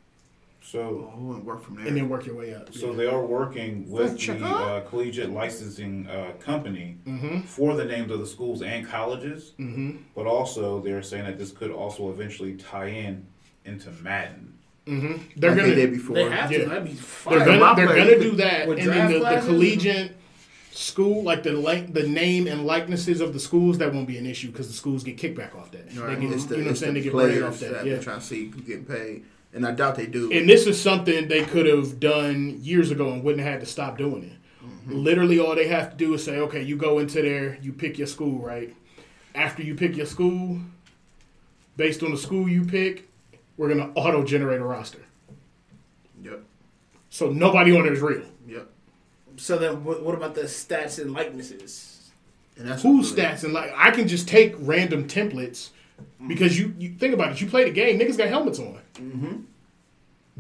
So, 0.60 1.12
Oh, 1.16 1.32
and 1.34 1.44
work 1.46 1.62
from 1.62 1.76
there. 1.76 1.86
and 1.86 1.96
then 1.96 2.08
work 2.08 2.26
your 2.26 2.34
way 2.34 2.52
up. 2.52 2.74
so 2.74 2.90
Yeah. 2.90 2.96
they 2.96 3.06
are 3.06 3.24
working 3.24 3.88
with 3.88 4.18
the 4.18 4.44
uh, 4.44 4.80
collegiate 4.80 5.30
licensing 5.30 6.08
uh, 6.08 6.32
company 6.40 6.96
Mm-hmm. 7.06 7.40
for 7.42 7.74
the 7.76 7.84
names 7.84 8.10
of 8.10 8.18
the 8.18 8.26
schools 8.26 8.62
and 8.62 8.84
colleges, 8.86 9.52
Mm-hmm. 9.60 9.98
but 10.16 10.26
also 10.26 10.80
they're 10.80 11.02
saying 11.04 11.24
that 11.24 11.38
this 11.38 11.52
could 11.52 11.70
also 11.70 12.10
eventually 12.10 12.54
tie 12.56 12.88
in 12.88 13.24
into 13.64 13.90
Madden. 14.02 14.54
Mm-hmm. 14.88 15.22
They're 15.36 15.50
like 15.50 15.58
gonna 15.60 15.68
they 15.68 15.74
did 15.82 15.92
before. 15.92 16.14
They 16.16 16.30
have 16.30 16.50
Yeah. 16.50 16.58
to. 16.58 16.68
That'd 16.68 16.84
be 16.84 16.90
They're 16.90 17.02
fire. 17.02 17.44
gonna 17.44 17.76
they're 17.76 17.86
gonna 17.96 18.18
do 18.20 18.32
that, 18.36 18.68
and 18.68 18.78
then 18.78 19.06
the, 19.08 19.14
the 19.14 19.20
classes? 19.20 19.48
collegiate 19.48 20.16
school, 20.76 21.22
like 21.22 21.42
the 21.42 21.52
like 21.52 21.92
the 21.92 22.06
name 22.06 22.46
and 22.46 22.66
likenesses 22.66 23.20
of 23.20 23.32
the 23.32 23.40
schools, 23.40 23.78
that 23.78 23.92
won't 23.92 24.06
be 24.06 24.18
an 24.18 24.26
issue 24.26 24.50
because 24.50 24.68
the 24.68 24.74
schools 24.74 25.02
get 25.02 25.16
kickback 25.16 25.54
off 25.56 25.70
that. 25.72 25.86
Right. 25.96 26.18
They 26.20 26.26
get, 26.26 26.48
the, 26.48 26.56
you 26.56 26.62
know 26.62 26.64
what 26.64 26.68
I'm 26.70 26.76
saying? 26.76 26.94
the 26.94 27.00
They 27.00 27.04
get 27.04 27.12
players 27.12 27.42
off 27.42 27.58
that, 27.60 27.72
that. 27.72 27.86
Yeah. 27.86 27.98
trying 27.98 28.20
to 28.20 28.24
see 28.24 28.48
who 28.50 28.60
getting 28.60 28.84
paid, 28.84 29.24
and 29.52 29.66
I 29.66 29.70
doubt 29.72 29.94
they 29.96 30.06
do. 30.06 30.30
And 30.32 30.48
this 30.48 30.66
is 30.66 30.80
something 30.80 31.28
they 31.28 31.44
could 31.44 31.66
have 31.66 31.98
done 31.98 32.58
years 32.62 32.90
ago 32.90 33.10
and 33.12 33.24
wouldn't 33.24 33.42
have 33.42 33.52
had 33.52 33.60
to 33.60 33.66
stop 33.66 33.96
doing 33.98 34.24
it. 34.24 34.32
Mm-hmm. 34.64 34.92
Literally, 34.98 35.38
all 35.38 35.54
they 35.54 35.68
have 35.68 35.90
to 35.90 35.96
do 35.96 36.12
is 36.14 36.24
say, 36.24 36.38
okay, 36.40 36.62
you 36.62 36.76
go 36.76 36.98
into 36.98 37.22
there, 37.22 37.58
you 37.62 37.72
pick 37.72 37.98
your 37.98 38.06
school, 38.06 38.38
right? 38.40 38.74
After 39.34 39.62
you 39.62 39.74
pick 39.74 39.96
your 39.96 40.06
school, 40.06 40.60
based 41.76 42.02
on 42.02 42.10
the 42.10 42.16
school 42.18 42.48
you 42.48 42.64
pick, 42.64 43.08
we're 43.56 43.68
gonna 43.68 43.90
auto 43.94 44.24
generate 44.24 44.60
a 44.60 44.64
roster. 44.64 45.00
yep, 46.22 46.40
So 47.10 47.30
nobody 47.30 47.74
on 47.76 47.84
there 47.84 47.92
is 47.94 48.00
real. 48.00 48.22
yep. 48.46 48.68
So 49.37 49.59
then, 49.59 49.84
what, 49.84 50.03
what 50.03 50.14
about 50.14 50.34
the 50.34 50.43
stats 50.43 51.01
and 51.01 51.12
likenesses? 51.12 52.11
And 52.57 52.66
that's 52.68 52.82
Whose 52.82 53.11
what 53.11 53.18
really- 53.18 53.28
stats 53.34 53.45
and 53.45 53.53
like 53.53 53.70
I 53.76 53.91
can 53.91 54.09
just 54.09 54.26
take 54.28 54.55
random 54.59 55.07
templates 55.09 55.70
because 56.26 56.59
you, 56.59 56.74
you 56.78 56.91
think 56.95 57.12
about 57.14 57.32
it. 57.32 57.41
You 57.41 57.47
play 57.47 57.64
the 57.64 57.70
game, 57.70 57.99
niggas 57.99 58.16
got 58.18 58.28
helmets 58.28 58.59
on. 58.59 58.80
Mm-hmm. 58.95 59.37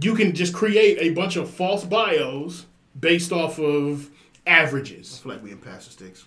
You 0.00 0.14
can 0.14 0.34
just 0.34 0.52
create 0.54 0.98
a 1.00 1.10
bunch 1.14 1.36
of 1.36 1.48
false 1.50 1.84
bios 1.84 2.66
based 2.98 3.32
off 3.32 3.58
of 3.58 4.10
I 4.46 4.50
averages 4.50 5.18
feel 5.18 5.32
like 5.32 5.42
we 5.42 5.50
in 5.52 5.58
passer 5.58 5.90
sticks. 5.90 6.26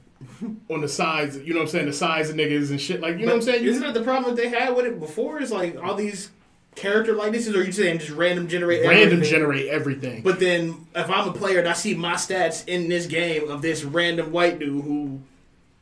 on 0.70 0.80
the 0.80 0.88
size. 0.88 1.36
You 1.38 1.52
know 1.54 1.60
what 1.60 1.64
I'm 1.66 1.70
saying? 1.70 1.86
The 1.86 1.92
size 1.92 2.30
of 2.30 2.36
niggas 2.36 2.70
and 2.70 2.80
shit. 2.80 3.00
Like 3.00 3.18
you 3.18 3.26
know 3.26 3.32
what 3.32 3.36
I'm 3.36 3.42
saying? 3.42 3.64
You- 3.64 3.70
Isn't 3.70 3.82
that 3.82 3.94
the 3.94 4.02
problem 4.02 4.34
that 4.34 4.40
they 4.42 4.48
had 4.48 4.74
with 4.76 4.86
it 4.86 4.98
before? 5.00 5.40
Is 5.40 5.50
like 5.52 5.76
all 5.82 5.94
these 5.94 6.30
character 6.76 7.14
likenesses, 7.14 7.56
or 7.56 7.64
you 7.64 7.72
saying 7.72 7.98
just 7.98 8.12
random 8.12 8.46
generate 8.48 8.82
random 8.86 9.02
everything? 9.14 9.30
generate 9.30 9.66
everything. 9.68 10.22
But 10.22 10.38
then, 10.38 10.86
if 10.94 11.10
I'm 11.10 11.28
a 11.28 11.32
player 11.32 11.58
and 11.58 11.68
I 11.68 11.72
see 11.72 11.94
my 11.94 12.14
stats 12.14 12.66
in 12.68 12.88
this 12.88 13.06
game 13.06 13.50
of 13.50 13.62
this 13.62 13.82
random 13.82 14.30
white 14.30 14.58
dude 14.60 14.84
who 14.84 15.20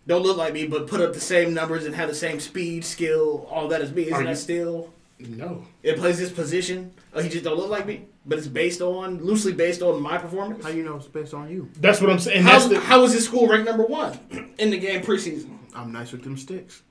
don't 0.07 0.23
look 0.23 0.37
like 0.37 0.55
me, 0.55 0.67
but 0.67 0.87
put 0.87 1.01
up 1.01 1.13
the 1.13 1.21
same 1.21 1.53
numbers 1.53 1.85
and 1.85 1.95
have 1.95 2.09
the 2.09 2.15
same 2.15 2.41
speed, 2.41 2.85
skill, 2.85 3.47
all 3.51 3.69
that 3.69 3.81
as 3.83 3.93
me, 3.93 4.03
isn't 4.05 4.15
Are 4.15 4.23
that 4.25 4.31
you- 4.31 4.37
still? 4.37 4.91
no. 5.21 5.65
It 5.83 5.97
plays 5.99 6.19
this 6.19 6.31
position. 6.33 6.93
Oh, 7.15 7.23
he 7.23 7.29
just 7.29 7.45
don't 7.45 7.57
look 7.57 7.71
like 7.71 7.87
me, 7.87 8.05
but 8.27 8.37
it's 8.39 8.47
based 8.49 8.81
on 8.83 9.23
loosely 9.25 9.53
based 9.53 9.81
on 9.81 10.03
my 10.03 10.19
performance. 10.19 10.63
How 10.65 10.71
you 10.71 10.83
know 10.85 10.97
it's 10.97 11.07
based 11.07 11.33
on 11.35 11.51
you? 11.51 11.71
That's 11.81 12.01
what 12.01 12.11
I'm 12.11 12.19
saying. 12.19 12.39
And 12.39 12.47
that's 12.47 12.65
How, 12.65 12.69
the, 12.71 12.81
how 12.81 13.03
is 13.05 13.13
this 13.15 13.25
school 13.25 13.47
ranked 13.49 13.65
number 13.67 13.85
one 13.85 14.19
in 14.59 14.71
the 14.71 14.79
game 14.79 15.03
preseason? 15.03 15.57
I'm 15.75 15.93
nice 15.93 16.13
with 16.13 16.23
them 16.25 16.37
sticks. 16.37 16.83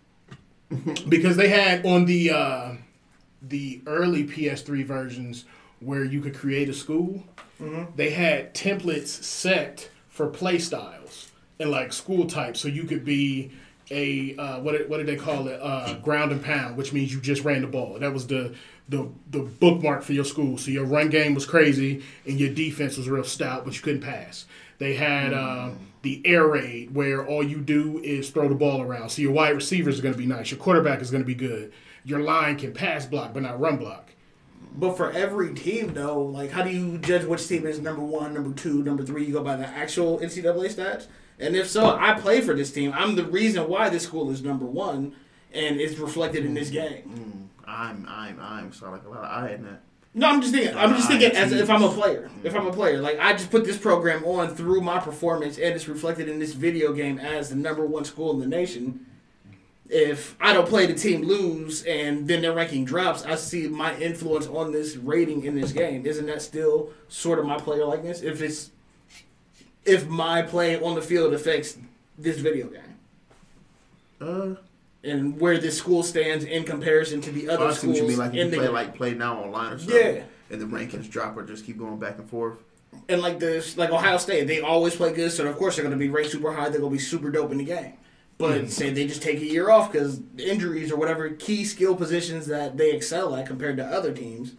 because 1.07 1.35
they 1.37 1.49
had 1.49 1.85
on 1.85 2.05
the 2.05 2.31
uh, 2.31 2.71
the 3.47 3.81
early 3.85 4.23
PS3 4.25 4.83
versions 4.85 5.45
where 5.79 6.03
you 6.03 6.21
could 6.21 6.35
create 6.35 6.69
a 6.69 6.73
school. 6.73 7.23
They 7.95 8.09
had 8.09 8.53
templates 8.53 9.07
set 9.23 9.89
for 10.09 10.27
play 10.27 10.59
styles 10.59 11.31
and 11.59 11.71
like 11.71 11.93
school 11.93 12.25
types, 12.27 12.59
so 12.59 12.67
you 12.67 12.83
could 12.83 13.05
be 13.05 13.51
a 13.91 14.35
uh, 14.37 14.59
what 14.61 14.73
did- 14.73 14.89
what 14.89 14.97
did 14.97 15.07
they 15.07 15.15
call 15.15 15.47
it? 15.47 15.59
Uh, 15.61 15.93
ground 15.95 16.31
and 16.31 16.43
pound, 16.43 16.75
which 16.77 16.91
means 16.93 17.13
you 17.13 17.19
just 17.21 17.43
ran 17.43 17.61
the 17.61 17.67
ball. 17.67 17.97
That 17.99 18.13
was 18.13 18.27
the 18.27 18.53
the 18.89 19.07
the 19.31 19.39
bookmark 19.39 20.03
for 20.03 20.11
your 20.13 20.25
school. 20.25 20.57
So 20.57 20.71
your 20.71 20.85
run 20.85 21.09
game 21.09 21.33
was 21.35 21.45
crazy 21.45 22.03
and 22.25 22.37
your 22.39 22.53
defense 22.53 22.97
was 22.97 23.07
real 23.07 23.23
stout, 23.23 23.63
but 23.65 23.75
you 23.75 23.81
couldn't 23.81 24.01
pass. 24.01 24.45
They 24.77 24.95
had 24.95 25.33
uh, 25.33 25.71
the 26.01 26.21
air 26.25 26.45
raid 26.47 26.93
where 26.93 27.25
all 27.25 27.43
you 27.43 27.59
do 27.61 27.99
is 28.03 28.29
throw 28.29 28.49
the 28.49 28.55
ball 28.55 28.81
around. 28.81 29.09
So 29.09 29.21
your 29.21 29.31
wide 29.31 29.55
receivers 29.55 29.99
are 29.99 30.01
going 30.01 30.15
to 30.15 30.19
be 30.19 30.25
nice. 30.25 30.51
Your 30.51 30.59
quarterback 30.59 31.01
is 31.01 31.11
going 31.11 31.23
to 31.23 31.27
be 31.27 31.35
good. 31.35 31.71
Your 32.05 32.19
line 32.19 32.57
can 32.57 32.73
pass 32.73 33.05
block, 33.05 33.33
but 33.33 33.43
not 33.43 33.59
run 33.59 33.77
block. 33.77 34.11
But 34.75 34.97
for 34.97 35.11
every 35.11 35.53
team, 35.53 35.93
though, 35.93 36.21
like 36.21 36.51
how 36.51 36.63
do 36.63 36.69
you 36.71 36.97
judge 36.97 37.25
which 37.25 37.47
team 37.47 37.65
is 37.65 37.79
number 37.79 38.01
one, 38.01 38.33
number 38.33 38.53
two, 38.53 38.83
number 38.83 39.03
three? 39.03 39.25
You 39.25 39.33
go 39.33 39.43
by 39.43 39.55
the 39.55 39.67
actual 39.67 40.19
NCAA 40.19 40.73
stats, 40.73 41.07
and 41.39 41.55
if 41.55 41.69
so, 41.69 41.95
I 41.95 42.19
play 42.19 42.41
for 42.41 42.53
this 42.53 42.71
team. 42.71 42.91
I'm 42.95 43.15
the 43.15 43.25
reason 43.25 43.67
why 43.67 43.89
this 43.89 44.03
school 44.03 44.31
is 44.31 44.41
number 44.43 44.65
one, 44.65 45.15
and 45.53 45.79
it's 45.79 45.97
reflected 45.99 46.45
in 46.45 46.53
this 46.53 46.69
game. 46.69 47.49
Mm, 47.63 47.67
I'm, 47.69 48.05
I'm, 48.09 48.39
I'm. 48.39 48.73
So 48.73 48.89
like 48.89 49.03
a 49.05 49.09
lot 49.09 49.19
of 49.19 49.25
I 49.25 49.53
in 49.53 49.63
that. 49.63 49.81
No, 50.15 50.27
I'm 50.27 50.41
just 50.41 50.53
thinking. 50.53 50.75
I'm 50.75 50.95
just 50.95 51.07
thinking 51.07 51.31
as 51.31 51.51
if 51.51 51.69
I'm 51.69 51.83
a 51.83 51.89
player. 51.89 52.29
If 52.43 52.55
I'm 52.55 52.67
a 52.67 52.73
player, 52.73 52.99
like 52.99 53.19
I 53.19 53.33
just 53.33 53.51
put 53.51 53.65
this 53.65 53.77
program 53.77 54.23
on 54.25 54.55
through 54.55 54.81
my 54.81 54.99
performance, 54.99 55.57
and 55.57 55.75
it's 55.75 55.87
reflected 55.87 56.29
in 56.29 56.39
this 56.39 56.53
video 56.53 56.93
game 56.93 57.19
as 57.19 57.49
the 57.49 57.55
number 57.55 57.85
one 57.85 58.05
school 58.05 58.31
in 58.31 58.39
the 58.39 58.47
nation. 58.47 59.05
If 59.95 60.35
I 60.41 60.53
don't 60.53 60.67
play, 60.67 60.87
the 60.87 60.95
team 60.95 61.21
lose, 61.21 61.83
and 61.83 62.27
then 62.27 62.41
their 62.41 62.53
ranking 62.53 62.83
drops. 62.83 63.23
I 63.25 63.35
see 63.35 63.67
my 63.67 63.95
influence 63.97 64.47
on 64.47 64.71
this 64.71 64.95
rating 64.95 65.43
in 65.43 65.53
this 65.59 65.71
game. 65.71 66.05
Isn't 66.05 66.25
that 66.25 66.41
still 66.41 66.89
sort 67.09 67.37
of 67.37 67.45
my 67.45 67.57
player 67.57 67.85
likeness? 67.85 68.21
If 68.21 68.41
it's 68.41 68.71
if 69.85 70.07
my 70.07 70.41
play 70.41 70.81
on 70.81 70.95
the 70.95 71.01
field 71.01 71.33
affects 71.33 71.77
this 72.17 72.37
video 72.39 72.67
game 72.67 72.95
Uh, 74.21 74.55
and 75.03 75.39
where 75.39 75.57
this 75.57 75.77
school 75.77 76.01
stands 76.03 76.45
in 76.45 76.63
comparison 76.63 77.19
to 77.21 77.31
the 77.31 77.49
other 77.49 77.65
I 77.65 77.73
see 77.73 77.87
what 77.87 77.97
schools 77.97 77.97
you 77.97 78.07
mean. 78.07 78.17
Like 78.17 78.31
in 78.31 78.37
you 78.37 78.49
the 78.49 78.57
play 78.57 78.65
game. 78.65 78.73
like 78.73 78.95
play 78.95 79.13
now 79.13 79.43
online 79.43 79.73
or 79.73 79.77
something. 79.79 79.95
Yeah. 80.15 80.23
And 80.49 80.61
the 80.61 80.65
rankings 80.65 81.09
drop 81.09 81.35
or 81.37 81.43
just 81.43 81.65
keep 81.65 81.77
going 81.77 81.99
back 81.99 82.17
and 82.17 82.29
forth. 82.29 82.57
and 83.09 83.21
like 83.21 83.39
this, 83.39 83.77
like 83.77 83.89
Ohio 83.91 84.17
State, 84.17 84.47
they 84.47 84.61
always 84.61 84.95
play 84.95 85.11
good, 85.13 85.31
so 85.31 85.45
of 85.47 85.57
course 85.57 85.75
they're 85.75 85.83
going 85.83 85.97
to 85.97 85.99
be 85.99 86.09
ranked 86.09 86.31
super 86.31 86.51
high. 86.53 86.69
They're 86.69 86.79
going 86.79 86.91
to 86.93 86.97
be 86.97 87.03
super 87.03 87.29
dope 87.29 87.51
in 87.51 87.57
the 87.57 87.63
game. 87.65 87.93
But 88.37 88.69
say 88.71 88.89
they 88.89 89.07
just 89.07 89.21
take 89.21 89.37
a 89.39 89.45
year 89.45 89.69
off 89.69 89.91
because 89.91 90.19
injuries 90.37 90.91
or 90.91 90.97
whatever 90.97 91.29
key 91.29 91.63
skill 91.63 91.95
positions 91.95 92.47
that 92.47 92.77
they 92.77 92.91
excel 92.91 93.35
at 93.35 93.45
compared 93.45 93.77
to 93.77 93.85
other 93.85 94.11
teams. 94.11 94.53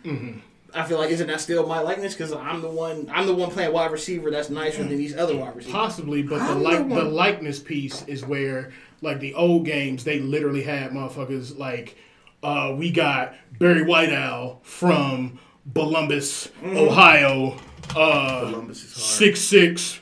I 0.72 0.84
feel 0.84 0.98
like 0.98 1.10
isn't 1.10 1.26
that 1.28 1.40
still 1.40 1.66
my 1.66 1.80
likeness? 1.80 2.14
Because 2.14 2.32
I'm 2.32 2.60
the 2.60 2.70
one, 2.70 3.08
I'm 3.12 3.26
the 3.26 3.34
one 3.34 3.50
playing 3.50 3.72
wide 3.72 3.92
receiver 3.92 4.30
that's 4.30 4.50
nicer 4.50 4.78
than 4.78 4.96
these 4.96 5.16
other 5.16 5.36
wide 5.36 5.54
receivers. 5.54 5.72
Possibly, 5.74 6.22
but 6.22 6.38
the 6.38 6.52
I'm 6.52 6.62
like 6.62 6.88
the 6.88 6.94
the 6.96 7.04
likeness 7.04 7.58
piece 7.60 8.02
is 8.06 8.24
where 8.24 8.72
like 9.02 9.20
the 9.20 9.34
old 9.34 9.66
games 9.66 10.02
they 10.04 10.18
literally 10.20 10.62
had 10.62 10.90
motherfuckers 10.90 11.56
like 11.58 11.96
uh, 12.42 12.74
we 12.76 12.90
got 12.90 13.34
Barry 13.58 13.84
White 13.84 14.12
Owl 14.12 14.60
from 14.62 15.38
Columbus, 15.74 16.48
Ohio, 16.64 17.56
uh, 17.96 18.40
Columbus 18.50 18.84
is 18.84 18.92
hard. 18.94 19.04
six 19.04 19.40
six, 19.40 20.00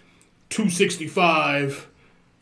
two 0.48 0.68
sixty 0.70 1.06
five, 1.06 1.88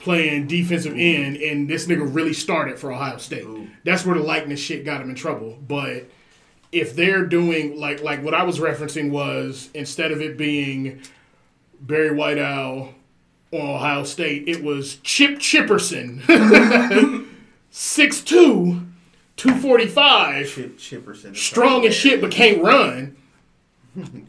playing 0.00 0.46
defensive 0.46 0.94
end, 0.96 1.36
and 1.36 1.68
this 1.68 1.86
nigga 1.86 2.12
really 2.14 2.32
started 2.32 2.78
for 2.78 2.92
Ohio 2.92 3.18
State. 3.18 3.46
That's 3.84 4.04
where 4.04 4.16
the 4.16 4.22
likeness 4.22 4.58
shit 4.60 4.84
got 4.84 5.00
him 5.00 5.10
in 5.10 5.14
trouble. 5.16 5.58
But 5.66 6.06
if 6.72 6.94
they're 6.96 7.26
doing 7.26 7.78
like 7.78 8.02
like 8.02 8.22
what 8.22 8.34
I 8.34 8.42
was 8.44 8.58
referencing 8.58 9.10
was 9.10 9.68
instead 9.74 10.10
of 10.12 10.20
it 10.20 10.36
being 10.38 11.00
Barry 11.80 12.14
White 12.14 12.38
Owl 12.38 12.94
on 13.52 13.60
Ohio 13.60 14.04
State, 14.04 14.48
it 14.48 14.62
was 14.62 14.96
Chip 15.02 15.38
Chipperson, 15.38 16.20
6'2", 17.72 18.86
245, 19.36 20.48
Chip, 20.48 20.78
Chipperson. 20.78 21.36
strong 21.36 21.84
as 21.86 21.94
shit 21.94 22.20
but 22.20 22.30
can't 22.30 22.62
run. 22.62 23.16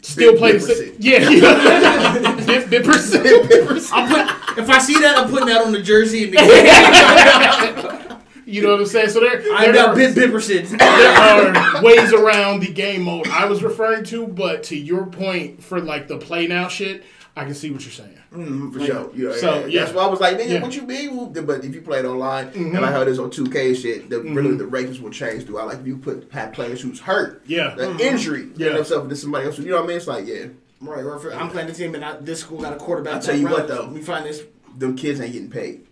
Still 0.02 0.38
play 0.38 0.54
the 0.54 0.60
same. 0.62 0.96
Yeah, 1.00 1.30
yeah. 1.30 2.46
Bip- 2.46 2.66
Bipperson. 2.84 3.90
I'm 3.94 4.08
put, 4.10 4.58
if 4.58 4.70
I 4.70 4.80
see 4.80 5.00
that, 5.02 5.18
I'm 5.18 5.30
putting 5.30 5.48
that 5.48 5.62
on 5.64 5.72
the 5.72 5.82
jersey 5.82 6.24
and 6.26 6.34
the. 6.34 8.02
You 8.44 8.62
know 8.64 8.72
what 8.72 8.80
I'm 8.82 8.86
saying? 8.88 9.10
So 9.12 9.20
there, 9.22 9.40
there 9.42 9.88
are- 9.88 9.96
Bip 9.96 10.14
Bipperson. 10.16 10.78
there 10.78 11.12
are 11.18 11.82
ways 11.84 12.12
around 12.12 12.62
the 12.62 12.72
game 12.74 13.04
mode 13.04 13.28
I 13.28 13.46
was 13.46 13.62
referring 13.64 14.04
to, 14.06 14.28
but 14.28 14.64
to 14.64 14.76
your 14.78 15.06
point 15.06 15.64
for 15.64 15.80
like 15.80 16.08
the 16.10 16.18
play 16.18 16.48
now 16.48 16.68
shit, 16.68 17.04
I 17.36 17.46
can 17.46 17.54
see 17.54 17.70
what 17.72 17.82
you're 17.84 17.92
saying. 17.92 18.18
Mm-hmm, 18.34 18.72
for 18.72 18.86
sure. 18.86 19.12
You 19.14 19.28
know, 19.30 19.36
So, 19.36 19.60
yeah. 19.60 19.66
yeah. 19.66 19.80
That's 19.82 19.94
why 19.94 20.04
I 20.04 20.08
was 20.08 20.20
like, 20.22 20.38
nigga, 20.38 20.50
Yeah. 20.50 20.62
what 20.62 20.76
you 20.76 20.84
mean? 20.84 21.34
But 21.34 21.66
if 21.66 21.76
you 21.76 21.82
play 21.82 22.00
it 22.00 22.06
online, 22.06 22.48
Mm-hmm. 22.52 22.76
and 22.78 22.86
I 22.86 22.92
heard 22.92 23.08
this 23.08 23.20
on 23.20 23.30
2K 23.30 23.76
shit, 23.76 24.10
the, 24.10 24.22
really 24.22 24.50
mm-hmm. 24.52 24.58
the 24.58 24.64
rankings 24.66 25.02
will 25.02 25.12
change 25.12 25.46
throughout. 25.46 25.68
Like 25.68 25.80
if 25.80 25.88
you 25.88 25.98
put 25.98 26.32
have 26.32 26.54
players 26.54 26.82
who's 26.82 27.00
hurt, 27.00 27.44
Yeah. 27.46 27.76
the 27.76 27.88
mm-hmm. 27.88 28.00
injury, 28.00 28.50
Yeah. 28.56 28.68
yeah, 28.68 28.74
themselves 28.76 29.10
to 29.10 29.16
somebody 29.16 29.48
else. 29.48 29.60
You 29.60 29.66
know 29.72 29.76
what 29.78 29.84
I 29.84 29.88
mean? 29.88 29.98
It's 29.98 30.08
like, 30.08 30.28
yeah, 30.28 30.46
Right, 30.80 31.04
or 31.04 31.16
if 31.18 31.38
I'm 31.40 31.50
playing 31.50 31.68
the 31.68 31.74
team 31.74 31.94
and 31.94 32.04
I, 32.04 32.16
this 32.18 32.40
school 32.40 32.60
got 32.62 32.74
a 32.74 32.78
quarterback. 32.78 33.16
I'll 33.16 33.22
tell 33.22 33.36
you 33.36 33.48
that 33.50 33.54
what, 33.54 33.68
though. 33.68 33.88
we 33.88 34.02
find 34.02 34.26
this. 34.26 34.42
them 34.78 34.96
kids 34.96 35.20
ain't 35.22 35.34
getting 35.34 35.50
paid. 35.52 35.86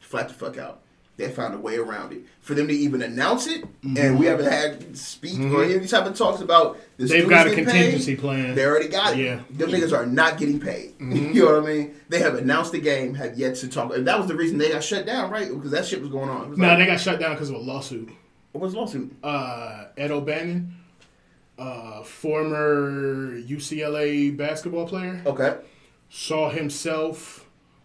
Flat 0.00 0.28
the 0.28 0.34
fuck 0.34 0.58
out. 0.58 0.80
They 1.18 1.28
found 1.28 1.52
a 1.54 1.58
way 1.58 1.76
around 1.76 2.12
it. 2.12 2.20
For 2.40 2.54
them 2.54 2.68
to 2.68 2.72
even 2.72 3.02
announce 3.02 3.46
it, 3.48 3.64
and 3.96 4.18
we 4.18 4.26
haven't 4.26 4.50
had 4.50 4.96
speak 4.96 5.38
or 5.52 5.64
any 5.64 5.86
type 5.86 6.06
of 6.06 6.14
talks 6.16 6.40
about 6.40 6.78
the 6.96 7.04
Mm-hmm. 7.04 7.12
They've 7.12 7.28
got 7.28 7.46
a 7.48 7.54
contingency 7.54 8.14
paid, 8.14 8.20
plan. 8.20 8.54
They 8.54 8.64
already 8.64 8.88
got 8.88 9.14
it. 9.14 9.18
Yeah. 9.24 9.34
Mm-hmm. 9.38 9.56
Them 9.58 9.70
niggas 9.70 9.92
are 9.92 10.06
not 10.06 10.38
getting 10.38 10.60
paid. 10.60 10.94
you 11.00 11.44
know 11.44 11.60
what 11.60 11.68
I 11.68 11.72
mean? 11.74 11.94
They 12.08 12.20
have 12.20 12.36
announced 12.36 12.70
the 12.72 12.78
game, 12.80 13.14
have 13.14 13.36
yet 13.36 13.56
to 13.56 13.68
talk. 13.68 13.94
And 13.94 14.06
that 14.06 14.16
was 14.16 14.28
the 14.28 14.36
reason 14.36 14.58
they 14.58 14.70
got 14.70 14.82
shut 14.84 15.04
down, 15.06 15.30
right? 15.30 15.48
Because 15.52 15.72
that 15.72 15.84
shit 15.86 16.00
was 16.00 16.08
going 16.08 16.28
on. 16.30 16.50
Was 16.50 16.58
Nah, 16.58 16.68
like, 16.68 16.78
they 16.78 16.86
got 16.86 17.00
shut 17.00 17.18
down 17.20 17.32
because 17.34 17.50
of 17.50 17.56
a 17.56 17.58
lawsuit. 17.58 18.08
what 18.52 18.62
was 18.62 18.72
the 18.72 18.78
lawsuit? 18.78 19.12
Uh, 19.22 19.86
Ed 19.96 20.10
O'Bannon, 20.12 20.72
uh, 21.58 22.02
former 22.04 23.40
UCLA 23.40 24.36
basketball 24.36 24.86
player, 24.86 25.20
Okay. 25.26 25.56
saw 26.08 26.48
himself 26.50 27.37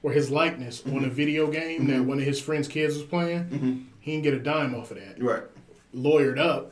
or 0.03 0.11
his 0.11 0.29
likeness 0.29 0.81
Mm-hmm. 0.81 0.97
on 0.97 1.05
a 1.05 1.09
video 1.09 1.49
game 1.49 1.87
that 1.87 2.03
one 2.03 2.19
of 2.19 2.25
his 2.25 2.39
friends' 2.39 2.67
kids 2.67 2.95
was 2.95 3.03
playing. 3.03 3.87
He 3.99 4.11
didn't 4.11 4.23
get 4.23 4.33
a 4.33 4.39
dime 4.39 4.75
off 4.75 4.91
of 4.91 4.97
that. 4.97 5.21
Right. 5.21 5.43
Lawyered 5.95 6.37
up, 6.39 6.71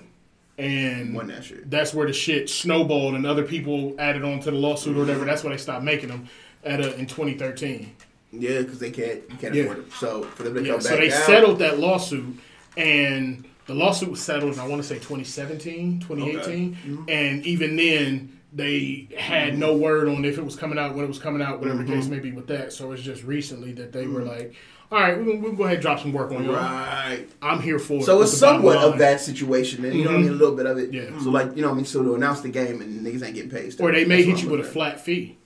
and 0.58 1.18
that 1.30 1.44
shit. 1.44 1.70
that's 1.70 1.94
where 1.94 2.06
the 2.08 2.14
shit 2.14 2.50
snowballed, 2.50 3.16
and 3.16 3.26
other 3.26 3.44
people 3.44 3.96
added 4.00 4.24
on 4.24 4.40
to 4.42 4.52
the 4.52 4.58
lawsuit 4.58 4.96
or 4.98 5.00
whatever. 5.02 5.26
That's 5.26 5.44
why 5.44 5.52
they 5.52 5.58
stopped 5.58 5.84
making 5.84 6.10
them 6.10 6.28
at 6.64 6.80
a, 6.82 6.94
in 6.98 7.06
2013. 7.08 7.96
Yeah, 8.34 8.60
because 8.62 8.80
they 8.80 8.92
can't, 8.92 9.22
you 9.30 9.38
can't 9.38 9.54
Yeah. 9.54 9.64
afford 9.64 9.80
it. 9.80 9.92
So 9.94 10.24
for 10.24 10.44
them 10.44 10.56
to 10.56 10.62
Yeah, 10.64 10.72
come 10.74 10.82
so 10.82 10.90
back 10.90 10.98
so 10.98 11.02
they 11.02 11.10
down, 11.10 11.26
settled 11.26 11.60
that 11.60 11.80
lawsuit, 11.80 12.36
and 12.78 13.46
the 13.68 13.74
lawsuit 13.76 14.10
was 14.10 14.22
settled. 14.22 14.54
in, 14.54 14.60
I 14.60 14.68
want 14.68 14.82
to 14.82 14.88
say 14.88 14.96
2017, 14.96 16.00
2018, 16.02 16.76
Mm-hmm. 16.76 17.04
and 17.10 17.46
even 17.46 17.76
then 17.76 18.40
they 18.54 19.08
had 19.18 19.58
no 19.58 19.74
mm-hmm. 19.74 19.84
word 19.84 20.10
on 20.10 20.26
if 20.26 20.38
it 20.38 20.44
was 20.44 20.56
coming 20.56 20.78
out 20.78 20.96
when 20.96 21.06
it 21.06 21.08
was 21.08 21.20
coming 21.20 21.42
out, 21.42 21.60
whatever 21.60 21.84
the 21.84 21.86
case 21.86 22.04
Mm-hmm. 22.06 22.14
may 22.14 22.20
be 22.20 22.32
with 22.32 22.48
that. 22.48 22.74
So 22.74 22.92
it's 22.92 23.02
just 23.02 23.24
recently 23.24 23.72
that 23.74 23.92
they 23.92 24.08
were 24.08 24.22
mm-hmm. 24.22 24.30
like, 24.30 24.56
"All 24.92 25.00
right, 25.00 25.18
we're 25.18 25.26
gonna, 25.26 25.40
we'll 25.40 25.54
go 25.54 25.64
ahead 25.64 25.76
and 25.76 25.82
drop 25.82 26.00
some 26.00 26.12
work 26.12 26.32
on 26.32 26.44
you. 26.44 26.54
Right. 26.54 27.28
I'm 27.42 27.62
here 27.62 27.80
for 27.80 28.00
it." 28.00 28.04
So 28.04 28.22
it's 28.22 28.38
somewhat 28.38 28.78
of 28.78 28.98
that 29.00 29.22
situation, 29.22 29.86
and 29.86 29.96
you 29.96 30.04
know 30.04 30.12
what 30.12 30.18
I 30.18 30.20
mean, 30.20 30.28
a 30.28 30.32
mm-hmm. 30.32 30.40
little 30.40 30.56
bit 30.56 30.66
of 30.66 30.78
it. 30.78 30.94
Yeah. 30.94 31.18
So 31.20 31.30
like, 31.30 31.56
you 31.56 31.62
know 31.62 31.70
what 31.70 31.76
I 31.76 31.78
mean. 31.78 31.86
So 31.86 32.04
to 32.04 32.16
announce 32.16 32.42
the 32.42 32.50
game 32.50 32.82
and 32.82 33.06
niggas 33.06 33.24
ain't 33.24 33.36
getting 33.36 33.50
paid. 33.52 33.80
Or 33.80 33.92
they 33.92 34.06
may 34.06 34.24
hit 34.24 34.40
you 34.42 34.46
I'm 34.46 34.58
with 34.58 34.62
a 34.68 34.70
flat 34.70 35.00
fee. 35.00 35.38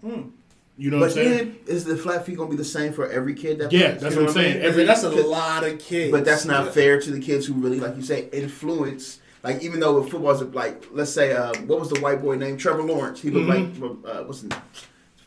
Hmm. 0.00 0.28
You 0.78 0.90
know 0.90 0.98
what 0.98 1.04
I'm 1.04 1.08
But 1.08 1.14
saying? 1.14 1.36
then, 1.38 1.56
is 1.66 1.84
the 1.86 1.96
flat 1.96 2.26
fee 2.26 2.34
gonna 2.34 2.50
be 2.50 2.56
the 2.56 2.64
same 2.64 2.92
for 2.92 3.08
every 3.08 3.34
kid? 3.34 3.58
That 3.58 3.72
Yeah, 3.72 3.92
plays? 3.92 4.02
that's 4.02 4.14
You 4.14 4.20
know 4.20 4.26
what 4.26 4.36
I'm 4.36 4.40
I 4.40 4.44
mean? 4.44 4.52
saying. 4.52 4.64
Every, 4.64 4.84
that's 4.84 5.02
a 5.04 5.10
lot 5.10 5.64
of 5.64 5.78
kids. 5.78 6.12
But 6.12 6.24
that's 6.24 6.44
not 6.44 6.74
fair 6.74 7.00
to 7.00 7.10
the 7.10 7.20
kids 7.20 7.46
who 7.46 7.54
really, 7.54 7.80
like 7.80 7.96
you 7.96 8.02
say, 8.02 8.28
influence. 8.32 9.20
Like 9.46 9.62
even 9.62 9.78
though 9.80 10.00
with 10.00 10.10
football's 10.10 10.42
like, 10.42 10.84
let's 10.90 11.12
say, 11.12 11.32
uh, 11.32 11.54
what 11.66 11.78
was 11.78 11.88
the 11.90 12.00
white 12.00 12.20
boy 12.20 12.34
named 12.36 12.58
Trevor 12.58 12.82
Lawrence? 12.82 13.20
He 13.22 13.30
looked 13.30 13.48
Mm-hmm. 13.48 13.82
like 13.82 14.16
uh, 14.16 14.24
what's 14.24 14.40
the, 14.42 14.56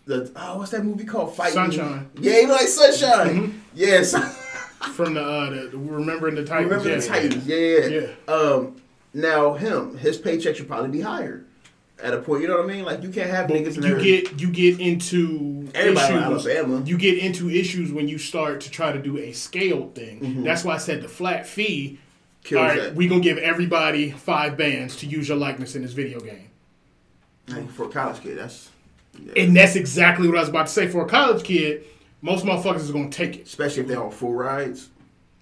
the 0.06 0.32
oh, 0.36 0.58
what's 0.58 0.72
that 0.72 0.84
movie 0.84 1.06
called? 1.06 1.36
Fighting 1.36 1.54
Sunshine. 1.54 2.10
Yeah, 2.20 2.34
he 2.42 2.46
looked 2.46 2.60
like 2.62 2.68
Sunshine. 2.68 3.28
Mm-hmm. 3.36 3.58
Yes, 3.76 4.14
From 4.94 5.14
the, 5.16 5.22
uh, 5.24 5.50
the 5.72 5.78
remembering 5.78 6.36
the 6.36 6.44
Titans. 6.46 6.70
remember 6.70 6.90
yeah. 6.90 6.96
the 6.98 7.08
Titans? 7.08 7.48
Yeah, 7.48 7.58
yeah. 7.58 8.08
Yeah. 8.28 8.34
Um, 8.34 8.82
now 9.14 9.54
him, 9.54 9.98
his 9.98 10.18
paycheck 10.18 10.56
should 10.56 10.68
probably 10.68 10.90
be 10.90 11.02
higher. 11.02 11.46
At 12.02 12.14
a 12.14 12.20
point, 12.22 12.42
you 12.42 12.48
know 12.48 12.56
what 12.58 12.64
I 12.64 12.68
mean? 12.74 12.86
Like 12.86 13.04
you 13.04 13.10
can't 13.10 13.30
have 13.30 13.48
But 13.50 13.58
niggas 13.58 13.78
in 13.78 13.84
you 13.84 13.96
there. 13.96 14.00
get 14.02 14.40
you 14.42 14.50
get 14.52 14.80
into 14.80 15.68
Everybody 15.76 16.14
in 16.14 16.20
issues. 16.34 16.48
Alabama. 16.48 16.82
You 16.86 16.98
get 16.98 17.18
into 17.18 17.50
issues 17.50 17.92
when 17.92 18.08
you 18.08 18.18
start 18.18 18.62
to 18.62 18.72
try 18.72 18.92
to 18.94 19.00
do 19.02 19.18
a 19.18 19.32
scaled 19.34 19.96
thing. 19.96 20.44
That's 20.44 20.64
why 20.64 20.76
I 20.76 20.78
said 20.78 21.02
the 21.02 21.10
flat 21.10 21.46
fee. 21.46 22.00
Mm-hmm. 22.50 22.56
Kills 22.56 22.62
all 22.62 22.68
right, 22.68 22.84
that. 22.90 22.96
we 22.96 23.08
gonna 23.08 23.22
give 23.22 23.38
everybody 23.38 24.12
five 24.12 24.58
bands 24.58 24.96
to 24.98 25.06
use 25.06 25.28
your 25.28 25.38
likeness 25.38 25.76
in 25.76 25.82
this 25.82 25.92
video 25.94 26.20
game, 26.20 26.50
Like, 27.48 27.70
for 27.72 27.86
a 27.86 27.90
college 27.90 28.22
kid, 28.22 28.38
that's 28.38 28.70
yeah. 29.20 29.44
and 29.44 29.56
that's 29.56 29.76
exactly 29.76 30.28
what 30.28 30.38
I 30.38 30.42
was 30.42 30.50
about 30.50 30.68
to 30.68 30.74
say. 30.74 30.88
For 30.88 31.04
a 31.04 31.08
college 31.08 31.44
kid, 31.44 31.84
most 32.22 32.46
motherfuckers 32.46 32.78
is 32.82 32.92
gonna 32.92 33.10
take 33.10 33.38
it. 33.38 33.46
especially 33.48 33.82
if 33.84 33.88
they're 33.88 34.02
on 34.04 34.12
full 34.12 34.34
rides. 34.34 34.90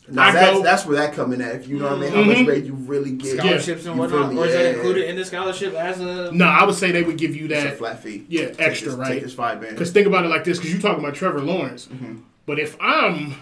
Now 0.10 0.24
I 0.24 0.32
that's, 0.32 0.58
go- 0.58 0.64
that's 0.64 0.86
where 0.86 0.96
that 0.98 1.14
coming 1.14 1.42
at. 1.42 1.56
If 1.56 1.68
you 1.68 1.80
know 1.80 1.86
what 1.90 1.98
I 1.98 2.00
mean, 2.00 2.12
how 2.14 2.24
much 2.24 2.48
rate 2.48 2.64
you 2.64 2.74
really 2.76 3.12
get. 3.12 3.40
scholarships 3.40 3.86
and 3.86 4.00
whatnot. 4.00 4.32
me? 4.34 4.40
Or 4.40 4.46
is 4.46 4.54
Yeah. 4.54 4.64
that 4.64 4.76
included 4.76 5.10
in 5.10 5.18
the 5.18 5.26
scholarship 5.26 5.74
as 5.74 6.00
a? 6.00 6.32
No, 6.32 6.46
I 6.46 6.64
would 6.64 6.76
say 6.76 6.92
they 6.94 7.04
would 7.04 7.18
give 7.18 7.36
you 7.36 7.46
It's 7.46 7.54
a 7.62 7.64
that 7.66 7.78
flat 7.78 8.02
fee. 8.02 8.26
Yeah, 8.30 8.46
Take 8.48 8.62
extra, 8.62 8.90
this- 8.92 8.98
right? 8.98 9.08
Take 9.16 9.24
this 9.24 9.34
five 9.34 9.60
band. 9.60 9.74
Because 9.74 9.92
think 9.92 10.08
about 10.08 10.24
it 10.24 10.30
like 10.30 10.46
this: 10.46 10.58
because 10.60 10.72
you're 10.72 10.82
talking 10.82 11.04
about 11.04 11.16
Trevor 11.16 11.42
Lawrence, 11.42 11.88
Mm-hmm. 11.88 12.20
but 12.46 12.58
if 12.58 12.78
I'm 12.80 13.36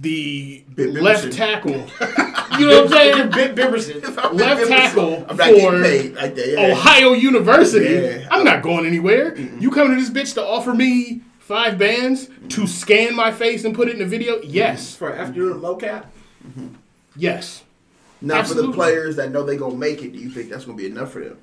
the 0.00 0.64
left 0.76 1.32
tackle, 1.32 1.72
you 2.58 2.66
know 2.66 2.84
what 2.84 2.86
I'm 2.86 2.88
saying? 2.88 3.30
Bit 3.30 3.54
Bibberson. 3.54 4.32
left 4.32 4.66
tackle 4.68 5.20
not 5.20 5.36
for 5.36 5.82
paid 5.82 6.14
like 6.14 6.34
that. 6.34 6.48
Yeah. 6.48 6.72
Ohio 6.72 7.12
University. 7.12 8.20
Yeah. 8.20 8.28
I'm 8.30 8.44
not 8.44 8.62
going 8.62 8.86
anywhere. 8.86 9.36
You 9.36 9.70
coming 9.70 9.96
to 9.98 10.02
this 10.02 10.10
bitch 10.10 10.34
to 10.34 10.44
offer 10.44 10.72
me 10.74 11.20
five 11.38 11.78
bands 11.78 12.30
to 12.50 12.66
scan 12.66 13.14
my 13.14 13.32
face 13.32 13.64
and 13.64 13.74
put 13.74 13.88
it 13.88 13.96
in 13.96 14.02
a 14.02 14.06
video? 14.06 14.40
Yes, 14.42 14.94
For 14.94 15.14
after 15.14 15.34
you're 15.34 15.54
low 15.54 15.76
cap. 15.76 16.10
Mm-hmm. 16.46 16.68
yes. 17.16 17.62
now 18.22 18.42
for 18.42 18.54
the 18.54 18.72
players 18.72 19.16
that 19.16 19.30
know 19.30 19.42
they're 19.42 19.56
gonna 19.58 19.74
make 19.74 20.02
it, 20.02 20.12
do 20.12 20.18
you 20.18 20.30
think 20.30 20.48
that's 20.48 20.64
gonna 20.64 20.78
be 20.78 20.86
enough 20.86 21.12
for 21.12 21.22
them? 21.22 21.38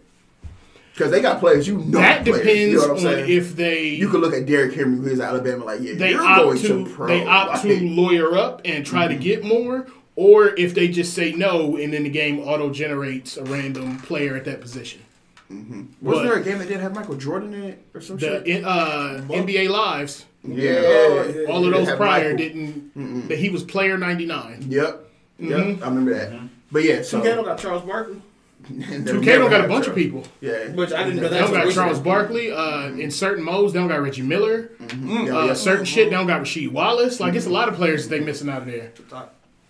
Because 0.97 1.11
they 1.11 1.21
got 1.21 1.39
players 1.39 1.67
you 1.67 1.77
know. 1.77 1.99
that 1.99 2.23
players, 2.25 2.39
depends 2.39 2.59
you 2.59 2.73
know 2.73 2.79
what 2.79 2.89
I'm 2.89 2.95
on 2.95 3.01
saying? 3.01 3.31
if 3.31 3.55
they 3.55 3.89
you 3.89 4.09
could 4.09 4.19
look 4.19 4.33
at 4.33 4.47
Derrick 4.47 4.73
Henry, 4.73 4.97
who's 4.97 5.19
Alabama, 5.19 5.65
like 5.65 5.79
yeah, 5.81 5.93
they 5.93 6.09
you're 6.11 6.25
opt 6.25 6.41
going 6.41 6.57
to, 6.57 6.67
to, 6.85 6.89
pro. 6.89 7.05
they 7.07 7.23
opt 7.23 7.61
to 7.61 7.79
lawyer 7.89 8.35
up 8.35 8.61
and 8.65 8.83
try 8.83 9.07
to 9.07 9.15
get 9.15 9.43
more, 9.43 9.85
or 10.15 10.47
if 10.55 10.73
they 10.73 10.87
just 10.87 11.13
say 11.13 11.33
no 11.33 11.77
and 11.77 11.93
then 11.93 12.01
the 12.01 12.09
game 12.09 12.39
auto 12.39 12.71
generates 12.71 13.37
a 13.37 13.43
random 13.43 13.99
player 13.99 14.35
at 14.35 14.45
that 14.45 14.59
position. 14.59 15.01
Wasn't 15.49 16.01
but- 16.01 16.23
there 16.23 16.33
a 16.33 16.43
game 16.43 16.57
that 16.57 16.67
did 16.67 16.79
have 16.79 16.95
Michael 16.95 17.15
Jordan 17.15 17.53
in 17.53 17.63
it 17.63 17.85
or 17.93 18.01
some 18.01 18.17
The 18.17 18.43
shit? 18.43 18.65
uh, 18.65 19.21
NBA 19.29 19.69
lives, 19.69 20.25
Yeah, 20.43 20.71
yeah. 20.71 21.45
all 21.47 21.63
of 21.63 21.71
those 21.73 21.95
prior 21.95 22.33
Michael. 22.33 22.37
didn't. 22.37 23.27
That 23.29 23.37
he 23.37 23.49
was 23.51 23.61
player 23.63 23.97
ninety 23.99 24.25
nine. 24.25 24.65
Yep. 24.67 25.07
Yep. 25.39 25.59
Mhm. 25.59 25.81
I 25.83 25.87
remember 25.89 26.13
that. 26.15 26.31
But 26.71 26.83
yeah, 26.83 27.01
so 27.03 27.21
2K 27.21 27.45
got 27.45 27.59
Charles 27.59 27.83
Barkley. 27.83 28.19
Two 28.68 29.22
K 29.22 29.38
don't 29.38 29.49
got 29.49 29.63
a 29.63 29.68
bunch 29.68 29.88
of 29.88 29.95
people. 29.95 30.24
Yeah. 30.41 30.68
Which 30.70 30.91
I 30.91 31.03
didn't 31.03 31.18
know 31.18 31.24
They 31.24 31.30
that. 31.39 31.51
don't 31.51 31.53
got 31.65 31.74
Charles. 31.74 31.99
Barkley. 31.99 32.51
Uh, 32.51 32.88
in 32.89 33.11
certain 33.11 33.43
modes, 33.43 33.74
they 33.74 33.80
don't 33.80 33.88
got 33.88 34.01
Reggie 34.01 34.22
Miller. 34.22 34.72
Yeah, 34.80 34.88
Uh, 35.36 35.45
yeah. 35.47 35.53
certain 35.53 35.86
shit, 35.86 36.05
they 36.09 36.15
don't 36.15 36.28
got 36.28 36.41
Rasheed 36.41 36.72
Wallace. 36.72 37.20
Like 37.20 37.34
it's 37.36 37.45
a 37.45 37.49
lot 37.49 37.70
of 37.70 37.76
players 37.76 38.07
that 38.07 38.18
they 38.18 38.24
missing 38.24 38.49
out 38.49 38.61
of 38.63 38.68
there. 38.68 38.91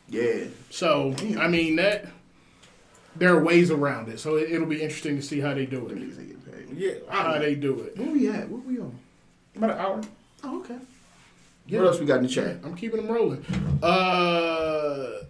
yeah. 0.09 0.45
So 0.69 1.13
I 1.39 1.47
mean 1.47 1.75
that 1.77 2.07
there 3.15 3.33
are 3.35 3.43
ways 3.43 3.71
around 3.71 4.09
it. 4.09 4.19
So 4.19 4.35
it, 4.35 4.51
it'll 4.51 4.67
be 4.67 4.81
interesting 4.81 5.15
to 5.17 5.21
see 5.21 5.39
how 5.39 5.53
they 5.53 5.65
do 5.65 5.87
it. 5.87 5.95
niggas 5.95 6.19
ain't 6.19 6.27
getting 6.45 6.67
paid. 6.67 6.77
Yeah, 6.77 6.91
How 7.09 7.31
don't 7.33 7.41
they 7.41 7.55
do 7.55 7.79
it. 7.81 7.97
Where 7.97 8.09
we 8.11 8.27
at? 8.29 8.49
Where 8.49 8.61
we 8.61 8.79
on? 8.79 8.97
about 9.55 9.71
an 9.71 9.77
hour. 9.77 10.01
Oh, 10.43 10.59
okay. 10.61 10.77
Yeah. 11.65 11.79
What 11.79 11.87
else 11.87 11.99
we 11.99 12.05
got 12.05 12.17
in 12.17 12.23
the 12.23 12.29
chat? 12.29 12.57
I'm 12.63 12.75
keeping 12.75 12.97
them 13.05 13.13
rolling. 13.13 13.43
Uh, 13.81 15.23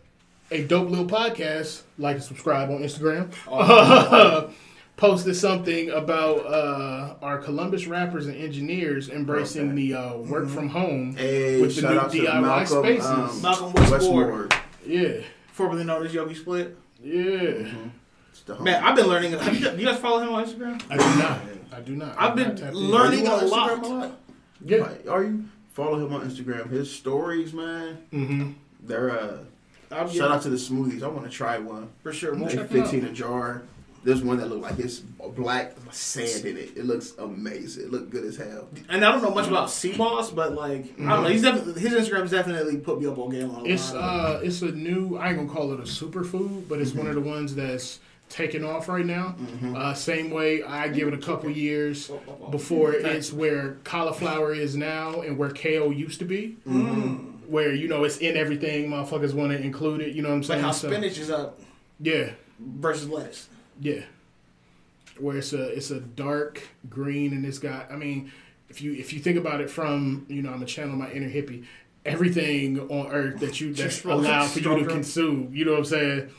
a 0.51 0.63
dope 0.65 0.89
little 0.89 1.05
podcast. 1.07 1.83
Like 1.97 2.15
and 2.15 2.23
subscribe 2.23 2.69
on 2.69 2.79
Instagram. 2.79 3.31
Posted 4.97 5.35
something 5.35 5.91
about 5.91 6.37
uh, 6.47 7.15
our 7.21 7.37
Columbus 7.37 7.85
rappers 7.85 8.25
and 8.25 8.35
engineers 8.35 9.09
embracing 9.09 9.75
the 9.75 9.93
uh, 9.93 10.17
work 10.17 10.49
from 10.49 10.69
home 10.69 11.15
Hey, 11.15 11.61
with 11.61 11.75
the 11.75 11.83
new 11.83 11.99
DIY 11.99 12.41
Malcolm, 12.41 12.83
spaces. 12.83 13.05
um, 13.05 13.41
Malcolm 13.43 13.73
Westmore, 13.73 13.91
Westmore. 13.91 14.49
yeah, 14.87 15.21
formerly 15.51 15.83
known 15.83 16.03
as 16.03 16.15
Yogi 16.15 16.33
Split. 16.33 16.75
yeah. 17.03 17.67
It's 18.31 18.41
the 18.45 18.59
Man, 18.59 18.83
I've 18.83 18.95
been 18.95 19.05
learning. 19.05 19.33
Have 19.33 19.53
you, 19.55 19.69
do 19.69 19.77
you 19.77 19.85
guys 19.85 19.99
follow 19.99 20.19
him 20.19 20.29
on 20.33 20.43
Instagram? 20.45 20.81
I 20.89 20.97
do 20.97 21.19
not. 21.19 21.41
I 21.71 21.81
do 21.81 21.95
not. 21.95 22.15
I've 22.17 22.29
I'm 22.31 22.35
been 22.35 22.55
not 22.55 22.73
learning- 22.73 23.27
on 23.27 23.43
a 23.43 23.45
lot. 23.45 23.69
Instagram 23.69 23.83
a 23.83 23.87
lot? 23.87 24.19
Yeah. 24.65 24.77
Like, 24.79 25.07
are 25.07 25.23
you? 25.25 25.45
Follow 25.73 26.03
him 26.03 26.11
on 26.11 26.27
Instagram. 26.27 26.71
His 26.71 26.91
stories, 26.91 27.53
man. 27.53 27.99
Mm-hmm. 28.11 28.51
They're 28.81 29.11
uh. 29.11 29.37
I'm 29.91 30.09
Shout 30.09 30.31
out 30.31 30.41
to 30.43 30.49
the 30.49 30.57
smoothies. 30.57 31.03
I 31.03 31.07
want 31.07 31.23
to 31.25 31.31
try 31.31 31.57
one. 31.57 31.89
for 32.03 32.11
sure. 32.13 32.31
We'll 32.33 32.43
Like 32.43 32.51
check 32.51 32.59
it 32.59 32.63
out. 32.65 32.69
fifteen 32.89 33.05
a 33.05 33.11
jar. 33.11 33.63
There's 34.03 34.21
one 34.21 34.37
that 34.37 34.47
look 34.47 34.61
like 34.61 34.79
it's 34.79 34.99
black 34.99 35.73
sand 35.91 36.45
in 36.45 36.55
it. 36.55 36.77
It 36.77 36.85
looks 36.85 37.13
amazing. 37.17 37.85
It 37.85 37.91
looked 37.91 38.09
good 38.09 38.23
as 38.23 38.37
hell. 38.37 38.69
And 38.87 39.03
I 39.03 39.11
don't 39.11 39.21
know 39.21 39.31
much 39.31 39.47
about 39.47 39.69
sea 39.69 39.95
moss, 39.97 40.31
but 40.31 40.53
like 40.53 40.93
I 40.99 41.09
don't 41.09 41.23
know. 41.23 41.29
He's 41.29 41.41
definitely 41.41 41.81
his 41.81 41.93
Instagram's 41.93 42.31
definitely 42.31 42.77
put 42.77 43.01
me 43.01 43.07
up 43.07 43.17
on 43.17 43.29
game 43.31 43.51
on. 43.51 43.65
It's 43.65 43.93
uh, 43.93 44.39
it's 44.43 44.61
a 44.61 44.71
new. 44.71 45.17
I 45.17 45.29
ain't 45.29 45.37
gonna 45.37 45.49
call 45.49 45.73
it 45.73 45.79
a 45.79 45.83
superfood, 45.83 46.69
but 46.69 46.79
it's 46.79 46.93
one 46.93 47.07
of 47.07 47.15
the 47.15 47.21
ones 47.21 47.53
that's 47.55 47.99
taking 48.29 48.63
off 48.63 48.87
right 48.87 49.05
now. 49.05 49.35
Mm-hmm. 49.39 49.75
Uh, 49.75 49.93
same 49.93 50.29
way 50.31 50.61
I 50.63 50.87
give 50.89 51.07
it 51.07 51.13
a 51.13 51.17
couple 51.17 51.49
years 51.49 52.11
before 52.51 52.93
it's 52.93 53.31
where 53.33 53.77
cauliflower 53.83 54.53
is 54.53 54.75
now 54.77 55.21
and 55.21 55.37
where 55.37 55.49
kale 55.49 55.91
used 55.91 56.19
to 56.19 56.25
be. 56.25 56.57
Mm-hmm. 56.67 57.26
Where 57.47 57.73
you 57.73 57.87
know 57.87 58.03
it's 58.03 58.17
in 58.17 58.35
everything, 58.37 58.89
motherfuckers 58.89 59.33
want 59.33 59.51
to 59.51 59.61
include 59.61 60.01
it. 60.01 60.13
You 60.13 60.21
know 60.21 60.29
what 60.29 60.35
I'm 60.35 60.43
saying? 60.43 60.61
Like 60.61 60.67
how 60.67 60.71
So, 60.73 60.89
spinach 60.89 61.17
is 61.17 61.29
up 61.29 61.59
yeah, 61.99 62.31
versus 62.59 63.09
lettuce. 63.09 63.49
yeah. 63.79 64.01
Where 65.19 65.37
it's 65.37 65.53
a 65.53 65.69
it's 65.69 65.89
a 65.89 65.99
dark 65.99 66.61
green 66.89 67.33
and 67.33 67.45
it's 67.45 67.59
got. 67.59 67.91
I 67.91 67.95
mean, 67.95 68.31
if 68.69 68.81
you 68.81 68.93
if 68.93 69.13
you 69.13 69.19
think 69.19 69.37
about 69.37 69.61
it 69.61 69.69
from 69.69 70.25
you 70.29 70.41
know 70.41 70.51
I'm 70.51 70.61
a 70.61 70.65
channel 70.65 70.95
my 70.95 71.11
inner 71.11 71.29
hippie. 71.29 71.65
Everything 72.05 72.79
on 72.89 73.11
earth 73.11 73.41
that 73.41 73.59
you 73.59 73.73
that's 73.73 74.05
allowed 74.05 74.47
for 74.47 74.59
you 74.59 74.79
to 74.79 74.85
consume, 74.85 75.53
you 75.53 75.65
know 75.65 75.71
what 75.71 75.79
I'm 75.79 75.85
saying? 75.85 76.29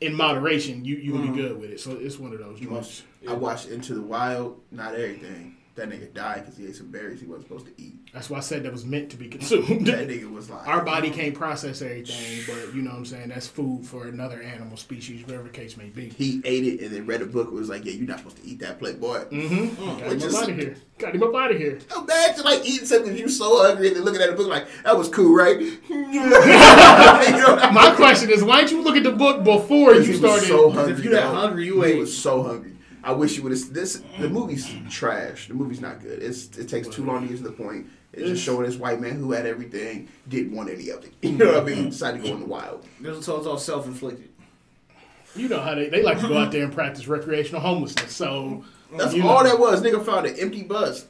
In 0.00 0.14
moderation, 0.14 0.84
you 0.84 0.96
you 0.96 1.12
will 1.12 1.22
be 1.22 1.28
mm-hmm. 1.28 1.36
good 1.36 1.60
with 1.60 1.70
it. 1.70 1.80
So 1.80 1.92
it's 1.92 2.16
one 2.16 2.32
of 2.32 2.38
those 2.38 2.60
joints. 2.60 3.02
I 3.28 3.32
watched 3.32 3.68
Into 3.68 3.94
the 3.94 4.02
Wild. 4.02 4.60
Not 4.70 4.94
everything. 4.94 5.56
That 5.74 5.88
nigga 5.88 6.12
died 6.12 6.42
because 6.42 6.58
he 6.58 6.66
ate 6.66 6.76
some 6.76 6.90
berries 6.90 7.18
he 7.20 7.26
wasn't 7.26 7.48
supposed 7.48 7.64
to 7.64 7.72
eat. 7.82 7.94
That's 8.12 8.28
why 8.28 8.36
I 8.36 8.40
said 8.40 8.62
that 8.64 8.72
was 8.72 8.84
meant 8.84 9.08
to 9.12 9.16
be 9.16 9.28
consumed. 9.28 9.86
That 9.86 10.06
nigga 10.06 10.30
was 10.30 10.50
like, 10.50 10.68
Our 10.68 10.84
body 10.84 11.08
can't 11.08 11.34
process 11.34 11.80
everything, 11.80 12.42
but 12.46 12.74
you 12.74 12.82
know 12.82 12.90
what 12.90 12.98
I'm 12.98 13.04
saying. 13.06 13.28
That's 13.30 13.46
food 13.46 13.86
for 13.86 14.06
another 14.06 14.42
animal 14.42 14.76
species, 14.76 15.24
whatever 15.24 15.44
the 15.44 15.48
case 15.48 15.78
may 15.78 15.86
be. 15.86 16.10
he 16.10 16.42
ate 16.44 16.64
it 16.66 16.80
and 16.82 16.90
then 16.94 17.06
read 17.06 17.22
a 17.22 17.26
book. 17.26 17.48
It 17.48 17.54
was 17.54 17.70
like, 17.70 17.86
yeah, 17.86 17.92
you're 17.92 18.06
not 18.06 18.18
supposed 18.18 18.36
to 18.36 18.44
eat 18.46 18.58
that 18.58 18.78
Playboy. 18.80 19.24
Mm-hmm. 19.30 19.82
Got 20.00 20.10
Which 20.10 20.22
him 20.22 20.28
is- 20.28 20.34
up 20.34 20.42
out 20.42 20.50
of 20.50 20.56
here. 20.58 20.76
Got 20.98 21.14
him 21.14 21.22
up 21.22 21.34
out 21.34 21.50
of 21.52 21.56
here. 21.56 21.78
Imagine 21.96 22.44
like 22.44 22.64
eating 22.66 22.86
something 22.86 23.16
you 23.16 23.28
so 23.30 23.62
hungry 23.66 23.88
and 23.88 23.96
then 23.96 24.04
looking 24.04 24.20
at 24.20 24.28
the 24.28 24.36
book 24.36 24.48
like 24.48 24.66
that 24.84 24.96
was 24.96 25.08
cool, 25.08 25.34
right? 25.34 25.58
You 25.88 26.28
know? 26.28 27.70
My 27.72 27.92
question 27.96 28.30
is, 28.30 28.44
why 28.44 28.60
didn't 28.60 28.72
you 28.76 28.82
look 28.82 28.96
at 28.96 29.04
the 29.04 29.12
book 29.12 29.42
before 29.44 29.94
you 29.94 30.12
started? 30.14 30.46
so 30.46 30.70
hungry. 30.70 30.92
if 30.92 31.04
you 31.04 31.10
that 31.12 31.24
hungry, 31.32 31.64
you 31.66 31.80
he 31.82 31.92
ate. 31.92 31.98
was 31.98 32.16
so 32.16 32.42
hungry. 32.42 32.71
I 33.04 33.12
wish 33.12 33.36
you 33.36 33.42
would 33.42 33.52
have. 33.52 33.72
This 33.72 34.02
the 34.18 34.28
mm. 34.28 34.32
movie's 34.32 34.70
trash. 34.90 35.48
The 35.48 35.54
movie's 35.54 35.80
not 35.80 36.00
good. 36.00 36.22
It's 36.22 36.56
it 36.56 36.68
takes 36.68 36.88
too 36.88 37.04
long 37.04 37.22
to 37.22 37.28
get 37.28 37.38
to 37.38 37.42
the 37.42 37.52
point. 37.52 37.86
It's 38.12 38.28
just 38.28 38.44
showing 38.44 38.66
this 38.66 38.76
white 38.76 39.00
man 39.00 39.16
who 39.16 39.32
had 39.32 39.46
everything 39.46 40.08
didn't 40.28 40.54
want 40.54 40.68
any 40.68 40.90
of 40.90 41.04
it. 41.04 41.14
You 41.22 41.32
know 41.32 41.46
mm-hmm. 41.46 41.64
what 41.64 41.72
I 41.72 41.76
mean? 41.76 41.90
Decided 41.90 42.22
to 42.22 42.28
go 42.28 42.34
in 42.34 42.40
the 42.40 42.46
wild. 42.46 42.86
This 43.00 43.24
so 43.24 43.38
it's 43.38 43.46
all 43.46 43.58
self 43.58 43.86
inflicted. 43.86 44.28
you 45.34 45.48
know 45.48 45.60
how 45.60 45.74
they, 45.74 45.88
they 45.88 46.02
like 46.02 46.20
to 46.20 46.28
go 46.28 46.38
out 46.38 46.52
there 46.52 46.64
and 46.64 46.72
practice 46.72 47.08
recreational 47.08 47.60
homelessness. 47.60 48.14
So, 48.14 48.64
That's 48.96 49.14
all 49.14 49.20
know. 49.20 49.42
that 49.44 49.58
was. 49.58 49.82
Nigga 49.82 50.04
found 50.04 50.26
an 50.26 50.36
empty 50.38 50.62
bus. 50.62 51.06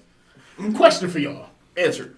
question 0.75 1.11
for 1.11 1.19
y'all: 1.19 1.51
Answer. 1.77 2.15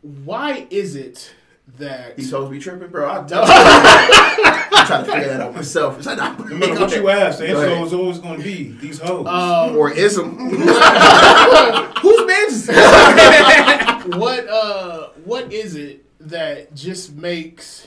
Why 0.00 0.66
is 0.70 0.96
it 0.96 1.32
that 1.78 2.16
These 2.16 2.30
hoes 2.30 2.50
be 2.50 2.58
tripping, 2.58 2.88
bro. 2.88 3.08
I 3.10 3.22
don't. 3.26 3.44
I'm 3.48 4.86
trying 4.86 5.04
to 5.04 5.12
figure 5.12 5.28
that 5.28 5.40
out 5.40 5.54
myself. 5.54 5.96
It's 5.98 6.06
like, 6.06 6.18
nah, 6.18 6.32
No 6.36 6.56
matter 6.56 6.80
what 6.80 6.94
you 6.94 7.08
ask, 7.08 7.38
the 7.38 7.48
answer 7.48 7.64
ahead. 7.66 7.80
was 7.80 7.92
always 7.94 8.18
going 8.18 8.38
to 8.38 8.44
be 8.44 8.72
these 8.72 8.98
hoes. 9.00 9.26
um, 9.26 9.76
or 9.76 9.90
ism. 9.92 10.36
Whose 10.48 12.26
man's 12.26 12.52
is 12.52 12.66
this? 12.66 14.04
what 14.16 14.48
uh 14.48 15.08
what 15.24 15.52
is 15.52 15.76
it 15.76 16.04
that 16.20 16.74
just 16.74 17.14
makes 17.14 17.86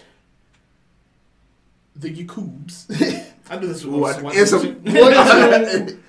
the 1.95 2.09
Yakubs 2.13 2.85
I 3.49 3.57
do 3.57 3.67
this 3.67 3.83
with 3.85 3.95
What 3.95 4.21
white 4.21 4.35
ism? 4.35 4.81
person. 4.83 6.03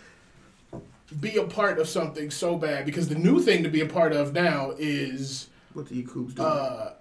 be 1.20 1.36
a 1.36 1.44
part 1.44 1.78
of 1.78 1.88
something 1.88 2.30
so 2.30 2.56
bad? 2.56 2.86
Because 2.86 3.08
the 3.08 3.14
new 3.16 3.40
thing 3.40 3.62
to 3.64 3.68
be 3.68 3.80
a 3.80 3.86
part 3.86 4.12
of 4.12 4.32
now 4.32 4.72
is 4.78 5.48
what 5.72 5.88
the 5.88 6.02
Yakubs 6.02 6.34
do? 6.34 6.42
uh, 6.42 6.92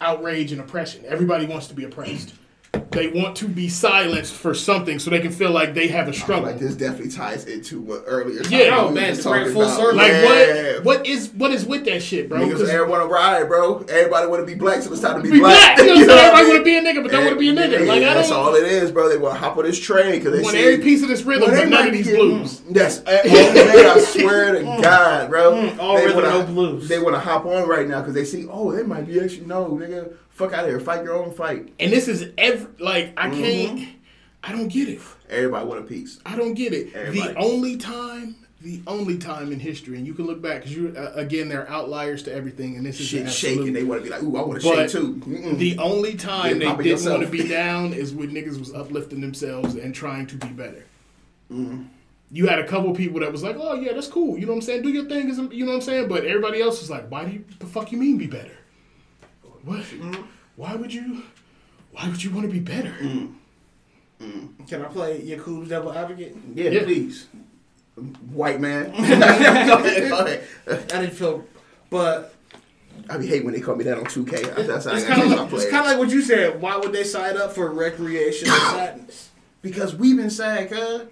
outrage 0.00 0.52
and 0.52 0.60
oppression. 0.60 1.04
Everybody 1.06 1.46
wants 1.46 1.66
to 1.68 1.74
be 1.74 1.84
oppressed. 1.84 2.34
They 2.90 3.08
want 3.08 3.36
to 3.36 3.48
be 3.48 3.68
silenced 3.68 4.34
for 4.34 4.54
something 4.54 4.98
so 4.98 5.10
they 5.10 5.20
can 5.20 5.32
feel 5.32 5.50
like 5.50 5.74
they 5.74 5.88
have 5.88 6.06
a 6.06 6.10
I 6.10 6.12
feel 6.12 6.22
struggle. 6.22 6.44
like 6.50 6.58
this 6.58 6.74
definitely 6.74 7.10
ties 7.10 7.44
into 7.46 7.80
what 7.80 8.04
earlier. 8.06 8.42
Yeah. 8.48 8.70
topic 8.70 8.72
Oh, 8.84 8.88
we 8.88 8.94
man, 8.94 9.08
was 9.10 9.18
to 9.18 9.24
talking 9.24 9.52
full 9.52 9.62
about. 9.62 9.76
circle. 9.76 9.96
Like 9.96 10.08
Yeah. 10.12 10.74
what? 10.76 10.84
What 10.84 11.06
is 11.06 11.30
what 11.34 11.50
is 11.52 11.64
with 11.64 11.84
that 11.86 12.02
shit, 12.02 12.28
bro? 12.28 12.38
Niggas 12.40 12.52
'Cause 12.52 12.68
everyone 12.68 12.90
want 13.00 13.02
to 13.02 13.08
ride, 13.14 13.48
bro. 13.48 13.78
Everybody 13.88 14.26
want 14.28 14.42
to 14.42 14.46
be 14.46 14.54
black, 14.54 14.82
so 14.82 14.92
it's 14.92 15.00
time 15.00 15.16
to 15.16 15.22
be, 15.22 15.30
be 15.32 15.38
black. 15.40 15.78
You 15.78 15.86
know 15.86 15.94
what 15.94 16.10
I'm? 16.10 16.34
I 16.36 16.40
Everybody 16.40 16.42
mean? 16.44 16.48
want 16.48 16.58
to 16.60 16.64
be 16.64 16.76
a 16.76 16.82
nigga, 16.82 17.02
but 17.02 17.12
don't 17.12 17.24
want 17.24 17.34
to 17.34 17.40
be 17.40 17.48
a 17.48 17.52
nigga. 17.52 17.80
Yeah, 17.86 17.92
Like 17.92 18.02
that's 18.02 18.30
all 18.30 18.54
it 18.54 18.64
is, 18.64 18.90
bro. 18.90 19.08
They 19.08 19.16
want 19.18 19.34
to 19.34 19.40
hop 19.40 19.56
on 19.56 19.64
this 19.64 19.78
train 19.80 20.12
because 20.12 20.32
they 20.36 20.42
want 20.42 20.54
see 20.56 20.62
every 20.62 20.78
piece 20.84 21.02
of 21.02 21.08
this 21.08 21.22
rhythm, 21.22 21.48
Well, 21.48 21.50
they 21.56 21.62
but 21.64 21.68
none 21.70 21.80
might 21.80 21.88
of 21.88 21.94
these 21.94 22.06
getting- 22.06 22.20
blues. 22.38 22.60
Yes, 22.70 23.02
eh, 23.06 23.20
oh, 23.26 23.54
man, 23.54 23.86
I 23.86 24.00
swear 24.00 24.52
to 24.52 24.58
mm. 24.60 24.82
God, 24.82 25.30
bro. 25.30 25.52
Mm, 25.52 25.78
all 25.78 25.96
They 25.96 26.06
rhythm, 26.06 26.22
wanna- 26.22 26.38
no 26.38 26.42
blues. 26.44 26.88
They 26.88 26.98
want 26.98 27.14
to 27.16 27.20
hop 27.20 27.44
on 27.46 27.66
right 27.68 27.88
now 27.88 28.00
because 28.00 28.14
they 28.14 28.24
see, 28.24 28.46
oh, 28.50 28.72
they 28.72 28.82
might 28.82 29.06
be 29.06 29.20
actually 29.20 29.46
no, 29.46 29.66
nigga. 29.80 30.12
Fuck 30.34 30.52
out 30.52 30.64
of 30.64 30.70
here, 30.70 30.80
fight 30.80 31.02
your 31.04 31.14
own 31.14 31.32
fight. 31.32 31.72
And 31.80 31.92
this 31.92 32.08
is 32.08 32.30
every 32.36 32.66
like 32.78 33.12
I 33.16 33.28
Mm-hmm. 33.28 33.40
can't. 33.76 33.88
I 34.42 34.52
don't 34.52 34.68
get 34.68 34.88
it. 34.90 35.00
Everybody 35.30 35.64
want 35.66 35.80
a 35.80 35.84
piece. 35.84 36.20
I 36.26 36.36
don't 36.36 36.52
get 36.54 36.74
it. 36.74 36.94
Everybody. 36.94 37.32
The 37.32 37.38
only 37.38 37.76
time, 37.78 38.36
the 38.60 38.82
only 38.86 39.16
time 39.16 39.52
in 39.52 39.58
history, 39.60 39.96
and 39.96 40.06
you 40.06 40.12
can 40.12 40.26
look 40.26 40.42
back 40.42 40.56
because 40.62 40.76
you 40.76 40.94
uh, 40.96 41.12
again 41.14 41.48
they're 41.48 41.68
outliers 41.70 42.24
to 42.24 42.32
everything, 42.34 42.76
and 42.76 42.84
this 42.84 43.00
is 43.00 43.06
Shit 43.06 43.30
shaking. 43.30 43.72
They 43.72 43.84
want 43.84 44.00
to 44.00 44.04
be 44.04 44.10
like, 44.10 44.22
ooh, 44.22 44.36
I 44.36 44.42
want 44.42 44.60
to 44.60 44.68
shake 44.68 44.90
too. 44.90 45.14
Mm-mm. 45.14 45.56
The 45.56 45.78
only 45.78 46.14
time 46.14 46.58
they 46.58 46.74
didn't 46.76 47.10
want 47.10 47.22
to 47.22 47.28
be 47.28 47.48
down 47.48 47.94
is 47.94 48.12
when 48.12 48.30
niggas 48.32 48.58
was 48.58 48.74
uplifting 48.74 49.20
themselves 49.22 49.76
and 49.76 49.94
trying 49.94 50.26
to 50.26 50.36
be 50.36 50.48
better. 50.48 50.84
Mm-hmm. 51.50 51.84
You 52.32 52.46
had 52.48 52.58
a 52.58 52.66
couple 52.66 52.92
people 52.94 53.20
that 53.20 53.30
was 53.32 53.42
like, 53.42 53.56
"Oh 53.58 53.74
yeah, 53.74 53.92
that's 53.92 54.08
cool." 54.08 54.36
You 54.36 54.46
know 54.46 54.52
what 54.52 54.56
I'm 54.56 54.62
saying? 54.62 54.82
Do 54.82 54.88
your 54.90 55.04
thing, 55.04 55.28
you 55.52 55.64
know 55.64 55.70
what 55.72 55.76
I'm 55.76 55.80
saying? 55.82 56.08
But 56.08 56.24
everybody 56.26 56.60
else 56.60 56.80
was 56.80 56.90
like, 56.90 57.08
"Why 57.08 57.24
do 57.24 57.32
you? 57.32 57.44
The 57.60 57.66
fuck 57.66 57.92
you 57.92 57.98
mean 57.98 58.18
be 58.18 58.26
better? 58.26 58.50
What? 59.64 59.80
Mm-hmm. 59.80 60.22
Why 60.56 60.74
would 60.74 60.92
you? 60.92 61.22
Why 61.92 62.08
would 62.08 62.22
you 62.22 62.30
want 62.30 62.46
to 62.46 62.52
be 62.52 62.60
better?" 62.60 62.90
Mm-hmm. 63.00 64.64
Can 64.66 64.82
I 64.82 64.88
play 64.88 65.20
Yakub's 65.20 65.68
devil 65.68 65.92
advocate? 65.92 66.34
yeah, 66.54 66.70
Yeah. 66.70 66.82
please, 66.84 67.26
white 68.32 68.60
man. 68.60 68.90
Go 68.96 68.98
ahead, 69.02 70.10
go 70.10 70.18
ahead. 70.20 70.44
I 70.66 71.00
didn't 71.00 71.10
feel, 71.14 71.44
but 71.90 72.34
I 73.10 73.18
be 73.18 73.26
hate 73.26 73.44
when 73.44 73.52
they 73.54 73.60
call 73.60 73.76
me 73.76 73.84
that 73.84 73.98
on 73.98 74.04
2K. 74.04 74.66
That's 74.66 74.86
how 74.86 74.92
I 74.92 75.02
kind 75.02 75.30
my 75.30 75.36
of 75.42 75.52
it's 75.52 75.68
kind 75.68 75.84
of 75.84 75.90
like 75.92 75.98
what 75.98 76.10
you 76.10 76.22
said. 76.22 76.60
Why 76.60 76.76
would 76.76 76.92
they 76.92 77.04
sign 77.04 77.36
up 77.36 77.52
for 77.52 77.70
recreational 77.70 78.56
sadness? 78.70 79.30
because 79.62 79.94
we've 79.94 80.16
been 80.16 80.30
sad, 80.30 80.70
cuz. 80.70 81.02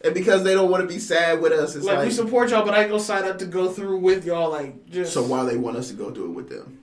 And 0.00 0.14
because 0.14 0.44
they 0.44 0.54
don't 0.54 0.70
want 0.70 0.82
to 0.82 0.88
be 0.88 0.98
sad 1.00 1.40
with 1.40 1.52
us, 1.52 1.74
it's 1.74 1.84
Like, 1.84 1.96
like, 1.96 2.06
we 2.06 2.12
support 2.12 2.50
y'all, 2.50 2.64
but 2.64 2.72
I 2.72 2.82
ain't 2.82 2.90
gonna 2.90 3.02
sign 3.02 3.24
up 3.24 3.38
to 3.38 3.46
go 3.46 3.68
through 3.68 3.98
with 3.98 4.24
y'all. 4.24 4.50
Like 4.50 4.88
just 4.90 5.12
so 5.12 5.22
why 5.22 5.44
they 5.44 5.56
want 5.56 5.76
us 5.76 5.88
to 5.88 5.94
go 5.94 6.10
through 6.12 6.26
it 6.26 6.34
with 6.34 6.48
them? 6.50 6.78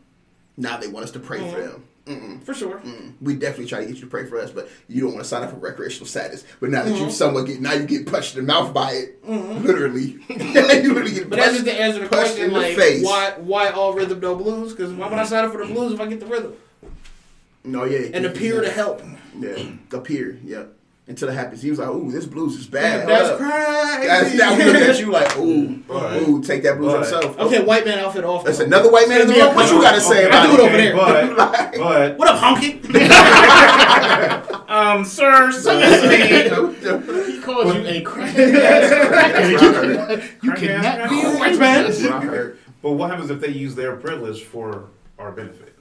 Now 0.57 0.77
they 0.77 0.88
want 0.88 1.03
us 1.06 1.11
to 1.11 1.19
pray 1.19 1.40
for 1.40 1.57
Mhm. 1.57 1.72
them. 1.72 1.84
Mm-mm. 2.06 2.44
for 2.44 2.53
sure. 2.53 2.77
Mm. 2.86 3.14
We 3.19 3.34
definitely 3.34 3.65
try 3.65 3.80
to 3.80 3.88
get 3.88 3.95
you 3.95 4.02
to 4.02 4.07
pray 4.07 4.27
for 4.27 4.38
us, 4.40 4.52
but 4.52 4.69
you 4.88 5.02
don't 5.02 5.14
want 5.14 5.23
to 5.23 5.27
sign 5.27 5.41
up 5.41 5.49
for 5.49 5.56
recreational 5.56 6.06
status. 6.06 6.44
But 6.60 6.69
now 6.69 6.84
that 6.84 6.94
Mm-hmm. 6.94 7.06
you 7.06 7.10
somewhat 7.11 7.48
get 7.48 7.61
now 7.61 7.73
you 7.73 7.88
get 7.88 8.06
punched 8.06 8.38
in 8.38 8.45
the 8.45 8.53
mouth 8.53 8.72
by 8.76 8.91
it, 8.91 9.27
literally. 9.27 10.19
you 10.30 10.38
literally 10.94 11.11
get 11.14 11.32
But 11.32 11.38
that's 11.40 11.53
just 11.53 11.65
the 11.65 11.73
answer 11.73 11.98
to 12.02 12.03
the 12.03 12.10
question. 12.10 12.53
the 12.53 12.60
Like 12.60 12.76
face. 12.76 13.03
why 13.03 13.34
why 13.40 13.69
all 13.69 13.94
rhythm 13.94 14.19
no 14.19 14.36
blues? 14.36 14.72
Because 14.73 14.94
why 14.94 15.10
would 15.10 15.18
I 15.18 15.26
sign 15.26 15.45
up 15.45 15.52
for 15.52 15.65
the 15.65 15.73
blues 15.73 15.94
if 15.94 15.99
I 15.99 16.06
get 16.06 16.19
the 16.19 16.27
rhythm 16.27 16.53
No, 17.64 17.86
yeah, 17.86 18.10
and 18.14 18.23
appear 18.27 18.61
to 18.61 18.69
help? 18.69 19.02
Yeah, 19.40 19.64
appear. 19.91 20.38
Yeah, 20.45 20.65
until 21.07 21.30
it 21.30 21.34
happens, 21.34 21.61
he 21.61 21.69
was 21.69 21.77
like, 21.80 21.90
"Ooh, 21.90 22.11
this 22.11 22.26
blues 22.26 22.56
is 22.57 22.65
bad." 22.68 23.07
That's 23.07 23.30
Hold 23.30 23.41
up. 23.41 23.48
crazy. 23.48 24.07
That's, 24.07 24.34
now 24.36 24.57
we 24.57 24.64
look 24.65 24.76
at 24.76 24.99
you 24.99 25.11
like, 25.11 25.38
"Ooh, 25.38 25.68
But- 25.88 26.22
ooh, 26.23 26.41
take 26.41 26.64
that 26.64 26.77
blues 26.77 26.94
but- 26.94 27.02
himself." 27.02 27.40
Okay, 27.40 27.64
white 27.64 27.86
man 27.86 27.99
outfit 27.99 28.23
off. 28.23 28.44
That's 28.44 28.60
another 28.60 28.91
white 28.91 29.07
man 29.07 29.22
in 29.22 29.27
the 29.27 29.34
Send 29.36 29.44
me 29.45 29.45
a 29.45 29.48
room. 29.48 29.56
What 29.56 29.72
you 29.72 29.82
got 29.82 29.94
to 29.95 30.02
say 30.02 30.26
Okay, 30.26 30.27
about 30.27 30.49
I 30.49 30.56
do 30.56 30.64
it 30.64 30.65
it? 30.65 30.95
over 30.95 31.14
there. 31.14 31.36
But, 31.36 31.77
but 31.77 32.18
What 32.18 32.27
up, 32.30 32.40
honky? 32.40 32.82
um, 34.69 35.06
sir, 35.06 35.52
so 35.52 35.77
He 35.80 37.40
called 37.41 37.68
you 37.76 37.86
a 37.86 38.02
crack 38.02 38.36
ass 38.38 38.91
crackhead. 38.91 39.52
You 39.52 39.60
cannot, 39.60 40.44
you 40.44 40.52
cannot 40.53 41.10
be 41.10 41.22
a 41.22 41.30
white 41.38 41.60
man. 41.60 41.84
That's 41.84 42.02
what 42.03 42.11
I 42.14 42.22
heard. 42.22 42.60
But 42.82 42.91
what 42.94 43.10
happens 43.10 43.30
if 43.30 43.40
they 43.40 43.49
use 43.49 43.76
their 43.76 43.95
privilege 43.95 44.44
for 44.44 44.86
our 45.19 45.32
benefit? 45.32 45.73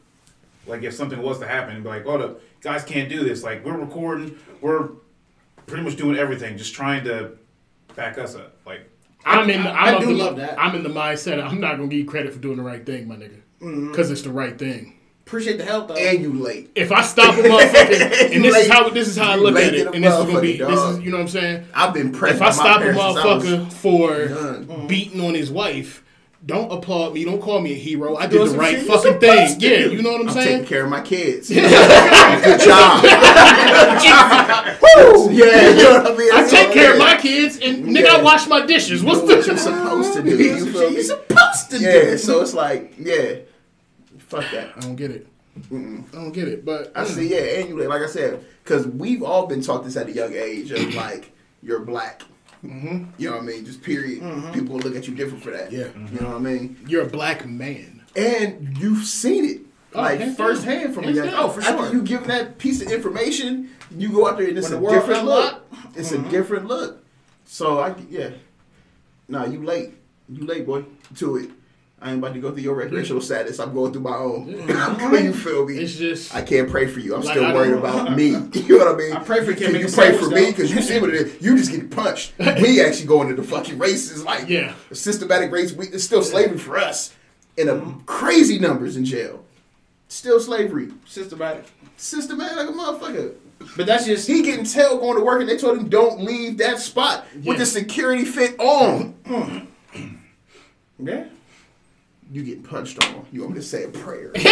Like 0.66 0.82
if 0.82 0.94
something 0.94 1.20
was 1.20 1.38
to 1.40 1.46
happen, 1.46 1.82
be 1.82 1.88
like, 1.88 2.04
oh, 2.06 2.18
the 2.18 2.36
guys 2.62 2.84
can't 2.84 3.08
do 3.08 3.24
this. 3.24 3.42
Like 3.42 3.64
we're 3.64 3.76
recording, 3.76 4.38
we're 4.62 4.88
pretty 5.66 5.82
much 5.84 5.96
doing 5.96 6.16
everything, 6.16 6.56
just 6.56 6.74
trying 6.74 7.04
to 7.04 7.32
back 7.96 8.18
us 8.18 8.34
up. 8.34 8.56
Like 8.66 8.90
I'm 9.24 9.48
in. 9.50 9.60
I- 9.66 9.70
I'm 9.70 9.96
I 9.96 9.98
do 10.00 10.06
the, 10.06 10.12
love 10.14 10.36
that. 10.36 10.58
I'm 10.60 10.74
in 10.74 10.82
the 10.82 10.88
mindset. 10.90 11.42
I'm 11.42 11.60
not 11.60 11.76
gonna 11.76 11.88
give 11.88 12.00
you 12.00 12.04
credit 12.04 12.32
for 12.32 12.38
doing 12.38 12.56
the 12.56 12.62
right 12.62 12.84
thing, 12.84 13.08
my 13.08 13.16
nigga, 13.16 13.40
Mm-hmm. 13.60 13.90
because 13.90 14.10
it's 14.10 14.22
the 14.22 14.30
right 14.30 14.58
thing. 14.58 14.98
Appreciate 15.26 15.56
the 15.56 15.64
help 15.64 15.88
though. 15.88 15.94
And 15.94 16.20
you 16.20 16.34
late. 16.34 16.70
If 16.74 16.92
I 16.92 17.00
stop 17.00 17.34
a 17.34 17.38
motherfucker, 17.42 18.34
and 18.34 18.44
this 18.44 18.56
is 18.66 18.70
how 18.70 18.90
this 18.90 19.08
is 19.08 19.16
how 19.16 19.30
I 19.32 19.36
look 19.36 19.56
at 19.56 19.74
it, 19.74 19.86
and 19.94 20.04
this 20.04 20.12
is 20.12 20.26
gonna 20.26 20.40
be 20.42 20.58
motherfucker, 20.58 20.68
this 20.68 20.80
is 20.98 21.00
you 21.04 21.10
know 21.10 21.16
what 21.16 21.22
I'm 21.22 21.28
saying. 21.28 21.66
I've 21.74 21.94
been 21.94 22.12
pressed. 22.12 22.36
If 22.36 22.42
I 22.42 22.50
stop 22.50 22.76
a 22.82 22.92
parents 22.92 23.00
since 23.02 23.16
I 23.16 23.34
was 23.34 23.44
motherfucker 23.44 23.72
for 23.72 24.66
young. 24.68 24.86
beating 24.86 25.20
on 25.22 25.32
his 25.34 25.50
wife, 25.50 26.03
don't 26.46 26.70
applaud 26.70 27.14
me. 27.14 27.24
Don't 27.24 27.40
call 27.40 27.60
me 27.60 27.72
a 27.72 27.76
hero. 27.76 28.16
I 28.16 28.26
did 28.26 28.40
the 28.46 28.56
right 28.58 28.76
shit 28.76 28.86
fucking 28.86 29.18
thing. 29.18 29.56
Yeah, 29.60 29.86
you 29.86 30.02
know 30.02 30.12
what 30.12 30.20
I'm, 30.22 30.28
I'm 30.28 30.34
saying. 30.34 30.48
taking 30.48 30.66
care 30.66 30.84
of 30.84 30.90
my 30.90 31.00
kids. 31.00 31.48
Good 31.48 32.60
job. 32.60 33.02
Woo! 34.82 35.30
Yeah, 35.34 35.70
you 35.70 35.82
know 35.82 36.02
what 36.02 36.12
I 36.12 36.16
mean. 36.16 36.32
I 36.32 36.40
That's 36.40 36.50
take 36.52 36.72
care 36.72 36.90
it 36.90 36.92
of 36.94 36.98
my 36.98 37.16
kids, 37.16 37.58
and 37.60 37.84
nigga, 37.86 38.06
I 38.06 38.22
wash 38.22 38.46
my 38.46 38.64
dishes. 38.64 39.02
What's 39.02 39.20
Do 39.20 39.26
what 39.26 39.46
you're 39.46 39.56
supposed 39.56 40.12
to 40.14 40.22
do. 40.22 40.36
You 40.36 40.72
feel 40.72 40.88
me? 40.90 40.94
You're 40.96 41.02
supposed 41.04 41.70
to 41.70 41.78
Yeah, 41.78 41.92
do. 41.92 42.08
Yeah, 42.10 42.16
so 42.16 42.40
it's 42.42 42.54
like, 42.54 42.94
yeah, 42.98 43.36
fuck 44.18 44.44
that. 44.52 44.72
I 44.76 44.80
don't 44.80 44.96
get 44.96 45.10
it. 45.10 45.26
I 45.56 45.74
don't 46.12 46.32
get 46.32 46.48
it, 46.48 46.64
but 46.64 46.92
I 46.94 47.04
see, 47.04 47.28
yeah, 47.30 47.60
and 47.60 47.68
you 47.68 47.88
like 47.88 48.02
I 48.02 48.06
said, 48.06 48.44
because 48.62 48.86
we've 48.86 49.22
all 49.22 49.46
been 49.46 49.62
taught 49.62 49.84
this 49.84 49.96
at 49.96 50.08
a 50.08 50.12
young 50.12 50.34
age 50.34 50.70
of 50.72 50.94
like 50.94 51.32
you're 51.62 51.80
black. 51.80 52.22
Mhm. 52.64 53.08
You 53.18 53.30
know 53.30 53.36
what 53.36 53.42
I 53.42 53.46
mean? 53.46 53.64
Just 53.64 53.82
period. 53.82 54.20
People 54.54 54.78
look 54.78 54.96
at 54.96 55.06
you 55.06 55.14
different 55.14 55.42
for 55.44 55.50
that. 55.50 55.70
Yeah. 55.70 55.88
You 56.12 56.20
know 56.20 56.28
what 56.28 56.36
I 56.36 56.38
mean? 56.40 56.76
you're 56.86 57.02
a 57.02 57.08
black 57.08 57.46
man. 57.46 58.02
And 58.16 58.76
you've 58.78 59.04
seen 59.04 59.44
it. 59.44 59.60
Oh, 59.94 60.00
Like 60.02 60.20
hands 60.20 60.36
firsthand 60.36 60.94
from 60.94 61.04
a 61.04 61.12
Hands. 61.12 61.32
Oh, 61.36 61.48
for 61.50 61.62
sure. 61.62 61.72
After 61.72 61.92
you 61.96 62.02
give 62.02 62.26
that 62.26 62.58
piece 62.58 62.80
of 62.82 62.90
information, 62.90 63.70
you 63.96 64.10
go 64.10 64.26
out 64.26 64.38
there 64.38 64.48
and 64.48 64.58
it's 64.58 64.68
When 64.70 64.78
a 64.78 64.80
the 64.80 64.82
world 64.82 64.94
different 64.96 65.24
look. 65.24 65.62
unlocked. 65.72 65.96
It's 65.98 66.10
a 66.12 66.18
different 66.18 66.66
look. 66.66 67.04
So 67.44 67.78
I 67.80 67.94
yeah. 68.10 68.30
Nah, 69.28 69.44
you 69.46 69.62
late. 69.62 69.94
You 70.28 70.44
late, 70.46 70.66
boy. 70.66 70.84
To 71.16 71.36
it. 71.36 71.50
I 72.04 72.10
ain't 72.10 72.18
about 72.18 72.34
to 72.34 72.38
go 72.40 72.50
through 72.52 72.62
your 72.62 72.74
recreational 72.74 73.22
status. 73.22 73.58
I'm 73.58 73.72
going 73.72 73.92
through 73.92 74.02
my 74.02 74.14
own. 74.14 74.46
you 75.24 75.32
feel 75.32 75.66
me? 75.66 75.78
It's 75.78 75.94
just 75.94 76.34
I 76.34 76.42
can't 76.42 76.68
pray 76.68 76.86
for 76.86 77.00
you. 77.00 77.14
I'm 77.14 77.22
Like, 77.22 77.38
still 77.38 77.54
worried 77.54 77.72
about 77.72 78.12
me. 78.16 78.32
You 78.52 78.78
know 78.78 78.84
what 78.84 78.94
I 78.94 78.98
mean? 78.98 79.12
I 79.14 79.20
pray 79.24 79.42
for 79.42 79.52
you, 79.52 79.56
Can 79.56 79.80
you 79.80 79.88
pray 79.88 80.16
for 80.18 80.28
me 80.28 80.50
because 80.50 80.70
you 80.70 80.82
see 80.82 81.00
what 81.00 81.08
it 81.08 81.16
is. 81.16 81.42
You 81.42 81.56
just 81.56 81.70
get 81.70 81.90
punched. 81.90 82.34
we 82.38 82.82
actually 82.82 83.06
going 83.06 83.30
into 83.30 83.42
fucking 83.42 83.78
races 83.78 84.22
like 84.22 84.50
Yeah. 84.50 84.74
systematic 84.92 85.50
race. 85.50 85.72
We, 85.72 85.86
it's 85.88 86.04
still 86.04 86.22
slavery 86.22 86.58
for 86.58 86.76
us 86.76 87.14
in 87.56 87.70
a 87.70 87.72
mm-hmm. 87.74 88.00
crazy 88.00 88.58
numbers 88.58 88.98
in 88.98 89.06
jail. 89.06 89.42
Still 90.08 90.40
slavery. 90.40 90.90
Systematic. 91.06 91.64
Systematic 91.96 92.56
like 92.58 92.68
a 92.68 92.72
motherfucker. 92.72 93.32
But 93.78 93.86
that's 93.86 94.04
just 94.04 94.28
He 94.28 94.42
getting 94.42 94.66
tail 94.66 94.98
going 94.98 95.16
to 95.16 95.24
work 95.24 95.40
and 95.40 95.48
they 95.48 95.56
told 95.56 95.78
him 95.78 95.88
don't 95.88 96.20
leave 96.20 96.58
that 96.58 96.80
spot 96.80 97.26
Yeah. 97.34 97.48
with 97.48 97.58
the 97.58 97.66
security 97.66 98.26
fit 98.26 98.60
on. 98.60 99.14
yeah. 100.98 101.24
You 102.34 102.42
getting 102.42 102.64
punched 102.64 103.00
on. 103.00 103.24
You 103.30 103.42
want 103.42 103.54
me 103.54 103.60
to 103.60 103.64
say 103.64 103.84
a 103.84 103.88
prayer? 103.88 104.32
Nigga, 104.32 104.46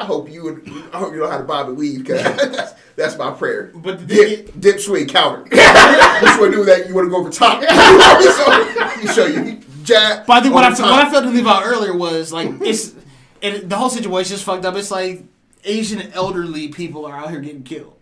I 0.00 0.04
hope 0.06 0.30
you 0.30 0.44
would, 0.44 0.66
I 0.94 0.98
hope 0.98 1.12
you 1.12 1.18
know 1.18 1.28
how 1.28 1.36
to 1.36 1.44
bob 1.44 1.68
and 1.68 1.76
weave, 1.76 2.06
cause 2.06 2.22
that's, 2.22 2.72
that's 2.96 3.18
my 3.18 3.32
prayer. 3.32 3.70
But 3.74 3.98
the 3.98 4.06
thing 4.06 4.46
dip, 4.46 4.58
dip, 4.58 4.80
swing, 4.80 5.08
counter. 5.08 5.40
want 5.52 5.52
to 5.52 6.50
do 6.52 6.64
that? 6.64 6.86
You 6.88 6.94
want 6.94 7.04
to 7.04 7.10
go 7.10 7.18
over 7.18 7.28
top? 7.28 7.62
so, 7.62 7.68
let 8.78 8.98
me 8.98 9.08
show 9.12 9.26
you. 9.26 9.60
Jab. 9.82 10.24
But 10.24 10.38
I 10.38 10.40
think 10.40 10.54
what 10.54 10.64
I, 10.64 10.70
what 10.70 11.06
I 11.06 11.10
failed 11.10 11.24
to 11.24 11.30
leave 11.30 11.46
out 11.46 11.66
earlier 11.66 11.94
was 11.94 12.32
like 12.32 12.48
it's 12.62 12.94
and 13.42 13.68
the 13.68 13.76
whole 13.76 13.90
situation 13.90 14.36
is 14.36 14.42
fucked 14.42 14.64
up. 14.64 14.74
It's 14.74 14.90
like 14.90 15.24
Asian 15.64 16.00
elderly 16.12 16.68
people 16.68 17.04
are 17.04 17.14
out 17.14 17.30
here 17.30 17.42
getting 17.42 17.62
killed. 17.62 17.97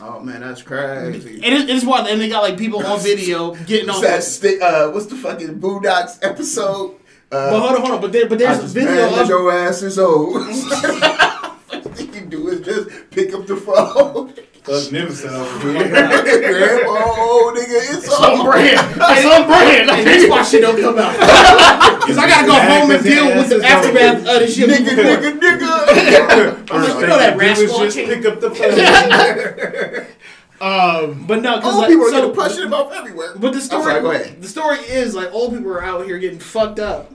Oh 0.00 0.20
man, 0.20 0.40
that's 0.40 0.62
crazy. 0.62 1.40
And 1.42 1.54
it, 1.54 1.68
it's 1.70 1.84
wild. 1.84 2.06
And 2.08 2.20
they 2.20 2.28
got 2.28 2.42
like 2.42 2.56
people 2.58 2.84
on 2.84 3.00
video 3.00 3.54
getting 3.54 3.90
on. 3.90 4.00
That's 4.00 4.38
the, 4.38 4.60
uh, 4.62 4.90
what's 4.92 5.06
the 5.06 5.16
fucking 5.16 5.60
Boondocks 5.60 6.18
episode? 6.22 6.96
Uh, 7.32 7.50
But 7.50 7.60
hold 7.60 7.72
on, 7.72 7.80
hold 7.80 7.92
on. 7.92 8.00
But 8.00 8.12
there, 8.12 8.28
but 8.28 8.40
I 8.42 8.54
there's 8.54 8.64
a 8.64 8.66
video 8.66 9.10
that 9.10 9.22
of 9.22 9.28
your 9.28 9.52
ass 9.52 9.82
is 9.82 9.98
old. 9.98 10.46
You 11.98 12.26
do 12.26 12.48
is 12.48 12.60
just 12.60 13.10
pick 13.10 13.32
up 13.34 13.46
the 13.46 13.56
phone. 13.56 14.34
Thug 14.62 14.92
Nimson 14.92 15.30
over 15.30 15.72
here. 15.72 15.88
Grandma, 15.88 16.92
oh, 16.92 17.52
nigga, 17.56 17.96
it's 17.96 18.12
on 18.12 18.40
on. 18.40 18.44
brand. 18.46 18.90
It's 18.94 19.26
on 19.26 19.46
brand. 19.46 19.90
and 19.90 20.06
that's 20.06 20.28
why 20.28 20.42
shit 20.42 20.60
don't 20.62 20.80
come 20.80 20.98
out. 20.98 21.16
Because 22.00 22.16
I 22.18 22.28
gotta 22.28 22.46
go 22.46 22.54
home 22.54 22.90
and 22.90 22.98
'cause 22.98 23.04
his 23.04 23.14
deal 23.14 23.26
with 23.36 23.48
the 23.50 23.56
is 23.56 23.62
aftermath 23.62 24.18
of 24.20 24.24
the 24.40 24.48
shit. 24.48 24.68
Nigga, 24.70 24.94
nigga, 24.96 25.38
nigga. 25.38 26.70
I'm 26.72 26.82
like, 26.82 26.94
you 27.00 27.06
know 27.06 27.18
that 27.18 27.38
First 27.38 27.60
thing 27.60 27.68
you 27.68 27.68
do 27.68 27.72
rascal. 27.72 27.82
is 27.84 27.94
just 27.94 28.08
pick 28.08 28.24
up 28.26 28.40
the 28.40 28.50
phone. 28.50 30.06
Um, 30.60 31.24
But 31.26 31.40
no, 31.40 31.56
because 31.56 31.72
Old 31.74 31.82
like, 31.82 31.88
people 31.88 32.04
are 32.06 32.10
so, 32.10 32.20
getting 32.20 32.34
punched 32.36 32.58
in 32.58 32.68
mouth 32.68 32.92
everywhere. 32.92 33.32
But 33.36 33.52
the 33.54 33.60
story, 33.62 33.82
sorry, 34.02 34.18
the 34.40 34.48
story 34.48 34.78
is 34.78 35.14
like 35.14 35.32
old 35.32 35.54
people 35.54 35.72
are 35.72 35.82
out 35.82 36.04
here 36.04 36.18
getting 36.18 36.38
fucked 36.38 36.78
up. 36.78 37.10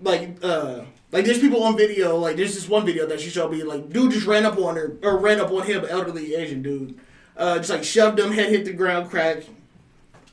Like, 0.00 0.36
uh, 0.42 0.82
like 1.16 1.24
there's 1.24 1.38
people 1.38 1.62
on 1.62 1.78
video. 1.78 2.16
Like, 2.18 2.36
there's 2.36 2.54
this 2.54 2.68
one 2.68 2.84
video 2.84 3.06
that 3.06 3.20
she 3.20 3.30
showed 3.30 3.50
me. 3.50 3.62
Like, 3.62 3.88
dude 3.88 4.12
just 4.12 4.26
ran 4.26 4.44
up 4.44 4.58
on 4.58 4.76
her 4.76 4.96
or 5.02 5.16
ran 5.16 5.40
up 5.40 5.50
on 5.50 5.66
him, 5.66 5.86
elderly 5.88 6.34
Asian 6.34 6.62
dude. 6.62 6.98
Uh, 7.36 7.56
just 7.56 7.70
like 7.70 7.84
shoved 7.84 8.18
him, 8.18 8.32
head 8.32 8.50
hit 8.50 8.66
the 8.66 8.72
ground, 8.72 9.10
crack, 9.10 9.44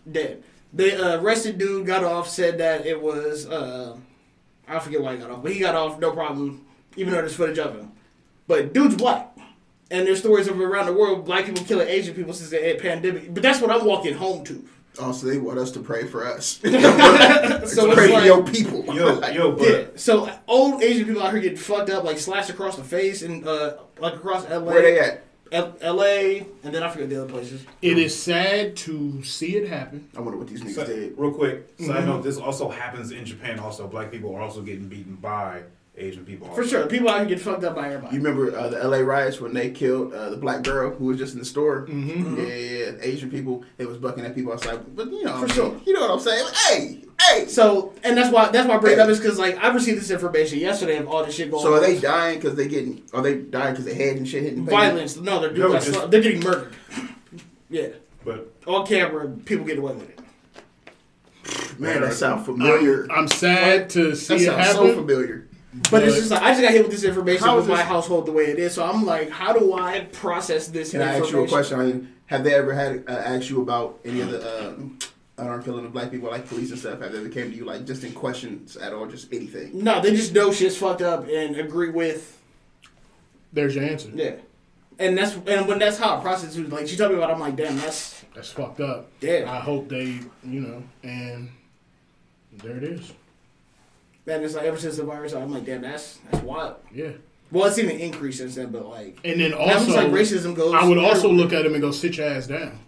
dead. 0.09 0.43
They 0.73 0.95
uh, 0.95 1.21
arrested 1.21 1.57
dude, 1.57 1.85
got 1.85 2.03
off, 2.03 2.27
said 2.27 2.57
that 2.57 2.85
it 2.85 3.01
was 3.01 3.47
uh, 3.49 3.95
I 4.67 4.79
forget 4.79 5.01
why 5.01 5.13
he 5.13 5.19
got 5.19 5.31
off, 5.31 5.41
but 5.41 5.53
he 5.53 5.59
got 5.59 5.75
off 5.75 5.99
no 5.99 6.11
problem, 6.11 6.65
even 6.97 7.13
though 7.13 7.19
there's 7.19 7.35
footage 7.35 7.59
of 7.59 7.75
him. 7.75 7.91
But 8.47 8.73
dude's 8.73 8.95
black. 8.95 9.29
And 9.89 10.07
there's 10.07 10.19
stories 10.19 10.47
of 10.47 10.59
around 10.59 10.87
the 10.87 10.93
world, 10.93 11.23
black 11.23 11.45
people 11.45 11.63
killing 11.65 11.87
Asian 11.87 12.15
people 12.15 12.33
since 12.33 12.49
the 12.49 12.77
pandemic. 12.81 13.33
But 13.33 13.43
that's 13.43 13.61
what 13.61 13.69
I'm 13.69 13.85
walking 13.85 14.15
home 14.15 14.43
to. 14.45 14.67
Also, 15.01 15.25
they 15.27 15.37
want 15.39 15.57
us 15.57 15.71
to 15.71 15.79
pray 15.79 16.05
for 16.05 16.25
us. 16.27 16.59
So 16.63 17.91
pray 17.93 18.05
it's 18.05 18.13
for 18.13 18.13
like, 18.13 18.25
your 18.25 18.43
people. 18.43 18.85
Yo, 18.95 19.19
yo, 19.29 19.51
but 19.57 19.67
yeah. 19.67 19.83
So 19.95 20.29
old 20.47 20.83
Asian 20.83 21.05
people 21.07 21.23
out 21.23 21.31
here 21.31 21.41
getting 21.41 21.57
fucked 21.57 21.89
up, 21.89 22.03
like 22.03 22.19
slashed 22.19 22.49
across 22.49 22.75
the 22.75 22.83
face 22.83 23.21
and 23.23 23.47
uh, 23.47 23.77
like 23.99 24.15
across 24.15 24.47
LA, 24.49 24.59
Where 24.59 24.81
they 24.81 24.99
at? 24.99 25.23
L- 25.51 25.75
LA, 25.81 26.45
and 26.63 26.73
then 26.73 26.81
I 26.83 26.89
forget 26.89 27.09
the 27.09 27.21
other 27.23 27.31
places. 27.31 27.63
it 27.81 27.97
is 27.97 28.19
sad 28.19 28.75
to 28.77 29.23
see 29.23 29.55
it 29.55 29.69
happen. 29.69 30.09
I 30.17 30.19
wonder 30.21 30.37
what 30.37 30.47
these 30.47 30.61
niggas 30.61 30.75
So- 30.75 30.85
did. 30.85 31.13
real 31.17 31.31
quick, 31.31 31.69
side 31.79 31.87
Mm-hmm. 31.89 32.05
note: 32.07 32.23
this 32.23 32.37
also 32.37 32.69
happens 32.69 33.11
in 33.11 33.23
Japan. 33.25 33.59
Also, 33.59 33.87
black 33.87 34.11
people 34.11 34.35
are 34.35 34.41
also 34.41 34.61
getting 34.61 34.87
beaten 34.87 35.15
by 35.15 35.61
Asian 35.95 36.25
people. 36.25 36.47
For 36.55 36.65
sure, 36.65 36.87
people 36.87 37.07
out 37.09 37.19
here 37.19 37.25
get 37.27 37.39
fucked 37.39 37.63
up 37.63 37.75
by 37.75 37.87
everybody. 37.87 38.15
You 38.15 38.21
remember 38.21 38.57
uh, 38.57 38.69
the 38.69 38.87
LA 38.87 38.97
riots 38.97 39.39
when 39.39 39.53
they 39.53 39.69
killed 39.69 40.11
uh, 40.11 40.31
the 40.31 40.37
black 40.37 40.63
girl 40.63 40.89
who 40.91 41.05
was 41.05 41.17
just 41.19 41.33
in 41.33 41.39
the 41.39 41.45
store? 41.45 41.85
Mm-hmm. 41.87 42.37
Yeah, 42.37 42.43
yeah, 42.47 42.85
yeah. 42.85 42.91
Asian 43.01 43.29
people, 43.29 43.63
they 43.77 43.85
was 43.85 43.97
bucking 43.99 44.25
at 44.25 44.33
people 44.33 44.53
outside. 44.53 44.95
But 44.95 45.11
you 45.11 45.23
know, 45.23 45.37
For 45.37 45.47
sure. 45.49 45.79
You 45.85 45.93
know 45.93 46.01
what 46.01 46.11
I'm 46.11 46.19
saying? 46.19 46.47
Hey, 46.67 47.01
hey. 47.21 47.47
So, 47.47 47.93
and 48.03 48.17
that's 48.17 48.33
why 48.33 48.49
that's 48.49 48.67
why 48.67 48.75
I 48.75 48.77
bring 48.79 48.93
it 48.93 48.99
up 48.99 49.07
is 49.09 49.19
because 49.19 49.37
like 49.37 49.55
I 49.63 49.71
received 49.71 49.99
this 50.01 50.09
information 50.09 50.57
yesterday 50.57 50.97
of 50.97 51.07
all 51.07 51.23
this 51.23 51.35
shit 51.35 51.51
going. 51.51 51.63
On. 51.63 51.71
So 51.71 51.73
are 51.75 51.77
on. 51.77 51.83
they 51.83 51.99
dying 51.99 52.39
because 52.39 52.55
they 52.55 52.67
getting? 52.67 53.03
Are 53.13 53.21
they 53.21 53.35
dying 53.35 53.73
because 53.73 53.85
their 53.85 53.93
head 53.95 54.17
and 54.17 54.27
shit 54.27 54.41
hitting? 54.41 54.65
the 54.65 54.71
pavement? 54.71 54.93
violence? 54.93 55.17
No, 55.17 55.41
they're 55.41 55.51
Yo, 55.55 55.67
doing 55.67 55.81
just- 55.81 56.09
they're 56.09 56.21
getting 56.21 56.41
murdered. 56.41 56.73
Yeah, 57.69 57.87
But 58.25 58.51
on 58.67 58.85
camera, 58.85 59.27
people 59.29 59.65
get 59.65 59.77
away 59.79 59.93
with 59.93 60.09
it. 60.09 60.19
Man, 61.79 62.01
that 62.01 62.13
sounds 62.13 62.45
familiar. 62.45 63.07
I'm 63.11 63.27
sad 63.27 63.89
to 63.91 64.09
that 64.11 64.15
see 64.15 64.35
it 64.35 64.45
sounds 64.45 64.67
so 64.71 64.85
happen. 64.85 64.95
familiar. 64.95 65.42
But 65.89 66.03
it's 66.03 66.15
just 66.17 66.31
like 66.31 66.41
I 66.41 66.51
just 66.51 66.61
got 66.61 66.71
hit 66.71 66.83
with 66.83 66.91
this 66.91 67.03
information 67.03 67.55
with 67.55 67.67
my 67.67 67.77
this- 67.77 67.85
household 67.87 68.25
the 68.27 68.31
way 68.31 68.45
it 68.45 68.59
is. 68.59 68.73
So 68.73 68.85
I'm 68.85 69.05
like, 69.05 69.29
how 69.29 69.53
do 69.53 69.73
I 69.73 70.01
process 70.11 70.67
this 70.67 70.91
Can 70.91 71.01
I 71.01 71.17
ask 71.17 71.31
you 71.31 71.43
a 71.43 71.47
question? 71.47 71.79
I 71.79 71.83
mean, 71.85 72.13
have 72.27 72.43
they 72.43 72.53
ever 72.53 72.73
had 72.73 73.03
uh, 73.07 73.11
asked 73.11 73.49
you 73.49 73.61
about 73.61 73.99
any 74.05 74.21
of 74.21 74.29
the 74.31 74.67
um, 74.69 74.99
unarmed 75.37 75.65
killing 75.65 75.85
of 75.85 75.93
black 75.93 76.11
people, 76.11 76.29
like 76.29 76.47
police 76.47 76.69
and 76.69 76.79
stuff? 76.79 77.01
Have 77.01 77.11
they 77.11 77.19
ever 77.19 77.29
came 77.29 77.49
to 77.51 77.55
you 77.57 77.65
like 77.65 77.85
just 77.85 78.03
in 78.03 78.13
questions 78.13 78.77
at 78.77 78.93
all, 78.93 79.07
just 79.07 79.33
anything? 79.33 79.83
No, 79.83 79.99
they 80.01 80.11
just 80.15 80.33
know 80.33 80.51
shit's 80.51 80.77
fucked 80.77 81.01
up 81.01 81.27
and 81.27 81.55
agree 81.55 81.89
with 81.89 82.39
There's 83.51 83.75
your 83.75 83.85
answer. 83.85 84.09
yeah. 84.13 84.35
And 84.99 85.17
that's 85.17 85.33
and 85.47 85.67
when 85.67 85.79
that's 85.79 85.97
how 85.97 86.17
I 86.17 86.21
process 86.21 86.55
it. 86.55 86.69
Like 86.69 86.87
she 86.87 86.95
told 86.95 87.11
me 87.11 87.17
about, 87.17 87.31
it, 87.31 87.33
I'm 87.33 87.39
like, 87.39 87.55
damn, 87.55 87.75
that's 87.77 88.23
That's 88.35 88.51
fucked 88.51 88.79
up. 88.79 89.09
damn. 89.19 89.49
I 89.49 89.59
hope 89.59 89.89
they, 89.89 90.19
you 90.43 90.59
know, 90.61 90.83
and 91.01 91.49
there 92.61 92.77
it 92.77 92.83
is. 92.83 93.11
And 94.25 94.43
it's 94.43 94.55
like 94.55 94.63
ever 94.65 94.77
since 94.77 94.97
the 94.97 95.03
virus, 95.03 95.33
I'm 95.33 95.51
like, 95.51 95.65
damn, 95.65 95.81
that's 95.81 96.19
that's 96.31 96.43
wild. 96.43 96.77
Yeah. 96.93 97.11
Well, 97.51 97.65
it's 97.65 97.77
even 97.77 97.99
increased 97.99 98.39
since 98.39 98.55
then, 98.55 98.71
but 98.71 98.87
like, 98.87 99.19
And 99.23 99.39
then 99.39 99.51
now 99.51 99.57
it's 99.59 99.87
also, 99.87 99.95
like 99.95 100.07
racism 100.07 100.55
goes. 100.55 100.73
I 100.73 100.87
would 100.87 100.97
also 100.97 101.27
everywhere. 101.27 101.37
look 101.37 101.53
at 101.53 101.65
him 101.65 101.73
and 101.73 101.81
go, 101.81 101.91
sit 101.91 102.17
your 102.17 102.27
ass 102.27 102.47
down. 102.47 102.79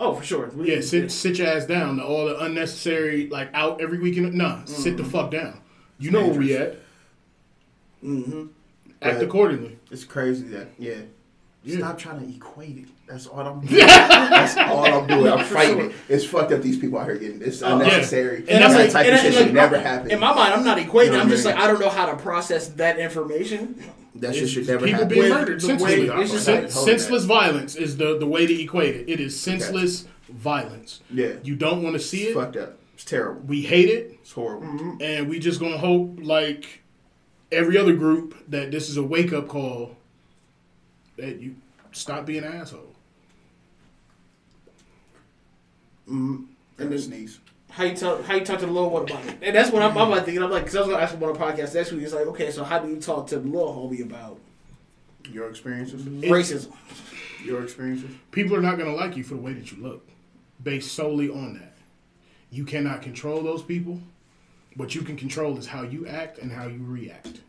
Oh, 0.00 0.14
for 0.14 0.24
sure. 0.24 0.48
We- 0.48 0.74
Yeah, 0.74 0.80
sit 0.82 1.10
sit 1.10 1.38
your 1.38 1.48
ass 1.48 1.64
down. 1.64 1.98
All 2.00 2.26
the 2.26 2.38
unnecessary 2.40 3.28
like 3.28 3.50
out 3.54 3.80
every 3.80 3.98
weekend. 3.98 4.34
Nah, 4.34 4.64
sit 4.66 4.96
the 4.96 5.04
fuck 5.04 5.30
down. 5.30 5.60
You 5.98 6.10
know 6.10 6.26
where 6.28 6.38
we 6.38 6.54
at. 6.56 6.76
Mm-hmm. 8.04 8.46
Act 9.02 9.14
Right. 9.16 9.24
accordingly. 9.24 9.78
It's 9.90 10.04
crazy 10.04 10.46
that 10.48 10.68
yeah. 10.78 10.94
Yeah. 11.64 11.78
Stop 11.78 11.98
trying 11.98 12.20
to 12.26 12.34
equate 12.34 12.76
it. 12.78 12.84
That's 13.08 13.26
all 13.26 13.40
I'm 13.40 13.60
doing. 13.66 13.80
That's 13.86 14.56
all 14.56 14.84
I'm 14.86 15.06
doing. 15.06 15.32
I'm 15.32 15.44
fighting 15.44 15.90
it. 15.90 15.92
It's 16.08 16.24
fucked 16.24 16.52
up. 16.52 16.62
These 16.62 16.78
people 16.78 16.98
out 16.98 17.06
here 17.06 17.16
getting 17.18 17.42
it's 17.42 17.62
Oh, 17.62 17.68
yeah. 17.68 17.74
unnecessary. 17.84 18.38
And 18.38 18.62
that's 18.62 18.74
that 18.74 18.78
like- 18.84 18.90
type 18.92 19.06
and 19.06 19.14
of 19.14 19.20
I- 19.20 19.22
shit 19.22 19.34
like, 19.34 19.44
should 19.46 19.54
never 19.54 19.76
I- 19.76 19.80
happen. 19.80 20.10
In 20.10 20.20
my 20.20 20.34
mind, 20.34 20.54
I'm 20.54 20.64
not 20.64 20.78
equating. 20.78 21.06
You 21.06 21.12
know 21.12 21.20
I'm 21.20 21.28
just 21.28 21.46
I 21.46 21.50
like? 21.52 21.60
I 21.60 21.66
don't 21.66 21.80
know 21.80 21.88
how 21.90 22.06
to 22.06 22.16
process 22.16 22.68
that 22.68 22.98
information. 22.98 23.82
that 24.16 24.34
shit 24.34 24.48
should 24.48 24.66
never 24.66 24.86
people 24.86 25.00
happen. 25.02 25.08
being 25.18 25.28
murdered. 25.30 25.60
the 25.60 25.66
Senselessly. 25.66 26.10
way- 26.10 26.22
it's 26.22 26.32
just 26.32 26.44
Sen- 26.44 26.70
senseless 26.70 27.24
violence 27.24 27.74
is 27.74 27.96
the, 27.96 28.18
the 28.18 28.26
way 28.26 28.46
to 28.46 28.62
equate 28.62 28.94
it. 28.94 29.08
It 29.08 29.20
is 29.20 29.38
senseless 29.38 30.06
violence. 30.28 31.00
Yeah, 31.10 31.34
You 31.42 31.56
don't 31.56 31.82
want 31.82 31.94
to 31.94 32.00
see 32.00 32.22
it's 32.22 32.30
it. 32.30 32.34
fucked 32.40 32.56
up. 32.56 32.78
It's 32.94 33.04
terrible. 33.04 33.40
We 33.42 33.62
hate 33.62 33.88
it, 33.88 34.18
It's 34.22 34.32
horrible. 34.32 34.96
and 35.00 35.28
we 35.28 35.38
just 35.38 35.60
gonna 35.60 35.78
hope, 35.78 36.18
like 36.20 36.82
every 37.52 37.78
other 37.78 37.94
group, 37.94 38.34
that 38.48 38.70
this 38.70 38.88
is 38.88 38.96
a 38.96 39.02
wake 39.02 39.32
up 39.32 39.48
call. 39.48 39.96
That 41.18 41.40
you 41.40 41.56
stop 41.92 42.24
being 42.26 42.44
an 42.44 42.52
asshole. 42.54 42.94
Mm-hmm. 46.08 46.34
And 46.34 46.46
And 46.78 46.92
then- 46.92 46.98
sneeze. 46.98 47.40
How 47.70 47.84
you 47.84 47.94
tell 47.94 48.22
how 48.22 48.34
you 48.34 48.44
talk 48.46 48.60
to 48.60 48.66
the 48.66 48.72
little 48.72 48.88
one 48.88 49.02
about 49.02 49.24
it, 49.26 49.36
and 49.42 49.54
that's 49.54 49.70
what 49.70 49.82
I'm, 49.82 49.96
I'm 49.98 50.08
like 50.08 50.24
thinking. 50.24 50.42
I'm 50.42 50.50
like, 50.50 50.62
because 50.64 50.74
I 50.76 50.80
was 50.80 50.88
gonna 50.88 51.02
ask 51.02 51.14
him 51.14 51.22
on 51.22 51.36
a 51.36 51.38
podcast 51.38 51.74
next 51.74 51.92
week. 51.92 52.02
It's 52.02 52.14
like, 52.14 52.26
okay, 52.28 52.50
so 52.50 52.64
how 52.64 52.78
do 52.78 52.88
you 52.88 52.98
talk 52.98 53.26
to 53.28 53.38
the 53.38 53.46
little 53.46 53.68
homie 53.74 54.02
about 54.02 54.38
Your 55.30 55.50
experiences. 55.50 56.02
Mm-hmm. 56.02 56.32
racism? 56.32 56.72
Your 57.44 57.62
experiences. 57.62 58.10
People 58.32 58.56
are 58.56 58.62
not 58.62 58.78
gonna 58.78 58.94
like 58.94 59.18
you 59.18 59.22
for 59.22 59.34
the 59.34 59.40
way 59.42 59.52
that 59.52 59.70
you 59.70 59.82
look, 59.82 60.08
based 60.62 60.92
solely 60.94 61.28
on 61.28 61.54
that. 61.54 61.74
You 62.50 62.64
cannot 62.64 63.02
control 63.02 63.42
those 63.42 63.62
people. 63.62 64.00
What 64.76 64.94
you 64.94 65.02
can 65.02 65.16
control 65.16 65.58
is 65.58 65.66
how 65.66 65.82
you 65.82 66.06
act 66.06 66.38
and 66.38 66.50
how 66.50 66.68
you 66.68 66.80
react. 66.82 67.40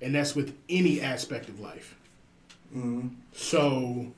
and 0.00 0.14
that's 0.14 0.34
with 0.34 0.56
any 0.70 1.02
aspect 1.02 1.50
of 1.50 1.60
life. 1.60 1.96
Mm-hmm. 2.76 3.08
So, 3.32 4.12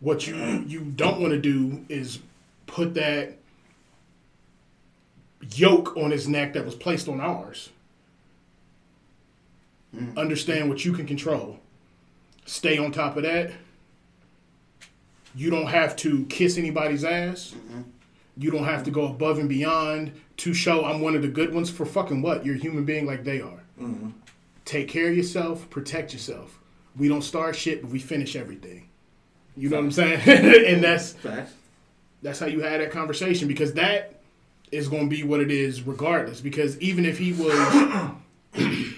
what 0.00 0.26
you 0.26 0.34
you 0.66 0.80
don't 0.80 1.20
want 1.20 1.32
to 1.32 1.40
do 1.40 1.84
is 1.88 2.20
put 2.66 2.94
that 2.94 3.36
yoke 5.54 5.96
on 5.96 6.10
his 6.10 6.28
neck 6.28 6.52
that 6.54 6.64
was 6.64 6.74
placed 6.74 7.08
on 7.08 7.20
ours. 7.20 7.70
Understand 10.16 10.68
what 10.68 10.84
you 10.84 10.92
can 10.92 11.04
control. 11.04 11.58
Stay 12.46 12.78
on 12.78 12.92
top 12.92 13.16
of 13.16 13.24
that. 13.24 13.50
You 15.34 15.50
don't 15.50 15.66
have 15.66 15.96
to 15.96 16.24
kiss 16.26 16.56
anybody's 16.58 17.04
ass. 17.04 17.54
You 18.36 18.50
don't 18.52 18.64
have 18.64 18.84
to 18.84 18.90
go 18.90 19.06
above 19.06 19.38
and 19.38 19.48
beyond 19.48 20.12
to 20.38 20.54
show 20.54 20.84
I'm 20.84 21.00
one 21.00 21.16
of 21.16 21.22
the 21.22 21.28
good 21.28 21.52
ones 21.52 21.70
for 21.70 21.84
fucking 21.84 22.22
what? 22.22 22.46
You're 22.46 22.54
a 22.54 22.58
human 22.58 22.84
being 22.84 23.04
like 23.04 23.24
they 23.24 23.40
are. 23.40 23.62
Take 24.64 24.88
care 24.88 25.08
of 25.10 25.16
yourself, 25.16 25.68
protect 25.70 26.12
yourself. 26.12 26.59
We 27.00 27.08
don't 27.08 27.22
start 27.22 27.56
shit, 27.56 27.80
but 27.80 27.90
we 27.90 27.98
finish 27.98 28.36
everything. 28.36 28.86
You 29.56 29.70
know 29.70 29.78
what 29.78 29.86
I'm 29.86 29.90
saying? 29.90 30.20
and 30.66 30.84
that's 30.84 31.14
Facts. 31.14 31.52
that's 32.20 32.38
how 32.38 32.46
you 32.46 32.60
had 32.60 32.82
that 32.82 32.90
conversation 32.90 33.48
because 33.48 33.72
that 33.72 34.20
is 34.70 34.86
going 34.86 35.08
to 35.08 35.16
be 35.16 35.22
what 35.24 35.40
it 35.40 35.50
is 35.50 35.80
regardless. 35.82 36.42
Because 36.42 36.78
even 36.78 37.06
if 37.06 37.16
he 37.16 37.32
was, 37.32 37.54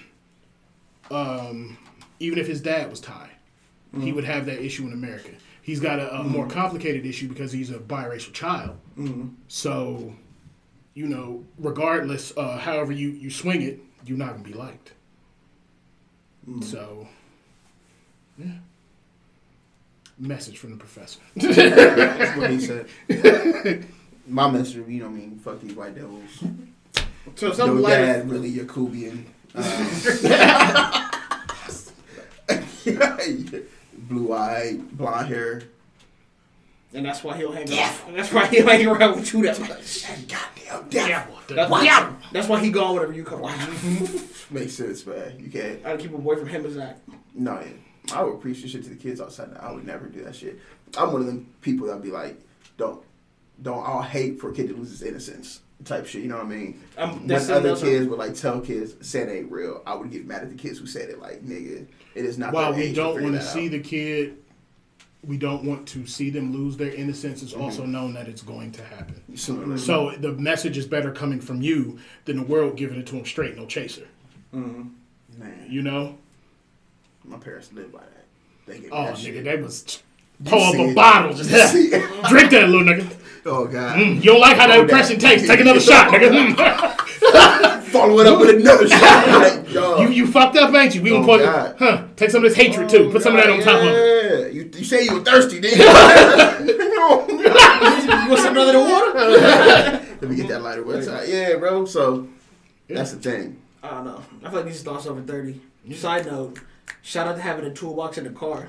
um, 1.12 1.78
even 2.18 2.38
if 2.40 2.48
his 2.48 2.60
dad 2.60 2.90
was 2.90 2.98
Thai, 3.00 3.30
he 4.00 4.10
would 4.12 4.24
have 4.24 4.46
that 4.46 4.60
issue 4.60 4.84
in 4.84 4.92
America. 4.92 5.30
He's 5.62 5.78
got 5.78 6.00
a, 6.00 6.12
a 6.16 6.24
more 6.24 6.48
complicated 6.48 7.06
issue 7.06 7.28
because 7.28 7.52
he's 7.52 7.70
a 7.70 7.78
biracial 7.78 8.32
child. 8.32 8.76
So, 9.46 10.12
you 10.94 11.06
know, 11.06 11.44
regardless, 11.56 12.32
uh, 12.36 12.58
however 12.58 12.90
you 12.90 13.10
you 13.10 13.30
swing 13.30 13.62
it, 13.62 13.78
you're 14.04 14.18
not 14.18 14.30
going 14.30 14.42
to 14.42 14.50
be 14.50 14.56
liked. 14.56 14.92
So, 16.62 17.06
yeah. 18.44 18.52
Message 20.18 20.58
from 20.58 20.70
the 20.72 20.76
professor. 20.76 21.20
That's 21.36 22.36
what 22.36 22.50
he 22.50 22.60
said. 22.60 22.86
My 24.28 24.48
message, 24.50 24.76
you 24.88 25.00
know, 25.00 25.06
what 25.08 25.14
I 25.16 25.18
mean, 25.18 25.38
fuck 25.38 25.60
these 25.60 25.74
white 25.74 25.94
devils. 25.96 26.44
So 27.34 27.46
Your 27.46 27.54
some 27.54 27.82
lighter. 27.82 28.04
dad 28.06 28.30
really 28.30 28.52
Yakubian. 28.52 29.24
Uh, 29.54 31.10
blue 33.98 34.32
eye, 34.32 34.78
blonde 34.92 35.28
hair. 35.28 35.62
And 36.94 37.06
that's 37.06 37.24
why 37.24 37.36
he'll 37.38 37.52
hang 37.52 37.72
out. 37.78 37.92
And 38.06 38.18
that's 38.18 38.32
why 38.32 38.46
he'll 38.46 38.66
hang 38.66 38.86
around 38.86 39.16
with 39.16 39.32
you 39.32 39.42
that 39.44 39.58
much. 39.58 40.04
Goddamn 40.28 40.86
Yeah, 40.90 41.08
devil. 41.08 41.38
That's 41.48 41.70
why, 41.70 42.12
that's 42.32 42.48
why 42.48 42.60
he 42.60 42.70
gone 42.70 42.94
whenever 42.94 43.12
you 43.14 43.24
come. 43.24 43.42
Makes 44.50 44.74
sense, 44.74 45.06
man. 45.06 45.36
You 45.38 45.50
can't. 45.50 45.78
I 45.80 45.90
gotta 45.90 45.98
keep 45.98 46.12
away 46.12 46.36
from 46.36 46.48
him 46.48 46.64
and 46.66 46.74
Zach. 46.74 46.98
No, 47.34 47.60
yeah. 47.60 47.68
I 48.12 48.22
would 48.22 48.40
preach 48.40 48.62
this 48.62 48.72
shit 48.72 48.82
to 48.84 48.90
the 48.90 48.96
kids 48.96 49.20
outside. 49.20 49.50
I 49.60 49.72
would 49.72 49.86
never 49.86 50.06
do 50.06 50.24
that 50.24 50.34
shit. 50.34 50.58
I'm 50.96 51.12
one 51.12 51.20
of 51.20 51.26
them 51.26 51.54
people 51.60 51.86
that'd 51.86 52.02
be 52.02 52.10
like, 52.10 52.40
don't, 52.76 53.02
don't. 53.60 53.86
I'll 53.86 54.02
hate 54.02 54.40
for 54.40 54.50
a 54.50 54.54
kid 54.54 54.68
to 54.68 54.74
lose 54.74 54.90
his 54.90 55.02
innocence 55.02 55.60
type 55.84 56.06
shit. 56.06 56.22
You 56.22 56.28
know 56.28 56.36
what 56.36 56.46
I 56.46 56.48
mean? 56.48 56.82
Um, 56.98 57.26
when 57.26 57.50
other 57.50 57.76
kids 57.76 58.06
would 58.06 58.18
like 58.18 58.34
tell 58.34 58.60
kids 58.60 58.94
said 59.06 59.28
ain't 59.28 59.50
real, 59.50 59.82
I 59.86 59.94
would 59.94 60.10
get 60.10 60.26
mad 60.26 60.42
at 60.42 60.50
the 60.50 60.56
kids 60.56 60.78
who 60.78 60.86
said 60.86 61.10
it. 61.10 61.20
Like, 61.20 61.42
nigga, 61.44 61.86
it 62.14 62.24
is 62.24 62.38
not. 62.38 62.52
While 62.52 62.74
we 62.74 62.92
don't 62.92 63.22
want 63.22 63.34
to 63.34 63.42
see 63.42 63.66
out. 63.66 63.72
the 63.72 63.80
kid, 63.80 64.38
we 65.24 65.36
don't 65.36 65.64
want 65.64 65.86
to 65.88 66.06
see 66.06 66.30
them 66.30 66.52
lose 66.52 66.76
their 66.76 66.92
innocence. 66.92 67.40
Mm-hmm. 67.40 67.46
It's 67.46 67.54
also 67.54 67.86
known 67.86 68.14
that 68.14 68.28
it's 68.28 68.42
going 68.42 68.72
to 68.72 68.84
happen. 68.84 69.22
Sooner 69.36 69.62
or 69.62 69.66
later. 69.66 69.78
So 69.80 70.10
the 70.12 70.32
message 70.32 70.76
is 70.76 70.86
better 70.86 71.12
coming 71.12 71.40
from 71.40 71.62
you 71.62 71.98
than 72.24 72.36
the 72.36 72.42
world 72.44 72.76
giving 72.76 72.98
it 72.98 73.06
to 73.08 73.16
them 73.16 73.24
straight, 73.24 73.56
no 73.56 73.66
chaser. 73.66 74.06
man, 74.52 75.66
You 75.68 75.82
know? 75.82 76.18
My 77.24 77.38
parents 77.38 77.72
live 77.72 77.92
by 77.92 78.00
that. 78.00 78.24
They 78.66 78.74
give 78.74 78.82
me 78.84 78.88
Oh, 78.92 79.04
that 79.06 79.14
nigga, 79.14 79.34
shit. 79.34 79.44
they 79.44 79.56
was 79.60 80.02
pull 80.44 80.60
up 80.62 80.74
a 80.74 80.94
bottle, 80.94 81.34
just 81.34 81.50
You 81.74 81.90
drink 82.28 82.50
that 82.50 82.68
little 82.68 82.82
nigga. 82.86 83.06
Oh 83.44 83.66
god. 83.66 83.98
Mm, 83.98 84.16
you 84.16 84.22
don't 84.32 84.40
like 84.40 84.56
how 84.56 84.66
that 84.68 84.78
Oh, 84.78 84.82
impression 84.82 85.18
that- 85.18 85.28
tastes? 85.28 85.48
Take 85.48 85.60
another 85.60 85.80
shot, 85.90 86.12
nigga. 86.12 86.30
Mm. 86.54 87.82
Follow 87.92 88.18
it 88.20 88.26
up 88.26 88.40
with 88.40 88.56
another 88.56 88.88
shot. 88.88 89.28
Like, 89.28 89.70
yo. 89.72 90.00
you 90.00 90.08
you 90.08 90.26
fucked 90.26 90.56
up, 90.56 90.74
ain't 90.74 90.94
you? 90.94 91.02
We 91.02 91.10
gonna 91.10 91.24
Oh, 91.24 91.26
put 91.26 91.40
God. 91.42 91.76
huh? 91.78 92.04
Take 92.16 92.30
some 92.30 92.42
of 92.44 92.50
this 92.50 92.56
hatred 92.58 92.88
too. 92.88 93.10
Put 93.10 93.22
some 93.22 93.36
of 93.36 93.42
that 93.44 93.50
on 93.50 93.60
top 93.60 93.80
of 93.82 93.88
it. 93.88 93.92
Yeah, 93.92 94.46
you, 94.62 94.70
you 94.78 94.84
say 94.84 95.04
you 95.04 95.14
were 95.14 95.20
thirsty, 95.24 95.60
didn't 95.60 95.78
you? 95.78 95.84
You 95.84 95.90
want 98.30 98.40
some 98.40 98.56
other 98.56 98.72
than 98.72 98.90
water? 98.90 99.12
Let 99.18 100.22
me 100.22 100.36
get 100.36 100.48
that 100.48 100.62
lighter 100.62 100.84
one 100.84 101.04
time. 101.04 101.24
Yeah, 101.28 101.56
bro. 101.56 101.84
So 101.84 102.28
that's 102.88 103.12
the 103.12 103.18
thing. 103.18 103.60
I 103.82 103.90
don't 103.90 104.04
know. 104.04 104.22
I 104.44 104.48
feel 104.50 104.58
like 104.60 104.66
these 104.66 104.82
thoughts 104.82 105.06
over 105.06 105.20
thirty. 105.20 105.60
Side 105.94 106.26
note: 106.26 106.58
Shout 107.02 107.26
out 107.26 107.36
to 107.36 107.42
having 107.42 107.64
a 107.64 107.72
toolbox 107.72 108.18
in 108.18 108.24
the 108.24 108.30
car. 108.30 108.68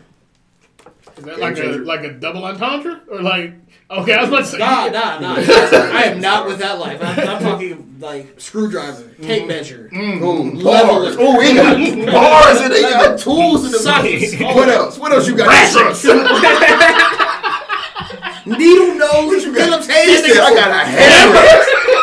Is 1.18 1.23
that 1.26 1.40
like 1.40 1.57
a 1.57 1.64
like 1.64 2.03
a 2.03 2.11
double 2.14 2.44
entendre 2.44 3.02
or 3.10 3.22
like? 3.22 3.53
Okay, 3.91 4.14
I 4.14 4.22
was 4.22 4.30
about 4.30 4.40
to 4.40 4.45
say. 4.45 4.57
Nah, 4.57 4.88
nah, 4.88 5.19
nah. 5.19 5.35
I 5.38 6.03
am 6.06 6.19
not 6.19 6.48
with 6.48 6.60
that 6.60 6.80
life. 6.80 6.99
I'm, 7.02 7.19
I'm 7.27 7.41
talking 7.41 7.98
like 7.99 8.40
screwdriver, 8.40 9.03
tape 9.22 9.41
mm-hmm. 9.41 9.48
measure, 9.48 9.90
mm-hmm. 9.94 10.19
Boom. 10.19 10.56
Level 10.56 10.95
Bars. 10.95 11.15
Oh, 11.19 11.38
we 11.38 11.53
got 11.53 11.77
bars 12.11 12.61
and 12.61 12.73
they 12.73 12.81
got 12.81 13.19
tools 13.19 13.65
in 13.65 13.72
the 13.72 13.80
Sockets. 13.80 14.40
What 14.40 14.69
else? 14.69 14.98
What 14.98 15.11
else 15.11 15.27
you 15.27 15.35
got? 15.38 15.48
Ratchets. 15.48 16.03
needle 18.45 18.95
nose, 18.95 19.45
You 19.45 19.56
got- 19.56 19.84
Phillips 19.84 19.88
He 19.88 19.94
head. 19.94 20.26
I 20.26 20.53
got 20.53 20.72
a 20.72 20.85
hammer. 20.85 21.99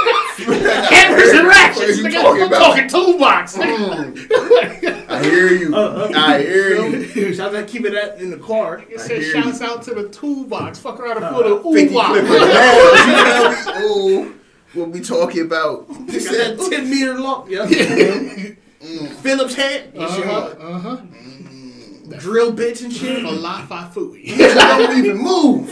Hammers 0.90 1.28
and 1.30 1.46
What 1.46 1.56
ratchets. 1.56 1.80
are 1.80 1.92
you 1.92 2.04
nigga. 2.04 2.12
talking 2.22 2.42
I'm 2.42 2.48
about? 2.48 2.58
talking 2.62 2.88
toolbox. 2.88 3.56
nigga. 3.56 5.08
I 5.08 5.22
hear 5.24 5.48
you. 5.52 5.74
Uh, 5.74 5.78
uh 5.78 6.12
I 6.14 6.34
uh, 6.34 6.38
hear 6.38 6.74
you. 6.88 7.30
Uh, 7.30 7.32
shout 7.34 7.54
out 7.54 7.66
to 7.66 7.72
keeping 7.72 7.92
that 7.92 8.18
in 8.20 8.30
the 8.30 8.36
car. 8.38 8.78
It 8.88 9.00
I 9.00 9.02
said 9.06 9.22
shouts 9.24 9.60
you. 9.60 9.66
out 9.66 9.82
to 9.84 9.94
the 9.94 10.08
toolbox. 10.08 10.78
Fuck 10.78 11.00
around 11.00 11.22
and 11.22 11.34
pull 11.34 11.42
the 11.72 11.78
50 11.80 11.92
ooh 11.92 11.94
box. 11.94 12.20
nails. 12.28 13.66
You 13.66 13.72
feel 13.72 14.24
me? 14.24 14.28
Ooh. 14.28 14.34
What 14.72 14.88
we 14.90 15.00
talking 15.00 15.42
about? 15.42 15.86
He 15.88 16.12
Got 16.12 16.22
said, 16.22 16.58
that 16.58 16.70
ten 16.70 16.88
meter 16.90 17.18
long. 17.18 17.46
Yeah. 17.50 17.66
Mm. 18.80 19.08
Phillips 19.16 19.54
head. 19.56 19.92
You 19.94 20.00
uh-huh, 20.00 20.16
see 20.16 20.22
Uh 20.58 20.78
huh. 20.78 20.96
Mm. 20.96 22.18
drill 22.18 22.50
bits 22.50 22.80
and 22.80 22.90
shit. 22.90 23.22
Falafel 23.22 23.92
fooey. 23.92 24.24
"You 24.24 24.54
don't 24.54 24.96
even 24.96 25.18
move." 25.18 25.68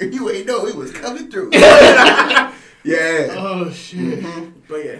you 0.00 0.30
ain't 0.30 0.46
know 0.46 0.66
it 0.66 0.74
was 0.74 0.90
coming 0.92 1.30
through. 1.30 1.50
Yeah. 2.86 3.34
Oh 3.36 3.70
shit. 3.70 4.24
But 4.68 4.84
yeah, 4.84 4.98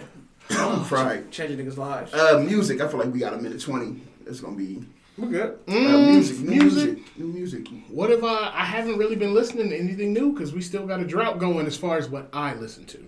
I'm 0.51 0.83
fried. 0.85 1.31
changing 1.31 1.57
niggas' 1.65 1.77
lives. 1.77 2.13
Uh, 2.13 2.43
music. 2.47 2.81
I 2.81 2.87
feel 2.87 2.99
like 2.99 3.13
we 3.13 3.19
got 3.19 3.33
a 3.33 3.37
minute 3.37 3.61
twenty. 3.61 4.01
It's 4.25 4.39
gonna 4.41 4.55
be 4.57 4.83
We're 5.17 5.27
good. 5.29 5.59
uh, 5.67 5.71
Mm, 5.71 6.11
music, 6.11 6.39
new 6.39 6.49
music. 6.61 6.85
music, 6.95 7.17
new 7.17 7.25
music. 7.27 7.67
What 7.89 8.11
if 8.11 8.23
I? 8.23 8.51
I 8.53 8.65
haven't 8.65 8.97
really 8.97 9.15
been 9.15 9.33
listening 9.33 9.69
to 9.69 9.77
anything 9.77 10.13
new 10.13 10.33
because 10.33 10.53
we 10.53 10.61
still 10.61 10.85
got 10.85 10.99
a 10.99 11.05
drought 11.05 11.39
going 11.39 11.65
as 11.65 11.77
far 11.77 11.97
as 11.97 12.09
what 12.09 12.29
I 12.33 12.53
listen 12.55 12.85
to. 12.85 13.07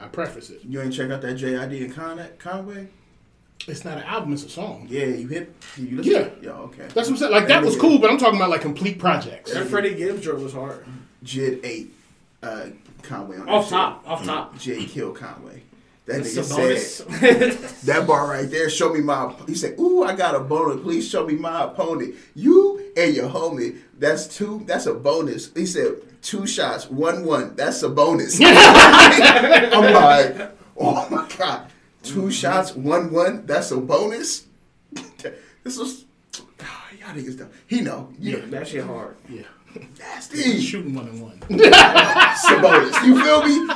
I 0.00 0.06
preface 0.06 0.50
it. 0.50 0.60
You 0.64 0.80
ain't 0.80 0.92
check 0.94 1.10
out 1.10 1.20
that 1.22 1.36
JID 1.36 1.84
and 1.84 1.92
Con- 1.94 2.28
Conway? 2.38 2.88
It's 3.66 3.84
not 3.84 3.98
an 3.98 4.04
album; 4.04 4.32
it's 4.32 4.44
a 4.44 4.48
song. 4.48 4.86
Yeah, 4.88 5.06
you 5.06 5.26
hit. 5.26 5.52
You 5.76 5.96
listen? 5.96 6.12
Yeah. 6.12 6.28
Yo, 6.40 6.52
okay. 6.66 6.82
That's 6.94 6.94
what 6.94 7.08
I'm 7.10 7.16
saying. 7.16 7.32
Like 7.32 7.48
that 7.48 7.64
was 7.64 7.76
cool, 7.76 7.98
but 7.98 8.08
I'm 8.08 8.16
talking 8.16 8.36
about 8.36 8.50
like 8.50 8.60
complete 8.60 8.98
projects. 9.00 9.52
That 9.52 9.66
Freddie 9.66 9.94
Gibbs 9.96 10.22
joint 10.22 10.38
was 10.40 10.52
hard. 10.52 10.86
Jid 11.24 11.60
ate 11.64 11.92
uh, 12.42 12.66
Conway 13.02 13.36
on 13.38 13.46
that 13.46 13.52
Off 13.52 13.64
shit. 13.64 13.70
top, 13.70 14.02
off 14.06 14.24
top. 14.24 14.58
Jay 14.58 14.84
killed 14.84 15.16
Conway. 15.16 15.62
That 16.06 16.22
nigga 16.22 16.50
a 16.50 16.56
bonus. 16.56 16.96
said 16.96 17.52
that 17.84 18.06
bar 18.06 18.26
right 18.28 18.50
there. 18.50 18.70
Show 18.70 18.92
me 18.94 19.00
my. 19.00 19.34
He 19.46 19.54
said, 19.54 19.78
"Ooh, 19.78 20.02
I 20.04 20.14
got 20.16 20.34
a 20.34 20.40
bonus. 20.40 20.80
Please 20.82 21.06
show 21.08 21.26
me 21.26 21.34
my 21.34 21.64
opponent. 21.64 22.14
You 22.34 22.92
and 22.96 23.14
your 23.14 23.28
homie. 23.28 23.78
That's 23.98 24.26
two. 24.26 24.62
That's 24.66 24.86
a 24.86 24.94
bonus." 24.94 25.52
He 25.52 25.66
said, 25.66 25.96
two 26.22 26.46
shots, 26.46 26.88
one 26.88 27.24
one. 27.26 27.56
That's 27.56 27.82
a 27.82 27.90
bonus." 27.90 28.40
I'm 28.42 29.92
like, 29.92 30.50
"Oh 30.78 31.06
my 31.10 31.28
god, 31.36 31.70
2 32.04 32.30
shots, 32.30 32.74
one 32.74 33.12
one. 33.12 33.44
That's 33.44 33.70
a 33.70 33.76
bonus." 33.76 34.46
this 35.62 35.76
was. 35.78 36.06
Y'all 36.98 37.14
niggas 37.16 37.38
know. 37.38 37.48
He 37.66 37.80
know. 37.82 38.08
yeah, 38.18 38.36
You 38.36 38.42
know. 38.42 38.46
that 38.48 38.68
shit 38.68 38.84
hard. 38.84 39.16
Yeah, 39.28 39.42
Nasty. 39.98 40.60
shooting 40.60 40.94
one 40.94 41.08
and 41.08 41.22
one. 41.22 41.38
Sabonis. 41.48 43.06
You 43.06 43.22
feel 43.22 43.42
me? 43.46 43.66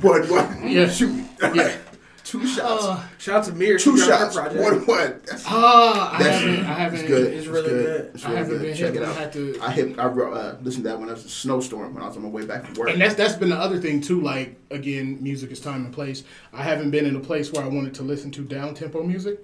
One, 0.00 0.28
one. 0.28 0.68
Yeah. 0.68 0.88
Shoot. 0.88 1.24
Yeah. 1.54 1.76
Two 2.24 2.46
shots. 2.46 2.84
Uh, 2.84 3.02
Shout 3.16 3.36
out 3.36 3.44
to 3.44 3.52
Mir. 3.52 3.78
Two 3.78 3.96
she 3.96 4.06
got 4.06 4.20
her 4.20 4.32
shots. 4.32 4.54
One, 4.54 4.84
one. 4.86 5.20
That's, 5.24 5.44
Ah, 5.46 6.14
I 6.14 6.22
that's 6.22 6.38
haven't. 6.42 6.60
I 6.66 6.72
haven't. 6.74 6.98
It's 7.00 7.08
good. 7.08 7.32
It's 7.32 7.46
really 7.46 7.68
good. 7.70 8.10
It's 8.14 8.24
I 8.26 8.30
haven't 8.32 8.48
good. 8.50 8.62
been 8.62 8.76
Check 8.76 8.92
hit. 8.92 9.02
it 9.02 9.06
I 9.06 9.08
out. 9.10 9.16
had 9.16 9.32
to. 9.32 9.58
I 9.62 9.72
hit. 9.72 9.98
I 9.98 10.02
uh, 10.04 10.56
listened 10.62 10.84
to 10.84 10.90
that 10.90 11.00
when 11.00 11.08
I 11.08 11.12
was 11.12 11.24
a 11.24 11.28
snowstorm 11.30 11.94
when 11.94 12.02
I 12.02 12.06
was 12.08 12.16
on 12.18 12.22
my 12.24 12.28
way 12.28 12.44
back 12.44 12.66
from 12.66 12.74
work. 12.74 12.90
And 12.90 13.00
that's 13.00 13.14
that's 13.14 13.34
been 13.34 13.48
the 13.48 13.56
other 13.56 13.78
thing 13.80 14.02
too. 14.02 14.20
Like 14.20 14.56
again, 14.70 15.16
music 15.22 15.50
is 15.52 15.60
time 15.60 15.86
and 15.86 15.94
place. 15.94 16.24
I 16.52 16.62
haven't 16.62 16.90
been 16.90 17.06
in 17.06 17.16
a 17.16 17.20
place 17.20 17.50
where 17.50 17.64
I 17.64 17.68
wanted 17.68 17.94
to 17.94 18.02
listen 18.02 18.30
to 18.32 18.42
down 18.42 18.74
tempo 18.74 19.02
music, 19.02 19.42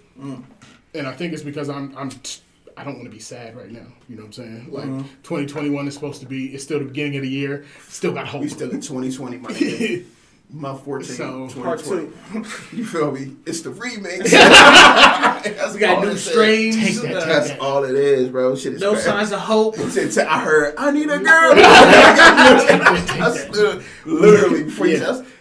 and 0.94 1.06
I 1.06 1.12
think 1.12 1.32
it's 1.32 1.43
because 1.43 1.70
I'm 1.70 1.97
I'm 1.97 2.10
t- 2.10 2.40
I 2.76 2.84
don't 2.84 2.94
want 2.94 3.05
to 3.05 3.10
be 3.10 3.20
sad 3.20 3.56
right 3.56 3.70
now. 3.70 3.86
You 4.09 4.16
know 4.16 4.22
what 4.22 4.26
I'm 4.26 4.32
saying? 4.32 4.66
Like 4.70 4.84
uh-huh. 4.84 5.02
2021 5.22 5.86
is 5.88 5.94
supposed 5.94 6.20
to 6.20 6.26
be. 6.26 6.46
It's 6.55 6.64
still 6.64 6.78
the 6.80 6.84
beginning 6.86 7.16
of 7.16 7.22
the 7.22 7.28
year. 7.28 7.64
Still 7.88 8.12
got 8.12 8.26
hope. 8.26 8.42
we 8.42 8.48
still 8.48 8.70
in 8.70 8.80
2020, 8.80 9.38
my. 9.38 10.02
My 10.51 10.76
14, 10.76 11.05
So, 11.16 11.48
Part 11.62 11.80
2020. 11.80 12.44
two. 12.44 12.76
You 12.76 12.84
feel 12.84 13.10
me? 13.10 13.34
It's 13.46 13.62
the 13.62 13.70
remix. 13.70 14.24
We 15.74 15.80
got 15.80 16.05
new 16.05 16.16
strains. 16.16 16.76
Take 16.76 16.94
that, 16.96 17.02
take 17.02 17.24
That's 17.24 17.48
that. 17.48 17.60
all 17.60 17.82
it 17.82 17.94
is, 17.96 18.28
bro. 18.28 18.55
Shit 18.55 18.74
is 18.74 18.80
no 18.80 18.92
crazy. 18.92 19.06
signs 19.06 19.32
of 19.32 19.40
hope. 19.40 19.76
I 19.78 20.38
heard, 20.40 20.74
I 20.78 20.90
need 20.92 21.10
a 21.10 21.18
girl. 21.18 21.55
That's 21.55 23.48
literally, 23.48 23.84
literally 24.05 24.64
before 24.64 24.86
you 24.86 24.92
Yeah. 24.94 24.98
just, 25.01 25.22
need 25.22 25.26
a 25.26 25.26
girl. 25.26 25.34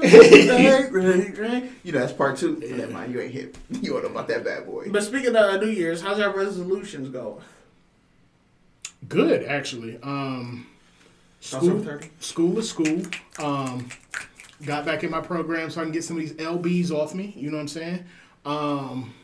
Right, 0.00 0.92
right, 0.92 1.38
right. 1.38 1.72
You 1.82 1.92
know, 1.92 2.00
that's 2.00 2.12
part 2.12 2.36
two. 2.36 2.60
Yeah. 2.64 2.76
Never 2.76 2.92
mind, 2.92 3.12
you 3.12 3.20
ain't 3.20 3.32
hip. 3.32 3.56
You 3.70 3.92
don't 3.92 4.02
know 4.02 4.10
about 4.10 4.28
that 4.28 4.44
bad 4.44 4.66
boy. 4.66 4.88
But 4.90 5.04
speaking 5.04 5.34
of 5.36 5.60
New 5.60 5.68
Year's, 5.68 6.00
how's 6.00 6.20
our 6.20 6.34
resolutions 6.34 7.08
go? 7.08 7.40
Good, 9.08 9.44
actually. 9.44 9.98
Um, 10.02 10.66
school, 11.40 11.80
30. 11.80 12.10
school 12.20 12.58
is 12.58 12.68
school. 12.68 13.02
Um, 13.38 13.88
got 14.64 14.84
back 14.84 15.04
in 15.04 15.10
my 15.10 15.20
program 15.20 15.70
so 15.70 15.80
I 15.80 15.84
can 15.84 15.92
get 15.92 16.04
some 16.04 16.16
of 16.16 16.22
these 16.22 16.32
LBs 16.32 16.90
off 16.90 17.14
me. 17.14 17.32
You 17.36 17.50
know 17.50 17.56
what 17.56 17.62
I'm 17.62 17.68
saying? 17.68 18.04
Um, 18.44 19.14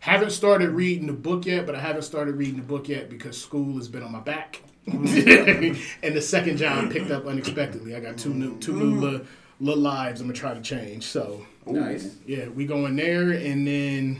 haven't 0.00 0.30
started 0.30 0.70
reading 0.70 1.06
the 1.06 1.12
book 1.12 1.46
yet, 1.46 1.66
but 1.66 1.74
I 1.74 1.80
haven't 1.80 2.02
started 2.02 2.36
reading 2.36 2.56
the 2.56 2.62
book 2.62 2.88
yet 2.88 3.08
because 3.10 3.40
school 3.40 3.76
has 3.76 3.88
been 3.88 4.02
on 4.02 4.12
my 4.12 4.20
back. 4.20 4.62
and 4.86 5.76
the 6.02 6.22
second 6.22 6.56
job 6.56 6.90
picked 6.90 7.10
up 7.10 7.26
unexpectedly. 7.26 7.94
I 7.94 8.00
got 8.00 8.16
two 8.16 8.32
new 8.32 8.58
two 8.58 8.72
new 8.72 8.98
little, 8.98 9.26
little 9.60 9.82
lives 9.82 10.20
I'm 10.20 10.26
gonna 10.26 10.38
try 10.38 10.54
to 10.54 10.60
change. 10.60 11.04
So 11.04 11.46
Nice. 11.66 12.16
yeah, 12.26 12.48
we 12.48 12.66
go 12.66 12.86
in 12.86 12.96
there, 12.96 13.30
and 13.32 13.66
then 13.66 14.18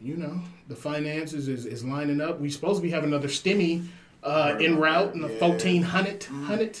you 0.00 0.16
know 0.16 0.40
the 0.68 0.76
finances 0.76 1.48
is, 1.48 1.66
is 1.66 1.84
lining 1.84 2.20
up. 2.20 2.40
We 2.40 2.50
supposed 2.50 2.76
to 2.78 2.82
be 2.82 2.90
having 2.90 3.08
another 3.10 3.28
stimmy 3.28 3.86
uh, 4.22 4.56
en 4.60 4.76
route 4.76 5.14
in 5.14 5.20
the 5.22 5.28
Yeah. 5.28 5.38
fourteen 5.38 5.82
hundred 5.82 6.22
hundred, 6.24 6.78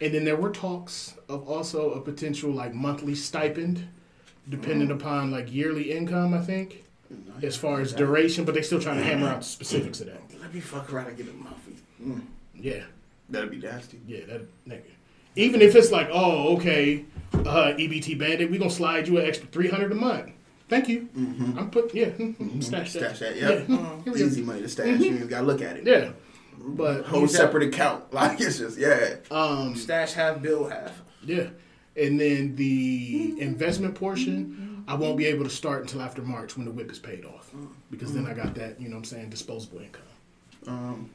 and 0.00 0.12
then 0.14 0.24
there 0.24 0.36
were 0.36 0.50
talks 0.50 1.14
of 1.28 1.48
also 1.48 1.92
a 1.92 2.00
potential 2.00 2.50
like 2.50 2.74
monthly 2.74 3.14
stipend, 3.14 3.86
depending 4.48 4.90
upon 4.90 5.30
like 5.30 5.52
yearly 5.52 5.90
income. 5.92 6.34
I 6.34 6.40
think 6.40 6.84
as 7.42 7.56
far 7.56 7.80
as 7.80 7.92
duration, 7.92 8.44
but 8.44 8.54
they 8.54 8.62
still 8.62 8.80
trying 8.80 8.98
to 8.98 9.04
hammer 9.04 9.28
out 9.28 9.40
the 9.40 9.44
specifics 9.46 10.00
of 10.00 10.06
that. 10.06 10.20
Let 10.40 10.52
me 10.52 10.60
fuck 10.60 10.92
around 10.92 11.08
and 11.08 11.16
get 11.16 11.28
a 11.28 11.32
monthly. 11.32 11.74
Mm. 12.02 12.22
Yeah, 12.56 12.82
That'd 13.30 13.50
be 13.50 13.58
nasty. 13.58 14.00
yeah, 14.06 14.24
that 14.26 14.42
nigga. 14.68 14.82
Even 15.36 15.62
if 15.62 15.74
it's 15.74 15.90
like, 15.90 16.08
oh, 16.12 16.56
okay, 16.56 17.04
uh, 17.32 17.74
EBT 17.76 18.18
Bandit, 18.18 18.50
we 18.50 18.58
gonna 18.58 18.70
slide 18.70 19.08
you 19.08 19.18
an 19.18 19.26
extra 19.26 19.46
three 19.48 19.68
hundred 19.68 19.92
a 19.92 19.94
month. 19.94 20.32
Thank 20.68 20.88
you. 20.88 21.08
Mm-hmm. 21.16 21.58
I'm 21.58 21.70
put 21.70 21.94
yeah, 21.94 22.06
mm-hmm, 22.06 22.42
mm-hmm. 22.42 22.60
stash 22.60 22.92
that. 22.94 23.16
Stash 23.16 23.18
that, 23.20 23.36
yep. 23.36 23.68
Yeah. 23.68 23.76
Here 24.04 24.12
we 24.12 24.18
go. 24.18 24.26
Easy 24.26 24.42
money 24.42 24.62
to 24.62 24.68
stash. 24.68 25.00
You 25.00 25.16
ain't 25.16 25.28
gotta 25.28 25.46
look 25.46 25.60
at 25.60 25.76
it. 25.76 25.86
Yeah, 25.86 26.12
but 26.58 27.04
Whole 27.06 27.28
separate 27.28 27.64
account. 27.64 28.04
Like, 28.12 28.40
it's 28.40 28.58
just, 28.58 28.78
yeah. 28.78 29.16
um, 29.30 29.74
Stash 29.76 30.12
half, 30.12 30.40
bill 30.40 30.68
half. 30.68 31.02
yeah, 31.22 31.48
and 31.96 32.20
then 32.20 32.56
the 32.56 33.34
investment 33.40 33.94
portion, 33.94 34.84
I 34.88 34.94
won't 34.94 35.18
be 35.18 35.26
able 35.26 35.44
to 35.44 35.50
start 35.50 35.82
until 35.82 36.00
after 36.02 36.22
March 36.22 36.56
when 36.56 36.64
the 36.64 36.72
whip 36.72 36.90
is 36.90 36.98
paid 36.98 37.24
off, 37.24 37.50
mm. 37.54 37.68
because 37.90 38.12
then 38.14 38.26
I 38.26 38.34
got 38.34 38.54
that, 38.54 38.80
you 38.80 38.88
know, 38.88 38.96
what 38.96 39.00
I'm 39.00 39.04
saying, 39.04 39.30
disposable 39.30 39.80
income. 39.80 40.02
Um, 40.66 41.10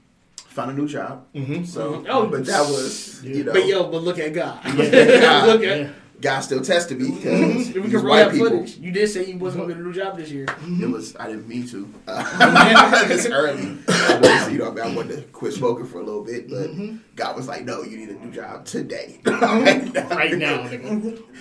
found 0.50 0.72
a 0.72 0.74
new 0.74 0.88
job. 0.88 1.26
Mm-hmm. 1.34 1.64
So, 1.64 2.04
Oh, 2.10 2.28
but 2.28 2.46
that 2.46 2.62
was, 2.62 3.24
you 3.24 3.44
know, 3.44 3.54
But 3.54 3.66
yo, 3.68 3.90
but 3.90 4.04
look 4.04 4.20
at 4.20 4.34
God. 4.34 4.62
God. 4.64 4.76
look 5.48 5.64
at. 5.64 5.80
Yeah. 5.82 5.90
God 6.22 6.42
still 6.42 6.60
tested 6.62 7.00
me 7.00 7.12
because 7.16 7.74
We 7.74 7.90
can 7.90 8.06
white 8.06 8.30
people. 8.32 8.50
footage. 8.50 8.76
You 8.78 8.92
did 8.92 9.08
say 9.08 9.24
you 9.28 9.38
wasn't 9.38 9.64
gonna 9.64 9.74
get 9.74 9.82
a 9.82 9.86
new 9.86 9.94
job 9.94 10.18
this 10.18 10.30
year. 10.30 10.48
It 10.82 10.90
was 10.90 11.16
I 11.16 11.28
didn't 11.28 11.48
mean 11.48 11.66
to. 11.70 11.88
Uh, 12.10 13.08
this 13.08 13.26
early, 13.28 13.78
I 13.88 14.20
was, 14.22 14.52
you 14.52 14.58
know, 14.60 14.76
I 14.78 14.94
wanted 14.94 15.16
to 15.16 15.22
quit 15.32 15.54
smoking 15.54 15.86
for 15.86 16.00
a 16.02 16.04
little 16.04 16.24
bit, 16.26 16.50
but 16.50 16.70
God 17.16 17.36
was 17.38 17.48
like, 17.48 17.64
"No, 17.64 17.84
you 17.84 17.98
need 17.98 18.10
a 18.10 18.14
new 18.16 18.32
job 18.32 18.66
today." 18.66 19.22
right 19.26 20.36
now. 20.36 20.68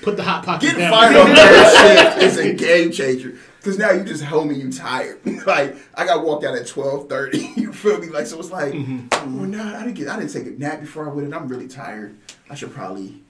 Put 0.02 0.16
the 0.16 0.22
hot 0.22 0.44
pocket 0.44 0.66
Getting 0.66 0.80
down. 0.80 0.92
fired 0.92 1.16
on 1.16 1.34
third 1.34 2.16
shift 2.16 2.18
is 2.22 2.36
a 2.38 2.52
game 2.52 2.92
changer. 2.92 3.36
Cause 3.68 3.78
now 3.78 3.90
you 3.90 4.02
just 4.02 4.24
homie, 4.24 4.56
you 4.58 4.72
tired. 4.72 5.20
like 5.46 5.76
I 5.94 6.06
got 6.06 6.24
walked 6.24 6.42
out 6.44 6.54
at 6.54 6.66
twelve 6.66 7.06
thirty. 7.06 7.52
You 7.56 7.70
feel 7.74 7.98
me? 8.00 8.06
Like 8.08 8.26
so, 8.26 8.38
it's 8.38 8.50
like, 8.50 8.72
Mm-hmm. 8.72 9.36
well, 9.38 9.46
nah, 9.46 9.76
I 9.78 9.82
didn't 9.82 9.94
get, 9.94 10.08
I 10.08 10.18
didn't 10.18 10.32
take 10.32 10.46
a 10.46 10.58
nap 10.58 10.80
before 10.80 11.06
I 11.06 11.12
went 11.12 11.26
in. 11.26 11.34
I'm 11.34 11.48
really 11.48 11.68
tired. 11.68 12.16
I 12.48 12.54
should 12.54 12.72
probably, 12.72 13.20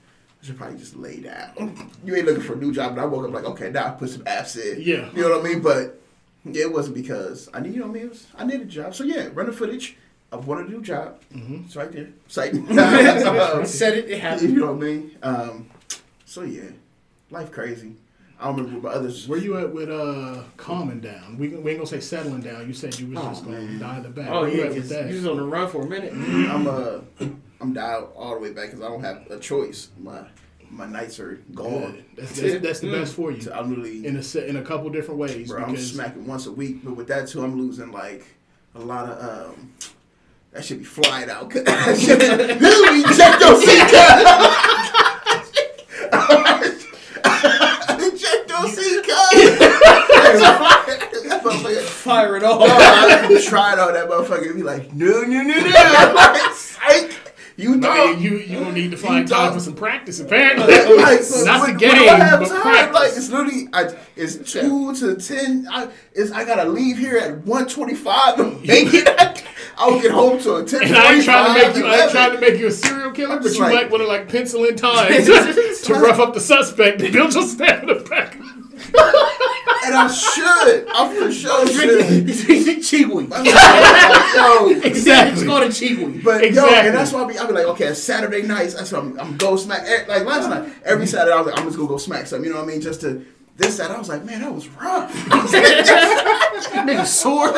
I 0.40 0.46
should 0.46 0.56
probably 0.56 0.78
just 0.78 0.94
lay 0.94 1.18
down. 1.18 1.90
You 2.04 2.14
ain't 2.14 2.24
looking 2.26 2.42
for 2.44 2.52
a 2.52 2.56
new 2.56 2.72
job, 2.72 2.94
but 2.94 3.02
I 3.02 3.04
woke 3.06 3.26
up 3.26 3.32
like, 3.34 3.44
okay, 3.46 3.70
now 3.70 3.88
I 3.88 3.90
put 3.90 4.10
some 4.10 4.22
apps 4.22 4.56
in. 4.56 4.80
Yeah. 4.80 5.10
you 5.12 5.22
know 5.22 5.30
what 5.30 5.40
I 5.40 5.48
mean. 5.48 5.60
But 5.60 6.00
yeah, 6.44 6.62
it 6.66 6.72
wasn't 6.72 6.94
because 6.94 7.48
I 7.52 7.58
need, 7.58 7.74
you 7.74 7.80
know 7.80 7.86
what 7.88 7.96
I 7.96 7.98
mean. 7.98 8.04
It 8.04 8.10
was, 8.10 8.26
I 8.36 8.44
needed 8.44 8.62
a 8.62 8.64
job. 8.66 8.94
So 8.94 9.02
yeah, 9.02 9.28
run 9.32 9.46
the 9.46 9.52
footage. 9.52 9.96
I 10.30 10.36
wanted 10.36 10.68
a 10.68 10.70
new 10.70 10.82
job. 10.82 11.20
Mm-hmm. 11.34 11.64
It's 11.64 11.74
right 11.74 11.90
there. 11.90 12.10
It's 12.26 12.36
like, 12.36 12.52
Said 13.66 13.94
it, 13.98 14.08
it 14.08 14.20
happened. 14.20 14.50
you 14.50 14.60
know 14.60 14.72
what 14.72 14.84
I 14.84 14.86
mean? 14.86 15.16
Um, 15.20 15.70
so 16.26 16.42
yeah, 16.42 16.70
life 17.30 17.50
crazy. 17.50 17.96
I 18.40 18.46
don't 18.46 18.56
remember 18.56 18.80
what 18.88 18.94
others. 18.94 19.26
Where 19.26 19.38
you 19.38 19.58
at 19.58 19.72
with 19.72 19.90
uh 19.90 20.42
calming 20.56 21.00
down? 21.00 21.36
We, 21.38 21.48
we 21.48 21.70
ain't 21.72 21.80
gonna 21.80 21.86
say 21.86 21.98
settling 22.00 22.40
down. 22.42 22.66
You 22.68 22.72
said 22.72 22.98
you 22.98 23.08
was 23.08 23.18
Oh, 23.18 23.28
just 23.30 23.44
gonna 23.44 23.60
man. 23.60 23.78
die 23.80 24.00
the 24.00 24.08
back. 24.10 24.28
Oh 24.30 24.42
Where 24.42 24.50
you 24.50 24.58
yeah, 24.60 24.64
at 24.66 24.74
with 24.74 24.88
that? 24.90 25.08
you 25.08 25.16
was 25.16 25.26
on 25.26 25.36
the 25.38 25.42
run 25.44 25.68
for 25.68 25.82
a 25.82 25.86
minute. 25.86 26.12
I'm 26.12 26.66
uh, 26.68 27.00
I'm 27.60 27.72
dialed 27.72 28.12
all 28.14 28.34
the 28.34 28.40
way 28.40 28.52
back 28.52 28.66
because 28.70 28.80
I 28.82 28.88
don't 28.88 29.02
have 29.02 29.26
a 29.30 29.38
choice. 29.40 29.88
My 29.98 30.20
my 30.70 30.86
nights 30.86 31.18
are 31.18 31.36
gone. 31.54 31.92
Good. 31.92 32.04
That's, 32.16 32.40
that's, 32.40 32.62
that's 32.62 32.80
the 32.80 32.92
best 32.92 33.14
for 33.14 33.32
you 33.32 33.40
So 33.40 33.52
I'm 33.52 33.74
really 33.74 34.06
in 34.06 34.16
a 34.16 34.38
in 34.46 34.56
a 34.56 34.62
couple 34.62 34.88
different 34.90 35.18
ways. 35.18 35.48
bro, 35.48 35.62
I'm 35.64 35.70
because 35.72 35.90
smacking 35.92 36.26
once 36.26 36.46
a 36.46 36.52
week, 36.52 36.84
but 36.84 36.94
with 36.94 37.08
that 37.08 37.26
too, 37.28 37.42
I'm 37.42 37.58
losing 37.58 37.90
like 37.90 38.24
a 38.74 38.80
lot 38.80 39.08
of 39.08 39.56
um. 39.56 39.72
That 40.52 40.64
should 40.64 40.78
be 40.78 40.84
flying 40.84 41.28
out. 41.28 41.50
That 41.54 41.98
should 41.98 42.18
be, 42.18 43.14
check 43.16 43.40
your 43.40 43.60
seat, 43.60 43.88
Check 48.18 48.48
your 48.48 48.68
seat, 48.68 49.04
cuz. 52.08 52.14
Fire 52.16 52.36
it 52.36 52.42
Oh, 52.44 52.60
off. 52.62 52.68
I 52.70 53.42
tried 53.44 53.78
on 53.78 53.92
that 53.94 54.08
motherfucker. 54.08 54.54
Be 54.54 54.62
like, 54.62 54.92
no, 54.94 55.22
no, 55.22 55.42
no, 55.42 55.54
no. 55.54 55.64
Like, 56.14 56.52
psych. 56.54 57.14
You 57.56 57.76
I 57.76 57.80
thought 57.80 58.06
mean, 58.14 58.20
you 58.22 58.38
you 58.38 58.60
gonna 58.60 58.70
need 58.72 58.92
to 58.92 58.96
find 58.96 59.26
time 59.26 59.46
don't- 59.46 59.54
for 59.54 59.58
some 59.60 59.74
practice. 59.74 60.20
Apparently, 60.20 60.66
like, 61.02 61.22
so 61.22 61.44
not 61.44 61.60
when- 61.62 61.72
the 61.74 61.78
game, 61.80 61.90
do 61.96 62.08
I 62.08 62.14
have 62.18 62.38
but 62.38 62.48
time? 62.50 62.60
practice. 62.62 62.94
Like 62.94 63.08
it's 63.16 63.30
literally, 63.30 63.68
I, 63.72 63.96
it's 64.14 64.52
two 64.52 64.94
to 64.94 65.16
ten. 65.16 65.66
I, 65.68 65.88
it's, 66.12 66.30
I 66.30 66.44
gotta 66.44 66.68
leave 66.68 66.98
here 66.98 67.18
at 67.18 67.44
one 67.44 67.66
twenty-five 67.66 68.36
to 68.36 68.44
make 68.64 68.94
it. 68.94 69.44
I'll 69.76 70.00
get 70.00 70.12
home 70.12 70.38
to 70.42 70.56
a 70.56 70.64
ten 70.64 70.84
and 70.84 70.94
I 70.96 71.14
ain't 71.14 71.24
trying 71.24 71.52
to 71.52 71.66
make 71.66 71.76
you. 71.76 71.86
I 71.86 71.96
ain't 72.02 72.10
trying 72.12 72.32
to 72.34 72.40
make 72.40 72.60
you 72.60 72.68
a 72.68 72.70
serial 72.70 73.10
killer, 73.10 73.40
but 73.40 73.52
you 73.52 73.58
like- 73.58 73.74
might 73.74 73.90
want 73.90 74.02
to 74.04 74.06
like 74.08 74.28
pencil 74.28 74.64
in 74.64 74.76
time 74.76 75.08
to, 75.12 75.74
to 75.82 75.94
rough 75.94 76.20
up 76.20 76.34
the 76.34 76.40
suspect. 76.40 76.98
Build 77.00 77.34
your 77.34 77.42
stamina 77.42 78.00
back. 78.04 78.38
And 78.94 79.94
I 79.94 80.08
should. 80.08 80.86
I 80.88 81.14
for 81.16 81.32
sure 81.32 81.66
should. 81.66 82.26
Chiwi. 82.88 83.24
I'm 83.32 83.44
like, 83.44 84.34
yo, 84.34 84.80
Exactly. 84.88 85.32
It's 85.34 85.44
called 85.44 85.62
a 85.62 85.68
Chiwi. 85.68 86.22
But 86.24 86.40
yo, 86.42 86.48
Exactly. 86.48 86.76
and 86.88 86.94
that's 86.96 87.12
why 87.12 87.22
I 87.24 87.26
be, 87.26 87.38
I 87.38 87.46
be 87.46 87.52
like, 87.52 87.66
okay, 87.66 87.92
Saturday 87.94 88.42
nights, 88.42 88.74
that's 88.74 88.92
what 88.92 89.02
I'm, 89.02 89.18
I'm 89.20 89.36
go 89.36 89.56
smack. 89.56 89.82
eh, 89.84 90.04
Like 90.08 90.24
last 90.24 90.48
night, 90.48 90.72
every 90.84 91.06
Saturday 91.06 91.34
I 91.34 91.40
was 91.40 91.46
like, 91.48 91.58
I'm 91.58 91.66
just 91.66 91.76
gonna 91.76 91.88
go 91.88 91.98
smack 91.98 92.26
something. 92.26 92.46
You 92.46 92.52
know 92.54 92.60
what 92.62 92.68
I 92.68 92.72
mean? 92.72 92.80
Just 92.80 93.00
to 93.02 93.24
this 93.56 93.76
Saturday, 93.76 93.96
I 93.96 93.98
was 93.98 94.08
like, 94.08 94.24
man, 94.24 94.40
that 94.40 94.52
was 94.54 94.68
rough. 94.68 95.12
Nigga 95.28 97.04
sore. 97.06 97.50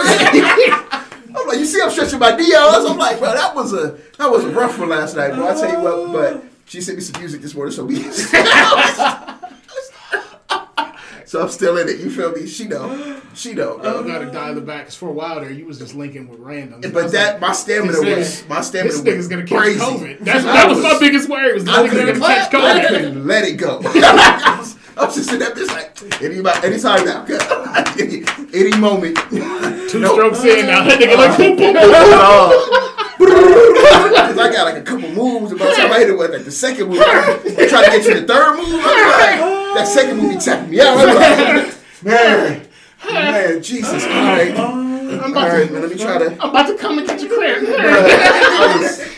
I'm 1.32 1.46
like, 1.46 1.58
you 1.58 1.64
see, 1.66 1.80
I'm 1.80 1.90
stretching 1.90 2.18
my 2.18 2.32
DLs. 2.32 2.90
I'm 2.90 2.98
like, 2.98 3.18
bro, 3.18 3.32
that 3.34 3.54
was 3.54 3.72
a 3.72 3.98
that 4.18 4.30
was 4.30 4.44
a 4.44 4.48
rough 4.50 4.78
one 4.78 4.88
last 4.88 5.14
night, 5.16 5.34
bro. 5.34 5.46
I 5.48 5.52
tell 5.54 5.70
you 5.70 5.80
what, 5.80 6.12
but 6.12 6.44
she 6.64 6.80
sent 6.80 6.98
me 6.98 7.02
some 7.04 7.20
music 7.20 7.40
this 7.42 7.54
morning, 7.54 7.72
so 7.72 7.84
we. 7.84 8.02
So 11.30 11.40
I'm 11.40 11.48
still 11.48 11.78
in 11.78 11.88
it. 11.88 12.00
You 12.00 12.10
feel 12.10 12.32
me? 12.32 12.48
She 12.48 12.66
know, 12.66 13.20
she 13.34 13.52
know. 13.52 13.78
Bro. 13.78 14.02
gotta 14.02 14.32
dial 14.32 14.58
it 14.58 14.66
back. 14.66 14.86
Cause 14.86 14.96
for 14.96 15.10
a 15.10 15.12
while 15.12 15.40
there, 15.40 15.52
you 15.52 15.64
was 15.64 15.78
just 15.78 15.94
linking 15.94 16.26
with 16.26 16.40
random. 16.40 16.80
But 16.92 17.12
that 17.12 17.40
my 17.40 17.52
stamina 17.52 18.00
was 18.00 18.44
my 18.48 18.60
stamina 18.60 18.92
this 19.00 19.16
was 19.16 19.28
gonna 19.28 19.44
catch 19.44 19.56
crazy. 19.56 19.78
COVID. 19.78 20.18
That's, 20.24 20.42
that 20.42 20.68
was, 20.68 20.82
my 20.82 20.98
biggest 20.98 21.28
worry. 21.28 21.54
Was 21.54 21.64
this 21.64 21.72
I 21.72 21.86
gonna 21.86 21.90
couldn't, 21.90 22.20
catch 22.20 22.52
I 22.52 22.84
COVID? 22.84 23.24
let 23.26 23.44
it 23.44 23.58
go. 23.58 23.80
I, 23.84 24.56
was, 24.58 24.76
I 24.96 25.04
was 25.04 25.14
just 25.14 25.32
in 25.32 25.38
that 25.38 25.54
bitch 25.54 25.68
like 25.68 26.20
any 26.20 26.38
anytime 26.66 27.04
now, 27.04 27.24
any, 28.00 28.24
any 28.52 28.76
moment. 28.80 29.16
Two 29.88 30.00
No. 30.00 30.14
strokes 30.14 30.42
in 30.42 30.66
now. 30.66 30.82
That 30.82 30.98
nigga 30.98 31.16
like 31.16 31.36
boom, 31.38 31.54
boom, 31.56 31.74
boom. 31.74 33.66
Because 34.30 34.38
I 34.38 34.52
got 34.52 34.64
like 34.64 34.76
a 34.76 34.82
couple 34.82 35.08
moves, 35.10 35.50
and 35.50 35.58
by 35.60 35.66
the 35.66 35.72
time 35.72 35.92
I 35.92 35.98
hit 36.00 36.10
it 36.10 36.18
with 36.18 36.30
like 36.30 36.44
the 36.44 36.50
second 36.50 36.88
move, 36.88 37.00
I'm 37.00 37.68
trying 37.68 37.84
to 37.84 37.90
get 37.90 38.04
you 38.04 38.20
the 38.20 38.26
third 38.26 38.56
move. 38.56 38.66
I'm 38.68 38.82
like, 38.82 39.74
that 39.74 39.86
second 39.88 40.18
move 40.18 40.34
be 40.34 40.38
tapping 40.40 40.70
me 40.70 40.80
out. 40.80 40.96
I'm 40.98 41.14
like, 41.16 41.74
man, 42.04 42.66
man, 43.06 43.62
Jesus, 43.62 44.04
all 44.04 44.10
right, 44.10 44.56
all 44.56 44.74
I'm 44.74 45.32
about 45.32 45.48
right, 45.52 45.66
to, 45.66 45.72
man, 45.72 45.82
let 45.82 45.90
me 45.90 45.96
try 45.98 46.18
to. 46.18 46.30
I'm 46.42 46.50
about 46.50 46.66
to 46.68 46.76
come 46.76 46.98
and 46.98 47.06
get 47.06 47.20
your 47.20 47.34
clear. 47.34 47.56
I 47.78 48.76
was 48.78 49.08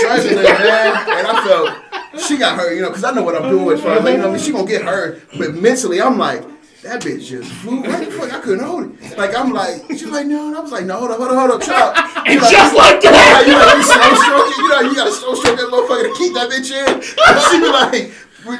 struggling, 0.00 0.44
man, 0.44 0.96
and 1.18 1.26
I 1.26 1.44
felt 1.44 2.22
she 2.22 2.36
got 2.36 2.58
her, 2.58 2.74
you 2.74 2.82
know, 2.82 2.88
because 2.88 3.04
I 3.04 3.12
know 3.12 3.22
what 3.22 3.36
I'm 3.36 3.50
doing. 3.50 3.76
As 3.76 3.82
far 3.82 3.92
as 3.98 4.04
like, 4.04 4.12
you 4.14 4.18
know, 4.20 4.28
I 4.28 4.30
mean, 4.32 4.40
she 4.40 4.52
gonna 4.52 4.66
get 4.66 4.82
her, 4.82 5.20
but 5.38 5.54
mentally, 5.54 6.00
I'm 6.00 6.18
like. 6.18 6.42
That 6.82 7.02
bitch 7.02 7.28
just 7.28 7.52
flew 7.60 7.82
right 7.82 8.06
the 8.06 8.10
fuck. 8.10 8.32
I 8.32 8.40
couldn't 8.40 8.64
hold 8.64 8.88
it. 8.88 9.18
Like 9.18 9.36
I'm 9.36 9.52
like, 9.52 9.84
she's 9.90 10.06
like, 10.06 10.26
no, 10.26 10.48
and 10.48 10.56
I 10.56 10.60
was 10.60 10.72
like, 10.72 10.86
no, 10.86 10.96
hold 10.96 11.10
on, 11.10 11.18
hold 11.18 11.30
on, 11.30 11.36
hold 11.36 11.50
on, 11.50 11.60
chop. 11.60 11.92
And 12.24 12.40
just 12.40 12.72
like 12.74 13.04
that. 13.04 13.44
you 13.44 13.52
know, 13.52 13.68
you 13.76 13.84
slow 13.84 14.16
stroke 14.16 14.48
it. 14.48 14.56
You 14.56 14.68
know, 14.72 14.80
you 14.88 14.96
gotta 14.96 15.12
slow 15.12 15.34
stroke 15.36 15.60
that 15.60 15.68
motherfucker 15.68 16.08
to 16.08 16.14
keep 16.16 16.32
that 16.32 16.48
bitch 16.48 16.72
in. 16.72 17.04
She 17.04 17.60
be 17.60 17.68
like, 17.68 18.16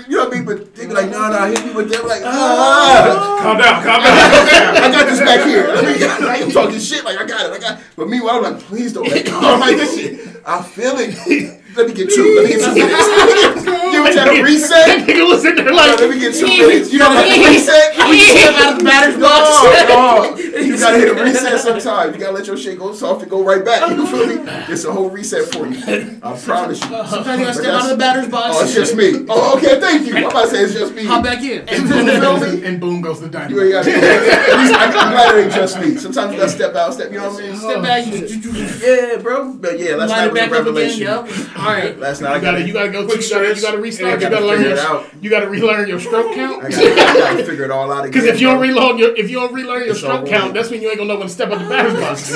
You 0.06 0.16
know 0.20 0.28
what 0.28 0.34
I 0.34 0.36
mean? 0.36 0.44
But 0.44 0.74
they 0.74 0.84
be 0.86 0.92
like, 0.92 1.08
no, 1.08 1.32
no, 1.32 1.48
hit 1.48 1.64
me 1.64 1.72
with 1.72 1.88
them. 1.88 2.06
Like, 2.06 2.20
ah. 2.22 3.40
Calm 3.40 3.56
down, 3.56 3.82
calm 3.82 4.04
down. 4.04 4.12
I 4.84 4.92
got 4.92 5.08
this 5.08 5.20
back 5.20 5.46
here. 5.46 5.66
Let 5.68 5.84
me, 5.88 6.26
like, 6.26 6.42
I'm 6.42 6.50
talking 6.50 6.78
shit. 6.78 7.04
Like, 7.04 7.16
I 7.16 7.24
got 7.24 7.48
it. 7.48 7.56
I 7.56 7.58
got 7.58 7.80
But 7.96 8.10
meanwhile, 8.10 8.44
I'm 8.44 8.52
like, 8.52 8.62
please 8.64 8.92
don't 8.92 9.08
let 9.08 9.24
go. 9.24 9.40
I'm 9.40 9.60
like, 9.60 9.76
this 9.76 9.96
shit. 9.96 10.42
I 10.44 10.62
feel 10.62 10.96
it. 10.98 11.56
Let 11.76 11.86
me 11.88 11.94
get 11.94 12.10
two. 12.10 12.34
Let 12.36 12.44
me 12.44 12.50
get 12.50 12.64
two 12.64 12.74
minutes. 12.74 13.64
you 13.92 14.02
ever 14.02 14.12
try 14.12 14.24
to 14.24 14.30
That 14.30 14.44
reset? 14.44 15.06
nigga 15.06 15.28
was 15.28 15.44
in 15.44 15.54
there 15.56 15.70
Yo, 15.70 15.76
like, 15.76 16.00
let 16.00 16.10
me 16.10 16.18
get 16.18 16.34
two 16.34 16.46
minutes. 16.46 16.92
You 16.92 16.98
know 16.98 17.10
how 17.10 17.22
to 17.22 17.50
reset? 17.50 17.94
Step 17.94 18.54
out 18.54 18.72
of 18.72 18.78
the 18.78 18.84
batter's 18.84 19.18
box. 19.20 19.44
No, 19.88 20.34
no. 20.34 20.60
You 20.60 20.78
gotta 20.78 20.98
hit 20.98 21.08
a 21.08 21.22
reset 21.22 21.60
sometime. 21.60 22.12
You 22.14 22.18
gotta 22.20 22.32
let 22.32 22.46
your 22.46 22.56
shit 22.56 22.78
go 22.78 22.92
soft 22.92 23.22
and 23.22 23.30
go 23.30 23.44
right 23.44 23.64
back. 23.64 23.88
You 23.90 24.06
feel 24.06 24.26
me? 24.26 24.42
It's 24.68 24.84
a 24.84 24.92
whole 24.92 25.10
reset 25.10 25.52
for 25.52 25.66
you. 25.66 25.78
I 26.22 26.36
promise 26.38 26.80
you. 26.80 26.88
Sometimes 26.88 27.38
you 27.40 27.46
gotta 27.46 27.54
step 27.54 27.72
out 27.74 27.84
of 27.84 27.90
the 27.90 27.96
batter's 27.96 28.28
box. 28.28 28.56
Oh, 28.58 28.64
it's 28.64 28.74
just 28.74 28.96
me. 28.96 29.26
Oh, 29.28 29.56
okay, 29.56 29.80
thank 29.80 30.06
you. 30.06 30.16
I'm 30.16 30.24
about 30.24 30.44
to 30.44 30.50
say 30.50 30.62
it's 30.64 30.74
just 30.74 30.94
me. 30.94 31.04
Hop 31.04 31.22
back 31.24 31.42
in. 31.42 31.68
and 31.68 31.88
boom 31.88 32.20
goes, 32.20 32.62
and 32.62 32.80
boom 32.80 33.00
goes 33.00 33.20
the 33.20 33.26
You 33.48 33.62
ain't 33.62 33.72
gotta, 33.72 33.90
at 33.90 34.58
least 34.58 34.74
I, 34.74 34.84
I'm 34.86 35.12
glad 35.12 35.36
it 35.36 35.44
ain't 35.44 35.52
just 35.52 35.78
me. 35.80 35.96
Sometimes 35.96 36.32
you 36.32 36.38
gotta 36.38 36.50
step 36.50 36.74
out, 36.74 36.94
step. 36.94 37.12
You 37.12 37.18
know 37.18 37.30
what 37.30 37.42
I 37.42 37.46
mean? 37.46 37.56
Step 37.56 37.82
back. 37.82 38.82
Yeah, 38.82 39.22
bro. 39.22 39.54
But 39.54 39.78
yeah, 39.78 39.94
last 39.94 40.10
line 40.10 40.18
night 40.18 40.26
it 40.26 40.30
a 40.30 40.50
back 40.50 40.60
up 40.60 40.66
again. 40.66 41.59
Revelation. 41.60 41.66
Yep. 41.66 41.66
All 41.66 41.72
right. 41.90 41.98
Last 41.98 42.20
night 42.20 42.30
I 42.32 42.36
You 42.36 42.40
gotta, 42.42 42.58
gotta, 42.58 42.66
you 42.68 42.72
gotta 42.72 42.90
go. 42.90 43.06
Quick 43.06 43.22
You 43.22 43.30
gotta, 43.30 43.54
you 43.54 43.62
gotta 43.62 43.78
restart. 43.78 44.12
You 44.12 44.18
gotta 44.20 44.34
gotta 44.34 44.46
learn 44.46 44.56
figure 44.58 44.68
your. 44.70 44.78
it 44.78 44.84
out. 44.84 45.06
You 45.22 45.30
gotta 45.30 45.48
relearn 45.48 45.88
your 45.88 46.00
stroke 46.00 46.26
I 46.32 46.34
count. 46.34 46.62
gotta, 46.62 46.76
I 46.76 46.94
gotta 47.18 47.44
figure 47.44 47.64
it 47.64 47.70
all 47.70 47.90
out 47.92 47.98
again. 48.04 48.10
Because 48.12 48.24
if 48.26 48.40
you 48.40 48.46
don't 48.48 48.58
bro. 48.58 48.68
reload 48.68 48.98
your, 48.98 49.16
if 49.16 49.30
you 49.30 49.36
don't 49.40 49.52
relearn 49.52 49.80
your 49.80 49.90
It's 49.90 49.98
stroke 50.00 50.26
count, 50.26 50.46
with. 50.46 50.54
that's 50.54 50.70
when 50.70 50.80
you 50.82 50.88
ain't 50.88 50.98
gonna 50.98 51.08
know 51.12 51.18
when 51.18 51.28
to 51.28 51.32
step 51.32 51.50
up 51.50 51.58
the 51.60 51.68
batter's 51.68 51.98
box. 52.00 52.32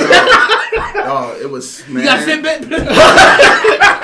Oh, 1.06 1.36
it 1.40 1.48
was 1.50 1.82
man. 1.88 2.02
You 2.02 2.08
got 2.08 2.20
Fitbit? 2.28 4.00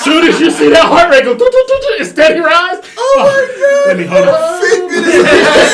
Soon 0.00 0.24
as 0.28 0.40
you 0.40 0.50
see 0.50 0.70
that 0.70 0.84
heart 0.86 1.10
rate 1.10 1.24
go, 1.24 1.34
doo, 1.34 1.44
doo, 1.44 1.64
doo, 1.68 1.78
doo, 1.82 1.94
and 1.98 2.06
steady 2.08 2.40
rise. 2.40 2.80
Oh 2.96 3.16
my 3.20 3.46
god! 3.60 3.86
Let 3.88 3.96
me 3.98 4.04
hold 4.06 4.22
on. 4.22 4.32
god! 4.32 4.62
Fitbit 4.64 5.04
is 5.04 5.24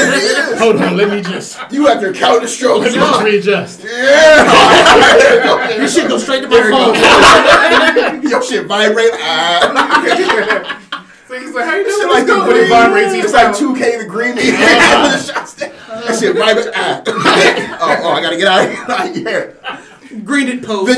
amazing. 0.09 0.43
Hold 0.67 0.77
on. 0.83 0.97
Let 0.97 1.11
me 1.11 1.21
just. 1.21 1.59
You 1.71 1.87
out 1.89 2.01
there 2.01 2.13
counting 2.15 2.49
strokes? 2.49 2.87
Let 2.87 2.95
me 2.95 2.99
just 2.99 3.23
readjust. 3.23 3.85
Yeah. 3.85 5.77
This 5.79 5.95
shit 5.95 6.09
go 6.09 6.17
straight 6.19 6.43
to 6.43 6.49
my 6.49 6.61
phone. 6.71 8.23
Your 8.29 8.43
shit 8.43 8.67
vibrate. 8.67 9.11
Ah. 9.15 10.81
So 11.29 11.39
he's 11.39 11.53
like, 11.55 11.65
how 11.67 11.75
you 11.77 11.85
Shit 11.85 12.01
doing? 12.01 12.09
like 12.09 12.27
the 12.27 12.35
When 12.39 12.47
green. 12.51 12.65
it 12.65 12.69
vibrates 12.71 13.13
It's 13.15 13.33
like 13.35 13.55
2K 13.55 13.99
the 14.03 14.09
green. 14.09 14.35
that 14.37 16.17
shit 16.19 16.35
vibrate. 16.37 16.69
Ah. 16.75 17.03
oh, 17.07 18.01
oh, 18.05 18.11
I 18.13 18.21
gotta 18.23 18.37
get 18.37 18.49
out 18.49 18.67
of 19.09 19.15
here. 19.15 19.57
yeah. 19.63 19.81
Green 20.25 20.49
it 20.49 20.63
post. 20.65 20.97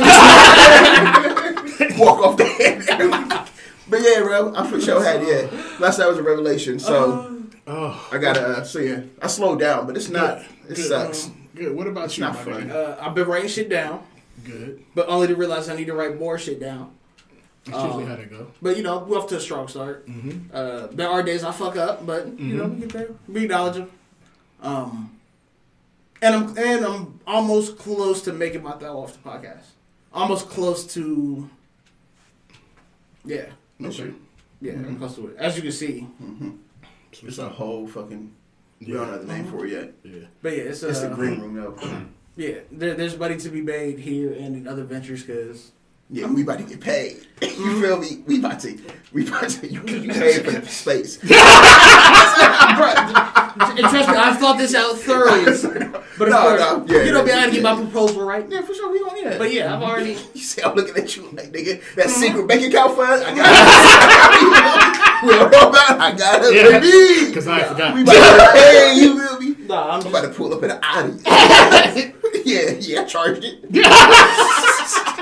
Walk 1.98 2.18
off 2.24 2.36
the 2.36 2.44
head. 2.44 3.48
But 3.90 4.00
yeah, 4.02 4.20
bro, 4.20 4.52
I 4.54 4.66
for 4.70 4.78
sure 4.78 5.02
had 5.02 5.22
yeah. 5.26 5.48
Last 5.80 5.98
night 5.98 6.08
was 6.08 6.18
a 6.18 6.22
revelation, 6.22 6.78
so 6.78 7.42
Oh, 7.66 8.08
I 8.12 8.18
gotta 8.18 8.40
uh, 8.58 8.62
so 8.62 8.80
yeah. 8.80 9.00
I 9.22 9.28
slowed 9.28 9.60
down, 9.60 9.86
but 9.86 9.96
it's 9.96 10.10
not. 10.10 10.40
It 10.68 10.74
Good. 10.74 10.76
sucks. 10.76 11.30
good. 11.54 11.74
What 11.74 11.86
about 11.86 12.14
you, 12.18 12.24
not 12.24 12.34
my 12.34 12.42
funny. 12.52 12.70
Uh, 12.70 12.96
I've 13.00 13.14
been 13.14 13.26
writing 13.26 13.48
shit 13.48 13.70
down, 13.70 14.02
Good. 14.44 14.84
but 14.94 15.08
only 15.08 15.26
to 15.28 15.36
realize 15.36 15.70
I 15.70 15.74
need 15.76 15.86
to 15.86 15.94
write 15.94 16.18
more 16.20 16.38
shit 16.38 16.60
down. 16.60 16.90
That's 17.64 17.82
usually 17.82 18.04
Um, 18.04 18.10
how 18.10 18.16
they 18.16 18.24
go. 18.26 18.48
But 18.60 18.76
you 18.76 18.82
know, 18.82 18.98
we're 18.98 19.16
off 19.18 19.28
to 19.28 19.36
a 19.36 19.40
strong 19.40 19.68
start. 19.68 20.06
Mm-hmm. 20.06 20.54
Uh, 20.54 20.88
there 20.88 21.08
are 21.08 21.22
days 21.22 21.42
I 21.42 21.52
fuck 21.52 21.76
up, 21.76 22.04
but 22.04 22.38
you 22.38 22.56
know, 22.56 22.64
we 22.66 22.80
get 22.80 22.90
there. 22.90 23.08
We 23.26 23.44
acknowledge 23.44 23.76
them. 23.76 23.90
Um, 24.60 25.16
and 26.20 26.34
I'm 26.34 26.58
and 26.58 26.84
I'm 26.84 27.20
almost 27.26 27.78
close 27.78 28.20
to 28.22 28.34
making 28.34 28.62
my 28.62 28.72
throw 28.72 28.98
off 28.98 29.14
the 29.14 29.26
podcast. 29.26 29.64
Almost 30.12 30.50
close 30.50 30.84
to. 30.92 31.48
Yeah, 33.28 33.46
Okay. 33.84 34.10
yeah, 34.60 34.72
I'm 34.72 34.96
close 34.98 35.14
to 35.16 35.28
it. 35.28 35.36
As 35.36 35.56
you 35.56 35.62
can 35.62 35.72
see, 35.72 36.06
It's 37.22 37.38
a 37.38 37.48
whole 37.48 37.86
fucking. 37.86 38.32
We 38.80 38.92
don't 38.92 39.08
have 39.08 39.26
the 39.26 39.32
name 39.32 39.44
for 39.50 39.66
it 39.66 39.72
yet. 39.72 39.92
Yeah. 40.04 40.26
but 40.42 40.52
yeah, 40.56 40.62
it's, 40.70 40.82
uh, 40.82 40.88
It's 40.88 41.00
the 41.00 41.08
green 41.10 41.40
room 41.40 41.54
though. 41.54 41.76
Yeah, 42.38 42.58
there, 42.70 42.94
there's 42.94 43.18
money 43.18 43.36
to 43.36 43.48
be 43.48 43.60
made 43.62 43.98
here 43.98 44.32
and 44.32 44.54
in 44.54 44.68
other 44.68 44.84
ventures 44.84 45.24
because 45.24 45.72
Yeah, 46.10 46.26
we 46.26 46.42
about 46.42 46.58
to 46.58 46.64
get 46.64 46.80
paid. 46.80 47.24
You 47.40 47.48
mm-hmm. 47.48 47.80
feel 47.82 47.98
me? 48.00 48.22
We 48.26 48.38
about 48.40 48.58
to. 48.60 48.78
We 49.12 49.26
about 49.26 49.48
to. 49.48 49.66
You, 49.68 49.80
mm-hmm. 49.80 50.04
you 50.04 50.12
paid 50.12 50.44
for 50.44 50.50
the 50.50 50.66
space. 50.66 51.18
and 51.22 51.30
trust 53.86 54.08
me, 54.08 54.16
I've 54.16 54.38
thought 54.38 54.58
this 54.58 54.74
out 54.74 54.96
thoroughly. 54.98 55.44
But 55.44 56.28
of 56.28 56.34
No, 56.34 56.40
course, 56.40 56.60
no, 56.60 56.84
yeah, 56.88 57.02
you 57.04 57.12
know, 57.12 57.18
yeah, 57.18 57.24
be 57.24 57.30
I 57.30 57.34
gotta 57.34 57.52
get 57.52 57.62
yeah. 57.62 57.74
my 57.74 57.74
proposal 57.82 58.24
right. 58.24 58.44
Yeah, 58.48 58.62
for 58.62 58.74
sure. 58.74 58.90
We 58.90 58.98
gonna 59.00 59.30
it. 59.30 59.38
But 59.38 59.52
yeah, 59.52 59.74
I've 59.74 59.82
already. 59.82 60.16
You 60.34 60.40
see, 60.40 60.62
I'm 60.62 60.74
looking 60.74 60.96
at 60.96 61.16
you 61.16 61.30
like, 61.30 61.52
nigga, 61.52 61.80
that 61.94 62.06
mm-hmm. 62.06 62.20
secret 62.20 62.48
bank 62.48 62.62
account 62.62 62.96
fund, 62.96 63.22
I 63.24 63.34
got 63.34 63.46
it. 65.22 65.26
we 65.26 65.32
don't 65.38 65.52
know 65.52 65.68
about 65.68 65.90
it. 65.90 66.00
I 66.00 66.12
got 66.16 66.42
it, 66.44 66.54
Yeah. 66.54 66.80
baby. 66.80 67.28
Because 67.28 67.46
I 67.46 67.62
forgot. 67.64 67.94
We 67.94 68.02
about 68.02 68.14
to 68.14 68.52
pay, 68.52 68.94
you 68.96 69.18
feel 69.18 69.40
me? 69.40 69.66
Nah, 69.66 69.90
I'm 69.90 70.00
I'm 70.00 70.06
about 70.08 70.22
to 70.22 70.30
pull 70.30 70.52
up 70.54 70.62
in 70.64 70.70
an 70.70 70.80
Audi. 70.82 71.22
yeah, 72.44 72.70
yeah, 72.80 73.02
I 73.02 73.04
charged 73.04 73.44
it. 73.44 75.14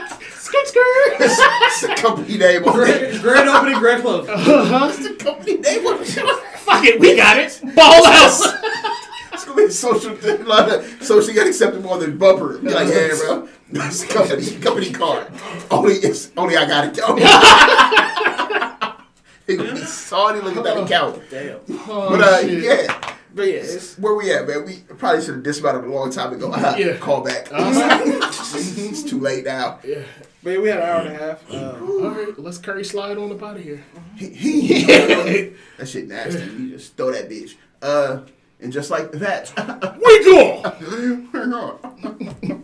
Skirt, 0.46 0.68
skirt. 0.68 1.16
it's 1.20 1.82
a 1.82 1.94
company 1.96 2.38
name 2.38 2.64
on. 2.64 2.74
Grand, 2.74 3.20
grand 3.20 3.48
opening, 3.48 3.78
grand 3.80 4.02
close. 4.02 4.26
It's 4.28 5.06
a 5.06 5.14
company 5.14 5.56
name. 5.56 5.82
Fuck 6.58 6.84
it, 6.84 7.00
we 7.00 7.16
got 7.16 7.36
it. 7.38 7.60
Ball 7.74 8.06
house. 8.06 8.46
It's 9.32 9.44
gonna 9.44 9.66
be 9.66 9.70
social, 9.70 10.16
like, 10.44 11.02
socially 11.02 11.40
unacceptable 11.40 11.90
on 11.90 11.98
the 11.98 12.08
bumper. 12.08 12.58
Be 12.58 12.70
like, 12.70 12.86
yeah, 12.88 13.08
bro, 13.08 13.48
it's 13.72 14.04
a 14.04 14.06
company, 14.06 14.50
company 14.60 14.92
card. 14.92 15.32
Only, 15.68 15.94
it's 15.94 16.30
only 16.36 16.56
I 16.56 16.66
got 16.66 16.96
it. 16.96 16.96
He 19.46 19.56
gonna 19.56 19.74
be 19.74 19.80
salty 19.80 20.40
looking 20.40 20.58
at 20.58 20.64
that 20.64 20.78
account. 20.78 21.22
Damn. 21.30 21.60
But 21.68 22.20
uh, 22.20 22.46
yeah, 22.46 23.14
But 23.32 23.42
yeah, 23.46 23.54
it's, 23.54 23.96
where 23.96 24.14
we 24.14 24.32
at, 24.32 24.48
man? 24.48 24.64
We 24.66 24.78
probably 24.96 25.24
should 25.24 25.34
have 25.34 25.44
dismounted 25.44 25.84
a 25.84 25.88
long 25.88 26.10
time 26.10 26.32
ago. 26.32 26.52
Yeah. 26.76 26.96
Call 26.96 27.22
back. 27.22 27.46
Uh-huh. 27.52 27.98
it's 28.56 29.04
too 29.04 29.20
late 29.20 29.44
now. 29.44 29.78
Yeah. 29.84 30.02
But 30.46 30.52
yeah, 30.52 30.58
we 30.60 30.68
had 30.68 30.78
an 30.78 30.84
hour 30.88 31.00
and 31.00 31.08
a 31.08 31.18
half. 31.18 31.50
Uh, 31.52 31.76
All 31.80 32.10
right, 32.10 32.38
let's 32.38 32.58
curry 32.58 32.84
slide 32.84 33.18
on 33.18 33.32
up 33.32 33.42
out 33.42 33.56
of 33.56 33.64
here. 33.64 33.82
that 34.20 35.88
shit 35.88 36.06
nasty. 36.06 36.38
You 36.44 36.70
just 36.70 36.96
throw 36.96 37.10
that 37.10 37.28
bitch. 37.28 37.56
Uh, 37.82 38.20
and 38.60 38.72
just 38.72 38.88
like 38.88 39.10
that, 39.10 39.52
We 40.00 40.24
go. 40.24 40.62
we're 41.32 41.46
gone. 41.48 42.62